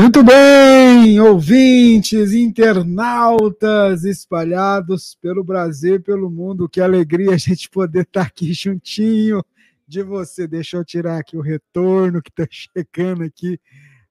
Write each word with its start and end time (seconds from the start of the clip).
Muito 0.00 0.22
bem, 0.22 1.18
ouvintes, 1.18 2.32
internautas 2.32 4.04
espalhados 4.04 5.18
pelo 5.20 5.42
Brasil 5.42 5.96
e 5.96 5.98
pelo 5.98 6.30
mundo. 6.30 6.68
Que 6.68 6.80
alegria 6.80 7.32
a 7.32 7.36
gente 7.36 7.68
poder 7.68 8.02
estar 8.02 8.22
aqui 8.22 8.52
juntinho 8.52 9.44
de 9.88 10.00
você. 10.04 10.46
Deixa 10.46 10.76
eu 10.76 10.84
tirar 10.84 11.18
aqui 11.18 11.36
o 11.36 11.40
retorno 11.40 12.22
que 12.22 12.30
está 12.30 12.46
chegando 12.48 13.24
aqui. 13.24 13.58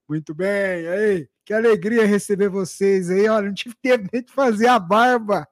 Muito 0.09 0.35
bem, 0.35 0.87
aí, 0.89 1.29
que 1.45 1.53
alegria 1.53 2.05
receber 2.05 2.49
vocês 2.49 3.09
aí. 3.09 3.29
Olha, 3.29 3.47
não 3.47 3.53
tive 3.53 3.73
tempo 3.81 4.09
nem 4.11 4.21
de 4.21 4.33
fazer 4.33 4.67
a 4.67 4.77
barba. 4.77 5.47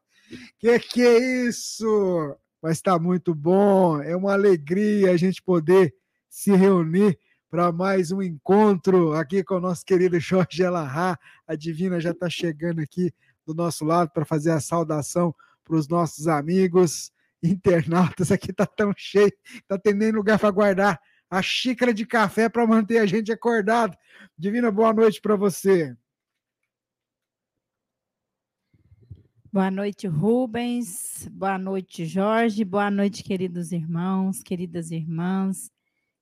Que 0.60 0.78
que 0.80 1.02
é 1.02 1.48
isso? 1.48 2.36
Mas 2.62 2.74
está 2.74 3.00
muito 3.00 3.34
bom. 3.34 4.02
É 4.02 4.14
uma 4.14 4.34
alegria 4.34 5.12
a 5.12 5.18
gente 5.18 5.42
poder 5.42 5.96
se 6.30 6.54
reunir 6.54 7.18
para 7.56 7.72
mais 7.72 8.12
um 8.12 8.22
encontro 8.22 9.14
aqui 9.14 9.42
com 9.42 9.56
o 9.56 9.62
nosso 9.62 9.86
querido 9.86 10.20
Jorge 10.20 10.62
Elahá. 10.62 11.18
A 11.48 11.56
Divina 11.56 12.02
já 12.02 12.12
está 12.12 12.30
chegando 12.30 12.82
aqui 12.82 13.14
do 13.46 13.54
nosso 13.54 13.86
lado 13.86 14.12
para 14.12 14.26
fazer 14.26 14.52
a 14.52 14.60
saudação 14.60 15.34
para 15.64 15.78
os 15.78 15.88
nossos 15.88 16.28
amigos 16.28 17.14
internautas. 17.42 18.30
Aqui 18.30 18.52
está 18.52 18.66
tão 18.66 18.92
cheio, 18.98 19.32
está 19.54 19.80
tendo 19.80 20.00
nem 20.00 20.12
lugar 20.12 20.38
para 20.38 20.52
guardar 20.52 21.00
a 21.30 21.42
xícara 21.42 21.94
de 21.94 22.06
café 22.06 22.50
para 22.50 22.68
manter 22.68 22.98
a 22.98 23.06
gente 23.06 23.32
acordado. 23.32 23.98
Divina, 24.38 24.70
boa 24.70 24.92
noite 24.92 25.22
para 25.22 25.38
você. 25.38 25.96
Boa 29.50 29.72
noite, 29.72 30.08
Rubens. 30.08 31.26
Boa 31.32 31.58
noite, 31.58 32.06
Jorge. 32.06 32.66
Boa 32.66 32.92
noite, 32.92 33.24
queridos 33.24 33.72
irmãos, 33.72 34.44
queridas 34.44 34.92
irmãs. 34.92 35.74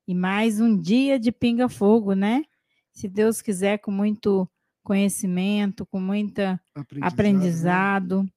E 0.07 0.13
mais 0.13 0.59
um 0.59 0.77
dia 0.77 1.17
de 1.17 1.31
pinga-fogo, 1.31 2.13
né? 2.13 2.43
Se 2.91 3.07
Deus 3.07 3.41
quiser, 3.41 3.77
com 3.77 3.89
muito 3.89 4.47
conhecimento, 4.83 5.85
com 5.85 5.99
muito 5.99 6.41
aprendizado, 6.75 7.13
aprendizado 7.13 8.23
né? 8.23 8.29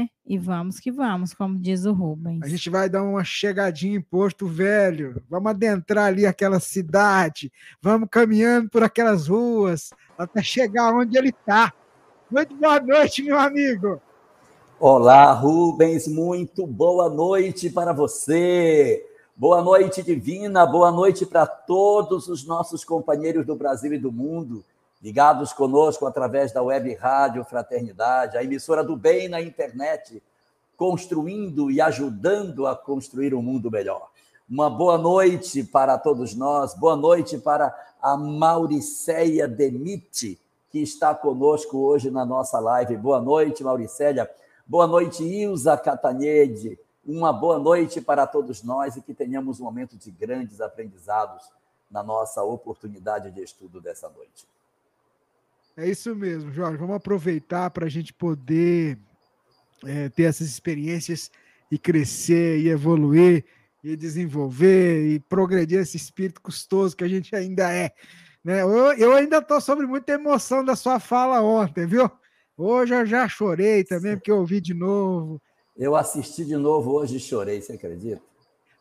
né? 0.00 0.08
E 0.26 0.36
vamos 0.36 0.78
que 0.78 0.92
vamos, 0.92 1.32
como 1.32 1.58
diz 1.58 1.86
o 1.86 1.92
Rubens. 1.92 2.42
A 2.42 2.48
gente 2.48 2.68
vai 2.68 2.90
dar 2.90 3.02
uma 3.02 3.24
chegadinha 3.24 3.96
em 3.96 4.02
Porto 4.02 4.46
Velho, 4.46 5.22
vamos 5.30 5.50
adentrar 5.50 6.06
ali 6.06 6.26
aquela 6.26 6.60
cidade, 6.60 7.50
vamos 7.80 8.08
caminhando 8.10 8.68
por 8.68 8.82
aquelas 8.82 9.28
ruas 9.28 9.90
até 10.18 10.42
chegar 10.42 10.92
onde 10.92 11.16
ele 11.16 11.30
está. 11.30 11.72
Muito 12.30 12.54
boa 12.54 12.78
noite, 12.80 13.22
meu 13.22 13.38
amigo. 13.38 14.00
Olá, 14.78 15.32
Rubens, 15.32 16.06
muito 16.06 16.66
boa 16.66 17.08
noite 17.08 17.70
para 17.70 17.92
você. 17.92 19.04
Boa 19.40 19.62
noite, 19.62 20.02
Divina. 20.02 20.66
Boa 20.66 20.90
noite 20.90 21.24
para 21.24 21.46
todos 21.46 22.26
os 22.26 22.44
nossos 22.44 22.84
companheiros 22.84 23.46
do 23.46 23.54
Brasil 23.54 23.92
e 23.92 23.96
do 23.98 24.10
mundo, 24.10 24.64
ligados 25.00 25.52
conosco 25.52 26.04
através 26.06 26.50
da 26.50 26.60
web 26.60 26.92
rádio 26.94 27.44
Fraternidade, 27.44 28.36
a 28.36 28.42
emissora 28.42 28.82
do 28.82 28.96
bem 28.96 29.28
na 29.28 29.40
internet, 29.40 30.20
construindo 30.76 31.70
e 31.70 31.80
ajudando 31.80 32.66
a 32.66 32.74
construir 32.74 33.32
um 33.32 33.40
mundo 33.40 33.70
melhor. 33.70 34.10
Uma 34.50 34.68
boa 34.68 34.98
noite 34.98 35.62
para 35.62 35.96
todos 35.96 36.34
nós, 36.34 36.74
boa 36.74 36.96
noite 36.96 37.38
para 37.38 37.72
a 38.02 38.16
Mauricéia 38.16 39.46
Demite, 39.46 40.36
que 40.68 40.80
está 40.80 41.14
conosco 41.14 41.78
hoje 41.78 42.10
na 42.10 42.26
nossa 42.26 42.58
live. 42.58 42.96
Boa 42.96 43.20
noite, 43.20 43.62
Mauricéia. 43.62 44.28
Boa 44.66 44.88
noite, 44.88 45.22
Ilza 45.22 45.76
Catanede. 45.76 46.76
Uma 47.08 47.32
boa 47.32 47.58
noite 47.58 48.02
para 48.02 48.26
todos 48.26 48.62
nós 48.62 48.94
e 48.96 49.00
que 49.00 49.14
tenhamos 49.14 49.60
um 49.60 49.64
momento 49.64 49.96
de 49.96 50.10
grandes 50.10 50.60
aprendizados 50.60 51.42
na 51.90 52.02
nossa 52.02 52.42
oportunidade 52.42 53.30
de 53.30 53.42
estudo 53.42 53.80
dessa 53.80 54.10
noite. 54.10 54.46
É 55.74 55.88
isso 55.88 56.14
mesmo, 56.14 56.52
Jorge. 56.52 56.76
Vamos 56.76 56.96
aproveitar 56.96 57.70
para 57.70 57.86
a 57.86 57.88
gente 57.88 58.12
poder 58.12 58.98
é, 59.86 60.10
ter 60.10 60.24
essas 60.24 60.48
experiências 60.48 61.30
e 61.70 61.78
crescer 61.78 62.58
e 62.58 62.68
evoluir 62.68 63.42
e 63.82 63.96
desenvolver 63.96 65.06
e 65.06 65.18
progredir 65.18 65.78
esse 65.78 65.96
espírito 65.96 66.42
custoso 66.42 66.94
que 66.94 67.04
a 67.04 67.08
gente 67.08 67.34
ainda 67.34 67.72
é. 67.72 67.90
Né? 68.44 68.60
Eu, 68.60 68.92
eu 68.98 69.12
ainda 69.14 69.38
estou 69.38 69.62
sobre 69.62 69.86
muita 69.86 70.12
emoção 70.12 70.62
da 70.62 70.76
sua 70.76 71.00
fala 71.00 71.40
ontem, 71.40 71.86
viu? 71.86 72.10
Hoje 72.54 72.94
eu 72.94 73.06
já 73.06 73.26
chorei 73.26 73.82
também, 73.82 74.14
porque 74.14 74.30
eu 74.30 74.36
ouvi 74.36 74.60
de 74.60 74.74
novo. 74.74 75.40
Eu 75.78 75.94
assisti 75.94 76.44
de 76.44 76.56
novo 76.56 76.90
hoje 76.90 77.18
e 77.18 77.20
chorei, 77.20 77.62
você 77.62 77.74
acredita? 77.74 78.20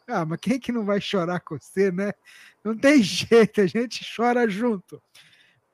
Ah, 0.07 0.25
mas 0.25 0.39
quem 0.39 0.59
que 0.59 0.71
não 0.71 0.83
vai 0.83 0.99
chorar 0.99 1.39
com 1.41 1.55
você, 1.55 1.91
né? 1.91 2.11
Não 2.63 2.75
tem 2.75 3.03
jeito, 3.03 3.61
a 3.61 3.67
gente 3.67 4.03
chora 4.15 4.49
junto. 4.49 4.99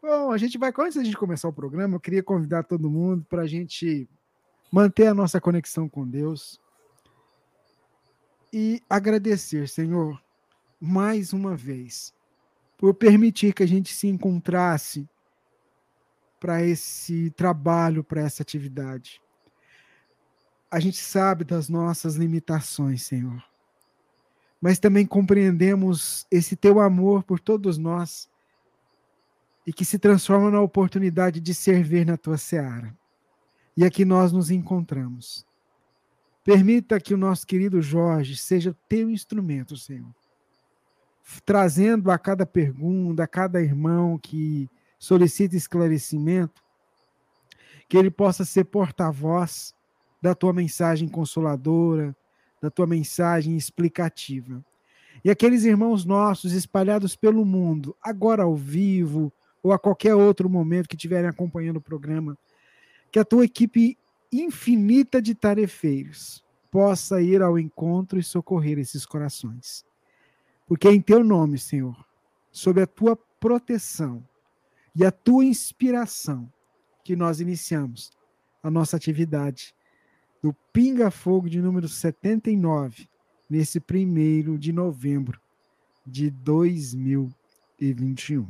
Bom, 0.01 0.33
a 0.33 0.37
gente 0.37 0.57
vai, 0.57 0.73
antes 0.79 1.07
de 1.07 1.15
começar 1.15 1.47
o 1.47 1.53
programa, 1.53 1.95
eu 1.95 1.99
queria 1.99 2.21
convidar 2.21 2.63
todo 2.63 2.89
mundo 2.89 3.25
para 3.29 3.43
a 3.43 3.47
gente 3.47 4.09
manter 4.69 5.07
a 5.07 5.13
nossa 5.13 5.39
conexão 5.39 5.87
com 5.87 6.05
Deus 6.05 6.59
e 8.51 8.81
agradecer, 8.89 9.69
Senhor, 9.69 10.21
mais 10.77 11.31
uma 11.31 11.55
vez, 11.55 12.13
por 12.77 12.93
permitir 12.93 13.53
que 13.53 13.63
a 13.63 13.67
gente 13.67 13.93
se 13.93 14.07
encontrasse 14.07 15.07
para 16.37 16.61
esse 16.61 17.31
trabalho, 17.31 18.03
para 18.03 18.21
essa 18.21 18.43
atividade 18.43 19.23
a 20.73 20.79
gente 20.79 20.97
sabe 20.97 21.43
das 21.43 21.69
nossas 21.69 22.15
limitações, 22.15 23.03
Senhor. 23.03 23.43
Mas 24.59 24.79
também 24.79 25.05
compreendemos 25.05 26.25
esse 26.31 26.55
teu 26.55 26.79
amor 26.79 27.21
por 27.21 27.39
todos 27.39 27.77
nós 27.77 28.27
e 29.67 29.71
que 29.71 29.85
se 29.85 29.99
transforma 29.99 30.49
na 30.49 30.59
oportunidade 30.59 31.39
de 31.39 31.53
servir 31.53 32.07
na 32.07 32.17
tua 32.17 32.37
seara. 32.37 32.91
E 33.77 33.85
aqui 33.85 34.03
nós 34.03 34.31
nos 34.31 34.49
encontramos. 34.49 35.45
Permita 36.43 36.99
que 36.99 37.13
o 37.13 37.17
nosso 37.17 37.45
querido 37.45 37.79
Jorge 37.79 38.35
seja 38.35 38.75
teu 38.89 39.11
instrumento, 39.11 39.77
Senhor. 39.77 40.11
Trazendo 41.45 42.09
a 42.09 42.17
cada 42.17 42.47
pergunta, 42.47 43.21
a 43.21 43.27
cada 43.27 43.61
irmão 43.61 44.17
que 44.17 44.67
solicita 44.97 45.55
esclarecimento, 45.55 46.63
que 47.87 47.95
ele 47.95 48.09
possa 48.09 48.43
ser 48.43 48.63
porta-voz 48.63 49.75
da 50.23 50.33
tua 50.33 50.53
mensagem 50.53 51.09
consoladora, 51.09 52.15
da 52.61 52.71
tua 52.71 52.87
mensagem 52.87 53.57
explicativa. 53.57 54.63
E 55.21 55.29
aqueles 55.29 55.65
irmãos 55.65 56.05
nossos 56.05 56.53
espalhados 56.53 57.13
pelo 57.13 57.43
mundo, 57.43 57.93
agora 58.01 58.43
ao 58.43 58.55
vivo 58.55 59.33
ou 59.61 59.73
a 59.73 59.77
qualquer 59.77 60.15
outro 60.15 60.49
momento 60.49 60.87
que 60.87 60.95
estiverem 60.95 61.29
acompanhando 61.29 61.75
o 61.75 61.81
programa, 61.81 62.37
que 63.11 63.19
a 63.19 63.25
tua 63.25 63.43
equipe 63.43 63.97
infinita 64.31 65.21
de 65.21 65.35
tarefeiros 65.35 66.41
possa 66.71 67.21
ir 67.21 67.41
ao 67.41 67.59
encontro 67.59 68.17
e 68.17 68.23
socorrer 68.23 68.79
esses 68.79 69.05
corações. 69.05 69.83
Porque 70.65 70.87
é 70.87 70.93
em 70.93 71.01
teu 71.01 71.21
nome, 71.21 71.57
Senhor, 71.57 71.97
sob 72.49 72.81
a 72.81 72.87
tua 72.87 73.17
proteção 73.41 74.23
e 74.95 75.03
a 75.03 75.11
tua 75.11 75.43
inspiração, 75.43 76.49
que 77.03 77.13
nós 77.13 77.41
iniciamos 77.41 78.09
a 78.63 78.71
nossa 78.71 78.95
atividade 78.95 79.75
do 80.43 80.53
Pinga 80.73 81.09
Fogo 81.09 81.49
de 81.49 81.61
número 81.61 81.87
79, 81.87 83.07
nesse 83.49 83.79
primeiro 83.79 84.59
de 84.59 84.73
novembro 84.73 85.39
de 86.05 86.29
2021. 86.29 88.45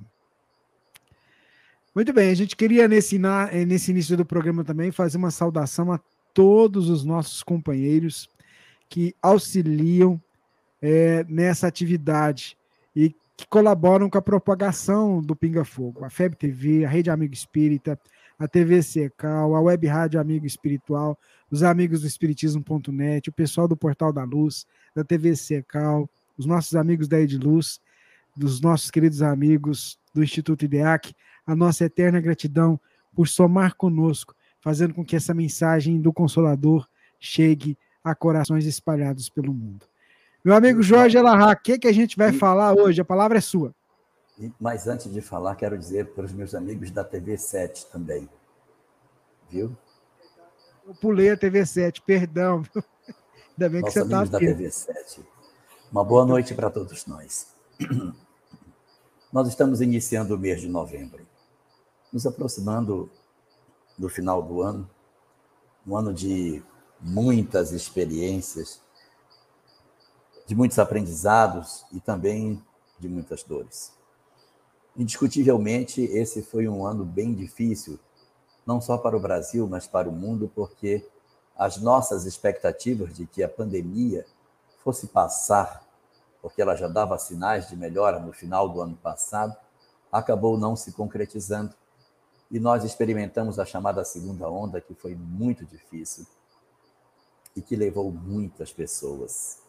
Muito 1.94 2.12
bem, 2.12 2.32
a 2.32 2.34
gente 2.34 2.56
queria 2.56 2.88
nesse, 2.88 3.22
eh, 3.52 3.66
nesse 3.66 3.92
início 3.92 4.18
do 4.18 4.26
programa 4.26 4.64
também 4.64 4.92
fazer 4.92 5.20
uma 5.20 5.30
saudação 5.30 5.92
a 5.92 6.00
todos 6.34 6.90
os 6.90 7.06
nossos 7.06 7.44
companheiros 7.44 8.28
que 8.90 9.16
auxiliam 9.22 10.20
é, 10.82 11.24
nessa 11.30 11.68
atividade 11.68 12.58
e 12.96 13.16
que 13.38 13.46
colaboram 13.48 14.10
com 14.10 14.18
a 14.18 14.22
propagação 14.22 15.22
do 15.22 15.36
Pinga 15.36 15.64
Fogo. 15.64 16.04
A 16.04 16.10
FEB 16.10 16.36
TV, 16.36 16.86
a 16.86 16.90
Rede 16.90 17.12
Amigo 17.12 17.36
Espírita, 17.36 18.00
a 18.40 18.48
TV 18.48 18.82
Secal, 18.82 19.56
a 19.56 19.62
Web 19.62 19.88
Rádio 19.88 20.20
Amigo 20.20 20.46
Espiritual, 20.46 21.18
os 21.50 21.64
amigos 21.64 22.02
do 22.02 22.08
Espiritismo.net, 22.08 23.30
o 23.30 23.34
pessoal 23.34 23.68
do 23.68 23.78
Portal 23.78 24.12
da 24.12 24.24
Luz, 24.24 24.66
da 24.96 25.04
TV 25.04 25.36
Secal, 25.36 26.10
os 26.38 26.46
nossos 26.46 26.76
amigos 26.76 27.08
da 27.08 27.20
Ediluz, 27.20 27.80
dos 28.36 28.60
nossos 28.60 28.90
queridos 28.90 29.22
amigos 29.22 30.00
do 30.14 30.24
Instituto 30.24 30.66
IDEAC, 30.66 31.14
a 31.46 31.56
nossa 31.56 31.86
eterna 31.86 32.20
gratidão 32.20 32.80
por 33.16 33.28
somar 33.28 33.76
conosco, 33.76 34.36
fazendo 34.60 34.94
com 34.94 35.06
que 35.06 35.16
essa 35.16 35.34
mensagem 35.34 36.02
do 36.02 36.12
Consolador 36.12 36.88
chegue 37.20 37.78
a 38.04 38.16
corações 38.16 38.66
espalhados 38.66 39.30
pelo 39.30 39.54
mundo. 39.54 39.86
Meu 40.44 40.56
amigo 40.56 40.84
Jorge 40.84 41.18
Elahá, 41.18 41.52
o 41.52 41.56
que, 41.56 41.80
que 41.80 41.88
a 41.88 41.94
gente 41.94 42.18
vai 42.18 42.34
falar 42.34 42.74
hoje? 42.74 43.00
A 43.00 43.06
palavra 43.06 43.38
é 43.38 43.42
sua. 43.42 43.74
Mas 44.60 44.88
antes 44.88 45.12
de 45.12 45.22
falar, 45.22 45.56
quero 45.56 45.78
dizer 45.78 46.14
para 46.14 46.26
os 46.26 46.34
meus 46.34 46.56
amigos 46.56 46.90
da 46.92 47.04
TV 47.04 47.38
7 47.38 47.86
também. 47.88 48.28
Viu? 49.50 49.76
Eu 50.86 50.96
pulei 50.96 51.30
a 51.32 51.38
TV 51.38 51.66
7, 51.66 52.02
perdão. 52.02 52.64
Ainda 53.52 53.70
bem 53.70 53.82
Nossos 53.82 53.94
que 53.94 54.00
você 54.00 54.06
está 54.06 54.22
aqui. 54.22 54.32
da 54.32 54.40
TV 54.40 54.72
7. 54.72 55.26
Uma 55.92 56.04
boa 56.04 56.26
noite 56.26 56.54
para 56.56 56.70
todos 56.70 57.06
nós. 57.06 57.54
Nós 59.32 59.48
estamos 59.48 59.82
iniciando 59.82 60.36
o 60.36 60.38
mês 60.38 60.62
de 60.62 60.68
novembro, 60.68 61.26
nos 62.12 62.26
aproximando 62.26 63.10
do 63.98 64.10
final 64.10 64.42
do 64.42 64.62
ano, 64.62 64.90
um 65.86 65.96
ano 65.96 66.14
de 66.14 66.64
muitas 67.00 67.72
experiências, 67.72 68.82
de 70.46 70.56
muitos 70.56 70.80
aprendizados 70.80 71.86
e 71.92 72.00
também 72.00 72.64
de 73.00 73.08
muitas 73.08 73.44
dores. 73.44 73.94
Indiscutivelmente, 74.96 76.02
esse 76.02 76.42
foi 76.42 76.68
um 76.68 76.86
ano 76.86 77.04
bem 77.04 77.34
difícil, 77.34 78.00
não 78.66 78.80
só 78.80 78.98
para 78.98 79.18
o 79.18 79.20
Brasil, 79.20 79.68
mas 79.68 79.88
para 79.88 80.08
o 80.08 80.12
mundo, 80.12 80.52
porque 80.54 81.06
as 81.56 81.78
nossas 81.78 82.26
expectativas 82.26 83.16
de 83.16 83.26
que 83.26 83.44
a 83.44 83.50
pandemia 83.50 84.26
fosse 84.84 85.08
passar 85.08 85.84
porque 86.44 86.62
ela 86.62 86.76
já 86.76 86.90
dava 86.90 87.18
sinais 87.18 87.70
de 87.70 87.76
melhora 87.78 88.20
no 88.20 88.34
final 88.34 88.68
do 88.68 88.82
ano 88.82 88.98
passado, 88.98 89.56
acabou 90.12 90.58
não 90.58 90.76
se 90.76 90.92
concretizando. 90.92 91.74
E 92.52 92.60
nós 92.60 92.84
experimentamos 92.84 93.60
a 93.60 93.66
chamada 93.66 94.04
segunda 94.04 94.50
onda, 94.50 94.82
que 94.82 94.94
foi 94.94 95.16
muito 95.16 95.66
difícil 95.66 96.28
e 97.56 97.62
que 97.62 97.78
levou 97.78 98.12
muitas 98.12 98.74
pessoas. 98.74 99.60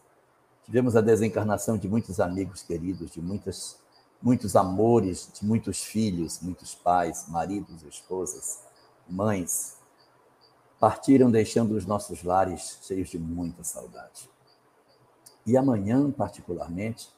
Tivemos 0.65 0.97
a 0.97 1.01
desencarnação 1.01 1.77
de 1.77 1.87
muitos 1.87 2.19
amigos 2.19 2.61
queridos, 2.61 3.09
de 3.09 3.21
muitas, 3.21 3.79
muitos 4.21 4.55
amores, 4.55 5.29
de 5.33 5.45
muitos 5.45 5.83
filhos, 5.83 6.39
muitos 6.41 6.73
pais, 6.73 7.25
maridos, 7.27 7.83
esposas, 7.83 8.63
mães. 9.07 9.77
Partiram 10.79 11.31
deixando 11.31 11.75
os 11.75 11.85
nossos 11.85 12.23
lares 12.23 12.79
cheios 12.81 13.09
de 13.09 13.17
muita 13.17 13.63
saudade. 13.63 14.29
E 15.45 15.55
amanhã, 15.55 16.11
particularmente, 16.11 17.09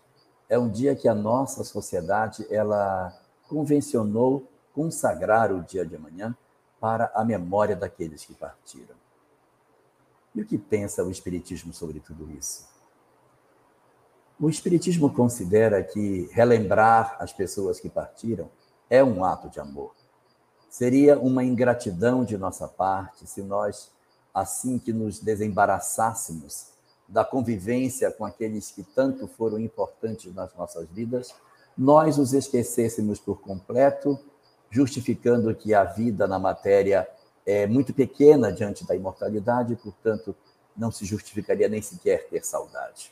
é 0.50 0.60
um 0.60 0.70
dia 0.70 0.96
que 0.96 1.08
a 1.08 1.16
nossa 1.16 1.64
sociedade 1.64 2.46
ela 2.50 3.18
convencionou 3.48 4.48
consagrar 4.74 5.52
o 5.52 5.64
dia 5.64 5.86
de 5.86 5.96
amanhã 5.96 6.36
para 6.80 7.12
a 7.16 7.26
memória 7.26 7.76
daqueles 7.76 8.24
que 8.24 8.34
partiram. 8.34 8.96
E 10.36 10.42
o 10.42 10.46
que 10.46 10.58
pensa 10.58 11.04
o 11.04 11.10
Espiritismo 11.10 11.74
sobre 11.74 12.00
tudo 12.00 12.30
isso? 12.32 12.77
O 14.39 14.51
Espiritismo 14.51 15.12
considera 15.12 15.81
que 15.84 16.30
relembrar 16.31 17.18
as 17.19 17.34
pessoas 17.34 17.80
que 17.80 17.89
partiram 17.89 18.48
é 18.88 19.04
um 19.04 19.25
ato 19.25 19.50
de 19.50 19.60
amor. 19.60 19.95
Seria 20.69 21.18
uma 21.18 21.44
ingratidão 21.44 22.24
de 22.24 22.38
nossa 22.38 22.68
parte 22.68 23.25
se 23.25 23.42
nós, 23.42 23.89
assim 24.31 24.78
que 24.78 24.94
nos 24.94 25.19
desembaraçássemos 25.19 26.68
da 27.07 27.25
convivência 27.25 28.12
com 28.12 28.25
aqueles 28.25 28.69
que 28.69 28.84
tanto 28.84 29.28
foram 29.28 29.57
importantes 29.57 30.31
nas 30.36 30.54
nossas 30.54 30.88
vidas, 30.90 31.33
nós 31.75 32.19
os 32.19 32.31
esquecêssemos 32.31 33.19
por 33.19 33.42
completo, 33.42 34.19
justificando 34.69 35.56
que 35.56 35.74
a 35.74 35.83
vida 35.83 36.28
na 36.28 36.38
matéria 36.38 37.10
é 37.44 37.66
muito 37.66 37.92
pequena 37.92 38.51
diante 38.51 38.86
da 38.86 38.95
imortalidade, 38.95 39.75
portanto, 39.78 40.36
não 40.75 40.92
se 40.92 41.06
justificaria 41.06 41.68
nem 41.68 41.81
sequer 41.81 42.28
ter 42.28 42.45
saudade. 42.45 43.12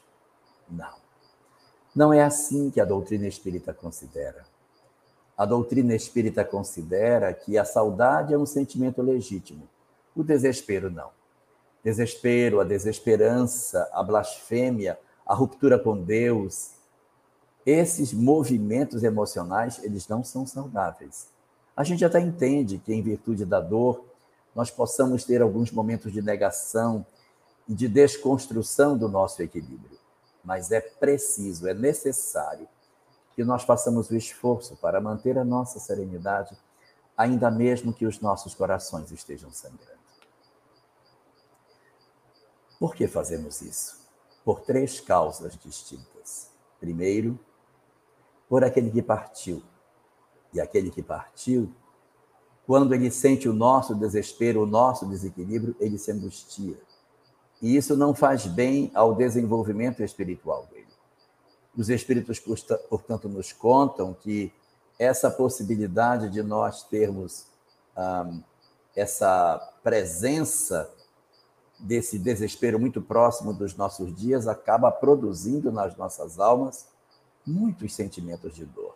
Não. 0.70 1.05
Não 1.96 2.12
é 2.12 2.22
assim 2.22 2.70
que 2.70 2.82
a 2.82 2.86
doutrina 2.86 3.28
espírita 3.28 3.74
considera. 3.74 4.44
A 5.38 5.46
doutrina 5.46 5.96
espírita 5.96 6.44
considera 6.44 7.34
que 7.34 7.58
a 7.58 7.66
saudade 7.66 8.34
é 8.34 8.38
um 8.38 8.46
sentimento 8.46 9.02
legítimo, 9.02 9.68
o 10.16 10.24
desespero 10.24 10.90
não 10.90 11.10
desespero, 11.86 12.60
a 12.60 12.64
desesperança, 12.64 13.88
a 13.94 14.02
blasfêmia, 14.02 14.98
a 15.24 15.36
ruptura 15.36 15.78
com 15.78 15.96
Deus. 15.96 16.72
Esses 17.64 18.12
movimentos 18.12 19.04
emocionais, 19.04 19.80
eles 19.84 20.08
não 20.08 20.24
são 20.24 20.48
saudáveis. 20.48 21.28
A 21.78 21.84
gente 21.84 22.04
até 22.04 22.20
entende 22.20 22.80
que, 22.80 22.92
em 22.92 23.04
virtude 23.04 23.46
da 23.46 23.60
dor, 23.60 24.04
nós 24.56 24.72
possamos 24.72 25.26
ter 25.26 25.44
alguns 25.44 25.70
momentos 25.72 26.12
de 26.12 26.24
negação 26.24 27.06
e 27.68 27.76
de 27.76 27.88
desconstrução 27.88 28.98
do 28.98 29.08
nosso 29.08 29.44
equilíbrio. 29.44 30.00
Mas 30.46 30.72
é 30.72 30.80
preciso, 30.80 31.68
é 31.68 31.74
necessário 31.74 32.68
que 33.36 33.44
nós 33.44 33.64
façamos 33.64 34.10
o 34.10 34.16
esforço 34.16 34.78
para 34.78 35.02
manter 35.02 35.38
a 35.38 35.44
nossa 35.44 35.80
serenidade, 35.80 36.56
ainda 37.18 37.52
mesmo 37.52 37.92
que 37.92 38.06
os 38.06 38.22
nossos 38.22 38.54
corações 38.54 39.12
estejam 39.12 39.52
sangrando. 39.52 40.06
Por 42.80 42.96
que 42.96 43.08
fazemos 43.08 43.62
isso? 43.62 44.06
Por 44.44 44.62
três 44.62 45.00
causas 45.00 45.58
distintas. 45.58 46.52
Primeiro, 46.80 47.40
por 48.48 48.64
aquele 48.64 48.92
que 48.92 49.02
partiu. 49.02 49.64
E 50.54 50.62
aquele 50.62 50.90
que 50.90 51.02
partiu, 51.02 51.74
quando 52.66 52.94
ele 52.94 53.12
sente 53.12 53.50
o 53.50 53.54
nosso 53.54 53.94
desespero, 53.96 54.64
o 54.64 54.66
nosso 54.66 55.06
desequilíbrio, 55.06 55.76
ele 55.80 55.98
se 55.98 56.12
angustia. 56.12 56.78
E 57.62 57.76
isso 57.76 57.96
não 57.96 58.14
faz 58.14 58.46
bem 58.46 58.92
ao 58.94 59.16
desenvolvimento 59.16 60.04
espiritual 60.04 60.68
dele. 60.72 60.88
Os 61.76 61.90
espíritos, 61.90 62.40
portanto, 62.90 63.28
nos 63.28 63.52
contam 63.52 64.14
que 64.14 64.52
essa 64.98 65.30
possibilidade 65.30 66.30
de 66.30 66.42
nós 66.42 66.84
termos 66.84 67.48
essa 68.96 69.74
presença 69.84 70.90
desse 71.78 72.18
desespero 72.18 72.80
muito 72.80 73.02
próximo 73.02 73.54
dos 73.54 73.76
nossos 73.76 74.16
dias 74.16 74.48
acaba 74.48 74.92
produzindo 74.92 75.72
nas 75.72 75.96
nossas 75.98 76.40
almas 76.40 76.88
muitos 77.46 77.94
sentimentos 77.94 78.56
de 78.56 78.66
dor, 78.66 78.96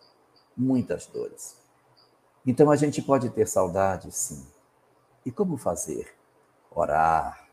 muitas 0.56 1.06
dores. 1.06 1.56
Então 2.46 2.70
a 2.70 2.76
gente 2.76 3.02
pode 3.02 3.28
ter 3.30 3.46
saudade, 3.46 4.10
sim. 4.10 4.46
E 5.24 5.30
como 5.30 5.58
fazer? 5.58 6.14
Orar, 6.70 7.49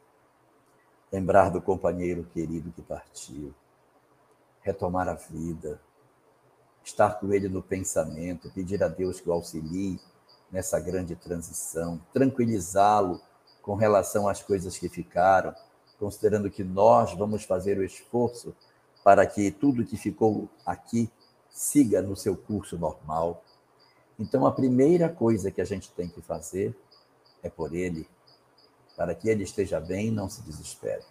lembrar 1.11 1.49
do 1.49 1.61
companheiro 1.61 2.23
querido 2.33 2.71
que 2.71 2.81
partiu, 2.81 3.53
retomar 4.61 5.07
a 5.07 5.13
vida, 5.13 5.79
estar 6.83 7.19
com 7.19 7.33
ele 7.33 7.47
no 7.49 7.61
pensamento, 7.61 8.51
pedir 8.51 8.83
a 8.83 8.87
Deus 8.87 9.19
que 9.19 9.29
o 9.29 9.33
auxilie 9.33 9.99
nessa 10.51 10.79
grande 10.79 11.15
transição, 11.15 12.01
tranquilizá-lo 12.13 13.21
com 13.61 13.75
relação 13.75 14.27
às 14.27 14.41
coisas 14.41 14.77
que 14.77 14.87
ficaram, 14.87 15.53
considerando 15.99 16.49
que 16.49 16.63
nós 16.63 17.13
vamos 17.13 17.43
fazer 17.43 17.77
o 17.77 17.83
esforço 17.83 18.55
para 19.03 19.25
que 19.25 19.51
tudo 19.51 19.85
que 19.85 19.97
ficou 19.97 20.49
aqui 20.65 21.09
siga 21.49 22.01
no 22.01 22.15
seu 22.15 22.35
curso 22.35 22.77
normal. 22.77 23.43
Então, 24.19 24.45
a 24.45 24.51
primeira 24.51 25.09
coisa 25.09 25.51
que 25.51 25.61
a 25.61 25.65
gente 25.65 25.91
tem 25.91 26.07
que 26.07 26.21
fazer 26.21 26.75
é 27.43 27.49
por 27.49 27.73
ele, 27.73 28.07
para 28.97 29.13
que 29.13 29.29
ele 29.29 29.43
esteja 29.43 29.79
bem 29.79 30.07
e 30.07 30.11
não 30.11 30.27
se 30.27 30.41
desespere. 30.41 31.03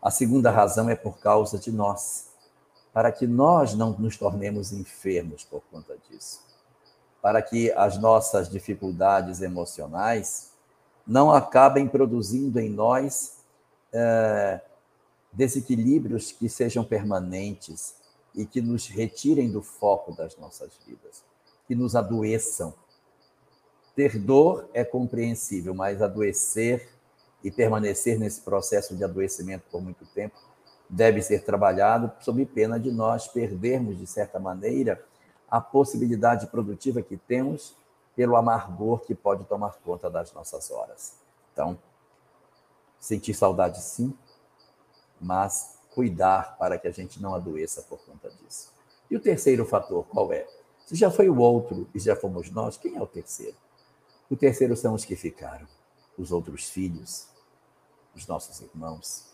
A 0.00 0.10
segunda 0.10 0.50
razão 0.50 0.90
é 0.90 0.96
por 0.96 1.18
causa 1.20 1.58
de 1.58 1.70
nós, 1.70 2.30
para 2.92 3.12
que 3.12 3.26
nós 3.26 3.74
não 3.74 3.90
nos 3.92 4.16
tornemos 4.16 4.72
enfermos 4.72 5.44
por 5.44 5.62
conta 5.70 5.96
disso. 6.08 6.40
Para 7.20 7.40
que 7.40 7.70
as 7.72 7.98
nossas 7.98 8.48
dificuldades 8.48 9.42
emocionais 9.42 10.50
não 11.06 11.30
acabem 11.30 11.86
produzindo 11.86 12.58
em 12.58 12.68
nós 12.68 13.34
é, 13.92 14.60
desequilíbrios 15.32 16.32
que 16.32 16.48
sejam 16.48 16.82
permanentes 16.82 17.94
e 18.34 18.46
que 18.46 18.60
nos 18.60 18.88
retirem 18.88 19.50
do 19.50 19.62
foco 19.62 20.12
das 20.12 20.36
nossas 20.36 20.72
vidas, 20.86 21.22
que 21.68 21.74
nos 21.74 21.94
adoeçam. 21.94 22.74
Ter 23.94 24.18
dor 24.18 24.68
é 24.72 24.84
compreensível, 24.84 25.74
mas 25.74 26.00
adoecer 26.00 26.88
e 27.44 27.50
permanecer 27.50 28.18
nesse 28.18 28.40
processo 28.40 28.96
de 28.96 29.04
adoecimento 29.04 29.64
por 29.70 29.82
muito 29.82 30.06
tempo 30.06 30.36
deve 30.88 31.22
ser 31.22 31.44
trabalhado 31.44 32.12
sob 32.20 32.44
pena 32.46 32.78
de 32.78 32.90
nós 32.90 33.26
perdermos, 33.26 33.98
de 33.98 34.06
certa 34.06 34.38
maneira, 34.38 35.02
a 35.50 35.60
possibilidade 35.60 36.46
produtiva 36.46 37.02
que 37.02 37.16
temos 37.16 37.74
pelo 38.14 38.36
amargor 38.36 39.00
que 39.00 39.14
pode 39.14 39.44
tomar 39.44 39.74
conta 39.84 40.10
das 40.10 40.32
nossas 40.32 40.70
horas. 40.70 41.14
Então, 41.52 41.78
sentir 43.00 43.34
saudade 43.34 43.80
sim, 43.80 44.14
mas 45.20 45.78
cuidar 45.94 46.56
para 46.58 46.78
que 46.78 46.88
a 46.88 46.90
gente 46.90 47.20
não 47.20 47.34
adoeça 47.34 47.82
por 47.82 47.98
conta 48.04 48.30
disso. 48.30 48.72
E 49.10 49.16
o 49.16 49.20
terceiro 49.20 49.64
fator, 49.64 50.04
qual 50.06 50.32
é? 50.32 50.46
Se 50.86 50.94
já 50.94 51.10
foi 51.10 51.28
o 51.28 51.38
outro 51.38 51.88
e 51.94 51.98
já 51.98 52.16
fomos 52.16 52.50
nós, 52.50 52.76
quem 52.76 52.96
é 52.96 53.02
o 53.02 53.06
terceiro? 53.06 53.56
O 54.32 54.36
terceiro 54.36 54.74
são 54.74 54.94
os 54.94 55.04
que 55.04 55.14
ficaram, 55.14 55.66
os 56.16 56.32
outros 56.32 56.64
filhos, 56.64 57.28
os 58.16 58.26
nossos 58.26 58.62
irmãos, 58.62 59.26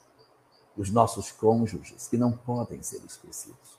os 0.76 0.90
nossos 0.90 1.30
cônjuges, 1.30 2.08
que 2.08 2.16
não 2.16 2.32
podem 2.32 2.82
ser 2.82 3.00
esquecidos. 3.04 3.78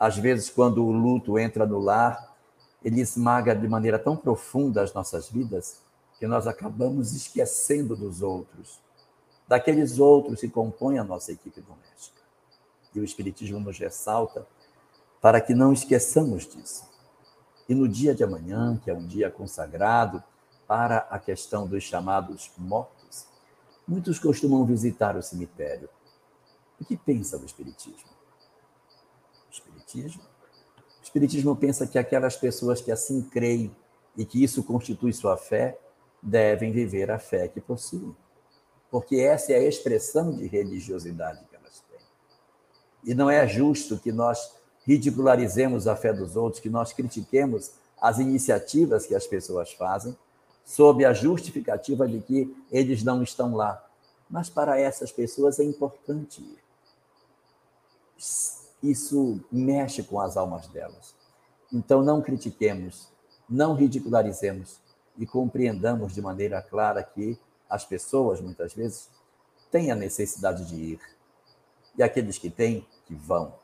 Às 0.00 0.16
vezes, 0.16 0.48
quando 0.48 0.82
o 0.82 0.90
luto 0.90 1.38
entra 1.38 1.66
no 1.66 1.78
lar, 1.78 2.34
ele 2.82 3.02
esmaga 3.02 3.54
de 3.54 3.68
maneira 3.68 3.98
tão 3.98 4.16
profunda 4.16 4.82
as 4.82 4.94
nossas 4.94 5.28
vidas 5.28 5.82
que 6.18 6.26
nós 6.26 6.46
acabamos 6.46 7.12
esquecendo 7.12 7.94
dos 7.94 8.22
outros, 8.22 8.80
daqueles 9.46 9.98
outros 9.98 10.40
que 10.40 10.48
compõem 10.48 10.98
a 10.98 11.04
nossa 11.04 11.32
equipe 11.32 11.60
doméstica. 11.60 12.22
E 12.94 13.00
o 13.00 13.04
Espiritismo 13.04 13.60
nos 13.60 13.78
ressalta 13.78 14.46
para 15.20 15.38
que 15.38 15.54
não 15.54 15.74
esqueçamos 15.74 16.46
disso. 16.48 16.88
E 17.68 17.74
no 17.74 17.86
dia 17.86 18.14
de 18.14 18.24
amanhã, 18.24 18.80
que 18.82 18.90
é 18.90 18.94
um 18.94 19.06
dia 19.06 19.30
consagrado 19.30 20.24
para 20.66 20.98
a 21.10 21.18
questão 21.18 21.66
dos 21.66 21.84
chamados 21.84 22.50
mortos, 22.56 23.26
muitos 23.86 24.18
costumam 24.18 24.64
visitar 24.64 25.16
o 25.16 25.22
cemitério. 25.22 25.88
O 26.80 26.84
que 26.84 26.96
pensa 26.96 27.38
do 27.38 27.46
Espiritismo? 27.46 28.10
O 29.48 29.52
Espiritismo? 29.52 30.22
O 30.22 31.02
Espiritismo 31.02 31.56
pensa 31.56 31.86
que 31.86 31.98
aquelas 31.98 32.36
pessoas 32.36 32.80
que 32.80 32.90
assim 32.90 33.22
creem 33.22 33.74
e 34.16 34.24
que 34.24 34.42
isso 34.42 34.62
constitui 34.62 35.12
sua 35.12 35.36
fé, 35.36 35.78
devem 36.22 36.72
viver 36.72 37.10
a 37.10 37.18
fé 37.18 37.46
que 37.46 37.60
possuem 37.60 38.16
porque 38.90 39.16
essa 39.16 39.52
é 39.52 39.56
a 39.56 39.68
expressão 39.68 40.34
de 40.34 40.46
religiosidade 40.46 41.44
que 41.50 41.56
elas 41.56 41.82
têm. 41.90 42.00
E 43.04 43.14
não 43.14 43.28
é 43.28 43.46
justo 43.46 43.98
que 43.98 44.12
nós 44.12 44.54
ridicularizemos 44.86 45.86
a 45.86 45.96
fé 45.96 46.12
dos 46.12 46.36
outros, 46.36 46.60
que 46.60 46.70
nós 46.70 46.92
critiquemos 46.92 47.72
as 48.00 48.18
iniciativas 48.18 49.06
que 49.06 49.14
as 49.14 49.26
pessoas 49.26 49.72
fazem, 49.72 50.16
sob 50.66 51.04
a 51.04 51.12
justificativa 51.12 52.08
de 52.08 52.20
que 52.20 52.54
eles 52.72 53.04
não 53.04 53.22
estão 53.22 53.54
lá. 53.54 53.82
Mas 54.28 54.50
para 54.50 54.78
essas 54.78 55.12
pessoas 55.12 55.60
é 55.60 55.64
importante 55.64 56.42
ir. 56.42 56.58
Isso 58.82 59.40
mexe 59.50 60.02
com 60.02 60.20
as 60.20 60.36
almas 60.36 60.66
delas. 60.66 61.14
Então 61.72 62.02
não 62.02 62.20
critiquemos, 62.20 63.08
não 63.48 63.74
ridicularizemos 63.74 64.80
e 65.16 65.24
compreendamos 65.24 66.12
de 66.12 66.20
maneira 66.20 66.60
clara 66.60 67.02
que 67.02 67.38
as 67.70 67.84
pessoas, 67.84 68.40
muitas 68.40 68.74
vezes, 68.74 69.08
têm 69.70 69.92
a 69.92 69.94
necessidade 69.94 70.66
de 70.66 70.74
ir. 70.74 71.00
E 71.96 72.02
aqueles 72.02 72.38
que 72.38 72.50
têm, 72.50 72.86
que 73.06 73.14
vão. 73.14 73.54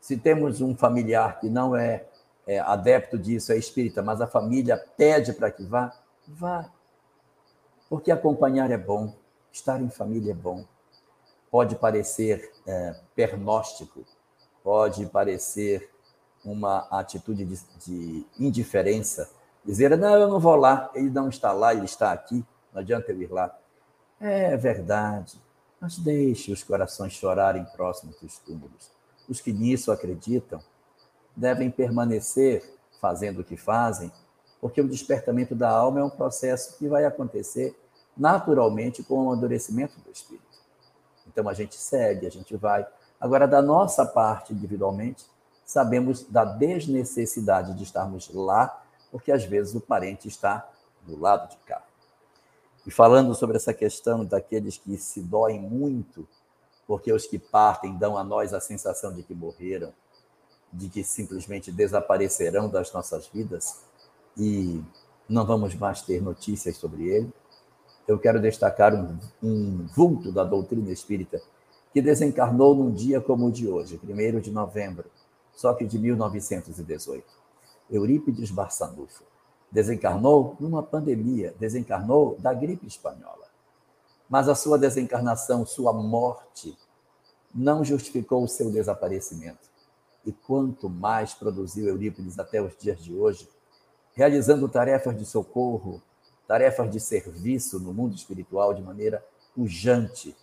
Se 0.00 0.16
temos 0.16 0.60
um 0.60 0.74
familiar 0.74 1.38
que 1.38 1.48
não 1.48 1.76
é, 1.76 2.06
é 2.46 2.58
adepto 2.58 3.16
disso, 3.16 3.52
é 3.52 3.56
espírita, 3.56 4.02
mas 4.02 4.20
a 4.20 4.26
família 4.26 4.76
pede 4.96 5.32
para 5.32 5.50
que 5.50 5.64
vá, 5.64 5.92
vá. 6.30 6.70
Porque 7.88 8.10
acompanhar 8.10 8.70
é 8.70 8.78
bom, 8.78 9.14
estar 9.52 9.80
em 9.80 9.90
família 9.90 10.32
é 10.32 10.34
bom. 10.34 10.64
Pode 11.50 11.76
parecer 11.76 12.52
é, 12.66 12.94
pernóstico, 13.14 14.04
pode 14.62 15.06
parecer 15.06 15.90
uma 16.44 16.86
atitude 16.90 17.44
de, 17.44 17.60
de 17.84 18.26
indiferença, 18.38 19.30
dizer, 19.64 19.96
não, 19.98 20.16
eu 20.16 20.28
não 20.28 20.40
vou 20.40 20.56
lá, 20.56 20.90
ele 20.94 21.10
não 21.10 21.28
está 21.28 21.52
lá, 21.52 21.74
ele 21.74 21.84
está 21.84 22.12
aqui 22.12 22.44
não 22.72 22.80
adianta 22.80 23.12
eu 23.12 23.22
ir 23.22 23.30
lá. 23.30 23.56
É 24.20 24.56
verdade, 24.56 25.40
mas 25.80 25.98
deixe 25.98 26.52
os 26.52 26.62
corações 26.62 27.12
chorarem 27.12 27.64
próximos 27.76 28.16
dos 28.20 28.38
túmulos. 28.38 28.90
Os 29.28 29.40
que 29.40 29.52
nisso 29.52 29.90
acreditam 29.90 30.62
devem 31.34 31.70
permanecer 31.70 32.78
fazendo 33.00 33.40
o 33.40 33.44
que 33.44 33.56
fazem, 33.56 34.12
porque 34.60 34.80
o 34.80 34.88
despertamento 34.88 35.54
da 35.54 35.70
alma 35.70 36.00
é 36.00 36.04
um 36.04 36.10
processo 36.10 36.76
que 36.76 36.88
vai 36.88 37.04
acontecer 37.04 37.74
naturalmente 38.16 39.02
com 39.02 39.14
o 39.14 39.20
amadurecimento 39.22 39.98
do 40.00 40.10
espírito. 40.10 40.44
Então 41.26 41.48
a 41.48 41.54
gente 41.54 41.76
segue, 41.76 42.26
a 42.26 42.30
gente 42.30 42.56
vai. 42.56 42.86
Agora, 43.20 43.46
da 43.46 43.62
nossa 43.62 44.04
parte, 44.04 44.52
individualmente, 44.52 45.24
sabemos 45.64 46.24
da 46.24 46.44
desnecessidade 46.44 47.74
de 47.74 47.84
estarmos 47.84 48.28
lá, 48.32 48.82
porque 49.10 49.32
às 49.32 49.44
vezes 49.44 49.74
o 49.74 49.80
parente 49.80 50.28
está 50.28 50.68
do 51.02 51.18
lado 51.18 51.48
de 51.48 51.56
cá. 51.58 51.82
E 52.86 52.90
falando 52.90 53.34
sobre 53.34 53.56
essa 53.56 53.72
questão 53.72 54.24
daqueles 54.24 54.76
que 54.76 54.96
se 54.96 55.20
doem 55.22 55.60
muito, 55.60 56.26
porque 56.86 57.12
os 57.12 57.26
que 57.26 57.38
partem 57.38 57.96
dão 57.96 58.18
a 58.18 58.24
nós 58.24 58.52
a 58.52 58.60
sensação 58.60 59.14
de 59.14 59.22
que 59.22 59.34
morreram, 59.34 59.92
de 60.72 60.88
que 60.88 61.04
simplesmente 61.04 61.70
desaparecerão 61.70 62.68
das 62.68 62.92
nossas 62.92 63.28
vidas 63.28 63.84
e 64.36 64.82
não 65.28 65.46
vamos 65.46 65.74
mais 65.74 66.02
ter 66.02 66.20
notícias 66.22 66.76
sobre 66.76 67.08
ele. 67.08 67.32
Eu 68.06 68.18
quero 68.18 68.40
destacar 68.40 68.94
um, 68.94 69.18
um 69.42 69.86
vulto 69.86 70.32
da 70.32 70.44
doutrina 70.44 70.90
espírita 70.90 71.40
que 71.92 72.00
desencarnou 72.00 72.74
num 72.74 72.92
dia 72.92 73.20
como 73.20 73.46
o 73.46 73.52
de 73.52 73.68
hoje, 73.68 74.00
1 74.02 74.40
de 74.40 74.50
novembro, 74.50 75.10
só 75.54 75.74
que 75.74 75.84
de 75.84 75.98
1918. 75.98 77.24
Eurípides 77.90 78.50
Barçanufo 78.50 79.24
desencarnou 79.70 80.56
numa 80.58 80.82
pandemia, 80.82 81.54
desencarnou 81.58 82.36
da 82.38 82.52
gripe 82.52 82.86
espanhola. 82.86 83.48
Mas 84.28 84.48
a 84.48 84.54
sua 84.54 84.78
desencarnação, 84.78 85.66
sua 85.66 85.92
morte, 85.92 86.76
não 87.54 87.84
justificou 87.84 88.44
o 88.44 88.48
seu 88.48 88.70
desaparecimento. 88.70 89.68
E 90.24 90.32
quanto 90.32 90.88
mais 90.88 91.34
produziu 91.34 91.88
Eurípides 91.88 92.38
até 92.38 92.62
os 92.62 92.76
dias 92.76 93.02
de 93.02 93.14
hoje, 93.14 93.48
realizando 94.20 94.68
tarefas 94.68 95.16
de 95.16 95.24
socorro, 95.24 96.02
tarefas 96.46 96.90
de 96.90 97.00
serviço 97.00 97.80
no 97.80 97.90
mundo 97.90 98.14
espiritual 98.14 98.74
de 98.74 98.82
maneira 98.82 99.24
pujante, 99.54 100.36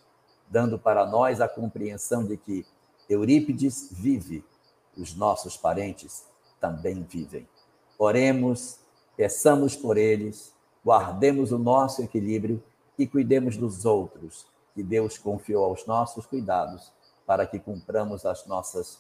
dando 0.50 0.80
para 0.80 1.06
nós 1.06 1.40
a 1.40 1.48
compreensão 1.48 2.26
de 2.26 2.38
que 2.38 2.66
Eurípides 3.08 3.90
vive, 3.92 4.44
os 4.98 5.14
nossos 5.16 5.56
parentes 5.56 6.26
também 6.60 7.04
vivem. 7.04 7.48
Oremos 8.00 8.80
peçamos 9.16 9.76
por 9.76 9.96
eles, 9.96 10.52
guardemos 10.84 11.52
o 11.52 11.60
nosso 11.60 12.02
equilíbrio 12.02 12.64
e 12.98 13.06
cuidemos 13.06 13.58
dos 13.58 13.86
outros, 13.86 14.48
que 14.74 14.82
Deus 14.82 15.20
confiou 15.20 15.66
aos 15.66 15.86
nossos 15.86 16.26
cuidados, 16.26 16.92
para 17.28 17.46
que 17.46 17.60
cumpramos 17.60 18.26
as 18.26 18.44
nossas 18.48 18.98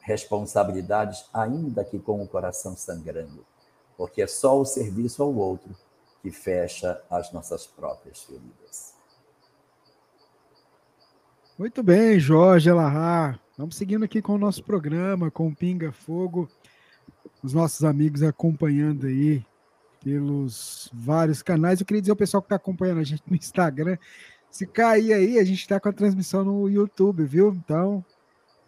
responsabilidades, 0.00 1.26
ainda 1.34 1.84
que 1.84 1.98
com 1.98 2.22
o 2.22 2.26
coração 2.26 2.74
sangrando, 2.74 3.44
porque 3.96 4.22
é 4.22 4.26
só 4.26 4.60
o 4.60 4.64
serviço 4.64 5.22
ao 5.22 5.34
outro 5.34 5.74
que 6.22 6.30
fecha 6.30 7.02
as 7.10 7.32
nossas 7.32 7.66
próprias 7.66 8.22
feridas. 8.22 8.94
Muito 11.58 11.82
bem, 11.82 12.18
Jorge 12.18 12.68
Elahar. 12.68 13.40
Vamos 13.56 13.76
seguindo 13.76 14.04
aqui 14.04 14.20
com 14.20 14.34
o 14.34 14.38
nosso 14.38 14.62
programa, 14.62 15.30
com 15.30 15.48
o 15.48 15.54
Pinga 15.54 15.90
Fogo 15.90 16.48
os 17.42 17.52
nossos 17.52 17.84
amigos 17.84 18.22
acompanhando 18.22 19.06
aí 19.06 19.44
pelos 20.02 20.90
vários 20.92 21.42
canais. 21.42 21.80
Eu 21.80 21.86
queria 21.86 22.00
dizer 22.00 22.12
ao 22.12 22.16
pessoal 22.16 22.42
que 22.42 22.46
está 22.46 22.56
acompanhando 22.56 23.00
a 23.00 23.04
gente 23.04 23.22
no 23.26 23.36
Instagram, 23.36 23.96
se 24.50 24.66
cair 24.66 25.12
aí, 25.12 25.38
a 25.38 25.44
gente 25.44 25.60
está 25.60 25.78
com 25.78 25.88
a 25.88 25.92
transmissão 25.92 26.44
no 26.44 26.68
YouTube, 26.68 27.24
viu? 27.24 27.54
Então, 27.54 28.04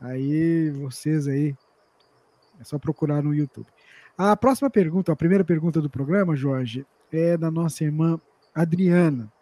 aí 0.01 0.71
vocês 0.71 1.27
aí, 1.27 1.57
é 2.61 2.65
só 2.65 2.79
procurar 2.79 3.23
no 3.23 3.35
YouTube. 3.35 3.67
A 4.21 4.37
próxima 4.37 4.69
pergunta, 4.69 5.13
a 5.13 5.17
primeira 5.17 5.45
pergunta 5.45 5.81
do 5.81 5.89
programa, 5.89 6.35
Jorge, 6.35 6.85
é 7.13 7.37
da 7.37 7.53
nossa 7.53 7.85
irmã 7.85 8.21
Adriana. 8.53 9.33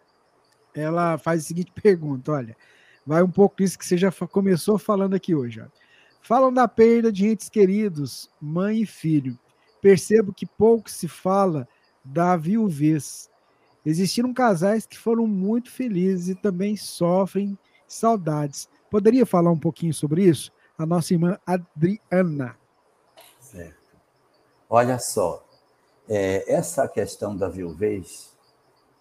Ela 0.71 1.17
faz 1.17 1.41
a 1.41 1.47
seguinte 1.47 1.71
pergunta: 1.81 2.31
olha, 2.31 2.55
vai 3.03 3.23
um 3.23 3.31
pouco 3.31 3.55
disso 3.57 3.75
que 3.75 3.83
você 3.83 3.97
já 3.97 4.11
começou 4.11 4.77
falando 4.77 5.15
aqui 5.15 5.33
hoje. 5.33 5.61
Ó. 5.61 5.65
Falam 6.21 6.53
da 6.53 6.67
perda 6.67 7.11
de 7.11 7.25
entes 7.25 7.49
queridos, 7.49 8.29
mãe 8.39 8.83
e 8.83 8.85
filho. 8.85 9.39
Percebo 9.81 10.31
que 10.31 10.45
pouco 10.45 10.91
se 10.91 11.07
fala 11.07 11.67
da 12.05 12.37
viuvez. 12.37 13.31
Existiram 13.83 14.31
casais 14.31 14.85
que 14.85 14.97
foram 14.97 15.25
muito 15.25 15.71
felizes 15.71 16.29
e 16.29 16.35
também 16.35 16.75
sofrem 16.77 17.57
saudades. 17.87 18.69
Poderia 18.91 19.25
falar 19.25 19.49
um 19.49 19.59
pouquinho 19.59 19.93
sobre 19.93 20.25
isso? 20.25 20.51
A 20.77 20.85
nossa 20.85 21.15
irmã 21.15 21.39
Adriana. 21.47 22.55
Olha 24.69 24.99
só, 24.99 25.43
é, 26.09 26.51
essa 26.51 26.87
questão 26.87 27.35
da 27.35 27.47
viuvez, 27.47 28.29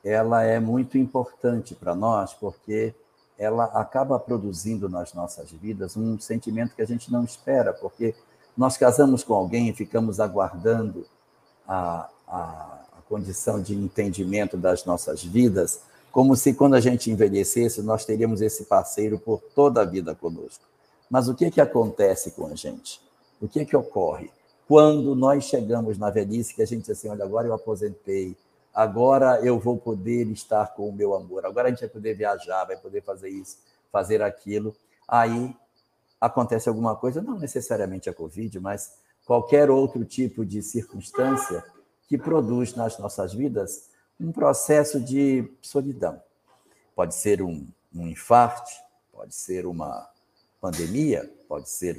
ela 0.04 0.42
é 0.44 0.60
muito 0.60 0.96
importante 0.96 1.74
para 1.74 1.94
nós, 1.94 2.32
porque 2.34 2.94
ela 3.38 3.64
acaba 3.64 4.18
produzindo 4.18 4.88
nas 4.88 5.12
nossas 5.12 5.50
vidas 5.50 5.96
um 5.96 6.18
sentimento 6.18 6.74
que 6.74 6.82
a 6.82 6.86
gente 6.86 7.12
não 7.12 7.24
espera, 7.24 7.72
porque 7.72 8.14
nós 8.56 8.76
casamos 8.76 9.22
com 9.24 9.34
alguém 9.34 9.68
e 9.68 9.72
ficamos 9.74 10.20
aguardando 10.20 11.04
a, 11.66 12.08
a, 12.26 12.80
a 12.98 13.02
condição 13.08 13.60
de 13.60 13.74
entendimento 13.74 14.56
das 14.56 14.84
nossas 14.84 15.22
vidas, 15.22 15.80
como 16.10 16.34
se 16.34 16.54
quando 16.54 16.74
a 16.74 16.80
gente 16.80 17.10
envelhecesse, 17.10 17.82
nós 17.82 18.04
teríamos 18.04 18.40
esse 18.40 18.64
parceiro 18.64 19.18
por 19.18 19.42
toda 19.54 19.82
a 19.82 19.84
vida 19.84 20.14
conosco. 20.14 20.64
Mas 21.10 21.28
o 21.28 21.34
que, 21.34 21.50
que 21.50 21.60
acontece 21.60 22.30
com 22.30 22.46
a 22.46 22.54
gente? 22.54 23.00
O 23.40 23.46
que, 23.46 23.66
que 23.66 23.76
ocorre? 23.76 24.30
Quando 24.66 25.14
nós 25.14 25.44
chegamos 25.44 25.96
na 25.96 26.10
velhice, 26.10 26.54
que 26.54 26.62
a 26.62 26.66
gente 26.66 26.90
assim, 26.90 27.08
olha, 27.08 27.24
agora 27.24 27.46
eu 27.46 27.54
aposentei, 27.54 28.36
agora 28.74 29.40
eu 29.40 29.58
vou 29.60 29.78
poder 29.78 30.26
estar 30.28 30.74
com 30.74 30.88
o 30.88 30.92
meu 30.92 31.14
amor, 31.14 31.46
agora 31.46 31.68
a 31.68 31.70
gente 31.70 31.80
vai 31.80 31.88
poder 31.88 32.14
viajar, 32.14 32.64
vai 32.64 32.76
poder 32.76 33.02
fazer 33.02 33.28
isso, 33.28 33.58
fazer 33.92 34.22
aquilo. 34.22 34.74
Aí 35.06 35.54
acontece 36.20 36.68
alguma 36.68 36.96
coisa, 36.96 37.22
não 37.22 37.38
necessariamente 37.38 38.10
a 38.10 38.14
Covid, 38.14 38.58
mas 38.58 38.98
qualquer 39.24 39.70
outro 39.70 40.04
tipo 40.04 40.44
de 40.44 40.60
circunstância 40.62 41.64
que 42.08 42.18
produz 42.18 42.74
nas 42.74 42.98
nossas 42.98 43.32
vidas 43.32 43.88
um 44.18 44.32
processo 44.32 45.00
de 45.00 45.48
solidão. 45.62 46.20
Pode 46.94 47.14
ser 47.14 47.40
um, 47.40 47.66
um 47.94 48.08
infarto, 48.08 48.70
pode 49.12 49.34
ser 49.34 49.64
uma 49.64 50.08
pandemia, 50.60 51.30
pode 51.48 51.70
ser 51.70 51.96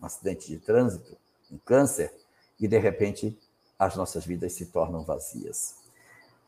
um 0.00 0.06
acidente 0.06 0.48
de 0.48 0.58
trânsito, 0.58 1.16
um 1.50 1.58
câncer, 1.58 2.12
e 2.58 2.66
de 2.66 2.78
repente 2.78 3.38
as 3.78 3.94
nossas 3.96 4.26
vidas 4.26 4.52
se 4.52 4.66
tornam 4.66 5.04
vazias. 5.04 5.76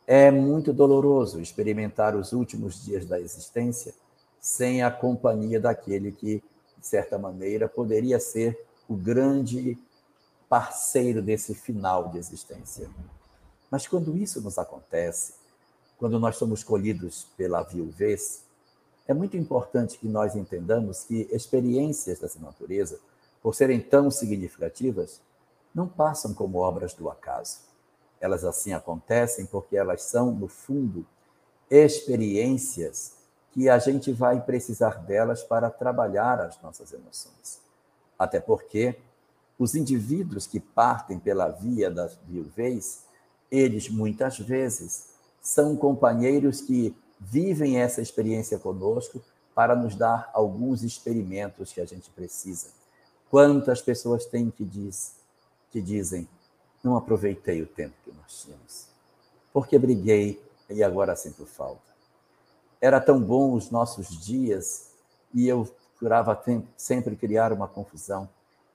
É 0.06 0.30
muito 0.30 0.72
doloroso 0.72 1.40
experimentar 1.40 2.16
os 2.16 2.32
últimos 2.32 2.84
dias 2.84 3.06
da 3.06 3.20
existência 3.20 3.94
sem 4.40 4.82
a 4.82 4.90
companhia 4.90 5.60
daquele 5.60 6.10
que, 6.10 6.42
de 6.78 6.86
certa 6.86 7.18
maneira, 7.18 7.68
poderia 7.68 8.18
ser 8.18 8.58
o 8.88 8.96
grande 8.96 9.78
parceiro 10.48 11.22
desse 11.22 11.54
final 11.54 12.08
de 12.08 12.18
existência. 12.18 12.90
Mas 13.70 13.86
quando 13.86 14.16
isso 14.16 14.40
nos 14.40 14.58
acontece, 14.58 15.34
quando 15.96 16.18
nós 16.18 16.36
somos 16.36 16.64
colhidos 16.64 17.28
pela 17.36 17.62
viuvez, 17.62 18.42
é 19.06 19.14
muito 19.14 19.36
importante 19.36 19.98
que 19.98 20.08
nós 20.08 20.34
entendamos 20.34 21.04
que 21.04 21.28
experiências 21.30 22.18
dessa 22.18 22.40
natureza, 22.40 22.98
por 23.42 23.54
serem 23.54 23.80
tão 23.80 24.10
significativas, 24.10 25.20
não 25.74 25.88
passam 25.88 26.34
como 26.34 26.58
obras 26.58 26.94
do 26.94 27.08
acaso. 27.08 27.60
Elas 28.20 28.44
assim 28.44 28.72
acontecem 28.72 29.46
porque 29.46 29.76
elas 29.76 30.02
são, 30.02 30.30
no 30.30 30.48
fundo, 30.48 31.06
experiências 31.70 33.16
que 33.52 33.68
a 33.68 33.78
gente 33.78 34.12
vai 34.12 34.40
precisar 34.40 35.02
delas 35.02 35.42
para 35.42 35.70
trabalhar 35.70 36.40
as 36.40 36.60
nossas 36.60 36.92
emoções. 36.92 37.60
Até 38.18 38.38
porque 38.38 38.98
os 39.58 39.74
indivíduos 39.74 40.46
que 40.46 40.60
partem 40.60 41.18
pela 41.18 41.48
via 41.48 41.90
da 41.90 42.06
viuvez, 42.26 43.04
eles 43.50 43.88
muitas 43.88 44.38
vezes 44.38 45.10
são 45.40 45.76
companheiros 45.76 46.60
que 46.60 46.94
vivem 47.18 47.78
essa 47.78 48.00
experiência 48.00 48.58
conosco 48.58 49.22
para 49.54 49.74
nos 49.74 49.94
dar 49.94 50.30
alguns 50.32 50.82
experimentos 50.82 51.72
que 51.72 51.80
a 51.80 51.84
gente 51.84 52.10
precisa. 52.10 52.68
Quantas 53.30 53.80
pessoas 53.80 54.26
têm 54.26 54.50
que, 54.50 54.64
diz, 54.64 55.14
que 55.70 55.80
dizem: 55.80 56.28
não 56.82 56.96
aproveitei 56.96 57.62
o 57.62 57.66
tempo 57.66 57.94
que 58.04 58.12
nós 58.12 58.42
tínhamos. 58.42 58.88
Porque 59.52 59.78
briguei 59.78 60.42
e 60.68 60.82
agora 60.82 61.14
sinto 61.14 61.46
falta. 61.46 61.90
Era 62.80 63.00
tão 63.00 63.20
bom 63.20 63.52
os 63.54 63.70
nossos 63.70 64.08
dias 64.08 64.90
e 65.32 65.46
eu 65.46 65.64
procurava 65.64 66.40
sempre 66.76 67.14
criar 67.14 67.52
uma 67.52 67.68
confusão. 67.68 68.28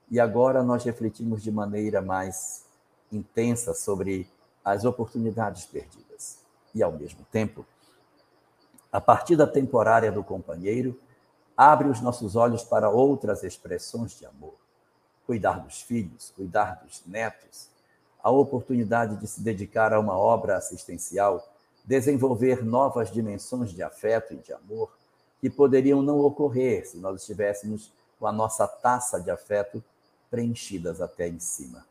E 0.10 0.20
agora 0.20 0.64
nós 0.64 0.84
refletimos 0.84 1.42
de 1.42 1.52
maneira 1.52 2.02
mais 2.02 2.64
intensa 3.12 3.74
sobre 3.74 4.30
as 4.64 4.86
oportunidades 4.86 5.66
perdidas. 5.66 6.38
E, 6.74 6.84
ao 6.84 6.92
mesmo 6.92 7.26
tempo, 7.32 7.66
a 8.92 9.02
partida 9.02 9.48
temporária 9.48 10.12
do 10.12 10.24
companheiro 10.24 11.00
abre 11.58 11.88
os 11.88 12.02
nossos 12.02 12.36
olhos 12.36 12.64
para 12.64 12.90
outras 12.90 13.44
expressões 13.44 14.18
de 14.18 14.26
amor. 14.26 14.56
Cuidar 15.26 15.60
dos 15.60 15.82
filhos, 15.82 16.32
cuidar 16.36 16.82
dos 16.84 17.02
netos, 17.06 17.70
a 18.22 18.30
oportunidade 18.30 19.16
de 19.18 19.28
se 19.28 19.42
dedicar 19.42 19.94
a 19.94 20.00
uma 20.00 20.18
obra 20.18 20.58
assistencial, 20.58 21.48
desenvolver 21.84 22.64
novas 22.64 23.12
dimensões 23.12 23.72
de 23.72 23.84
afeto 23.84 24.34
e 24.34 24.38
de 24.38 24.52
amor 24.52 24.92
que 25.40 25.50
poderiam 25.50 26.02
não 26.02 26.20
ocorrer 26.20 26.88
se 26.88 26.98
nós 26.98 27.22
estivéssemos 27.22 27.92
com 28.20 28.26
a 28.26 28.32
nossa 28.32 28.68
taça 28.68 29.22
de 29.22 29.30
afeto 29.30 29.84
preenchidas 30.30 31.02
até 31.02 31.28
em 31.28 31.40
cima. 31.40 31.86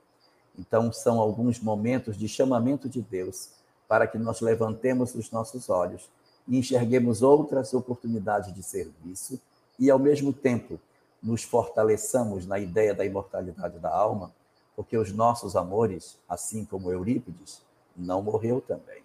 Então, 0.59 0.93
são 0.93 1.21
alguns 1.21 1.61
momentos 1.61 2.17
de 2.17 2.29
chamamento 2.29 2.89
de 2.89 3.01
Deus 3.01 3.51
para 3.89 4.07
que 4.07 4.19
nós 4.19 4.41
levantemos 4.41 5.15
os 5.15 5.31
nossos 5.31 5.69
olhos 5.69 6.09
e 6.47 6.59
enxerguemos 6.59 7.23
outras 7.23 7.75
oportunidades 7.75 8.53
de 8.53 8.63
serviço 8.63 9.41
e, 9.79 9.91
ao 9.91 9.99
mesmo 9.99 10.33
tempo, 10.33 10.81
nos 11.23 11.43
fortaleçamos 11.43 12.47
na 12.47 12.59
ideia 12.59 12.95
da 12.95 13.05
imortalidade 13.05 13.79
da 13.79 13.95
alma 13.95 14.33
porque 14.77 14.97
os 14.97 15.13
nossos 15.13 15.57
amores, 15.57 16.19
assim 16.29 16.65
como 16.65 16.91
Eurípides, 16.91 17.63
não 17.97 18.23
morreu 18.23 18.61
também. 18.61 19.03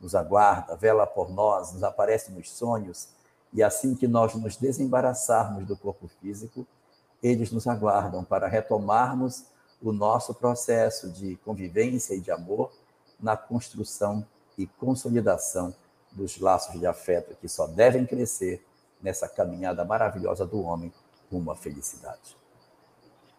Nos 0.00 0.14
aguarda, 0.14 0.76
vela 0.76 1.06
por 1.06 1.30
nós, 1.30 1.72
nos 1.72 1.82
aparece 1.82 2.32
nos 2.32 2.50
sonhos, 2.50 3.08
e 3.52 3.62
assim 3.62 3.94
que 3.94 4.08
nós 4.08 4.34
nos 4.34 4.56
desembaraçarmos 4.56 5.66
do 5.66 5.76
corpo 5.76 6.08
físico, 6.20 6.66
eles 7.22 7.50
nos 7.50 7.66
aguardam 7.66 8.24
para 8.24 8.48
retomarmos 8.48 9.44
o 9.82 9.92
nosso 9.92 10.32
processo 10.34 11.10
de 11.10 11.36
convivência 11.44 12.14
e 12.14 12.20
de 12.20 12.30
amor 12.30 12.72
na 13.18 13.36
construção 13.36 14.24
e 14.56 14.66
consolidação 14.66 15.74
dos 16.12 16.38
laços 16.38 16.78
de 16.78 16.86
afeto 16.86 17.36
que 17.36 17.48
só 17.48 17.66
devem 17.66 18.06
crescer 18.06 18.64
nessa 19.02 19.28
caminhada 19.28 19.84
maravilhosa 19.84 20.46
do 20.46 20.60
homem 20.62 20.92
rumo 21.30 21.50
à 21.50 21.56
felicidade. 21.56 22.36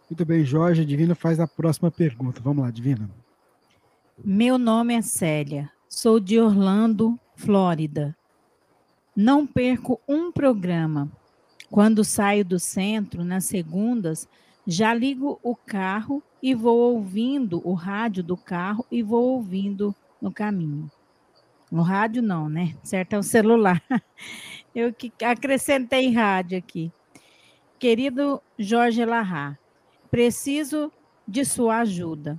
Muito 0.10 0.26
bem, 0.26 0.43
Jorge. 0.43 0.82
A 0.82 0.86
Divina 0.86 1.15
faz 1.15 1.39
a 1.39 1.47
próxima 1.47 1.89
pergunta. 1.89 2.41
Vamos 2.41 2.63
lá, 2.63 2.71
Divina. 2.71 3.10
Meu 4.24 4.58
nome 4.58 4.93
é 4.93 5.02
Célia. 5.02 5.71
Sou 5.88 6.19
de 6.19 6.39
Orlando, 6.39 7.19
Flórida. 7.36 8.15
Não 9.15 9.47
perco 9.47 10.00
um 10.08 10.32
programa. 10.32 11.12
Quando 11.69 12.04
saio 12.04 12.43
do 12.43 12.60
centro, 12.60 13.24
nas 13.24 13.45
segundas, 13.45 14.28
já 14.67 14.93
ligo 14.93 15.39
o 15.41 15.56
carro 15.56 16.21
e 16.43 16.54
vou 16.54 16.93
ouvindo 16.93 17.62
o 17.67 17.74
rádio 17.74 18.24
do 18.24 18.36
carro 18.36 18.86
e 18.91 19.02
vou 19.02 19.36
ouvindo 19.36 19.95
no 20.21 20.32
caminho. 20.32 20.91
No 21.71 21.81
rádio 21.81 22.21
não, 22.21 22.49
né? 22.49 22.75
Certo 22.84 23.13
é 23.13 23.17
o 23.17 23.23
celular. 23.23 23.81
Eu 24.75 24.93
que 24.93 25.12
acrescentei 25.23 26.12
rádio 26.12 26.57
aqui. 26.57 26.91
Querido 27.79 28.41
Jorge 28.60 29.03
Larra, 29.05 29.57
Preciso 30.12 30.91
de 31.25 31.45
sua 31.45 31.77
ajuda. 31.79 32.38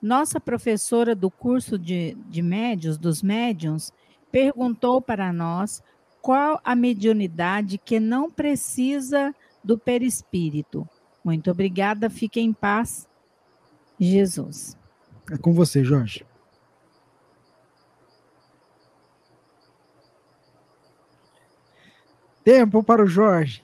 Nossa 0.00 0.38
professora 0.38 1.14
do 1.14 1.30
curso 1.30 1.78
de, 1.78 2.14
de 2.28 2.42
médios, 2.42 2.98
dos 2.98 3.22
médiums, 3.22 3.90
perguntou 4.30 5.00
para 5.00 5.32
nós 5.32 5.82
qual 6.20 6.60
a 6.62 6.76
mediunidade 6.76 7.78
que 7.78 7.98
não 7.98 8.30
precisa 8.30 9.34
do 9.64 9.78
perispírito. 9.78 10.86
Muito 11.24 11.50
obrigada, 11.50 12.10
fique 12.10 12.38
em 12.38 12.52
paz. 12.52 13.08
Jesus. 13.98 14.76
É 15.32 15.38
com 15.38 15.54
você, 15.54 15.82
Jorge. 15.82 16.26
Tempo 22.44 22.82
para 22.82 23.02
o 23.02 23.06
Jorge 23.06 23.62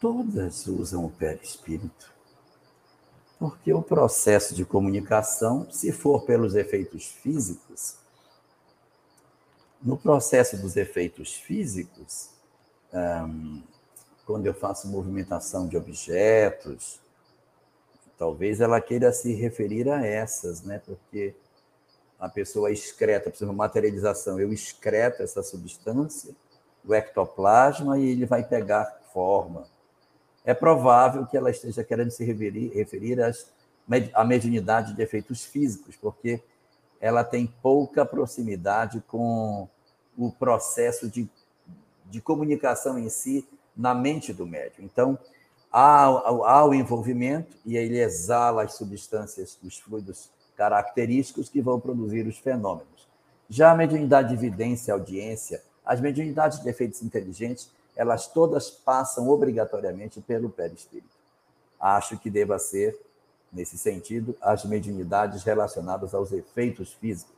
todas 0.00 0.66
usam 0.66 1.04
o 1.04 1.10
perispírito. 1.10 2.10
Porque 3.38 3.72
o 3.72 3.82
processo 3.82 4.54
de 4.54 4.64
comunicação, 4.64 5.70
se 5.70 5.92
for 5.92 6.24
pelos 6.24 6.54
efeitos 6.54 7.06
físicos, 7.06 7.96
no 9.82 9.96
processo 9.96 10.56
dos 10.56 10.76
efeitos 10.76 11.34
físicos, 11.34 12.30
quando 14.26 14.46
eu 14.46 14.54
faço 14.54 14.88
movimentação 14.88 15.68
de 15.68 15.76
objetos, 15.76 17.00
talvez 18.18 18.60
ela 18.60 18.80
queira 18.80 19.12
se 19.12 19.32
referir 19.32 19.88
a 19.88 20.04
essas, 20.04 20.62
né? 20.62 20.80
Porque 20.84 21.34
a 22.18 22.28
pessoa 22.28 22.70
excreta, 22.70 23.30
por 23.30 23.36
exemplo, 23.36 23.54
materialização, 23.54 24.38
eu 24.38 24.52
excreto 24.52 25.22
essa 25.22 25.42
substância, 25.42 26.34
o 26.84 26.94
ectoplasma, 26.94 27.98
e 27.98 28.10
ele 28.10 28.26
vai 28.26 28.42
pegar 28.42 29.00
forma. 29.12 29.64
É 30.44 30.54
provável 30.54 31.26
que 31.26 31.36
ela 31.36 31.50
esteja 31.50 31.84
querendo 31.84 32.10
se 32.10 32.24
referir, 32.24 32.68
referir 32.74 33.20
às, 33.20 33.46
à 34.14 34.24
mediunidade 34.24 34.94
de 34.94 35.02
efeitos 35.02 35.44
físicos, 35.44 35.96
porque 35.96 36.42
ela 37.00 37.24
tem 37.24 37.46
pouca 37.62 38.04
proximidade 38.04 39.02
com 39.06 39.68
o 40.16 40.30
processo 40.30 41.08
de, 41.08 41.28
de 42.06 42.20
comunicação 42.20 42.98
em 42.98 43.08
si 43.08 43.48
na 43.76 43.94
mente 43.94 44.32
do 44.32 44.46
médium. 44.46 44.84
Então, 44.84 45.18
há, 45.72 46.04
há 46.04 46.64
o 46.64 46.74
envolvimento 46.74 47.56
e 47.64 47.76
ele 47.76 47.98
exala 47.98 48.64
as 48.64 48.74
substâncias, 48.74 49.58
os 49.62 49.78
fluidos 49.78 50.30
característicos 50.56 51.48
que 51.48 51.62
vão 51.62 51.80
produzir 51.80 52.26
os 52.26 52.38
fenômenos. 52.38 53.08
Já 53.48 53.72
a 53.72 53.74
mediunidade 53.74 54.28
de 54.28 54.34
evidência, 54.34 54.92
audiência, 54.92 55.62
as 55.90 56.00
mediunidades 56.00 56.60
de 56.60 56.68
efeitos 56.68 57.02
inteligentes, 57.02 57.68
elas 57.96 58.28
todas 58.28 58.70
passam 58.70 59.28
obrigatoriamente 59.28 60.20
pelo 60.20 60.48
perispírito. 60.48 61.16
Acho 61.80 62.16
que 62.16 62.30
deva 62.30 62.60
ser, 62.60 62.96
nesse 63.52 63.76
sentido, 63.76 64.36
as 64.40 64.64
mediunidades 64.64 65.42
relacionadas 65.42 66.14
aos 66.14 66.30
efeitos 66.30 66.92
físicos. 66.92 67.34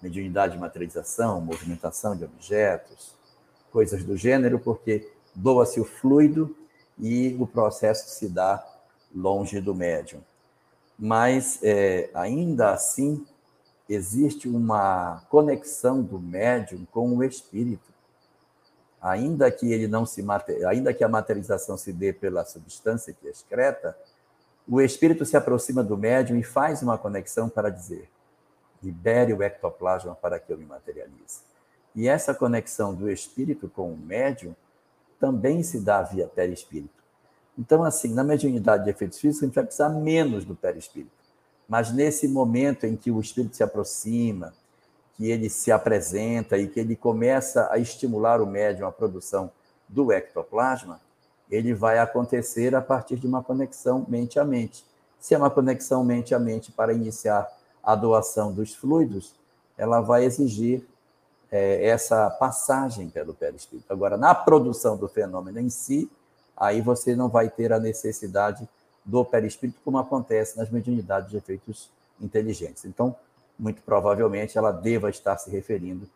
Mediunidade 0.00 0.52
de 0.52 0.60
materialização, 0.60 1.40
movimentação 1.40 2.14
de 2.16 2.24
objetos, 2.24 3.16
coisas 3.72 4.04
do 4.04 4.16
gênero, 4.16 4.60
porque 4.60 5.10
doa-se 5.34 5.80
o 5.80 5.84
fluido 5.84 6.56
e 6.96 7.36
o 7.40 7.48
processo 7.48 8.10
se 8.10 8.28
dá 8.28 8.64
longe 9.12 9.60
do 9.60 9.74
médium. 9.74 10.20
Mas, 10.96 11.58
é, 11.64 12.10
ainda 12.14 12.70
assim, 12.70 13.26
existe 13.88 14.48
uma 14.48 15.22
conexão 15.28 16.02
do 16.02 16.18
médium 16.18 16.86
com 16.90 17.16
o 17.16 17.24
espírito. 17.24 17.92
Ainda 19.00 19.50
que 19.50 19.72
ele 19.72 19.88
não 19.88 20.06
se 20.06 20.24
ainda 20.68 20.94
que 20.94 21.02
a 21.02 21.08
materialização 21.08 21.76
se 21.76 21.92
dê 21.92 22.12
pela 22.12 22.44
substância 22.44 23.12
que 23.12 23.26
excreta, 23.26 23.96
o 24.68 24.80
espírito 24.80 25.24
se 25.24 25.36
aproxima 25.36 25.82
do 25.82 25.98
médium 25.98 26.38
e 26.38 26.42
faz 26.42 26.82
uma 26.82 26.96
conexão 26.96 27.48
para 27.48 27.68
dizer: 27.68 28.08
libere 28.82 29.32
o 29.32 29.42
ectoplasma 29.42 30.14
para 30.14 30.38
que 30.38 30.52
eu 30.52 30.58
me 30.58 30.64
materialize. 30.64 31.40
E 31.94 32.08
essa 32.08 32.34
conexão 32.34 32.94
do 32.94 33.10
espírito 33.10 33.68
com 33.68 33.92
o 33.92 33.96
médium 33.96 34.54
também 35.18 35.62
se 35.62 35.80
dá 35.80 36.02
via 36.02 36.26
perispírito. 36.26 37.02
Então, 37.58 37.84
assim, 37.84 38.14
na 38.14 38.24
mediunidade 38.24 38.84
de 38.84 38.90
efeitos 38.90 39.20
físicos, 39.20 39.42
a 39.42 39.46
gente 39.46 39.54
vai 39.54 39.64
precisar 39.64 39.90
menos 39.90 40.44
do 40.44 40.54
perispírito. 40.54 41.21
Mas 41.72 41.90
nesse 41.90 42.28
momento 42.28 42.84
em 42.84 42.94
que 42.94 43.10
o 43.10 43.18
espírito 43.18 43.56
se 43.56 43.62
aproxima, 43.62 44.52
que 45.16 45.30
ele 45.30 45.48
se 45.48 45.72
apresenta 45.72 46.58
e 46.58 46.68
que 46.68 46.78
ele 46.78 46.94
começa 46.94 47.66
a 47.72 47.78
estimular 47.78 48.42
o 48.42 48.46
médium 48.46 48.86
à 48.86 48.92
produção 48.92 49.50
do 49.88 50.12
ectoplasma, 50.12 51.00
ele 51.50 51.72
vai 51.72 51.98
acontecer 51.98 52.74
a 52.74 52.82
partir 52.82 53.16
de 53.16 53.26
uma 53.26 53.42
conexão 53.42 54.04
mente 54.06 54.38
a 54.38 54.44
mente. 54.44 54.84
Se 55.18 55.34
é 55.34 55.38
uma 55.38 55.48
conexão 55.48 56.04
mente 56.04 56.34
a 56.34 56.38
mente 56.38 56.70
para 56.70 56.92
iniciar 56.92 57.50
a 57.82 57.94
doação 57.94 58.52
dos 58.52 58.74
fluidos, 58.74 59.34
ela 59.78 60.02
vai 60.02 60.26
exigir 60.26 60.86
é, 61.50 61.86
essa 61.88 62.28
passagem 62.28 63.08
pelo 63.08 63.32
perispírito. 63.32 63.90
Agora, 63.90 64.18
na 64.18 64.34
produção 64.34 64.94
do 64.94 65.08
fenômeno 65.08 65.58
em 65.58 65.70
si, 65.70 66.10
aí 66.54 66.82
você 66.82 67.16
não 67.16 67.30
vai 67.30 67.48
ter 67.48 67.72
a 67.72 67.80
necessidade 67.80 68.68
do 69.04 69.24
perispírito, 69.24 69.80
como 69.84 69.98
acontece 69.98 70.56
nas 70.56 70.70
mediunidades 70.70 71.30
de 71.30 71.36
efeitos 71.36 71.90
inteligentes. 72.20 72.84
Então, 72.84 73.16
muito 73.58 73.82
provavelmente, 73.82 74.56
ela 74.56 74.72
deva 74.72 75.10
estar 75.10 75.36
se 75.38 75.50
referindo 75.50 76.08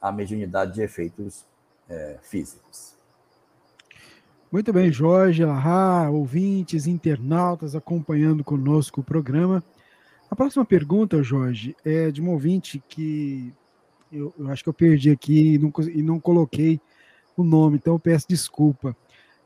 à 0.00 0.12
mediunidade 0.12 0.74
de 0.74 0.82
efeitos 0.82 1.44
é, 1.88 2.18
físicos. 2.22 2.94
Muito 4.50 4.72
bem, 4.72 4.92
Jorge, 4.92 5.44
Larra, 5.44 6.10
ouvintes, 6.10 6.86
internautas 6.86 7.74
acompanhando 7.74 8.44
conosco 8.44 9.00
o 9.00 9.04
programa. 9.04 9.64
A 10.30 10.36
próxima 10.36 10.64
pergunta, 10.64 11.22
Jorge, 11.22 11.76
é 11.84 12.10
de 12.10 12.22
um 12.22 12.30
ouvinte 12.30 12.82
que 12.88 13.52
eu, 14.12 14.32
eu 14.38 14.48
acho 14.48 14.62
que 14.62 14.68
eu 14.68 14.74
perdi 14.74 15.10
aqui 15.10 15.54
e 15.54 15.58
não, 15.58 15.72
e 15.92 16.02
não 16.02 16.20
coloquei 16.20 16.80
o 17.36 17.42
nome, 17.42 17.76
então 17.76 17.94
eu 17.94 17.98
peço 17.98 18.28
desculpa. 18.28 18.96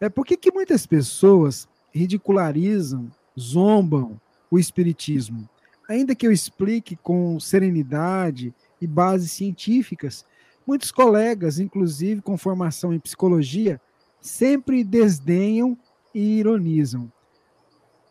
É 0.01 0.09
por 0.09 0.27
que, 0.27 0.53
muitas 0.53 0.87
pessoas 0.87 1.67
ridicularizam, 1.93 3.11
zombam 3.39 4.21
o 4.51 4.59
espiritismo? 4.59 5.49
Ainda 5.89 6.15
que 6.15 6.27
eu 6.27 6.33
explique 6.33 6.97
com 6.97 7.41
serenidade 7.41 8.55
e 8.81 8.87
bases 8.87 9.33
científicas, 9.33 10.25
muitos 10.67 10.91
colegas, 10.91 11.59
inclusive 11.59 12.21
com 12.21 12.37
formação 12.37 12.93
em 12.93 12.99
psicologia, 12.99 13.81
sempre 14.21 14.85
desdenham 14.85 15.79
e 16.15 16.39
ironizam. 16.39 17.11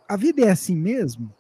A 0.07 0.15
vida 0.15 0.45
é 0.45 0.49
assim 0.49 0.75
mesmo? 0.75 1.31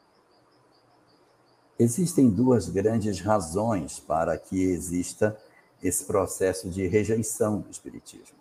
Existem 1.79 2.29
duas 2.29 2.69
grandes 2.69 3.19
razões 3.19 3.99
para 3.99 4.37
que 4.37 4.61
exista 4.61 5.37
esse 5.81 6.05
processo 6.05 6.69
de 6.69 6.87
rejeição 6.87 7.61
do 7.61 7.69
Espiritismo. 7.69 8.37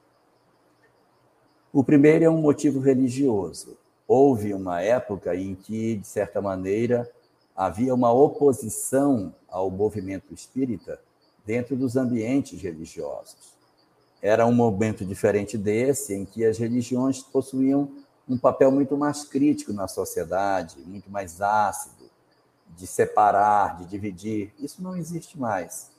O 1.73 1.85
primeiro 1.85 2.25
é 2.25 2.31
um 2.31 2.41
motivo 2.41 2.81
religioso. 2.81 3.77
Houve 4.07 4.55
uma 4.55 4.81
época 4.81 5.35
em 5.35 5.55
que, 5.55 5.97
de 5.97 6.07
certa 6.07 6.41
maneira, 6.41 7.11
havia 7.55 7.95
uma 7.95 8.13
oposição 8.13 9.35
ao 9.49 9.71
movimento 9.71 10.33
espírita 10.33 11.01
dentro 11.45 11.77
dos 11.77 11.97
ambientes 11.97 12.61
religiosos. 12.61 13.57
Era 14.21 14.47
um 14.47 14.53
momento 14.53 15.05
diferente 15.05 15.57
desse, 15.57 16.15
em 16.15 16.25
que 16.25 16.45
as 16.45 16.59
religiões 16.59 17.23
possuíam 17.23 17.91
um 18.29 18.37
papel 18.37 18.71
muito 18.71 18.97
mais 18.97 19.25
crítico 19.25 19.73
na 19.73 19.87
sociedade, 19.87 20.81
muito 20.85 21.11
mais 21.11 21.41
ácido 21.41 22.11
de 22.77 22.87
separar, 22.87 23.79
de 23.79 23.87
dividir, 23.87 24.53
isso 24.59 24.83
não 24.83 24.97
existe 24.97 25.39
mais. 25.39 25.91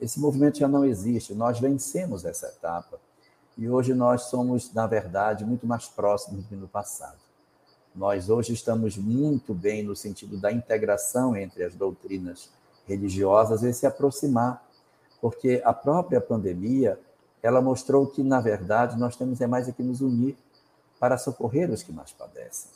Esse 0.00 0.20
movimento 0.20 0.58
já 0.58 0.68
não 0.68 0.84
existe. 0.84 1.34
Nós 1.34 1.58
vencemos 1.58 2.24
essa 2.24 2.46
etapa. 2.48 3.00
E 3.56 3.68
hoje 3.68 3.94
nós 3.94 4.22
somos, 4.24 4.72
na 4.72 4.86
verdade, 4.86 5.44
muito 5.44 5.66
mais 5.66 5.86
próximos 5.86 6.42
do 6.42 6.48
que 6.48 6.56
no 6.56 6.68
passado. 6.68 7.23
Nós 7.94 8.28
hoje 8.28 8.52
estamos 8.52 8.96
muito 8.96 9.54
bem 9.54 9.84
no 9.84 9.94
sentido 9.94 10.36
da 10.36 10.50
integração 10.50 11.36
entre 11.36 11.62
as 11.62 11.76
doutrinas 11.76 12.50
religiosas 12.88 13.62
e 13.62 13.72
se 13.72 13.86
aproximar, 13.86 14.66
porque 15.20 15.62
a 15.64 15.72
própria 15.72 16.20
pandemia, 16.20 16.98
ela 17.40 17.62
mostrou 17.62 18.06
que, 18.06 18.22
na 18.22 18.40
verdade, 18.40 18.98
nós 18.98 19.14
temos 19.14 19.40
é 19.40 19.46
mais 19.46 19.68
é 19.68 19.72
que 19.72 19.82
nos 19.82 20.00
unir 20.00 20.36
para 20.98 21.16
socorrer 21.16 21.70
os 21.70 21.82
que 21.82 21.92
mais 21.92 22.10
padecem. 22.10 22.70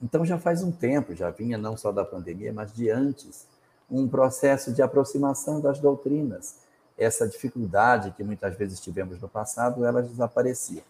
Então, 0.00 0.24
já 0.24 0.38
faz 0.38 0.62
um 0.62 0.70
tempo, 0.70 1.14
já 1.14 1.30
vinha 1.30 1.58
não 1.58 1.76
só 1.76 1.90
da 1.90 2.04
pandemia, 2.04 2.52
mas 2.52 2.72
de 2.72 2.90
antes, 2.90 3.46
um 3.90 4.08
processo 4.08 4.72
de 4.72 4.82
aproximação 4.82 5.60
das 5.60 5.78
doutrinas. 5.80 6.58
Essa 6.96 7.26
dificuldade 7.26 8.12
que 8.12 8.22
muitas 8.22 8.56
vezes 8.56 8.80
tivemos 8.80 9.20
no 9.20 9.28
passado, 9.28 9.84
ela 9.84 10.02
desaparecia. 10.02 10.82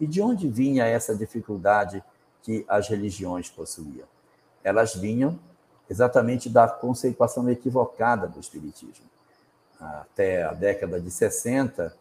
E 0.00 0.06
de 0.06 0.22
onde 0.22 0.48
vinha 0.48 0.86
essa 0.86 1.14
dificuldade 1.14 2.02
que 2.48 2.64
as 2.66 2.88
religiões 2.88 3.50
possuíam? 3.50 4.08
Elas 4.64 4.94
vinham 4.94 5.38
exatamente 5.88 6.48
da 6.48 6.66
conceituação 6.66 7.46
equivocada 7.50 8.26
do 8.26 8.40
Espiritismo. 8.40 9.04
Até 9.78 10.44
a 10.44 10.54
década 10.54 10.98
de 10.98 11.10
60, 11.10 11.94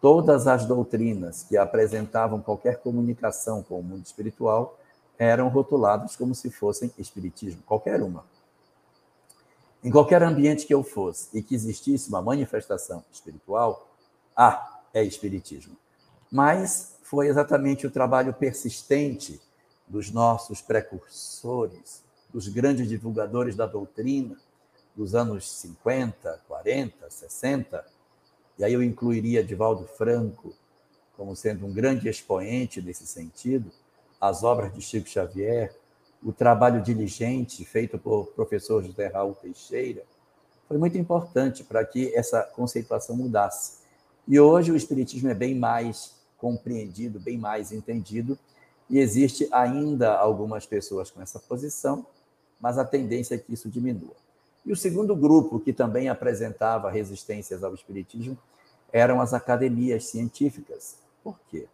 todas 0.00 0.46
as 0.46 0.64
doutrinas 0.64 1.42
que 1.42 1.58
apresentavam 1.58 2.40
qualquer 2.40 2.78
comunicação 2.78 3.62
com 3.62 3.78
o 3.78 3.82
mundo 3.82 4.06
espiritual 4.06 4.78
eram 5.18 5.48
rotulados 5.48 6.16
como 6.16 6.34
se 6.34 6.50
fossem 6.50 6.90
espiritismo, 6.96 7.62
qualquer 7.66 8.00
uma. 8.00 8.24
Em 9.84 9.90
qualquer 9.90 10.22
ambiente 10.22 10.66
que 10.66 10.72
eu 10.72 10.82
fosse 10.82 11.28
e 11.36 11.42
que 11.42 11.54
existisse 11.54 12.08
uma 12.08 12.22
manifestação 12.22 13.04
espiritual, 13.12 13.86
ah, 14.34 14.80
é 14.94 15.04
espiritismo. 15.04 15.76
Mas 16.32 16.96
foi 17.02 17.28
exatamente 17.28 17.86
o 17.86 17.90
trabalho 17.90 18.32
persistente 18.32 19.38
dos 19.90 20.10
nossos 20.10 20.62
precursores, 20.62 22.02
dos 22.32 22.46
grandes 22.48 22.88
divulgadores 22.88 23.56
da 23.56 23.66
doutrina 23.66 24.36
dos 24.96 25.14
anos 25.14 25.50
50, 25.50 26.42
40, 26.46 27.10
60, 27.10 27.84
e 28.58 28.64
aí 28.64 28.72
eu 28.72 28.82
incluiria 28.82 29.42
Divaldo 29.42 29.86
Franco 29.86 30.54
como 31.16 31.36
sendo 31.36 31.66
um 31.66 31.72
grande 31.72 32.08
expoente 32.08 32.80
nesse 32.80 33.06
sentido, 33.06 33.70
as 34.18 34.42
obras 34.42 34.72
de 34.72 34.80
Chico 34.80 35.08
Xavier, 35.08 35.74
o 36.22 36.32
trabalho 36.32 36.82
diligente 36.82 37.62
feito 37.64 37.98
por 37.98 38.28
professor 38.28 38.82
José 38.82 39.08
Raul 39.08 39.34
Teixeira, 39.34 40.02
foi 40.66 40.78
muito 40.78 40.96
importante 40.96 41.64
para 41.64 41.84
que 41.84 42.14
essa 42.14 42.42
conceituação 42.42 43.16
mudasse. 43.16 43.80
E 44.26 44.38
hoje 44.38 44.70
o 44.70 44.76
Espiritismo 44.76 45.28
é 45.28 45.34
bem 45.34 45.54
mais 45.54 46.14
compreendido, 46.38 47.18
bem 47.18 47.36
mais 47.36 47.72
entendido, 47.72 48.38
e 48.90 48.98
existe 48.98 49.48
ainda 49.52 50.16
algumas 50.16 50.66
pessoas 50.66 51.10
com 51.10 51.22
essa 51.22 51.38
posição, 51.38 52.04
mas 52.60 52.76
a 52.76 52.84
tendência 52.84 53.36
é 53.36 53.38
que 53.38 53.54
isso 53.54 53.70
diminua. 53.70 54.14
E 54.66 54.72
o 54.72 54.76
segundo 54.76 55.14
grupo, 55.14 55.60
que 55.60 55.72
também 55.72 56.08
apresentava 56.08 56.90
resistências 56.90 57.62
ao 57.62 57.72
espiritismo, 57.72 58.36
eram 58.92 59.20
as 59.20 59.32
academias 59.32 60.06
científicas. 60.06 60.96
Por 61.22 61.38
quê? 61.48 61.68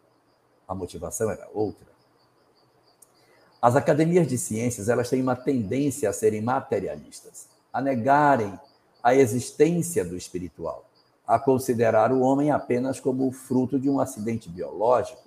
A 0.69 0.75
motivação 0.75 1.31
era 1.31 1.49
outra. 1.55 1.87
As 3.61 3.75
academias 3.75 4.29
de 4.29 4.37
ciências, 4.37 4.89
elas 4.89 5.09
têm 5.09 5.23
uma 5.23 5.35
tendência 5.35 6.11
a 6.11 6.13
serem 6.13 6.43
materialistas, 6.43 7.49
a 7.73 7.81
negarem 7.81 8.59
a 9.03 9.15
existência 9.15 10.05
do 10.05 10.17
espiritual, 10.17 10.89
a 11.27 11.39
considerar 11.39 12.13
o 12.13 12.21
homem 12.21 12.51
apenas 12.51 13.01
como 13.01 13.27
o 13.27 13.33
fruto 13.33 13.81
de 13.81 13.89
um 13.89 13.99
acidente 13.99 14.49
biológico, 14.49 15.26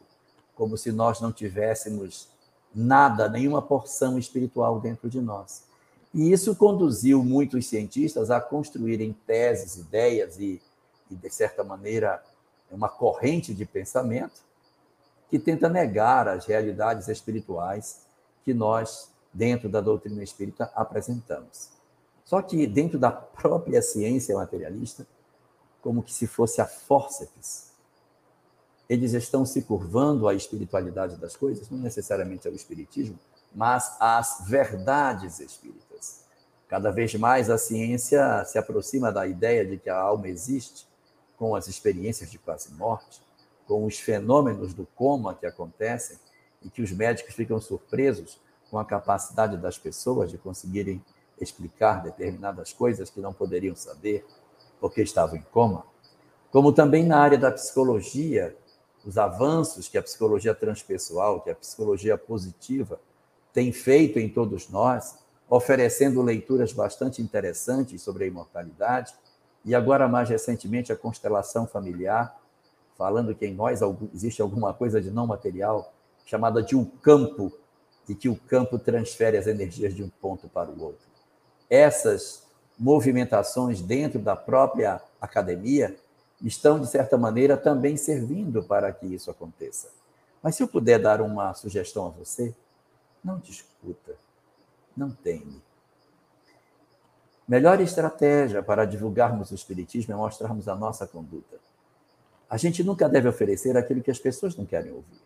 como 0.59 0.77
se 0.77 0.91
nós 0.91 1.21
não 1.21 1.31
tivéssemos 1.31 2.27
nada, 2.75 3.29
nenhuma 3.29 3.61
porção 3.61 4.19
espiritual 4.19 4.77
dentro 4.81 5.09
de 5.09 5.21
nós. 5.21 5.63
E 6.13 6.33
isso 6.33 6.53
conduziu 6.53 7.23
muitos 7.23 7.67
cientistas 7.67 8.29
a 8.29 8.41
construírem 8.41 9.15
teses, 9.25 9.77
ideias 9.77 10.37
e, 10.37 10.61
e 11.09 11.15
de 11.15 11.29
certa 11.29 11.63
maneira, 11.63 12.21
uma 12.69 12.89
corrente 12.89 13.53
de 13.53 13.65
pensamento 13.65 14.43
que 15.29 15.39
tenta 15.39 15.69
negar 15.69 16.27
as 16.27 16.45
realidades 16.45 17.07
espirituais 17.07 18.01
que 18.43 18.53
nós, 18.53 19.09
dentro 19.33 19.69
da 19.69 19.79
doutrina 19.79 20.21
espírita, 20.21 20.69
apresentamos. 20.75 21.69
Só 22.25 22.41
que 22.41 22.67
dentro 22.67 22.99
da 22.99 23.11
própria 23.11 23.81
ciência 23.81 24.35
materialista, 24.35 25.07
como 25.81 26.03
que 26.03 26.13
se 26.13 26.27
fosse 26.27 26.59
a 26.59 26.65
fórceps, 26.65 27.68
eles 28.89 29.13
estão 29.13 29.45
se 29.45 29.61
curvando 29.61 30.27
à 30.27 30.33
espiritualidade 30.33 31.15
das 31.17 31.35
coisas, 31.35 31.69
não 31.69 31.77
necessariamente 31.77 32.47
ao 32.47 32.53
espiritismo, 32.53 33.19
mas 33.53 33.95
às 33.99 34.45
verdades 34.47 35.39
espíritas. 35.39 36.25
Cada 36.67 36.91
vez 36.91 37.13
mais 37.15 37.49
a 37.49 37.57
ciência 37.57 38.43
se 38.45 38.57
aproxima 38.57 39.11
da 39.11 39.27
ideia 39.27 39.65
de 39.65 39.77
que 39.77 39.89
a 39.89 39.97
alma 39.97 40.27
existe, 40.27 40.87
com 41.37 41.55
as 41.55 41.67
experiências 41.67 42.29
de 42.31 42.37
quase 42.37 42.73
morte, 42.73 43.21
com 43.67 43.85
os 43.85 43.99
fenômenos 43.99 44.73
do 44.73 44.85
coma 44.95 45.35
que 45.35 45.45
acontecem 45.45 46.17
e 46.61 46.69
que 46.69 46.81
os 46.81 46.91
médicos 46.91 47.35
ficam 47.35 47.61
surpresos 47.61 48.39
com 48.69 48.77
a 48.77 48.85
capacidade 48.85 49.55
das 49.57 49.77
pessoas 49.77 50.31
de 50.31 50.37
conseguirem 50.37 51.03
explicar 51.39 52.03
determinadas 52.03 52.73
coisas 52.73 53.09
que 53.09 53.21
não 53.21 53.33
poderiam 53.33 53.75
saber 53.75 54.25
porque 54.79 55.01
estavam 55.01 55.37
em 55.37 55.41
coma. 55.51 55.85
Como 56.51 56.73
também 56.73 57.05
na 57.05 57.19
área 57.19 57.37
da 57.37 57.51
psicologia, 57.51 58.55
os 59.05 59.17
avanços 59.17 59.87
que 59.87 59.97
a 59.97 60.03
psicologia 60.03 60.53
transpessoal, 60.53 61.41
que 61.41 61.49
a 61.49 61.55
psicologia 61.55 62.17
positiva 62.17 62.99
tem 63.53 63.71
feito 63.71 64.19
em 64.19 64.29
todos 64.29 64.69
nós, 64.69 65.17
oferecendo 65.49 66.21
leituras 66.21 66.71
bastante 66.71 67.21
interessantes 67.21 68.01
sobre 68.01 68.25
a 68.25 68.27
imortalidade, 68.27 69.13
e 69.65 69.73
agora 69.73 70.07
mais 70.07 70.29
recentemente 70.29 70.91
a 70.91 70.95
constelação 70.95 71.67
familiar, 71.67 72.39
falando 72.97 73.33
que 73.33 73.45
em 73.45 73.53
nós 73.53 73.79
existe 74.13 74.41
alguma 74.41 74.73
coisa 74.73 75.01
de 75.01 75.09
não 75.09 75.25
material 75.25 75.93
chamada 76.25 76.61
de 76.61 76.75
um 76.75 76.85
campo 76.85 77.51
e 78.07 78.15
que 78.15 78.29
o 78.29 78.35
campo 78.35 78.77
transfere 78.77 79.37
as 79.37 79.47
energias 79.47 79.95
de 79.95 80.03
um 80.03 80.09
ponto 80.09 80.47
para 80.47 80.69
o 80.69 80.81
outro. 80.81 81.07
Essas 81.69 82.43
movimentações 82.77 83.81
dentro 83.81 84.19
da 84.19 84.35
própria 84.35 85.01
academia 85.19 85.95
estão, 86.41 86.79
de 86.79 86.87
certa 86.87 87.17
maneira, 87.17 87.57
também 87.57 87.97
servindo 87.97 88.63
para 88.63 88.91
que 88.91 89.05
isso 89.05 89.29
aconteça. 89.29 89.89
Mas 90.41 90.55
se 90.55 90.63
eu 90.63 90.67
puder 90.67 90.99
dar 90.99 91.21
uma 91.21 91.53
sugestão 91.53 92.07
a 92.07 92.09
você, 92.09 92.55
não 93.23 93.39
discuta, 93.39 94.15
não 94.95 95.11
teme. 95.11 95.61
Melhor 97.47 97.81
estratégia 97.81 98.61
para 98.61 98.85
divulgarmos 98.85 99.51
o 99.51 99.55
Espiritismo 99.55 100.13
é 100.13 100.15
mostrarmos 100.15 100.67
a 100.67 100.75
nossa 100.75 101.07
conduta. 101.07 101.57
A 102.49 102.57
gente 102.57 102.83
nunca 102.83 103.09
deve 103.09 103.27
oferecer 103.27 103.75
aquilo 103.75 104.01
que 104.01 104.11
as 104.11 104.19
pessoas 104.19 104.55
não 104.55 104.65
querem 104.65 104.91
ouvir. 104.91 105.21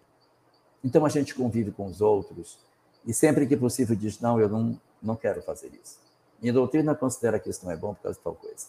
Então 0.84 1.06
a 1.06 1.10
gente 1.10 1.36
convive 1.36 1.72
com 1.72 1.86
os 1.86 2.02
outros 2.02 2.58
e 3.06 3.14
sempre 3.14 3.46
que 3.46 3.56
possível 3.56 3.96
diz: 3.96 4.20
não, 4.20 4.40
eu 4.40 4.50
não, 4.50 4.80
não 5.02 5.16
quero 5.16 5.42
fazer 5.42 5.72
isso. 5.82 6.00
Minha 6.42 6.54
doutrina 6.54 6.96
considera 6.96 7.40
que 7.40 7.50
isso 7.50 7.66
não 7.66 7.72
é 7.72 7.78
bom 7.78 7.94
por 7.94 8.04
causa 8.04 8.18
de 8.18 8.24
tal 8.24 8.36
coisa. 8.36 8.68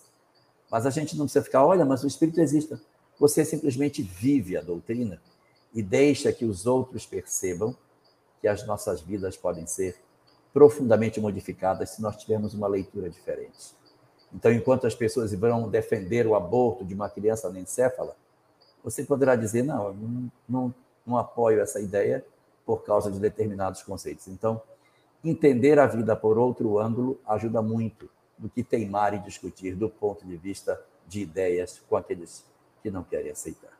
Mas 0.74 0.86
a 0.86 0.90
gente 0.90 1.16
não 1.16 1.26
precisa 1.26 1.44
ficar, 1.44 1.64
olha, 1.64 1.84
mas 1.84 2.02
o 2.02 2.06
Espírito 2.08 2.40
existe. 2.40 2.76
Você 3.20 3.44
simplesmente 3.44 4.02
vive 4.02 4.56
a 4.56 4.60
doutrina 4.60 5.22
e 5.72 5.80
deixa 5.80 6.32
que 6.32 6.44
os 6.44 6.66
outros 6.66 7.06
percebam 7.06 7.76
que 8.40 8.48
as 8.48 8.66
nossas 8.66 9.00
vidas 9.00 9.36
podem 9.36 9.66
ser 9.66 9.96
profundamente 10.52 11.20
modificadas 11.20 11.90
se 11.90 12.02
nós 12.02 12.16
tivermos 12.16 12.54
uma 12.54 12.66
leitura 12.66 13.08
diferente. 13.08 13.72
Então, 14.32 14.50
enquanto 14.50 14.84
as 14.84 14.96
pessoas 14.96 15.32
vão 15.32 15.68
defender 15.68 16.26
o 16.26 16.34
aborto 16.34 16.84
de 16.84 16.92
uma 16.92 17.08
criança 17.08 17.46
anencéfala, 17.46 18.16
você 18.82 19.04
poderá 19.04 19.36
dizer: 19.36 19.62
não, 19.62 19.94
não, 19.94 20.32
não, 20.48 20.74
não 21.06 21.16
apoio 21.16 21.60
essa 21.60 21.78
ideia 21.78 22.26
por 22.66 22.82
causa 22.82 23.12
de 23.12 23.20
determinados 23.20 23.80
conceitos. 23.84 24.26
Então, 24.26 24.60
entender 25.22 25.78
a 25.78 25.86
vida 25.86 26.16
por 26.16 26.36
outro 26.36 26.80
ângulo 26.80 27.20
ajuda 27.24 27.62
muito 27.62 28.10
do 28.38 28.48
que 28.48 28.62
teimar 28.62 29.14
e 29.14 29.18
discutir 29.18 29.74
do 29.74 29.88
ponto 29.88 30.26
de 30.26 30.36
vista 30.36 30.80
de 31.06 31.20
ideias 31.20 31.82
com 31.88 31.96
aqueles 31.96 32.44
que 32.82 32.90
não 32.90 33.02
querem 33.02 33.30
aceitar. 33.30 33.74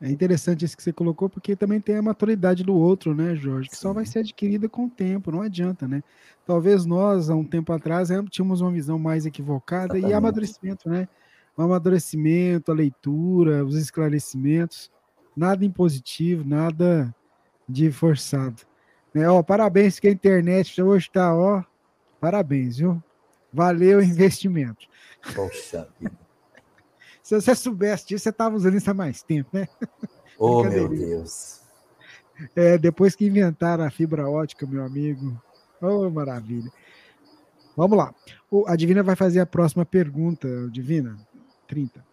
É 0.00 0.10
interessante 0.10 0.64
isso 0.64 0.76
que 0.76 0.82
você 0.82 0.92
colocou, 0.92 1.28
porque 1.28 1.56
também 1.56 1.80
tem 1.80 1.96
a 1.96 2.02
maturidade 2.02 2.62
do 2.62 2.74
outro, 2.74 3.14
né, 3.14 3.34
Jorge? 3.34 3.70
Que 3.70 3.76
Sim. 3.76 3.82
só 3.82 3.92
vai 3.94 4.04
ser 4.04 4.18
adquirida 4.18 4.68
com 4.68 4.84
o 4.84 4.90
tempo, 4.90 5.30
não 5.30 5.40
adianta, 5.40 5.88
né? 5.88 6.02
Talvez 6.44 6.84
nós, 6.84 7.30
há 7.30 7.34
um 7.34 7.44
tempo 7.44 7.72
atrás, 7.72 8.08
tínhamos 8.30 8.60
uma 8.60 8.70
visão 8.70 8.98
mais 8.98 9.24
equivocada 9.24 9.96
Exatamente. 9.96 10.10
e 10.10 10.14
amadurecimento, 10.14 10.88
né? 10.88 11.08
O 11.56 11.62
amadurecimento, 11.62 12.70
a 12.70 12.74
leitura, 12.74 13.64
os 13.64 13.74
esclarecimentos, 13.76 14.90
nada 15.34 15.64
impositivo, 15.64 16.46
nada 16.46 17.14
de 17.66 17.90
forçado. 17.90 18.62
Né? 19.14 19.26
Ó, 19.26 19.42
parabéns 19.42 19.98
que 19.98 20.08
a 20.08 20.12
internet 20.12 20.80
hoje 20.82 21.06
está, 21.06 21.34
ó, 21.34 21.62
Parabéns, 22.20 22.78
viu? 22.78 23.02
Valeu 23.52 23.98
o 23.98 24.02
investimento. 24.02 24.86
Poxa 25.34 25.88
vida. 25.98 26.14
Se 27.22 27.34
você 27.34 27.54
soubesse 27.54 28.06
disso, 28.06 28.22
você 28.22 28.30
estava 28.30 28.54
usando 28.54 28.76
isso 28.76 28.90
há 28.90 28.94
mais 28.94 29.22
tempo, 29.22 29.50
né? 29.52 29.68
Oh, 30.38 30.62
meu 30.62 30.86
Deus. 30.86 31.62
É, 32.54 32.76
depois 32.76 33.16
que 33.16 33.26
inventaram 33.26 33.84
a 33.84 33.90
fibra 33.90 34.28
ótica, 34.28 34.66
meu 34.66 34.84
amigo. 34.84 35.40
Oh, 35.80 36.10
maravilha. 36.10 36.70
Vamos 37.74 37.96
lá. 37.96 38.14
O, 38.50 38.66
a 38.66 38.76
Divina 38.76 39.02
vai 39.02 39.16
fazer 39.16 39.40
a 39.40 39.46
próxima 39.46 39.86
pergunta, 39.86 40.46
Divina. 40.70 41.16
30. 41.66 42.04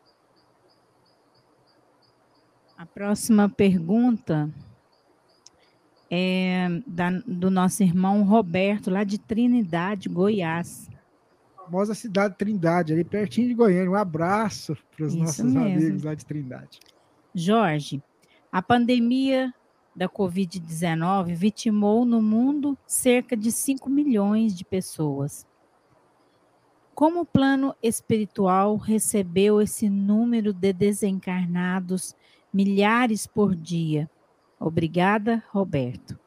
A 2.77 2.85
próxima 2.85 3.47
pergunta 3.47 4.49
é, 6.15 6.69
da, 6.85 7.09
do 7.25 7.49
nosso 7.49 7.81
irmão 7.81 8.21
Roberto, 8.21 8.91
lá 8.91 9.03
de 9.03 9.17
Trinidade, 9.17 10.07
Goiás. 10.07 10.87
A 11.57 11.63
famosa 11.63 11.95
cidade 11.95 12.33
de 12.33 12.37
Trindade, 12.37 12.93
ali 12.93 13.03
pertinho 13.03 13.47
de 13.47 13.55
Goiânia. 13.55 13.89
Um 13.89 13.95
abraço 13.95 14.77
para 14.95 15.07
os 15.07 15.15
nossos 15.15 15.43
mesmo. 15.43 15.59
amigos 15.59 16.03
lá 16.03 16.13
de 16.13 16.23
Trindade. 16.23 16.79
Jorge, 17.33 17.99
a 18.51 18.61
pandemia 18.61 19.51
da 19.95 20.07
Covid-19 20.07 21.33
vitimou 21.33 22.05
no 22.05 22.21
mundo 22.21 22.77
cerca 22.85 23.35
de 23.35 23.51
5 23.51 23.89
milhões 23.89 24.55
de 24.55 24.63
pessoas. 24.63 25.47
Como 26.93 27.21
o 27.21 27.25
plano 27.25 27.73
espiritual 27.81 28.77
recebeu 28.77 29.59
esse 29.59 29.89
número 29.89 30.53
de 30.53 30.73
desencarnados, 30.73 32.15
milhares 32.53 33.25
por 33.25 33.55
dia? 33.55 34.07
Obrigada, 34.65 35.43
Roberto. 35.51 36.17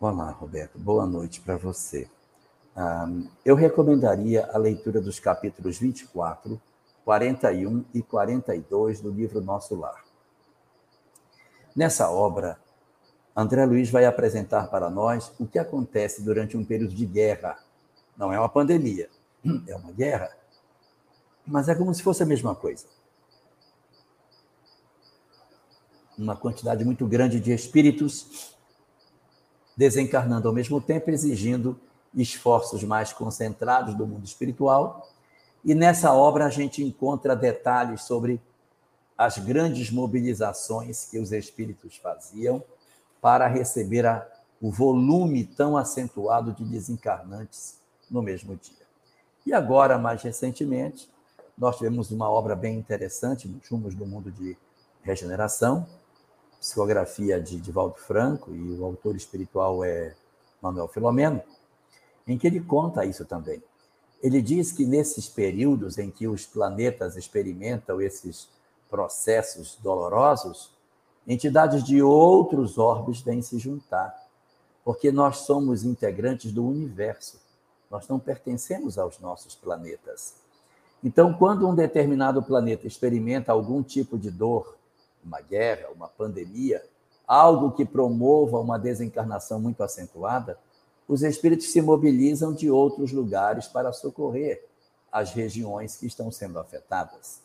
Olá, 0.00 0.30
Roberto. 0.30 0.78
Boa 0.78 1.04
noite 1.04 1.38
para 1.38 1.58
você. 1.58 2.08
Um, 2.74 3.28
eu 3.44 3.54
recomendaria 3.54 4.48
a 4.50 4.56
leitura 4.56 5.02
dos 5.02 5.20
capítulos 5.20 5.78
24, 5.78 6.58
41 7.04 7.84
e 7.92 8.00
42 8.00 9.02
do 9.02 9.10
livro 9.10 9.42
Nosso 9.42 9.74
Lar. 9.78 10.02
Nessa 11.76 12.08
obra, 12.08 12.58
André 13.36 13.66
Luiz 13.66 13.90
vai 13.90 14.06
apresentar 14.06 14.68
para 14.70 14.88
nós 14.88 15.30
o 15.38 15.46
que 15.46 15.58
acontece 15.58 16.22
durante 16.22 16.56
um 16.56 16.64
período 16.64 16.94
de 16.94 17.04
guerra. 17.04 17.58
Não 18.16 18.32
é 18.32 18.38
uma 18.38 18.48
pandemia, 18.48 19.10
é 19.66 19.76
uma 19.76 19.92
guerra, 19.92 20.34
mas 21.46 21.68
é 21.68 21.74
como 21.74 21.92
se 21.92 22.02
fosse 22.02 22.22
a 22.22 22.26
mesma 22.26 22.54
coisa. 22.54 22.86
Uma 26.18 26.36
quantidade 26.36 26.84
muito 26.84 27.06
grande 27.06 27.40
de 27.40 27.52
espíritos 27.52 28.56
desencarnando 29.76 30.48
ao 30.48 30.54
mesmo 30.54 30.80
tempo, 30.80 31.10
exigindo 31.10 31.78
esforços 32.14 32.82
mais 32.82 33.12
concentrados 33.12 33.94
do 33.94 34.06
mundo 34.06 34.24
espiritual. 34.24 35.08
E 35.64 35.74
nessa 35.74 36.12
obra 36.12 36.46
a 36.46 36.50
gente 36.50 36.82
encontra 36.82 37.36
detalhes 37.36 38.02
sobre 38.02 38.40
as 39.16 39.38
grandes 39.38 39.90
mobilizações 39.90 41.04
que 41.04 41.18
os 41.18 41.32
espíritos 41.32 41.96
faziam 41.96 42.62
para 43.20 43.46
receber 43.46 44.06
a, 44.06 44.26
o 44.60 44.70
volume 44.70 45.44
tão 45.44 45.76
acentuado 45.76 46.52
de 46.52 46.64
desencarnantes 46.64 47.78
no 48.10 48.22
mesmo 48.22 48.56
dia. 48.56 48.86
E 49.44 49.52
agora, 49.52 49.98
mais 49.98 50.22
recentemente, 50.22 51.08
nós 51.56 51.76
tivemos 51.76 52.10
uma 52.10 52.30
obra 52.30 52.54
bem 52.54 52.78
interessante 52.78 53.48
nos 53.48 53.68
rumos 53.68 53.94
do 53.94 54.06
mundo 54.06 54.30
de 54.30 54.56
regeneração, 55.02 55.86
psicografia 56.60 57.40
de 57.40 57.60
Divaldo 57.60 57.96
Franco, 57.96 58.54
e 58.54 58.72
o 58.72 58.84
autor 58.84 59.16
espiritual 59.16 59.84
é 59.84 60.14
Manuel 60.60 60.88
Filomeno, 60.88 61.42
em 62.26 62.36
que 62.36 62.46
ele 62.46 62.60
conta 62.60 63.04
isso 63.04 63.24
também. 63.24 63.62
Ele 64.22 64.42
diz 64.42 64.72
que 64.72 64.84
nesses 64.84 65.28
períodos 65.28 65.98
em 65.98 66.10
que 66.10 66.26
os 66.26 66.44
planetas 66.44 67.16
experimentam 67.16 68.00
esses 68.00 68.48
processos 68.90 69.78
dolorosos, 69.82 70.72
entidades 71.26 71.84
de 71.84 72.02
outros 72.02 72.78
orbes 72.78 73.20
vêm 73.20 73.40
se 73.42 73.58
juntar, 73.58 74.26
porque 74.84 75.12
nós 75.12 75.38
somos 75.38 75.84
integrantes 75.84 76.50
do 76.50 76.66
universo. 76.66 77.38
Nós 77.90 78.08
não 78.08 78.18
pertencemos 78.18 78.98
aos 78.98 79.18
nossos 79.18 79.54
planetas. 79.54 80.34
Então, 81.04 81.32
quando 81.32 81.68
um 81.68 81.74
determinado 81.74 82.42
planeta 82.42 82.86
experimenta 82.86 83.52
algum 83.52 83.82
tipo 83.82 84.18
de 84.18 84.30
dor, 84.30 84.77
uma 85.28 85.40
guerra, 85.40 85.88
uma 85.94 86.08
pandemia, 86.08 86.82
algo 87.26 87.72
que 87.72 87.84
promova 87.84 88.58
uma 88.58 88.78
desencarnação 88.78 89.60
muito 89.60 89.82
acentuada, 89.82 90.58
os 91.06 91.22
espíritos 91.22 91.70
se 91.70 91.80
mobilizam 91.80 92.52
de 92.52 92.70
outros 92.70 93.12
lugares 93.12 93.68
para 93.68 93.92
socorrer 93.92 94.64
as 95.12 95.32
regiões 95.32 95.96
que 95.96 96.06
estão 96.06 96.30
sendo 96.32 96.58
afetadas. 96.58 97.40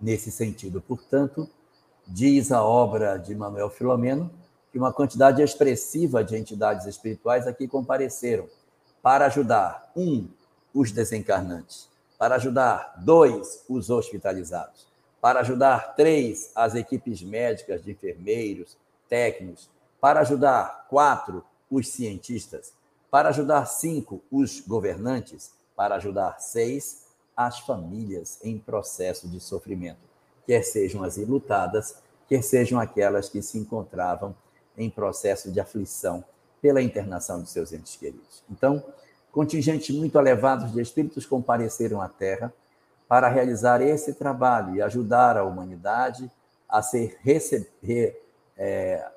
Nesse 0.00 0.30
sentido, 0.30 0.80
portanto, 0.80 1.48
diz 2.06 2.52
a 2.52 2.62
obra 2.62 3.16
de 3.16 3.34
Manuel 3.34 3.70
Filomeno 3.70 4.30
que 4.70 4.78
uma 4.78 4.92
quantidade 4.92 5.42
expressiva 5.42 6.22
de 6.22 6.36
entidades 6.36 6.86
espirituais 6.86 7.46
aqui 7.46 7.66
compareceram 7.66 8.48
para 9.02 9.26
ajudar, 9.26 9.90
um, 9.96 10.28
os 10.74 10.92
desencarnantes, 10.92 11.88
para 12.18 12.34
ajudar, 12.34 12.94
dois, 12.98 13.64
os 13.68 13.90
hospitalizados, 13.90 14.87
para 15.20 15.40
ajudar, 15.40 15.94
três, 15.96 16.50
as 16.54 16.74
equipes 16.74 17.22
médicas 17.22 17.82
de 17.82 17.90
enfermeiros, 17.90 18.76
técnicos, 19.08 19.68
para 20.00 20.20
ajudar, 20.20 20.86
quatro, 20.88 21.44
os 21.70 21.88
cientistas, 21.88 22.72
para 23.10 23.30
ajudar, 23.30 23.66
cinco, 23.66 24.22
os 24.30 24.60
governantes, 24.60 25.52
para 25.74 25.96
ajudar, 25.96 26.40
seis, 26.40 27.06
as 27.36 27.60
famílias 27.60 28.38
em 28.42 28.58
processo 28.58 29.28
de 29.28 29.40
sofrimento, 29.40 29.98
quer 30.46 30.62
sejam 30.62 31.04
as 31.04 31.16
ilutadas, 31.16 31.96
quer 32.28 32.42
sejam 32.42 32.80
aquelas 32.80 33.28
que 33.28 33.40
se 33.40 33.58
encontravam 33.58 34.34
em 34.76 34.90
processo 34.90 35.50
de 35.50 35.60
aflição 35.60 36.24
pela 36.60 36.82
internação 36.82 37.42
de 37.42 37.48
seus 37.48 37.72
entes 37.72 37.96
queridos. 37.96 38.42
Então, 38.50 38.82
contingentes 39.32 39.94
muito 39.94 40.18
elevados 40.18 40.72
de 40.72 40.80
espíritos 40.80 41.26
compareceram 41.26 42.00
à 42.00 42.08
Terra 42.08 42.52
para 43.08 43.28
realizar 43.28 43.80
esse 43.80 44.12
trabalho 44.14 44.76
e 44.76 44.82
ajudar 44.82 45.36
a 45.36 45.44
humanidade 45.44 46.30
a 46.68 46.82
ser 46.82 47.18
é, 48.56 49.08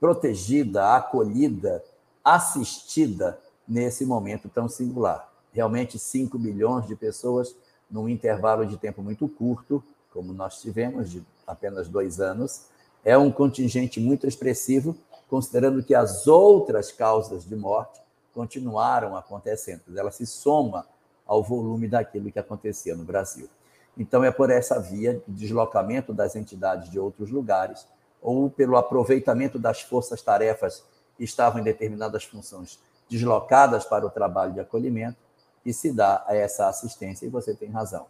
protegida, 0.00 0.96
acolhida, 0.96 1.84
assistida 2.24 3.38
nesse 3.68 4.06
momento 4.06 4.48
tão 4.48 4.68
singular 4.68 5.32
realmente 5.52 5.98
5 5.98 6.38
milhões 6.38 6.86
de 6.86 6.96
pessoas 6.96 7.54
num 7.90 8.08
intervalo 8.08 8.66
de 8.66 8.76
tempo 8.76 9.02
muito 9.02 9.28
curto, 9.28 9.84
como 10.12 10.32
nós 10.32 10.60
tivemos, 10.60 11.10
de 11.10 11.22
apenas 11.46 11.88
dois 11.88 12.20
anos, 12.20 12.66
é 13.04 13.16
um 13.18 13.30
contingente 13.30 14.00
muito 14.00 14.26
expressivo, 14.26 14.96
considerando 15.28 15.82
que 15.82 15.94
as 15.94 16.26
outras 16.26 16.90
causas 16.90 17.44
de 17.44 17.54
morte 17.54 18.00
continuaram 18.32 19.16
acontecendo. 19.16 19.82
Ela 19.94 20.10
se 20.10 20.26
soma 20.26 20.86
ao 21.32 21.42
volume 21.42 21.88
daquilo 21.88 22.30
que 22.30 22.38
acontecia 22.38 22.94
no 22.94 23.04
Brasil. 23.04 23.48
Então, 23.96 24.22
é 24.22 24.30
por 24.30 24.50
essa 24.50 24.78
via 24.78 25.22
de 25.26 25.34
deslocamento 25.34 26.12
das 26.12 26.36
entidades 26.36 26.90
de 26.90 26.98
outros 26.98 27.30
lugares, 27.30 27.88
ou 28.20 28.50
pelo 28.50 28.76
aproveitamento 28.76 29.58
das 29.58 29.80
forças-tarefas 29.80 30.84
que 31.16 31.24
estavam 31.24 31.60
em 31.60 31.64
determinadas 31.64 32.24
funções 32.24 32.78
deslocadas 33.08 33.84
para 33.84 34.06
o 34.06 34.10
trabalho 34.10 34.52
de 34.52 34.60
acolhimento, 34.60 35.16
e 35.64 35.72
se 35.72 35.90
dá 35.90 36.22
a 36.26 36.36
essa 36.36 36.68
assistência, 36.68 37.24
e 37.24 37.30
você 37.30 37.54
tem 37.54 37.70
razão. 37.70 38.06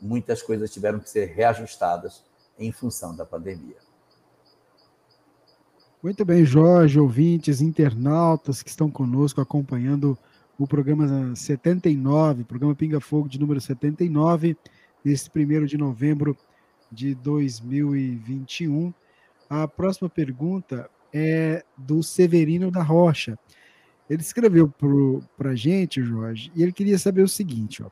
Muitas 0.00 0.42
coisas 0.42 0.72
tiveram 0.72 0.98
que 0.98 1.08
ser 1.08 1.26
reajustadas 1.26 2.24
em 2.58 2.72
função 2.72 3.14
da 3.14 3.24
pandemia. 3.24 3.76
Muito 6.02 6.24
bem, 6.24 6.44
Jorge, 6.44 6.98
ouvintes, 6.98 7.60
internautas 7.60 8.62
que 8.62 8.70
estão 8.70 8.90
conosco 8.90 9.40
acompanhando 9.40 10.18
o 10.58 10.66
programa 10.66 11.36
79, 11.36 12.42
programa 12.42 12.74
Pinga 12.74 12.98
Fogo 12.98 13.28
de 13.28 13.38
número 13.38 13.60
79, 13.60 14.56
nesse 15.04 15.30
primeiro 15.30 15.66
de 15.68 15.78
novembro 15.78 16.36
de 16.90 17.14
2021. 17.14 18.92
A 19.48 19.68
próxima 19.68 20.08
pergunta 20.08 20.90
é 21.14 21.64
do 21.76 22.02
Severino 22.02 22.72
da 22.72 22.82
Rocha. 22.82 23.38
Ele 24.10 24.20
escreveu 24.20 24.72
para 25.36 25.50
a 25.50 25.54
gente, 25.54 26.02
Jorge, 26.02 26.50
e 26.56 26.62
ele 26.62 26.72
queria 26.72 26.98
saber 26.98 27.22
o 27.22 27.28
seguinte: 27.28 27.80
ó, 27.82 27.90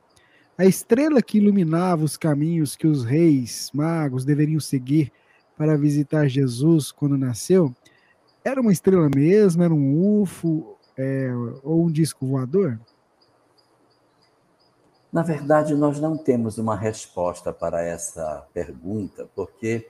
a 0.57 0.65
estrela 0.65 1.21
que 1.21 1.37
iluminava 1.37 2.03
os 2.03 2.17
caminhos 2.17 2.75
que 2.75 2.85
os 2.85 3.05
reis 3.05 3.71
magos 3.73 4.25
deveriam 4.25 4.59
seguir 4.59 5.11
para 5.55 5.77
visitar 5.77 6.27
Jesus 6.27 6.91
quando 6.91 7.17
nasceu, 7.17 7.73
era 8.43 8.59
uma 8.59 8.73
estrela 8.73 9.09
mesmo? 9.15 9.63
Era 9.63 9.73
um 9.73 10.21
UFO 10.21 10.76
é, 10.97 11.29
ou 11.63 11.85
um 11.85 11.91
disco 11.91 12.25
voador? 12.25 12.79
Na 15.11 15.21
verdade, 15.21 15.73
nós 15.73 15.99
não 15.99 16.17
temos 16.17 16.57
uma 16.57 16.75
resposta 16.75 17.53
para 17.53 17.81
essa 17.81 18.45
pergunta, 18.53 19.27
porque 19.35 19.89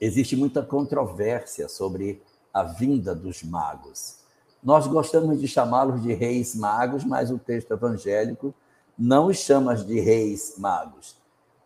existe 0.00 0.36
muita 0.36 0.62
controvérsia 0.62 1.68
sobre 1.68 2.22
a 2.52 2.62
vinda 2.62 3.14
dos 3.14 3.42
magos. 3.42 4.18
Nós 4.62 4.86
gostamos 4.86 5.40
de 5.40 5.48
chamá-los 5.48 6.02
de 6.02 6.12
reis 6.12 6.54
magos, 6.54 7.04
mas 7.04 7.30
o 7.30 7.38
texto 7.38 7.72
evangélico 7.72 8.54
não 8.98 9.26
os 9.26 9.38
chama 9.38 9.76
de 9.76 10.00
reis 10.00 10.54
magos, 10.58 11.16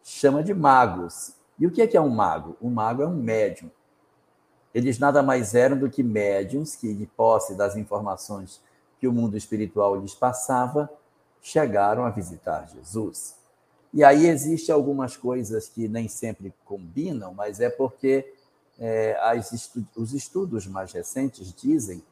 chama 0.04 0.42
de 0.42 0.52
magos. 0.52 1.34
E 1.58 1.66
o 1.66 1.70
que 1.70 1.80
é, 1.80 1.86
que 1.86 1.96
é 1.96 2.00
um 2.00 2.10
mago? 2.10 2.56
Um 2.60 2.70
mago 2.70 3.02
é 3.02 3.06
um 3.06 3.14
médium. 3.14 3.70
Eles 4.74 4.98
nada 4.98 5.22
mais 5.22 5.54
eram 5.54 5.78
do 5.78 5.90
que 5.90 6.02
médiums 6.02 6.74
que, 6.74 6.92
de 6.94 7.06
posse 7.06 7.54
das 7.54 7.76
informações 7.76 8.60
que 8.98 9.06
o 9.06 9.12
mundo 9.12 9.36
espiritual 9.36 9.96
lhes 9.96 10.14
passava, 10.14 10.88
chegaram 11.42 12.04
a 12.04 12.10
visitar 12.10 12.68
Jesus. 12.68 13.36
E 13.92 14.02
aí 14.02 14.26
existe 14.26 14.72
algumas 14.72 15.16
coisas 15.16 15.68
que 15.68 15.86
nem 15.88 16.08
sempre 16.08 16.54
combinam, 16.64 17.34
mas 17.34 17.60
é 17.60 17.68
porque 17.68 18.32
é, 18.78 19.16
estu 19.36 19.84
os 19.94 20.14
estudos 20.14 20.66
mais 20.66 20.92
recentes 20.92 21.52
dizem 21.52 22.02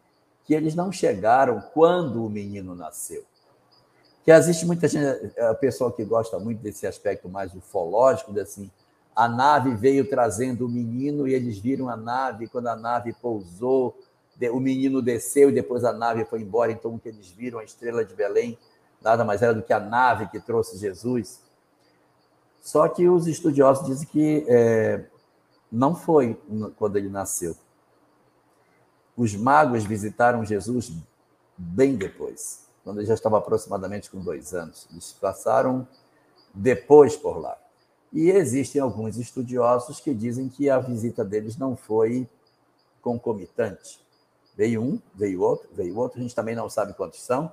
que 0.44 0.52
eles 0.52 0.74
não 0.74 0.92
chegaram 0.92 1.60
quando 1.72 2.24
o 2.24 2.28
menino 2.28 2.74
nasceu. 2.74 3.24
Que 4.24 4.30
existe 4.30 4.66
muita 4.66 4.86
gente, 4.88 5.06
a 5.38 5.54
pessoa 5.54 5.90
que 5.90 6.04
gosta 6.04 6.38
muito 6.38 6.60
desse 6.60 6.86
aspecto 6.86 7.28
mais 7.28 7.54
ufológico, 7.54 8.32
de 8.32 8.40
assim, 8.40 8.70
a 9.14 9.28
nave 9.28 9.74
veio 9.74 10.08
trazendo 10.08 10.66
o 10.66 10.68
menino 10.68 11.26
e 11.26 11.34
eles 11.34 11.58
viram 11.58 11.88
a 11.88 11.96
nave, 11.96 12.48
quando 12.48 12.68
a 12.68 12.76
nave 12.76 13.12
pousou, 13.12 13.98
o 14.52 14.60
menino 14.60 15.02
desceu 15.02 15.50
e 15.50 15.52
depois 15.52 15.84
a 15.84 15.92
nave 15.92 16.24
foi 16.24 16.40
embora, 16.40 16.72
então 16.72 16.94
o 16.94 16.98
que 16.98 17.08
eles 17.08 17.28
viram 17.28 17.58
a 17.58 17.64
estrela 17.64 18.04
de 18.04 18.14
Belém 18.14 18.58
nada 19.02 19.24
mais 19.24 19.42
era 19.42 19.54
do 19.54 19.62
que 19.62 19.72
a 19.72 19.80
nave 19.80 20.28
que 20.28 20.40
trouxe 20.40 20.78
Jesus. 20.78 21.42
Só 22.60 22.86
que 22.88 23.08
os 23.08 23.26
estudiosos 23.26 23.86
dizem 23.86 24.06
que 24.06 24.44
é, 24.48 25.04
não 25.72 25.94
foi 25.94 26.38
quando 26.76 26.96
ele 26.96 27.08
nasceu 27.08 27.56
os 29.20 29.36
magos 29.36 29.84
visitaram 29.84 30.46
Jesus 30.46 30.90
bem 31.54 31.94
depois, 31.94 32.66
quando 32.82 33.00
ele 33.00 33.06
já 33.06 33.12
estava 33.12 33.36
aproximadamente 33.36 34.10
com 34.10 34.18
dois 34.18 34.54
anos. 34.54 34.88
Eles 34.90 35.12
passaram 35.12 35.86
depois 36.54 37.18
por 37.18 37.36
lá. 37.36 37.54
E 38.12 38.30
existem 38.30 38.80
alguns 38.80 39.16
estudiosos 39.16 40.00
que 40.00 40.12
dizem 40.12 40.48
que 40.48 40.68
a 40.68 40.78
visita 40.78 41.24
deles 41.24 41.56
não 41.56 41.76
foi 41.76 42.28
concomitante. 43.00 44.00
Veio 44.56 44.82
um, 44.82 45.00
veio 45.14 45.40
outro, 45.40 45.68
veio 45.72 45.96
outro, 45.96 46.18
a 46.18 46.22
gente 46.22 46.34
também 46.34 46.54
não 46.54 46.68
sabe 46.68 46.92
quantos 46.94 47.22
são. 47.22 47.50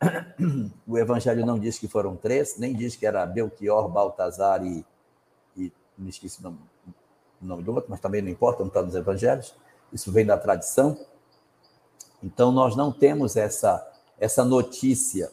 O 0.86 0.98
Evangelho 0.98 1.46
não 1.46 1.58
diz 1.58 1.78
que 1.78 1.88
foram 1.88 2.16
três, 2.16 2.58
nem 2.58 2.74
diz 2.74 2.96
que 2.96 3.06
era 3.06 3.24
Belchior, 3.24 3.88
Baltazar 3.88 4.64
e, 4.64 4.84
e 5.56 5.72
me 5.96 6.10
esqueci 6.10 6.40
o 6.40 6.42
nome, 6.42 6.58
o 7.40 7.46
nome 7.46 7.62
do 7.62 7.72
outro, 7.72 7.90
mas 7.90 8.00
também 8.00 8.20
não 8.20 8.28
importa, 8.28 8.60
não 8.60 8.68
está 8.68 8.82
nos 8.82 8.94
Evangelhos 8.94 9.54
isso 9.94 10.10
vem 10.10 10.26
da 10.26 10.36
tradição. 10.36 10.98
Então, 12.22 12.50
nós 12.50 12.74
não 12.74 12.90
temos 12.90 13.36
essa, 13.36 13.86
essa 14.18 14.44
notícia 14.44 15.30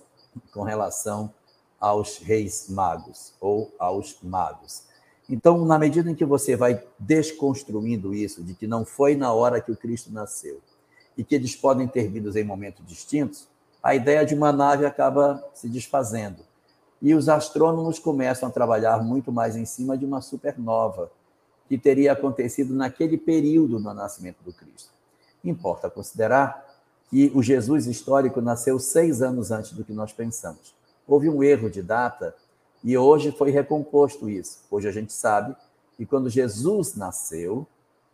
com 0.54 0.62
relação 0.62 1.34
aos 1.82 2.20
reis 2.20 2.70
magos 2.70 3.34
ou 3.42 3.74
aos 3.80 4.16
magos. 4.22 4.84
Então, 5.28 5.66
na 5.66 5.80
medida 5.80 6.12
em 6.12 6.16
que 6.16 6.26
você 6.26 6.56
vai 6.56 6.84
desconstruindo 7.00 8.14
isso, 8.14 8.44
de 8.44 8.54
que 8.54 8.68
não 8.68 8.86
foi 8.86 9.16
na 9.16 9.34
hora 9.34 9.60
que 9.60 9.72
o 9.72 9.76
Cristo 9.76 10.12
nasceu, 10.12 10.62
e 11.18 11.24
que 11.24 11.36
eles 11.36 11.56
podem 11.56 11.88
ter 11.88 12.08
vindo 12.10 12.38
em 12.38 12.44
momentos 12.44 12.86
distintos, 12.86 13.48
a 13.82 13.96
ideia 13.96 14.26
de 14.26 14.36
uma 14.36 14.52
nave 14.52 14.86
acaba 14.86 15.44
se 15.54 15.68
desfazendo. 15.68 16.44
E 17.02 17.16
os 17.16 17.28
astrônomos 17.28 17.98
começam 17.98 18.48
a 18.48 18.52
trabalhar 18.52 19.04
muito 19.04 19.32
mais 19.32 19.56
em 19.56 19.66
cima 19.66 19.98
de 19.98 20.06
uma 20.06 20.22
supernova, 20.22 21.12
que 21.68 21.78
teria 21.78 22.12
acontecido 22.12 22.74
naquele 22.74 23.18
período 23.18 23.80
do 23.80 23.94
nascimento 23.94 24.38
do 24.44 24.54
Cristo. 24.54 24.92
Importa 25.44 25.90
considerar 25.90 26.70
que 27.10 27.32
o 27.34 27.42
Jesus 27.42 27.88
histórico 27.88 28.42
nasceu 28.42 28.78
seis 28.78 29.22
anos 29.22 29.52
antes 29.52 29.72
do 29.72 29.84
que 29.84 29.94
nós 29.94 30.14
pensamos. 30.14 30.76
Houve 31.08 31.30
um 31.30 31.44
erro 31.44 31.70
de 31.70 31.82
data 31.82 32.36
e 32.84 32.98
hoje 32.98 33.32
foi 33.32 33.52
recomposto 33.52 34.30
isso. 34.30 34.60
Hoje 34.70 34.88
a 34.88 34.92
gente 34.92 35.14
sabe 35.14 35.56
que 35.98 36.06
quando 36.06 36.30
Jesus 36.30 36.96
nasceu, 36.96 37.68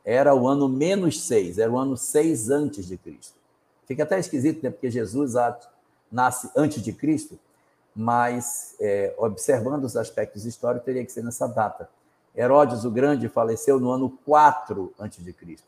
era 0.03 0.33
o 0.33 0.47
ano 0.47 0.69
menos 0.69 1.21
seis, 1.21 1.57
era 1.57 1.71
o 1.71 1.77
ano 1.77 1.97
seis 1.97 2.49
antes 2.49 2.85
de 2.85 2.97
Cristo. 2.97 3.35
Fica 3.85 4.03
até 4.03 4.19
esquisito, 4.19 4.63
né? 4.63 4.69
Porque 4.69 4.89
Jesus 4.89 5.33
nasce 6.11 6.49
antes 6.55 6.81
de 6.81 6.91
Cristo, 6.91 7.39
mas 7.95 8.75
é, 8.79 9.13
observando 9.17 9.85
os 9.85 9.95
aspectos 9.95 10.45
históricos, 10.45 10.85
teria 10.85 11.05
que 11.05 11.11
ser 11.11 11.23
nessa 11.23 11.47
data. 11.47 11.89
Herodes 12.35 12.85
o 12.85 12.91
Grande 12.91 13.27
faleceu 13.27 13.79
no 13.79 13.89
ano 13.89 14.09
4 14.25 14.93
antes 14.99 15.23
de 15.23 15.33
Cristo. 15.33 15.67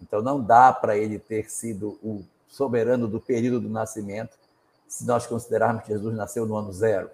Então 0.00 0.20
não 0.20 0.42
dá 0.42 0.72
para 0.72 0.96
ele 0.96 1.18
ter 1.18 1.50
sido 1.50 1.98
o 2.02 2.24
soberano 2.48 3.08
do 3.08 3.18
período 3.18 3.60
do 3.60 3.68
nascimento, 3.68 4.36
se 4.92 5.06
nós 5.06 5.26
considerarmos 5.26 5.84
que 5.84 5.88
Jesus 5.88 6.14
nasceu 6.14 6.44
no 6.44 6.54
ano 6.54 6.70
zero. 6.70 7.08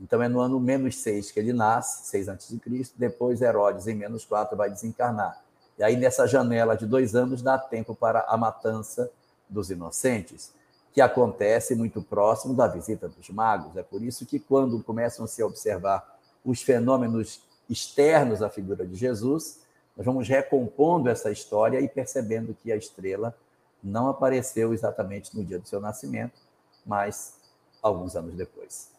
Então 0.00 0.22
é 0.22 0.28
no 0.28 0.40
ano 0.40 0.60
menos 0.60 0.96
6 0.98 1.32
que 1.32 1.40
ele 1.40 1.52
nasce, 1.52 2.06
6 2.10 2.28
antes 2.28 2.48
de 2.48 2.60
Cristo, 2.60 2.94
depois 2.96 3.42
Herodes, 3.42 3.88
em 3.88 3.94
menos 3.96 4.24
4, 4.24 4.56
vai 4.56 4.70
desencarnar. 4.70 5.42
E 5.76 5.82
aí, 5.82 5.96
nessa 5.96 6.28
janela 6.28 6.76
de 6.76 6.86
dois 6.86 7.16
anos, 7.16 7.42
dá 7.42 7.58
tempo 7.58 7.92
para 7.92 8.20
a 8.28 8.36
matança 8.36 9.10
dos 9.48 9.68
inocentes, 9.68 10.52
que 10.92 11.00
acontece 11.00 11.74
muito 11.74 12.00
próximo 12.00 12.54
da 12.54 12.68
visita 12.68 13.08
dos 13.08 13.28
magos. 13.30 13.76
É 13.76 13.82
por 13.82 14.00
isso 14.00 14.24
que, 14.24 14.38
quando 14.38 14.80
começam 14.80 15.24
a 15.24 15.28
se 15.28 15.42
observar 15.42 16.16
os 16.44 16.62
fenômenos 16.62 17.42
externos 17.68 18.42
à 18.42 18.48
figura 18.48 18.86
de 18.86 18.94
Jesus, 18.94 19.58
nós 19.96 20.06
vamos 20.06 20.28
recompondo 20.28 21.08
essa 21.08 21.32
história 21.32 21.80
e 21.80 21.88
percebendo 21.88 22.54
que 22.54 22.70
a 22.70 22.76
estrela 22.76 23.34
não 23.82 24.08
apareceu 24.08 24.72
exatamente 24.72 25.36
no 25.36 25.44
dia 25.44 25.58
do 25.58 25.66
seu 25.66 25.80
nascimento, 25.80 26.45
mas 26.86 27.40
alguns 27.82 28.14
anos 28.16 28.34
depois. 28.34 28.94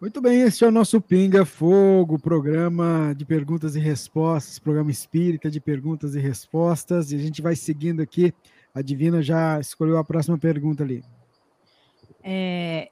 Muito 0.00 0.20
bem, 0.20 0.42
este 0.42 0.64
é 0.64 0.68
o 0.68 0.72
nosso 0.72 1.00
Pinga 1.00 1.46
Fogo, 1.46 2.18
programa 2.18 3.14
de 3.16 3.24
perguntas 3.24 3.74
e 3.74 3.80
respostas, 3.80 4.58
programa 4.58 4.90
espírita 4.90 5.50
de 5.50 5.60
perguntas 5.60 6.14
e 6.14 6.20
respostas, 6.20 7.10
e 7.10 7.16
a 7.16 7.18
gente 7.18 7.40
vai 7.40 7.56
seguindo 7.56 8.02
aqui. 8.02 8.34
A 8.74 8.82
Divina 8.82 9.22
já 9.22 9.58
escolheu 9.58 9.96
a 9.96 10.04
próxima 10.04 10.36
pergunta 10.36 10.82
ali. 10.82 11.02
É, 12.22 12.90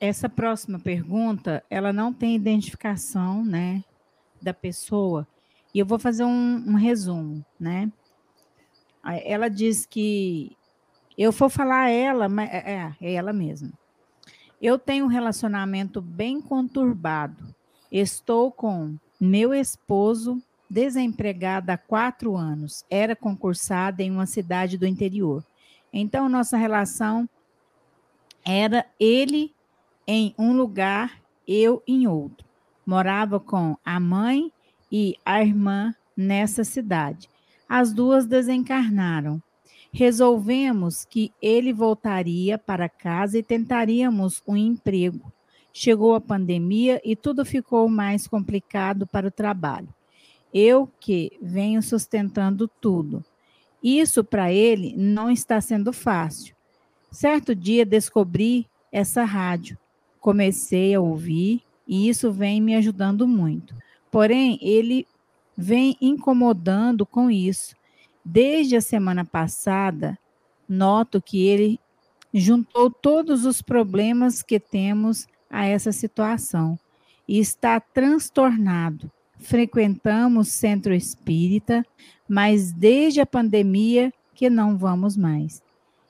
essa 0.00 0.28
próxima 0.30 0.78
pergunta, 0.78 1.62
ela 1.68 1.92
não 1.92 2.12
tem 2.12 2.36
identificação, 2.36 3.44
né, 3.44 3.84
da 4.40 4.54
pessoa, 4.54 5.26
e 5.74 5.78
eu 5.78 5.84
vou 5.84 5.98
fazer 5.98 6.24
um, 6.24 6.64
um 6.66 6.74
resumo, 6.74 7.44
né? 7.58 7.92
Ela 9.24 9.48
diz 9.48 9.84
que 9.84 10.56
eu 11.20 11.32
vou 11.32 11.50
falar 11.50 11.90
ela, 11.90 12.26
é, 12.42 12.72
é, 12.72 12.96
é 12.98 13.12
ela 13.12 13.30
mesma. 13.30 13.70
Eu 14.60 14.78
tenho 14.78 15.04
um 15.04 15.08
relacionamento 15.08 16.00
bem 16.00 16.40
conturbado. 16.40 17.54
Estou 17.92 18.50
com 18.50 18.96
meu 19.20 19.52
esposo 19.52 20.42
desempregado 20.68 21.72
há 21.72 21.76
quatro 21.76 22.34
anos. 22.34 22.86
Era 22.88 23.14
concursada 23.14 24.02
em 24.02 24.10
uma 24.10 24.24
cidade 24.24 24.78
do 24.78 24.86
interior. 24.86 25.44
Então, 25.92 26.26
nossa 26.26 26.56
relação 26.56 27.28
era 28.42 28.86
ele 28.98 29.54
em 30.06 30.34
um 30.38 30.54
lugar, 30.54 31.20
eu 31.46 31.82
em 31.86 32.06
outro. 32.06 32.46
Morava 32.86 33.38
com 33.38 33.76
a 33.84 34.00
mãe 34.00 34.50
e 34.90 35.18
a 35.22 35.42
irmã 35.42 35.94
nessa 36.16 36.64
cidade. 36.64 37.28
As 37.68 37.92
duas 37.92 38.24
desencarnaram 38.24 39.42
resolvemos 39.92 41.04
que 41.04 41.32
ele 41.40 41.72
voltaria 41.72 42.56
para 42.58 42.88
casa 42.88 43.38
e 43.38 43.42
tentaríamos 43.42 44.42
um 44.46 44.56
emprego. 44.56 45.32
Chegou 45.72 46.14
a 46.14 46.20
pandemia 46.20 47.00
e 47.04 47.14
tudo 47.14 47.44
ficou 47.44 47.88
mais 47.88 48.26
complicado 48.26 49.06
para 49.06 49.28
o 49.28 49.30
trabalho. 49.30 49.88
Eu 50.52 50.88
que 50.98 51.32
venho 51.40 51.82
sustentando 51.82 52.68
tudo. 52.80 53.24
Isso 53.82 54.22
para 54.24 54.52
ele 54.52 54.94
não 54.96 55.30
está 55.30 55.60
sendo 55.60 55.92
fácil. 55.92 56.54
Certo 57.10 57.54
dia 57.54 57.86
descobri 57.86 58.66
essa 58.92 59.24
rádio. 59.24 59.78
Comecei 60.20 60.94
a 60.94 61.00
ouvir 61.00 61.62
e 61.86 62.08
isso 62.08 62.32
vem 62.32 62.60
me 62.60 62.74
ajudando 62.74 63.26
muito. 63.26 63.74
Porém, 64.10 64.58
ele 64.60 65.06
vem 65.56 65.96
incomodando 66.00 67.06
com 67.06 67.30
isso. 67.30 67.74
Desde 68.24 68.76
a 68.76 68.80
semana 68.80 69.24
passada, 69.24 70.18
noto 70.68 71.20
que 71.20 71.46
ele 71.46 71.80
juntou 72.32 72.90
todos 72.90 73.44
os 73.44 73.60
problemas 73.60 74.42
que 74.42 74.60
temos 74.60 75.26
a 75.48 75.66
essa 75.66 75.90
situação 75.90 76.78
e 77.26 77.38
está 77.38 77.80
transtornado. 77.80 79.10
Frequentamos 79.38 80.48
centro 80.48 80.94
espírita, 80.94 81.84
mas 82.28 82.72
desde 82.72 83.20
a 83.20 83.26
pandemia 83.26 84.12
que 84.34 84.50
não 84.50 84.76
vamos 84.76 85.16
mais. 85.16 85.62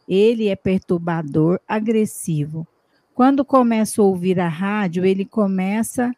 Ele 0.08 0.48
é 0.48 0.56
perturbador, 0.56 1.60
agressivo. 1.66 2.66
Quando 3.14 3.44
começo 3.44 4.02
a 4.02 4.04
ouvir 4.04 4.40
a 4.40 4.48
rádio, 4.48 5.04
ele 5.04 5.24
começa 5.24 6.12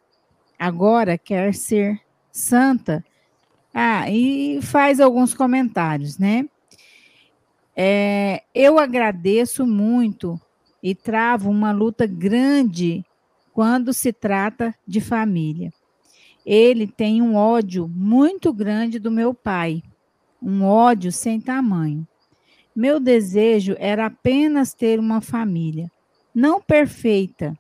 agora 0.63 1.19
quer 1.19 1.53
ser 1.53 2.01
santa 2.31 3.05
ah, 3.75 4.11
e 4.11 4.61
faz 4.61 5.01
alguns 5.01 5.33
comentários, 5.33 6.19
né? 6.19 6.45
É, 7.75 8.43
eu 8.55 8.79
agradeço 8.79 9.67
muito 9.67 10.39
e 10.83 10.95
travo 10.95 11.49
uma 11.49 11.73
luta 11.73 12.07
grande 12.07 13.03
quando 13.53 13.95
se 13.95 14.13
trata 14.13 14.75
de 14.87 15.01
família. 15.01 15.73
Ele 16.45 16.87
tem 16.87 17.23
um 17.23 17.35
ódio 17.35 17.89
muito 17.89 18.53
grande 18.53 18.99
do 18.99 19.11
meu 19.11 19.33
pai, 19.33 19.83
um 20.43 20.65
ódio 20.65 21.11
sem 21.11 21.41
tamanho. 21.41 22.07
Meu 22.77 23.01
desejo 23.01 23.75
era 23.79 24.07
apenas 24.07 24.75
ter 24.75 24.99
uma 24.99 25.23
família, 25.23 25.91
não 26.35 26.61
perfeita, 26.61 27.57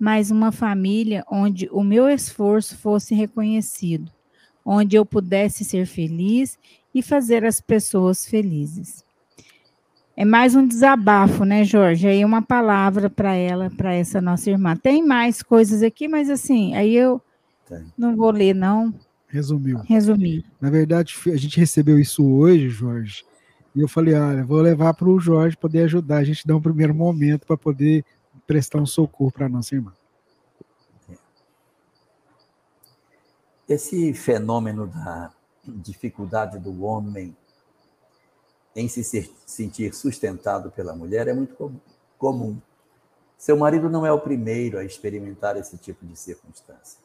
mas 0.00 0.30
uma 0.30 0.50
família 0.50 1.24
onde 1.30 1.68
o 1.70 1.82
meu 1.82 2.08
esforço 2.08 2.76
fosse 2.78 3.14
reconhecido 3.14 4.10
onde 4.64 4.96
eu 4.96 5.04
pudesse 5.04 5.64
ser 5.64 5.86
feliz 5.86 6.58
e 6.94 7.02
fazer 7.02 7.44
as 7.44 7.60
pessoas 7.60 8.26
felizes. 8.26 9.04
É 10.16 10.24
mais 10.24 10.54
um 10.54 10.66
desabafo, 10.66 11.44
né, 11.44 11.64
Jorge? 11.64 12.06
Aí 12.06 12.24
uma 12.24 12.42
palavra 12.42 13.08
para 13.08 13.34
ela, 13.34 13.70
para 13.70 13.94
essa 13.94 14.20
nossa 14.20 14.50
irmã. 14.50 14.76
Tem 14.76 15.04
mais 15.04 15.42
coisas 15.42 15.82
aqui, 15.82 16.06
mas 16.06 16.28
assim, 16.28 16.74
aí 16.74 16.94
eu 16.94 17.20
Tem. 17.66 17.84
não 17.96 18.14
vou 18.14 18.30
ler, 18.30 18.54
não. 18.54 18.94
Resumiu. 19.26 19.78
Resumi. 19.78 20.44
Na 20.60 20.68
verdade, 20.68 21.14
a 21.26 21.36
gente 21.36 21.58
recebeu 21.58 21.98
isso 21.98 22.22
hoje, 22.22 22.68
Jorge, 22.68 23.24
e 23.74 23.80
eu 23.80 23.88
falei, 23.88 24.12
olha, 24.12 24.44
vou 24.44 24.60
levar 24.60 24.92
para 24.92 25.08
o 25.08 25.18
Jorge 25.18 25.56
poder 25.56 25.84
ajudar 25.84 26.18
a 26.18 26.24
gente 26.24 26.46
dar 26.46 26.56
um 26.56 26.60
primeiro 26.60 26.94
momento 26.94 27.46
para 27.46 27.56
poder 27.56 28.04
prestar 28.46 28.78
um 28.78 28.86
socorro 28.86 29.32
para 29.32 29.48
nossa 29.48 29.74
irmã. 29.74 29.92
Esse 33.72 34.12
fenômeno 34.12 34.86
da 34.86 35.32
dificuldade 35.66 36.58
do 36.58 36.84
homem 36.84 37.34
em 38.76 38.86
se 38.86 39.02
sentir 39.46 39.94
sustentado 39.94 40.70
pela 40.70 40.94
mulher 40.94 41.26
é 41.26 41.32
muito 41.32 41.72
comum. 42.18 42.60
Seu 43.38 43.56
marido 43.56 43.88
não 43.88 44.04
é 44.04 44.12
o 44.12 44.20
primeiro 44.20 44.76
a 44.76 44.84
experimentar 44.84 45.56
esse 45.56 45.78
tipo 45.78 46.04
de 46.04 46.14
circunstância. 46.18 47.00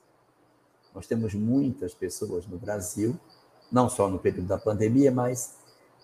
Nós 0.93 1.07
temos 1.07 1.33
muitas 1.33 1.93
pessoas 1.93 2.45
no 2.45 2.57
Brasil, 2.57 3.17
não 3.71 3.87
só 3.87 4.09
no 4.09 4.19
período 4.19 4.47
da 4.47 4.57
pandemia, 4.57 5.09
mas 5.09 5.55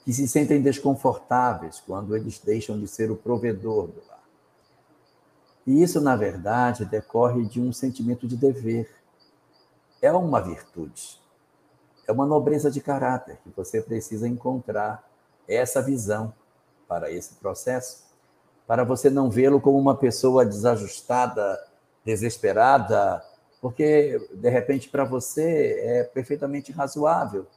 que 0.05 0.13
se 0.13 0.25
sentem 0.29 0.61
desconfortáveis 0.61 1.83
quando 1.85 2.15
eles 2.15 2.39
deixam 2.39 2.79
de 2.79 2.87
ser 2.87 3.11
o 3.11 3.17
provedor 3.17 3.87
do 3.87 4.01
lar. 4.07 4.23
E 5.67 5.83
isso, 5.83 5.99
na 5.99 6.15
verdade, 6.15 6.85
decorre 6.85 7.43
de 7.43 7.59
um 7.59 7.73
sentimento 7.73 8.25
de 8.25 8.37
dever 8.37 9.02
é 10.03 10.11
uma 10.11 10.41
virtude, 10.41 11.17
é 12.05 12.11
uma 12.11 12.25
nobreza 12.25 12.69
de 12.69 12.81
caráter 12.81 13.37
que 13.41 13.49
você 13.55 13.81
precisa 13.81 14.27
encontrar 14.27 15.09
essa 15.47 15.81
visão 15.81 16.33
para 16.89 17.09
esse 17.09 17.35
processo, 17.35 18.03
para 18.67 18.83
você 18.83 19.09
não 19.09 19.31
vê-lo 19.31 19.61
como 19.61 19.79
uma 19.79 19.95
pessoa 19.95 20.45
desajustada, 20.45 21.57
desesperada, 22.03 23.23
Porque, 23.63 24.19
de 24.33 24.49
repente, 24.49 24.89
para 24.89 25.05
você 25.05 25.79
é 25.79 26.03
perfeitamente 26.03 26.69
razoável 26.73 27.47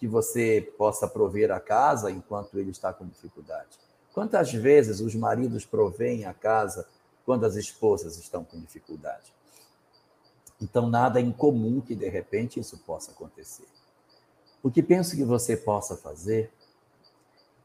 que 0.00 0.08
você 0.08 0.72
possa 0.76 1.06
prover 1.06 1.52
a 1.52 1.60
casa 1.60 2.10
enquanto 2.10 2.58
ele 2.58 2.72
está 2.72 2.92
com 2.92 3.06
dificuldade. 3.06 3.78
Quantas 4.12 4.52
vezes 4.52 4.98
os 4.98 5.14
maridos 5.14 5.64
provêm 5.64 6.24
a 6.24 6.34
casa 6.34 6.84
quando 7.24 7.46
as 7.46 7.54
esposas 7.54 8.18
estão 8.18 8.42
com 8.42 8.58
dificuldade? 8.58 9.32
Então, 10.62 10.88
nada 10.88 11.18
é 11.18 11.22
incomum 11.22 11.80
que, 11.80 11.94
de 11.96 12.08
repente, 12.08 12.60
isso 12.60 12.78
possa 12.86 13.10
acontecer. 13.10 13.66
O 14.62 14.70
que 14.70 14.80
penso 14.80 15.16
que 15.16 15.24
você 15.24 15.56
possa 15.56 15.96
fazer 15.96 16.52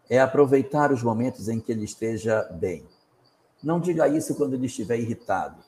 é 0.09 0.19
aproveitar 0.19 0.91
os 0.91 1.03
momentos 1.03 1.47
em 1.47 1.59
que 1.59 1.71
ele 1.71 1.85
esteja 1.85 2.43
bem. 2.59 2.83
Não 3.63 3.79
diga 3.79 4.07
isso 4.07 4.33
quando 4.33 4.55
ele 4.55 4.65
estiver 4.65 4.97
irritado. 4.97 5.63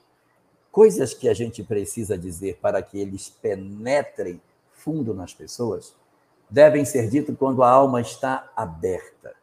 Coisas 0.71 1.13
que 1.13 1.29
a 1.29 1.33
gente 1.33 1.63
precisa 1.63 2.17
dizer 2.17 2.57
para 2.59 2.81
que 2.81 2.97
eles 2.97 3.29
penetrem 3.29 4.41
fundo 4.71 5.13
nas 5.13 5.33
pessoas 5.33 5.93
devem 6.49 6.83
ser 6.83 7.09
ditas 7.09 7.35
quando 7.37 7.61
a 7.61 7.69
alma 7.69 8.01
está 8.01 8.51
aberta, 8.55 9.35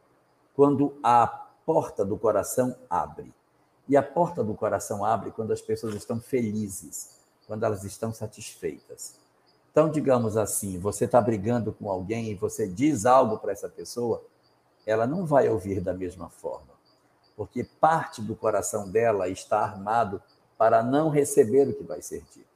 quando 0.57 0.99
a 1.05 1.26
porta 1.64 2.05
do 2.05 2.18
coração 2.18 2.74
abre. 2.91 3.32
E 3.89 3.97
a 3.97 4.03
porta 4.03 4.43
do 4.43 4.55
coração 4.55 5.05
abre 5.05 5.30
quando 5.30 5.53
as 5.53 5.61
pessoas 5.61 5.95
estão 5.95 6.20
felizes, 6.20 7.16
quando 7.47 7.65
elas 7.65 7.85
estão 7.85 8.13
satisfeitas. 8.13 9.15
Então, 9.71 9.91
digamos 9.91 10.37
assim, 10.37 10.79
você 10.79 11.05
está 11.05 11.21
brigando 11.21 11.73
com 11.73 11.91
alguém 11.91 12.31
e 12.31 12.35
você 12.35 12.67
diz 12.67 13.05
algo 13.05 13.39
para 13.39 13.53
essa 13.53 13.69
pessoa, 13.69 14.25
ela 14.87 15.07
não 15.07 15.27
vai 15.27 15.49
ouvir 15.49 15.81
da 15.81 15.93
mesma 15.93 16.31
forma, 16.31 16.73
porque 17.37 17.63
parte 17.63 18.23
do 18.23 18.35
coração 18.35 18.89
dela 18.89 19.29
está 19.29 19.61
armado 19.61 20.23
para 20.57 20.83
não 20.83 21.11
receber 21.11 21.69
o 21.69 21.75
que 21.75 21.85
vai 21.85 22.01
ser 22.01 22.23
dito. 22.33 22.47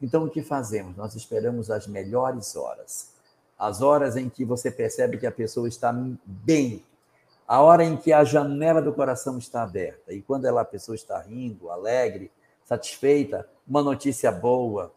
Então, 0.00 0.24
o 0.24 0.30
que 0.30 0.42
fazemos? 0.42 0.96
Nós 0.96 1.14
esperamos 1.14 1.70
as 1.70 1.86
melhores 1.86 2.54
horas, 2.56 3.12
as 3.58 3.80
horas 3.80 4.16
em 4.16 4.28
que 4.28 4.44
você 4.44 4.70
percebe 4.70 5.16
que 5.16 5.26
a 5.26 5.32
pessoa 5.32 5.68
está 5.68 5.94
bem, 6.26 6.84
a 7.46 7.60
hora 7.60 7.84
em 7.84 7.96
que 7.96 8.12
a 8.12 8.24
janela 8.24 8.82
do 8.82 8.92
coração 8.92 9.38
está 9.38 9.62
aberta, 9.62 10.12
e 10.12 10.20
quando 10.20 10.44
ela, 10.44 10.60
a 10.60 10.66
pessoa 10.66 10.96
está 10.96 11.18
rindo, 11.20 11.70
alegre, 11.70 12.30
satisfeita, 12.64 13.48
uma 13.66 13.82
notícia 13.82 14.30
boa, 14.30 14.92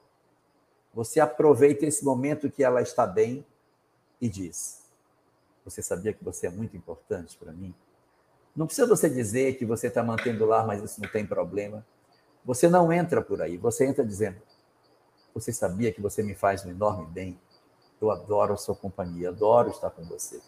você 0.94 1.20
aproveita 1.20 1.86
esse 1.86 2.04
momento 2.04 2.50
que 2.50 2.64
ela 2.64 2.82
está 2.82 3.06
bem 3.06 3.46
e 4.20 4.30
diz: 4.30 4.84
Você 5.64 5.82
sabia 5.82 6.14
que 6.14 6.24
você 6.24 6.48
é 6.48 6.50
muito 6.50 6.76
importante 6.76 7.38
para 7.38 7.52
mim? 7.52 7.76
Não 8.56 8.66
precisa 8.66 8.88
você 8.88 9.10
dizer 9.10 9.58
que 9.58 9.66
você 9.66 9.88
está 9.88 10.02
mantendo 10.02 10.46
lar, 10.46 10.66
mas 10.66 10.82
isso 10.82 11.02
não 11.02 11.10
tem 11.10 11.26
problema. 11.26 11.86
Você 12.46 12.70
não 12.70 12.94
entra 12.94 13.22
por 13.22 13.42
aí, 13.42 13.58
você 13.58 13.86
entra 13.86 14.06
dizendo: 14.06 14.42
Você 15.34 15.52
sabia 15.52 15.92
que 15.92 16.02
você 16.02 16.24
me 16.24 16.34
faz 16.34 16.66
um 16.66 16.70
enorme 16.70 17.06
bem? 17.08 17.40
Eu 18.00 18.12
adoro 18.12 18.54
a 18.54 18.58
sua 18.58 18.76
companhia, 18.76 19.30
adoro 19.30 19.70
estar 19.70 19.90
com 19.90 20.04
você. 20.04 20.42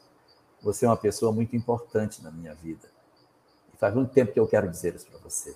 Você 0.61 0.85
é 0.85 0.89
uma 0.89 0.97
pessoa 0.97 1.31
muito 1.31 1.55
importante 1.55 2.23
na 2.23 2.31
minha 2.31 2.53
vida. 2.55 2.87
E 3.73 3.77
faz 3.77 3.93
muito 3.93 4.13
tempo 4.13 4.31
que 4.31 4.39
eu 4.39 4.47
quero 4.47 4.69
dizer 4.69 4.95
isso 4.95 5.07
para 5.07 5.19
você. 5.19 5.55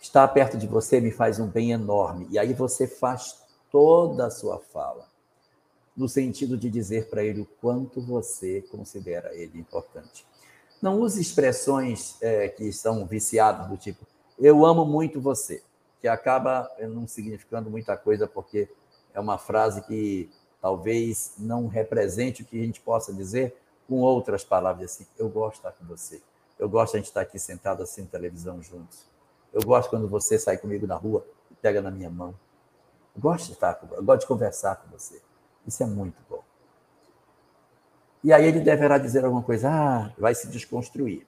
Estar 0.00 0.26
perto 0.28 0.56
de 0.56 0.66
você 0.66 1.00
me 1.00 1.10
faz 1.10 1.38
um 1.38 1.46
bem 1.46 1.72
enorme. 1.72 2.26
E 2.30 2.38
aí 2.38 2.54
você 2.54 2.86
faz 2.86 3.42
toda 3.70 4.26
a 4.26 4.30
sua 4.30 4.58
fala 4.58 5.06
no 5.96 6.08
sentido 6.08 6.56
de 6.56 6.70
dizer 6.70 7.08
para 7.10 7.24
ele 7.24 7.40
o 7.40 7.48
quanto 7.60 8.00
você 8.00 8.62
considera 8.70 9.34
ele 9.34 9.58
importante. 9.58 10.24
Não 10.80 11.00
use 11.00 11.20
expressões 11.20 12.16
é, 12.20 12.48
que 12.48 12.72
são 12.72 13.04
viciadas 13.04 13.66
do 13.66 13.76
tipo 13.76 14.06
eu 14.38 14.64
amo 14.64 14.84
muito 14.84 15.20
você, 15.20 15.62
que 16.00 16.06
acaba 16.06 16.70
não 16.78 17.08
significando 17.08 17.68
muita 17.68 17.96
coisa 17.96 18.26
porque 18.26 18.68
é 19.12 19.18
uma 19.18 19.36
frase 19.36 19.82
que 19.82 20.30
talvez 20.60 21.34
não 21.38 21.66
represente 21.66 22.42
o 22.42 22.44
que 22.44 22.60
a 22.60 22.64
gente 22.64 22.80
possa 22.80 23.12
dizer 23.12 23.56
com 23.88 23.96
outras 23.96 24.44
palavras 24.44 24.92
assim. 24.92 25.06
Eu 25.18 25.28
gosto 25.28 25.54
de 25.54 25.58
estar 25.58 25.72
com 25.72 25.84
você. 25.86 26.22
Eu 26.56 26.68
gosto 26.68 26.92
de 26.92 26.98
a 26.98 27.00
gente 27.00 27.08
estar 27.08 27.22
aqui 27.22 27.38
sentado 27.38 27.82
assim 27.82 28.06
televisão 28.06 28.62
juntos. 28.62 29.04
Eu 29.58 29.64
gosto 29.64 29.90
quando 29.90 30.06
você 30.06 30.38
sai 30.38 30.56
comigo 30.56 30.86
na 30.86 30.94
rua 30.94 31.26
e 31.50 31.54
pega 31.56 31.82
na 31.82 31.90
minha 31.90 32.08
mão. 32.08 32.32
Eu 33.12 33.20
gosto 33.20 33.46
de 33.46 33.54
estar, 33.54 33.76
eu 33.90 34.04
gosto 34.04 34.20
de 34.20 34.26
conversar 34.28 34.76
com 34.76 34.88
você. 34.96 35.20
Isso 35.66 35.82
é 35.82 35.86
muito 35.86 36.16
bom. 36.30 36.44
E 38.22 38.32
aí 38.32 38.46
ele 38.46 38.60
deverá 38.60 38.98
dizer 38.98 39.24
alguma 39.24 39.42
coisa, 39.42 39.68
ah, 39.68 40.12
vai 40.16 40.32
se 40.32 40.46
desconstruir. 40.46 41.26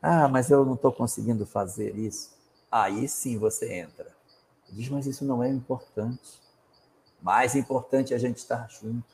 Ah, 0.00 0.28
mas 0.28 0.50
eu 0.50 0.64
não 0.64 0.74
estou 0.74 0.90
conseguindo 0.90 1.44
fazer 1.44 1.94
isso. 1.94 2.34
Aí 2.72 3.06
sim 3.06 3.36
você 3.36 3.70
entra. 3.70 4.16
Diz, 4.70 4.88
mas 4.88 5.06
isso 5.06 5.26
não 5.26 5.42
é 5.42 5.50
importante. 5.50 6.40
Mais 7.20 7.54
importante 7.54 8.14
é 8.14 8.16
a 8.16 8.20
gente 8.20 8.38
estar 8.38 8.66
junto. 8.70 9.04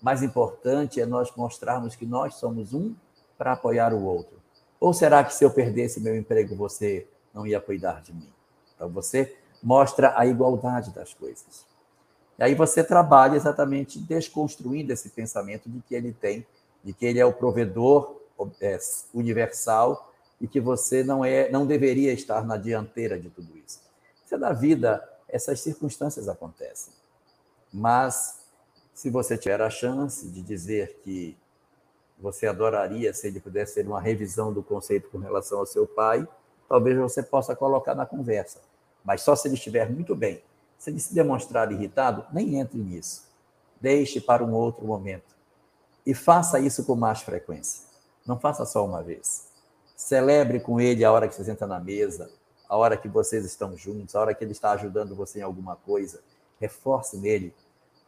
Mais 0.00 0.22
importante 0.22 0.98
é 0.98 1.04
nós 1.04 1.30
mostrarmos 1.36 1.94
que 1.94 2.06
nós 2.06 2.36
somos 2.36 2.72
um 2.72 2.94
para 3.36 3.52
apoiar 3.52 3.92
o 3.92 4.02
outro. 4.02 4.40
Ou 4.80 4.94
será 4.94 5.22
que 5.22 5.34
se 5.34 5.44
eu 5.44 5.50
perdesse 5.50 6.00
meu 6.00 6.16
emprego, 6.16 6.56
você 6.56 7.06
não 7.36 7.46
ia 7.46 7.60
cuidar 7.60 8.00
de 8.00 8.14
mim. 8.14 8.32
Então 8.74 8.88
você 8.88 9.36
mostra 9.62 10.18
a 10.18 10.26
igualdade 10.26 10.90
das 10.90 11.12
coisas. 11.12 11.66
E 12.38 12.42
aí 12.42 12.54
você 12.54 12.82
trabalha 12.82 13.36
exatamente 13.36 13.98
desconstruindo 13.98 14.92
esse 14.92 15.10
pensamento 15.10 15.68
de 15.68 15.80
que 15.82 15.94
ele 15.94 16.12
tem, 16.12 16.46
de 16.82 16.94
que 16.94 17.04
ele 17.04 17.20
é 17.20 17.26
o 17.26 17.32
provedor 17.32 18.16
é, 18.60 18.78
universal 19.12 20.12
e 20.40 20.48
que 20.48 20.60
você 20.60 21.04
não 21.04 21.24
é, 21.24 21.50
não 21.50 21.66
deveria 21.66 22.12
estar 22.12 22.44
na 22.44 22.56
dianteira 22.56 23.18
de 23.18 23.28
tudo 23.28 23.56
isso. 23.58 23.80
Se 24.24 24.34
é 24.34 24.38
da 24.38 24.52
vida, 24.52 25.06
essas 25.28 25.60
circunstâncias 25.60 26.28
acontecem. 26.28 26.92
Mas 27.72 28.40
se 28.94 29.10
você 29.10 29.36
tiver 29.36 29.60
a 29.60 29.70
chance 29.70 30.26
de 30.28 30.42
dizer 30.42 31.00
que 31.02 31.36
você 32.18 32.46
adoraria 32.46 33.12
se 33.12 33.26
ele 33.26 33.40
pudesse 33.40 33.74
ter 33.74 33.86
uma 33.86 34.00
revisão 34.00 34.52
do 34.52 34.62
conceito 34.62 35.08
com 35.10 35.18
relação 35.18 35.58
ao 35.58 35.66
seu 35.66 35.86
pai, 35.86 36.26
talvez 36.68 36.98
você 36.98 37.22
possa 37.22 37.54
colocar 37.54 37.94
na 37.94 38.06
conversa. 38.06 38.60
Mas 39.04 39.22
só 39.22 39.36
se 39.36 39.48
ele 39.48 39.54
estiver 39.54 39.90
muito 39.90 40.14
bem. 40.14 40.42
Se 40.78 40.90
ele 40.90 41.00
se 41.00 41.14
demonstrar 41.14 41.70
irritado, 41.70 42.26
nem 42.32 42.58
entre 42.58 42.78
nisso. 42.78 43.24
Deixe 43.80 44.20
para 44.20 44.44
um 44.44 44.52
outro 44.52 44.84
momento. 44.84 45.34
E 46.04 46.14
faça 46.14 46.58
isso 46.58 46.84
com 46.84 46.94
mais 46.94 47.22
frequência. 47.22 47.84
Não 48.26 48.38
faça 48.38 48.64
só 48.64 48.84
uma 48.84 49.02
vez. 49.02 49.48
Celebre 49.96 50.60
com 50.60 50.80
ele 50.80 51.04
a 51.04 51.12
hora 51.12 51.28
que 51.28 51.34
você 51.34 51.44
senta 51.44 51.66
na 51.66 51.80
mesa, 51.80 52.30
a 52.68 52.76
hora 52.76 52.96
que 52.96 53.08
vocês 53.08 53.44
estão 53.44 53.76
juntos, 53.76 54.14
a 54.14 54.20
hora 54.20 54.34
que 54.34 54.44
ele 54.44 54.52
está 54.52 54.72
ajudando 54.72 55.14
você 55.14 55.38
em 55.38 55.42
alguma 55.42 55.76
coisa. 55.76 56.20
Reforce 56.60 57.16
nele 57.16 57.54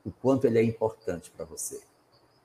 o 0.04 0.10
quanto 0.10 0.46
ele 0.46 0.58
é 0.58 0.62
importante 0.62 1.30
para 1.30 1.44
você. 1.44 1.80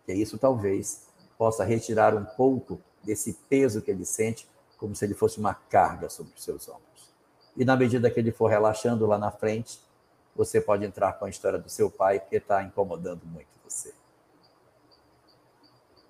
Que 0.05 0.13
isso 0.13 0.37
talvez 0.37 1.07
possa 1.37 1.63
retirar 1.63 2.15
um 2.15 2.25
pouco 2.25 2.79
desse 3.03 3.33
peso 3.49 3.81
que 3.81 3.91
ele 3.91 4.05
sente 4.05 4.47
como 4.83 4.93
se 4.93 5.05
ele 5.05 5.13
fosse 5.13 5.39
uma 5.39 5.53
carga 5.53 6.09
sobre 6.09 6.33
os 6.35 6.43
seus 6.43 6.67
ombros. 6.67 7.13
E 7.55 7.63
na 7.63 7.73
medida 7.73 8.11
que 8.11 8.19
ele 8.19 8.33
for 8.33 8.47
relaxando 8.47 9.05
lá 9.05 9.17
na 9.17 9.31
frente, 9.31 9.79
você 10.35 10.59
pode 10.59 10.83
entrar 10.83 11.13
com 11.13 11.23
a 11.23 11.29
história 11.29 11.57
do 11.57 11.69
seu 11.69 11.89
pai, 11.89 12.19
que 12.19 12.35
está 12.35 12.61
incomodando 12.61 13.21
muito 13.25 13.47
você. 13.63 13.93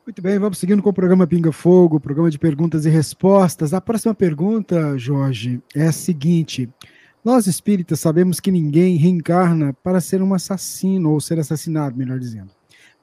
Muito 0.03 0.19
bem, 0.23 0.39
vamos 0.39 0.57
seguindo 0.57 0.81
com 0.81 0.89
o 0.89 0.93
programa 0.93 1.27
Pinga 1.27 1.51
Fogo, 1.51 1.99
programa 1.99 2.31
de 2.31 2.39
perguntas 2.39 2.83
e 2.87 2.89
respostas. 2.89 3.75
A 3.75 3.79
próxima 3.79 4.15
pergunta, 4.15 4.97
Jorge, 4.97 5.61
é 5.75 5.85
a 5.85 5.91
seguinte: 5.91 6.67
Nós 7.23 7.45
espíritas 7.45 7.99
sabemos 7.99 8.39
que 8.39 8.49
ninguém 8.49 8.97
reencarna 8.97 9.77
para 9.83 10.01
ser 10.01 10.19
um 10.19 10.33
assassino 10.33 11.11
ou 11.11 11.21
ser 11.21 11.37
assassinado, 11.37 11.95
melhor 11.95 12.17
dizendo. 12.17 12.49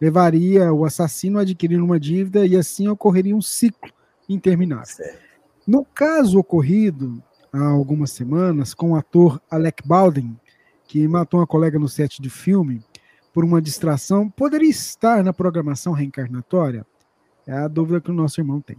Levaria 0.00 0.72
o 0.72 0.84
assassino 0.84 1.38
a 1.38 1.42
adquirir 1.42 1.80
uma 1.80 2.00
dívida 2.00 2.44
e 2.44 2.56
assim 2.56 2.88
ocorreria 2.88 3.36
um 3.36 3.42
ciclo 3.42 3.92
interminável. 4.28 4.86
Certo. 4.86 5.30
No 5.70 5.84
caso 5.84 6.40
ocorrido 6.40 7.22
há 7.52 7.64
algumas 7.64 8.10
semanas 8.10 8.74
com 8.74 8.90
o 8.90 8.96
ator 8.96 9.40
Alec 9.48 9.86
Baldwin, 9.86 10.36
que 10.82 11.06
matou 11.06 11.38
uma 11.38 11.46
colega 11.46 11.78
no 11.78 11.88
set 11.88 12.20
de 12.20 12.28
filme 12.28 12.84
por 13.32 13.44
uma 13.44 13.62
distração, 13.62 14.28
poderia 14.28 14.68
estar 14.68 15.22
na 15.22 15.32
programação 15.32 15.92
reencarnatória? 15.92 16.84
É 17.46 17.52
a 17.52 17.68
dúvida 17.68 18.00
que 18.00 18.10
o 18.10 18.12
nosso 18.12 18.40
irmão 18.40 18.60
tem. 18.60 18.78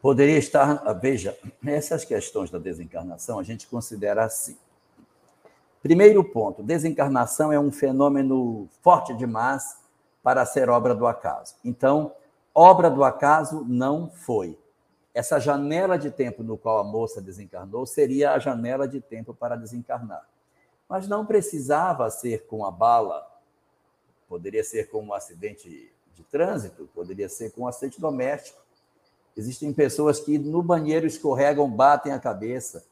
Poderia 0.00 0.38
estar, 0.38 0.80
ah, 0.86 0.92
veja, 0.92 1.36
essas 1.66 2.04
questões 2.04 2.48
da 2.48 2.60
desencarnação 2.60 3.40
a 3.40 3.42
gente 3.42 3.66
considera 3.66 4.24
assim. 4.24 4.56
Primeiro 5.82 6.22
ponto, 6.22 6.62
desencarnação 6.62 7.52
é 7.52 7.58
um 7.58 7.72
fenômeno 7.72 8.68
forte 8.80 9.12
demais 9.12 9.76
para 10.22 10.46
ser 10.46 10.70
obra 10.70 10.94
do 10.94 11.04
acaso. 11.04 11.56
Então, 11.64 12.12
obra 12.54 12.88
do 12.88 13.02
acaso 13.02 13.64
não 13.68 14.08
foi 14.08 14.56
essa 15.18 15.40
janela 15.40 15.98
de 15.98 16.12
tempo 16.12 16.44
no 16.44 16.56
qual 16.56 16.78
a 16.78 16.84
moça 16.84 17.20
desencarnou 17.20 17.84
seria 17.84 18.34
a 18.34 18.38
janela 18.38 18.86
de 18.86 19.00
tempo 19.00 19.34
para 19.34 19.56
desencarnar. 19.56 20.24
Mas 20.88 21.08
não 21.08 21.26
precisava 21.26 22.08
ser 22.08 22.46
com 22.46 22.64
a 22.64 22.70
bala, 22.70 23.26
poderia 24.28 24.62
ser 24.62 24.88
com 24.88 25.02
um 25.02 25.12
acidente 25.12 25.92
de 26.14 26.22
trânsito, 26.22 26.88
poderia 26.94 27.28
ser 27.28 27.50
com 27.50 27.62
um 27.62 27.66
acidente 27.66 28.00
doméstico. 28.00 28.62
Existem 29.36 29.72
pessoas 29.72 30.20
que 30.20 30.38
no 30.38 30.62
banheiro 30.62 31.04
escorregam, 31.04 31.68
batem 31.68 32.12
a 32.12 32.20
cabeça. 32.20 32.84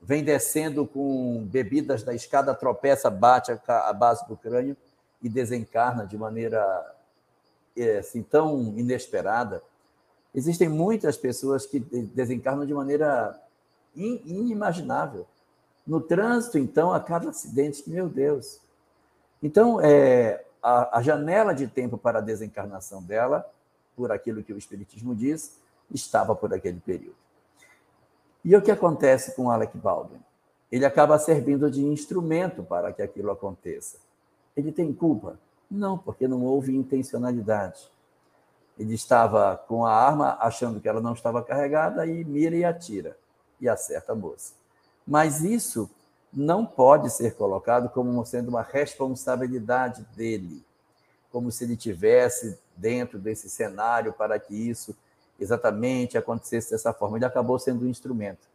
vem 0.00 0.24
descendo 0.24 0.86
com 0.86 1.44
bebidas 1.44 2.02
da 2.02 2.14
escada, 2.14 2.54
tropeça, 2.54 3.10
bate 3.10 3.52
a 3.66 3.92
base 3.92 4.26
do 4.26 4.38
crânio 4.38 4.74
e 5.20 5.28
desencarna 5.28 6.06
de 6.06 6.16
maneira 6.16 6.96
é, 7.76 7.98
assim, 7.98 8.22
tão 8.22 8.58
inesperada. 8.78 9.62
Existem 10.38 10.68
muitas 10.68 11.16
pessoas 11.16 11.66
que 11.66 11.80
desencarnam 11.80 12.64
de 12.64 12.72
maneira 12.72 13.36
inimaginável. 13.96 15.26
No 15.84 16.00
trânsito, 16.00 16.56
então, 16.58 16.92
a 16.92 17.00
cada 17.00 17.30
acidente, 17.30 17.82
meu 17.90 18.08
Deus. 18.08 18.60
Então, 19.42 19.80
é, 19.80 20.44
a, 20.62 20.98
a 20.98 21.02
janela 21.02 21.52
de 21.52 21.66
tempo 21.66 21.98
para 21.98 22.20
a 22.20 22.22
desencarnação 22.22 23.02
dela, 23.02 23.50
por 23.96 24.12
aquilo 24.12 24.44
que 24.44 24.52
o 24.52 24.58
Espiritismo 24.58 25.12
diz, 25.12 25.58
estava 25.92 26.36
por 26.36 26.54
aquele 26.54 26.78
período. 26.78 27.16
E 28.44 28.54
o 28.54 28.62
que 28.62 28.70
acontece 28.70 29.34
com 29.34 29.50
Alec 29.50 29.76
Baldwin? 29.76 30.20
Ele 30.70 30.84
acaba 30.84 31.18
servindo 31.18 31.68
de 31.68 31.84
instrumento 31.84 32.62
para 32.62 32.92
que 32.92 33.02
aquilo 33.02 33.32
aconteça. 33.32 33.96
Ele 34.56 34.70
tem 34.70 34.92
culpa? 34.92 35.36
Não, 35.68 35.98
porque 35.98 36.28
não 36.28 36.44
houve 36.44 36.76
intencionalidade. 36.76 37.90
Ele 38.78 38.94
estava 38.94 39.56
com 39.56 39.84
a 39.84 39.92
arma 39.92 40.38
achando 40.40 40.80
que 40.80 40.88
ela 40.88 41.00
não 41.00 41.12
estava 41.12 41.42
carregada 41.42 42.06
e 42.06 42.24
mira 42.24 42.56
e 42.56 42.64
atira 42.64 43.16
e 43.60 43.68
acerta 43.68 44.12
a 44.12 44.14
moça. 44.14 44.54
Mas 45.06 45.42
isso 45.42 45.90
não 46.32 46.64
pode 46.64 47.10
ser 47.10 47.34
colocado 47.34 47.88
como 47.88 48.24
sendo 48.24 48.48
uma 48.48 48.62
responsabilidade 48.62 50.06
dele, 50.14 50.64
como 51.32 51.50
se 51.50 51.64
ele 51.64 51.76
tivesse 51.76 52.58
dentro 52.76 53.18
desse 53.18 53.50
cenário 53.50 54.12
para 54.12 54.38
que 54.38 54.54
isso 54.54 54.96
exatamente 55.38 56.16
acontecesse 56.16 56.70
dessa 56.70 56.92
forma. 56.92 57.18
Ele 57.18 57.24
acabou 57.24 57.58
sendo 57.58 57.84
um 57.84 57.88
instrumento. 57.88 58.46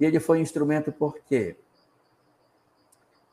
E 0.00 0.04
ele 0.04 0.18
foi 0.18 0.38
um 0.38 0.42
instrumento 0.42 0.90
por 0.90 1.18
quê? 1.18 1.56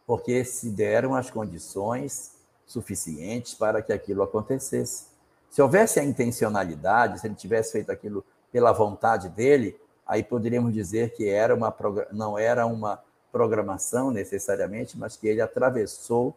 Porque 0.06 0.44
se 0.44 0.70
deram 0.70 1.16
as 1.16 1.30
condições 1.30 2.36
suficientes 2.66 3.54
para 3.54 3.82
que 3.82 3.94
aquilo 3.94 4.22
acontecesse. 4.22 5.09
Se 5.50 5.62
houvesse 5.62 6.00
a 6.00 6.04
intencionalidade, 6.04 7.20
se 7.20 7.28
ele 7.28 7.36
tivesse 7.36 7.72
feito 7.72 7.92
aquilo 7.92 8.24
pela 8.52 8.72
vontade 8.72 9.30
dele, 9.30 9.80
aí 10.06 10.24
poderíamos 10.24 10.74
dizer 10.74 11.14
que 11.14 11.28
era 11.28 11.54
uma, 11.56 11.76
não 12.12 12.38
era 12.38 12.66
uma 12.66 13.02
programação 13.32 14.12
necessariamente, 14.12 14.98
mas 14.98 15.16
que 15.16 15.28
ele 15.28 15.42
atravessou 15.42 16.36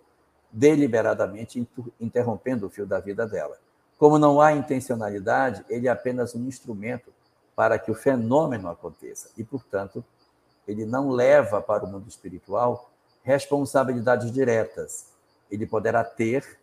deliberadamente, 0.50 1.66
interrompendo 1.98 2.66
o 2.66 2.70
fio 2.70 2.86
da 2.86 3.00
vida 3.00 3.26
dela. 3.26 3.56
Como 3.98 4.18
não 4.18 4.40
há 4.40 4.52
intencionalidade, 4.52 5.64
ele 5.68 5.88
é 5.88 5.90
apenas 5.90 6.34
um 6.34 6.46
instrumento 6.46 7.12
para 7.54 7.78
que 7.78 7.90
o 7.90 7.94
fenômeno 7.94 8.68
aconteça. 8.68 9.30
E, 9.36 9.44
portanto, 9.44 10.04
ele 10.66 10.84
não 10.84 11.10
leva 11.10 11.60
para 11.62 11.84
o 11.84 11.88
mundo 11.88 12.08
espiritual 12.08 12.90
responsabilidades 13.22 14.30
diretas. 14.32 15.06
Ele 15.50 15.66
poderá 15.66 16.02
ter, 16.04 16.58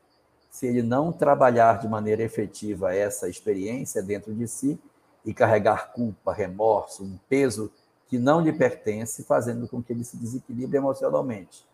se 0.49 0.67
ele 0.67 0.81
não 0.81 1.11
trabalhar 1.11 1.79
de 1.79 1.87
maneira 1.87 2.23
efetiva 2.23 2.93
essa 2.93 3.29
experiência 3.29 4.01
dentro 4.01 4.33
de 4.33 4.47
si, 4.47 4.79
e 5.25 5.33
carregar 5.33 5.91
culpa, 5.93 6.33
remorso, 6.33 7.03
um 7.03 7.17
peso 7.27 7.71
que 8.07 8.17
não 8.17 8.41
lhe 8.41 8.51
pertence, 8.51 9.23
fazendo 9.23 9.67
com 9.67 9.81
que 9.83 9.93
ele 9.93 10.03
se 10.03 10.17
desequilibre 10.17 10.77
emocionalmente. 10.77 11.65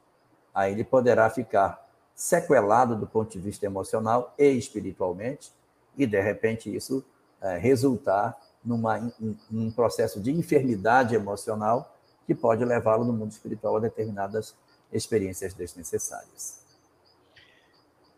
Aí 0.54 0.74
ele 0.74 0.84
poderá 0.84 1.30
ficar 1.30 1.86
sequelado 2.14 2.96
do 2.96 3.08
ponto 3.08 3.32
de 3.32 3.40
vista 3.40 3.66
emocional 3.66 4.34
e 4.38 4.50
espiritualmente, 4.50 5.54
e 5.98 6.06
de 6.06 6.20
repente 6.20 6.74
isso 6.74 7.04
é, 7.42 7.58
resultar 7.58 8.38
numa, 8.64 9.00
em, 9.00 9.38
num 9.50 9.72
processo 9.72 10.20
de 10.20 10.32
enfermidade 10.32 11.16
emocional 11.16 11.96
que 12.26 12.34
pode 12.34 12.66
levá-lo 12.66 13.06
no 13.06 13.14
mundo 13.14 13.32
espiritual 13.32 13.78
a 13.78 13.80
determinadas 13.80 14.56
experiências 14.92 15.54
desnecessárias. 15.54 16.65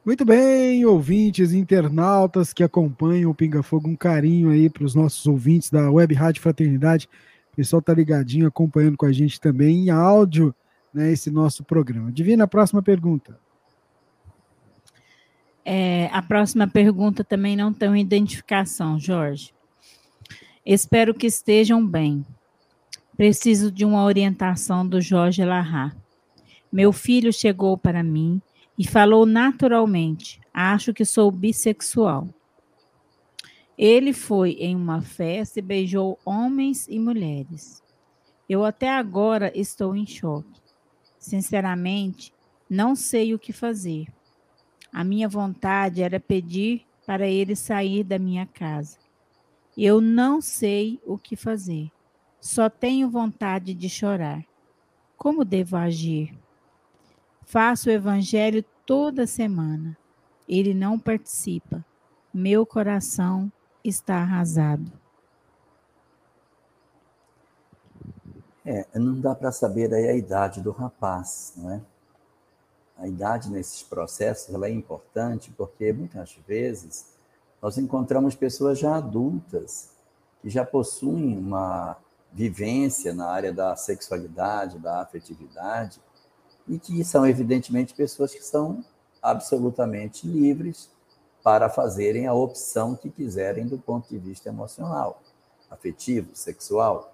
Muito 0.08 0.24
bem, 0.24 0.86
ouvintes, 0.86 1.51
internautas 1.51 2.53
que 2.53 2.64
acompanham 2.64 3.30
o 3.30 3.36
Pinga 3.36 3.62
Fogo, 3.62 3.89
um 3.89 3.95
carinho 3.97 4.51
aí 4.51 4.70
para 4.70 4.86
os 4.86 4.95
nossos 4.95 5.28
ouvintes 5.28 5.70
da 5.70 5.91
Web 5.91 6.14
Rádio 6.14 6.41
Fraternidade. 6.41 7.10
O 7.51 7.58
pessoal 7.58 7.82
tá 7.82 7.93
ligadinho, 7.93 8.47
acompanhando 8.47 8.95
com 8.95 9.05
a 9.05 9.12
gente 9.12 9.38
também 9.38 9.80
em 9.80 9.89
áudio, 9.89 10.55
né, 10.93 11.12
esse 11.12 11.30
nosso 11.30 11.62
programa. 11.62 12.10
Divina, 12.10 12.45
a 12.45 12.47
próxima 12.47 12.82
pergunta. 12.82 13.38
É, 15.66 16.10
a 16.14 16.22
próxima 16.22 16.70
pergunta 16.70 17.22
também 17.22 17.58
não 17.58 17.74
tem 17.74 17.99
identificação, 17.99 18.97
Jorge. 18.97 19.53
Espero 20.66 21.14
que 21.14 21.28
estejam 21.28 21.86
bem. 21.86 22.26
Preciso 23.18 23.70
de 23.70 23.84
uma 23.84 24.05
orientação 24.05 24.88
do 24.88 25.01
Jorge 25.01 25.43
Larra. 25.43 25.93
Meu 26.72 26.93
filho 26.93 27.34
chegou 27.34 27.78
para 27.78 28.01
mim 28.01 28.41
e 28.78 28.88
falou 28.88 29.25
naturalmente: 29.25 30.39
Acho 30.53 30.93
que 30.93 31.05
sou 31.05 31.32
bissexual. 31.32 32.28
Ele 33.78 34.11
foi 34.11 34.51
em 34.53 34.75
uma 34.75 35.01
festa 35.01 35.59
e 35.59 35.61
beijou 35.61 36.17
homens 36.25 36.88
e 36.88 36.99
mulheres. 36.99 37.84
Eu 38.49 38.65
até 38.65 38.89
agora 38.89 39.51
estou 39.53 39.95
em 39.95 40.05
choque. 40.05 40.61
Sinceramente, 41.19 42.34
não 42.69 42.95
sei 42.95 43.34
o 43.34 43.39
que 43.39 43.53
fazer. 43.53 44.07
A 44.91 45.03
minha 45.03 45.28
vontade 45.28 46.01
era 46.01 46.19
pedir 46.19 46.86
para 47.05 47.28
ele 47.28 47.55
sair 47.55 48.03
da 48.03 48.17
minha 48.17 48.45
casa. 48.45 48.97
Eu 49.78 50.01
não 50.01 50.41
sei 50.41 50.99
o 51.05 51.17
que 51.17 51.36
fazer. 51.36 51.91
Só 52.39 52.69
tenho 52.69 53.09
vontade 53.09 53.73
de 53.73 53.89
chorar. 53.89 54.43
Como 55.15 55.45
devo 55.45 55.75
agir? 55.75 56.34
Faço 57.48 57.88
o 57.88 57.93
evangelho 57.93 58.62
toda 58.86 59.26
semana. 59.26 59.98
Ele 60.50 60.74
não 60.74 61.00
participa. 61.00 61.84
Meu 62.34 62.66
coração 62.66 63.50
está 63.82 64.18
arrasado. 64.18 64.91
É, 68.66 68.86
não 68.95 69.18
dá 69.22 69.34
para 69.34 69.50
saber 69.54 69.93
aí 69.93 70.10
a 70.10 70.14
idade 70.14 70.60
do 70.62 70.72
rapaz, 70.72 71.54
não 71.56 71.72
é? 71.72 71.82
A 72.98 73.08
idade 73.08 73.50
nesses 73.50 73.82
processos 73.82 74.54
ela 74.54 74.68
é 74.68 74.72
importante 74.72 75.50
porque 75.52 75.93
muitas 75.93 76.38
vezes 76.45 77.14
nós 77.62 77.78
encontramos 77.78 78.36
pessoas 78.36 78.78
já 78.78 78.98
adultas 78.98 79.91
que 80.41 80.50
já 80.50 80.66
possuem 80.66 81.38
uma 81.38 81.95
vivência 82.34 83.14
na 83.14 83.30
área 83.30 83.54
da 83.54 83.74
sexualidade, 83.78 84.80
da 84.80 85.02
afetividade, 85.02 86.02
e 86.68 86.78
que 86.78 87.03
são, 87.03 87.26
evidentemente, 87.26 87.93
pessoas 87.93 88.34
que 88.34 88.43
são 88.43 88.84
absolutamente 89.22 90.28
livres 90.28 90.89
para 91.43 91.70
fazerem 91.70 92.28
a 92.28 92.34
opção 92.34 92.95
que 92.95 93.09
quiserem 93.09 93.65
do 93.65 93.78
ponto 93.78 94.09
de 94.09 94.18
vista 94.18 94.49
emocional, 94.49 95.22
afetivo, 95.70 96.30
sexual. 96.34 97.13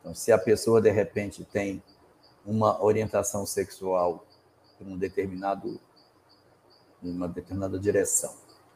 Então, 0.00 0.14
se 0.14 0.30
a 0.30 0.38
pessoa, 0.38 0.80
de 0.80 0.90
repente, 0.90 1.44
tem 1.44 1.82
uma 2.44 2.82
orientação 2.82 3.46
sexual 3.46 4.26
em 4.80 4.92
um 4.92 4.98
determinado, 4.98 5.80
em 7.02 7.10
uma 7.10 7.28
determinada 7.28 7.78
direção. 7.78 8.34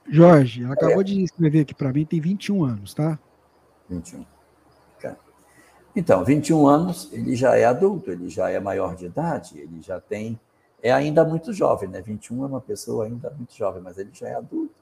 Jorge, 0.09 0.63
ela 0.63 0.75
acabou 0.75 1.01
é. 1.01 1.05
de 1.05 1.23
escrever 1.23 1.61
aqui 1.61 1.75
para 1.75 1.93
mim, 1.93 2.05
tem 2.07 2.21
21 2.21 2.65
anos, 2.65 2.95
tá? 2.95 3.19
21. 3.91 4.25
Então, 5.97 6.23
21 6.23 6.67
anos, 6.69 7.09
ele 7.11 7.35
já 7.35 7.57
é 7.57 7.65
adulto, 7.65 8.11
ele 8.11 8.29
já 8.29 8.51
é 8.51 8.61
maior 8.61 8.95
de 8.95 9.07
idade, 9.07 9.59
ele 9.59 9.81
já 9.81 9.99
tem. 9.99 10.39
É 10.83 10.93
ainda 10.93 11.25
muito 11.25 11.55
jovem, 11.55 11.89
né? 11.89 12.03
21 12.03 12.45
é 12.45 12.47
uma 12.47 12.61
pessoa 12.61 13.07
ainda 13.07 13.31
muito 13.31 13.57
jovem, 13.57 13.81
mas 13.81 13.97
ele 13.97 14.11
já 14.13 14.29
é 14.29 14.35
adulto, 14.35 14.75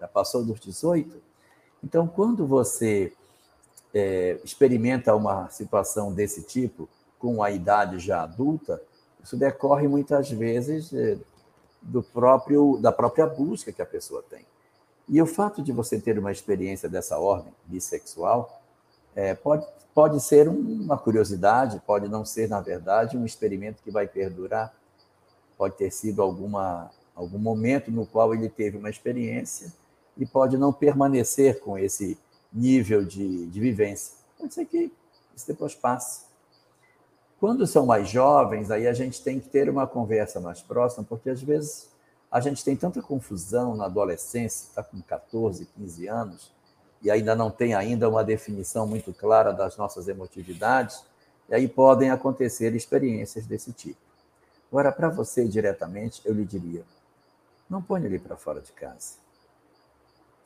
já 0.00 0.08
passou 0.08 0.42
dos 0.42 0.58
18. 0.58 1.20
Então, 1.84 2.08
quando 2.08 2.46
você 2.46 3.12
é, 3.92 4.40
experimenta 4.42 5.14
uma 5.14 5.50
situação 5.50 6.10
desse 6.14 6.42
tipo, 6.42 6.88
com 7.18 7.42
a 7.42 7.50
idade 7.50 7.98
já 7.98 8.22
adulta, 8.22 8.80
isso 9.22 9.36
decorre 9.36 9.86
muitas 9.86 10.30
vezes 10.30 10.94
é, 10.94 11.18
do 11.82 12.02
próprio 12.02 12.78
da 12.80 12.90
própria 12.90 13.26
busca 13.26 13.70
que 13.70 13.82
a 13.82 13.86
pessoa 13.86 14.24
tem. 14.30 14.46
E 15.10 15.20
o 15.20 15.26
fato 15.26 15.62
de 15.62 15.72
você 15.72 16.00
ter 16.00 16.18
uma 16.18 16.32
experiência 16.32 16.88
dessa 16.88 17.18
ordem 17.18 17.52
bissexual 17.66 18.63
é, 19.14 19.34
pode 19.34 19.66
pode 19.94 20.20
ser 20.20 20.48
uma 20.48 20.98
curiosidade, 20.98 21.80
pode 21.86 22.08
não 22.08 22.24
ser, 22.24 22.48
na 22.48 22.60
verdade, 22.60 23.16
um 23.16 23.24
experimento 23.24 23.82
que 23.82 23.90
vai 23.90 24.08
perdurar. 24.08 24.74
Pode 25.56 25.76
ter 25.76 25.92
sido 25.92 26.20
alguma, 26.20 26.90
algum 27.14 27.38
momento 27.38 27.92
no 27.92 28.04
qual 28.04 28.34
ele 28.34 28.48
teve 28.48 28.76
uma 28.76 28.90
experiência 28.90 29.72
e 30.16 30.26
pode 30.26 30.58
não 30.58 30.72
permanecer 30.72 31.60
com 31.60 31.78
esse 31.78 32.18
nível 32.52 33.04
de, 33.04 33.46
de 33.46 33.60
vivência. 33.60 34.16
Pode 34.36 34.52
ser 34.52 34.64
que 34.64 34.92
isso 35.34 35.46
depois 35.46 35.74
passe. 35.74 36.24
Quando 37.38 37.66
são 37.66 37.86
mais 37.86 38.08
jovens, 38.08 38.70
aí 38.70 38.88
a 38.88 38.92
gente 38.92 39.22
tem 39.22 39.38
que 39.38 39.48
ter 39.48 39.68
uma 39.68 39.86
conversa 39.86 40.40
mais 40.40 40.60
próxima, 40.60 41.04
porque 41.08 41.30
às 41.30 41.42
vezes 41.42 41.88
a 42.30 42.40
gente 42.40 42.64
tem 42.64 42.74
tanta 42.74 43.00
confusão 43.00 43.76
na 43.76 43.84
adolescência, 43.84 44.66
está 44.68 44.82
com 44.82 45.00
14, 45.00 45.66
15 45.66 46.08
anos, 46.08 46.53
e 47.04 47.10
ainda 47.10 47.36
não 47.36 47.50
tem 47.50 47.74
ainda 47.74 48.08
uma 48.08 48.24
definição 48.24 48.86
muito 48.86 49.12
clara 49.12 49.52
das 49.52 49.76
nossas 49.76 50.08
emotividades, 50.08 51.04
E 51.46 51.54
aí 51.54 51.68
podem 51.68 52.10
acontecer 52.10 52.74
experiências 52.74 53.44
desse 53.44 53.70
tipo. 53.70 54.00
Agora, 54.70 54.90
para 54.90 55.10
você 55.10 55.46
diretamente, 55.46 56.22
eu 56.24 56.32
lhe 56.32 56.46
diria: 56.46 56.82
não 57.68 57.82
ponha 57.82 58.06
ele 58.06 58.18
para 58.18 58.34
fora 58.34 58.62
de 58.62 58.72
casa. 58.72 59.18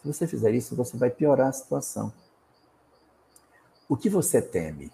Se 0.03 0.07
você 0.07 0.27
fizer 0.27 0.53
isso, 0.53 0.75
você 0.75 0.97
vai 0.97 1.09
piorar 1.09 1.47
a 1.47 1.53
situação. 1.53 2.13
O 3.89 3.97
que 3.97 4.11
você 4.11 4.43
teme? 4.43 4.93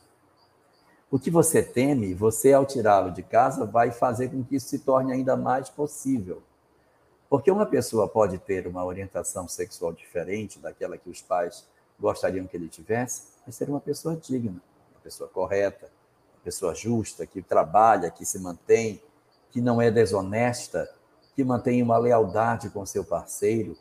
O 1.10 1.18
que 1.18 1.30
você 1.30 1.62
teme, 1.62 2.12
você, 2.12 2.52
ao 2.52 2.66
tirá-lo 2.66 3.10
de 3.10 3.22
casa, 3.22 3.64
vai 3.64 3.90
fazer 3.90 4.28
com 4.28 4.44
que 4.44 4.56
isso 4.56 4.68
se 4.68 4.80
torne 4.80 5.10
ainda 5.10 5.36
mais 5.36 5.70
possível. 5.70 6.42
Porque 7.34 7.50
uma 7.50 7.66
pessoa 7.66 8.06
pode 8.06 8.38
ter 8.38 8.64
uma 8.64 8.84
orientação 8.84 9.48
sexual 9.48 9.92
diferente 9.92 10.60
daquela 10.60 10.96
que 10.96 11.10
os 11.10 11.20
pais 11.20 11.66
gostariam 11.98 12.46
que 12.46 12.56
ele 12.56 12.68
tivesse, 12.68 13.24
mas 13.44 13.56
ser 13.56 13.68
uma 13.68 13.80
pessoa 13.80 14.14
digna, 14.14 14.62
uma 14.92 15.00
pessoa 15.02 15.28
correta, 15.28 15.86
uma 16.32 16.44
pessoa 16.44 16.76
justa, 16.76 17.26
que 17.26 17.42
trabalha, 17.42 18.08
que 18.08 18.24
se 18.24 18.38
mantém, 18.38 19.02
que 19.50 19.60
não 19.60 19.82
é 19.82 19.90
desonesta, 19.90 20.88
que 21.34 21.42
mantém 21.42 21.82
uma 21.82 21.98
lealdade 21.98 22.70
com 22.70 22.86
seu 22.86 23.04
parceiro. 23.04 23.76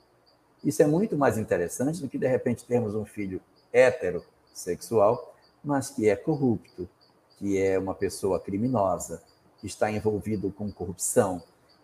Isso 0.64 0.82
é 0.82 0.88
muito 0.88 1.16
mais 1.16 1.38
interessante 1.38 2.02
do 2.02 2.10
que, 2.10 2.18
de 2.18 2.28
repente, 2.28 2.66
termos 2.66 2.96
um 2.96 3.06
filho 3.06 3.40
heterossexual, 3.72 5.32
mas 5.64 5.92
que 5.92 6.10
é 6.10 6.16
corrupto, 6.16 6.90
que 7.38 7.62
é 7.62 7.78
uma 7.78 7.94
pessoa 7.94 8.40
criminosa, 8.40 9.22
que 9.60 9.68
está 9.68 9.92
envolvido 9.92 10.52
com 10.52 10.72
corrupção, 10.72 11.44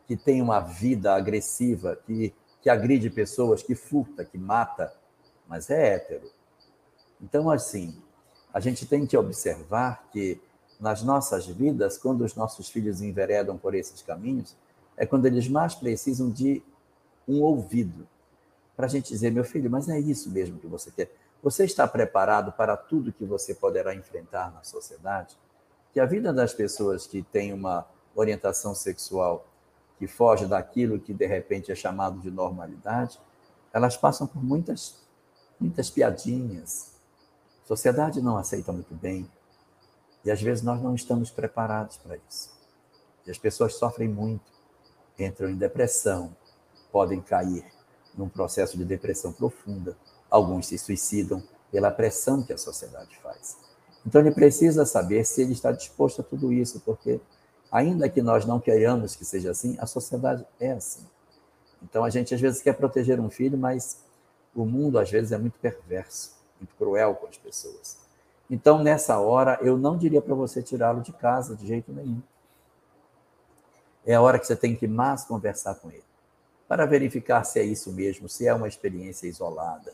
que 0.09 0.17
tem 0.17 0.41
uma 0.41 0.59
vida 0.59 1.13
agressiva, 1.13 1.95
que, 1.95 2.33
que 2.63 2.67
agride 2.67 3.11
pessoas, 3.11 3.61
que 3.61 3.75
furta, 3.75 4.25
que 4.25 4.39
mata, 4.39 4.91
mas 5.47 5.69
é 5.69 5.93
hétero. 5.93 6.27
Então, 7.21 7.47
assim, 7.47 7.95
a 8.51 8.59
gente 8.59 8.87
tem 8.87 9.05
que 9.05 9.15
observar 9.15 10.09
que 10.11 10.41
nas 10.79 11.03
nossas 11.03 11.45
vidas, 11.45 11.95
quando 11.95 12.21
os 12.21 12.33
nossos 12.33 12.69
filhos 12.69 13.03
enveredam 13.03 13.55
por 13.55 13.75
esses 13.75 14.01
caminhos, 14.01 14.57
é 14.97 15.05
quando 15.05 15.27
eles 15.27 15.47
mais 15.47 15.75
precisam 15.75 16.31
de 16.31 16.63
um 17.27 17.43
ouvido 17.43 18.07
para 18.75 18.87
a 18.87 18.89
gente 18.89 19.09
dizer, 19.09 19.31
meu 19.31 19.43
filho, 19.43 19.69
mas 19.69 19.87
é 19.89 19.99
isso 19.99 20.31
mesmo 20.31 20.57
que 20.57 20.65
você 20.65 20.89
quer. 20.89 21.13
Você 21.43 21.65
está 21.65 21.87
preparado 21.87 22.51
para 22.51 22.75
tudo 22.75 23.13
que 23.13 23.25
você 23.25 23.53
poderá 23.53 23.93
enfrentar 23.93 24.51
na 24.51 24.63
sociedade? 24.63 25.37
Que 25.93 25.99
a 25.99 26.05
vida 26.07 26.33
das 26.33 26.51
pessoas 26.51 27.05
que 27.05 27.21
têm 27.21 27.53
uma 27.53 27.85
orientação 28.15 28.73
sexual 28.73 29.45
que 29.99 30.07
foge 30.07 30.45
daquilo 30.45 30.97
que 30.97 31.13
de 31.13 31.27
repente 31.27 31.71
é 31.71 31.75
chamado 31.75 32.19
de 32.21 32.31
normalidade, 32.31 33.19
elas 33.73 33.97
passam 33.97 34.25
por 34.25 34.41
muitas, 34.41 34.95
muitas 35.59 35.89
piadinhas. 35.89 36.93
A 37.65 37.67
sociedade 37.67 38.21
não 38.21 38.37
aceita 38.37 38.71
muito 38.71 38.95
bem. 38.95 39.29
E 40.23 40.31
às 40.31 40.41
vezes 40.41 40.63
nós 40.63 40.81
não 40.81 40.95
estamos 40.95 41.29
preparados 41.29 41.97
para 41.97 42.17
isso. 42.29 42.57
E 43.27 43.31
as 43.31 43.37
pessoas 43.37 43.75
sofrem 43.75 44.07
muito, 44.07 44.51
entram 45.19 45.49
em 45.49 45.55
depressão, 45.55 46.35
podem 46.91 47.21
cair 47.21 47.65
num 48.17 48.29
processo 48.29 48.77
de 48.77 48.85
depressão 48.85 49.33
profunda. 49.33 49.97
Alguns 50.31 50.67
se 50.67 50.77
suicidam 50.77 51.43
pela 51.69 51.91
pressão 51.91 52.41
que 52.41 52.53
a 52.53 52.57
sociedade 52.57 53.17
faz. 53.21 53.57
Então 54.05 54.21
ele 54.21 54.31
precisa 54.31 54.85
saber 54.85 55.25
se 55.25 55.41
ele 55.41 55.51
está 55.51 55.73
disposto 55.73 56.21
a 56.21 56.23
tudo 56.23 56.53
isso, 56.53 56.79
porque 56.79 57.19
ainda 57.71 58.09
que 58.09 58.21
nós 58.21 58.45
não 58.45 58.59
queiramos 58.59 59.15
que 59.15 59.25
seja 59.25 59.51
assim, 59.51 59.77
a 59.79 59.85
sociedade 59.85 60.45
é 60.59 60.71
assim. 60.71 61.05
Então 61.81 62.03
a 62.03 62.09
gente 62.09 62.33
às 62.33 62.41
vezes 62.41 62.61
quer 62.61 62.73
proteger 62.73 63.19
um 63.19 63.29
filho, 63.29 63.57
mas 63.57 64.03
o 64.55 64.65
mundo 64.65 64.99
às 64.99 65.09
vezes 65.09 65.31
é 65.31 65.37
muito 65.37 65.59
perverso, 65.59 66.35
muito 66.59 66.75
cruel 66.75 67.15
com 67.15 67.27
as 67.27 67.37
pessoas. 67.37 67.97
Então 68.49 68.83
nessa 68.83 69.19
hora 69.19 69.59
eu 69.61 69.77
não 69.77 69.97
diria 69.97 70.21
para 70.21 70.35
você 70.35 70.61
tirá-lo 70.61 71.01
de 71.01 71.13
casa 71.13 71.55
de 71.55 71.67
jeito 71.67 71.91
nenhum. 71.91 72.21
É 74.05 74.15
a 74.15 74.21
hora 74.21 74.39
que 74.39 74.47
você 74.47 74.55
tem 74.55 74.75
que 74.75 74.87
mais 74.87 75.23
conversar 75.23 75.75
com 75.75 75.89
ele, 75.89 76.03
para 76.67 76.85
verificar 76.85 77.43
se 77.43 77.59
é 77.59 77.63
isso 77.63 77.91
mesmo, 77.91 78.27
se 78.27 78.47
é 78.47 78.53
uma 78.53 78.67
experiência 78.67 79.27
isolada. 79.27 79.93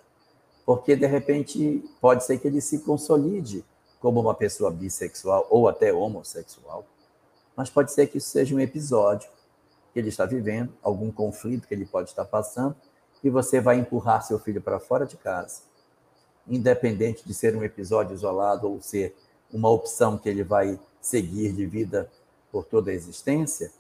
Porque 0.66 0.96
de 0.96 1.06
repente 1.06 1.84
pode 2.00 2.24
ser 2.24 2.40
que 2.40 2.48
ele 2.48 2.62
se 2.62 2.80
consolide 2.80 3.64
como 4.00 4.20
uma 4.20 4.34
pessoa 4.34 4.72
bissexual 4.72 5.46
ou 5.50 5.68
até 5.68 5.94
homossexual, 5.94 6.86
mas 7.56 7.70
pode 7.70 7.92
ser 7.92 8.08
que 8.08 8.18
isso 8.18 8.30
seja 8.30 8.56
um 8.56 8.60
episódio 8.60 9.30
que 9.94 10.00
ele 10.00 10.10
está 10.10 10.26
vivendo, 10.26 10.74
algum 10.84 11.12
conflito 11.12 11.68
que 11.68 11.74
ele 11.74 11.86
pode 11.86 12.10
estar 12.10 12.26
passando, 12.26 12.76
e 13.24 13.30
você 13.30 13.62
vai 13.62 13.78
empurrar 13.78 14.22
seu 14.22 14.38
filho 14.38 14.62
para 14.62 14.80
fora 14.80 15.06
de 15.06 15.18
casa, 15.18 15.62
independente 16.48 17.26
de 17.26 17.34
ser 17.34 17.56
um 17.56 17.64
episódio 17.64 18.14
isolado 18.14 18.70
ou 18.70 18.82
ser 18.82 19.16
uma 19.52 19.70
opção 19.70 20.18
que 20.18 20.28
ele 20.28 20.44
vai 20.44 20.80
seguir 21.02 21.54
de 21.54 21.66
vida 21.66 22.12
por 22.52 22.66
toda 22.66 22.92
a 22.92 22.94
existência. 22.94 23.72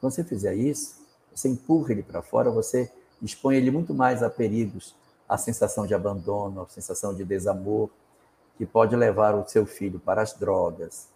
Quando 0.00 0.12
você 0.12 0.22
fizer 0.22 0.54
isso, 0.54 1.00
você 1.34 1.48
empurra 1.48 1.92
ele 1.92 2.02
para 2.02 2.22
fora, 2.22 2.50
você 2.50 2.92
expõe 3.22 3.56
ele 3.56 3.70
muito 3.70 3.94
mais 3.94 4.22
a 4.22 4.28
perigos, 4.28 4.94
a 5.28 5.38
sensação 5.38 5.86
de 5.86 5.94
abandono, 5.94 6.62
a 6.62 6.68
sensação 6.68 7.14
de 7.14 7.24
desamor, 7.24 7.88
que 8.58 8.66
pode 8.66 8.94
levar 8.94 9.34
o 9.34 9.48
seu 9.48 9.64
filho 9.64 9.98
para 9.98 10.20
as 10.22 10.34
drogas, 10.34 11.08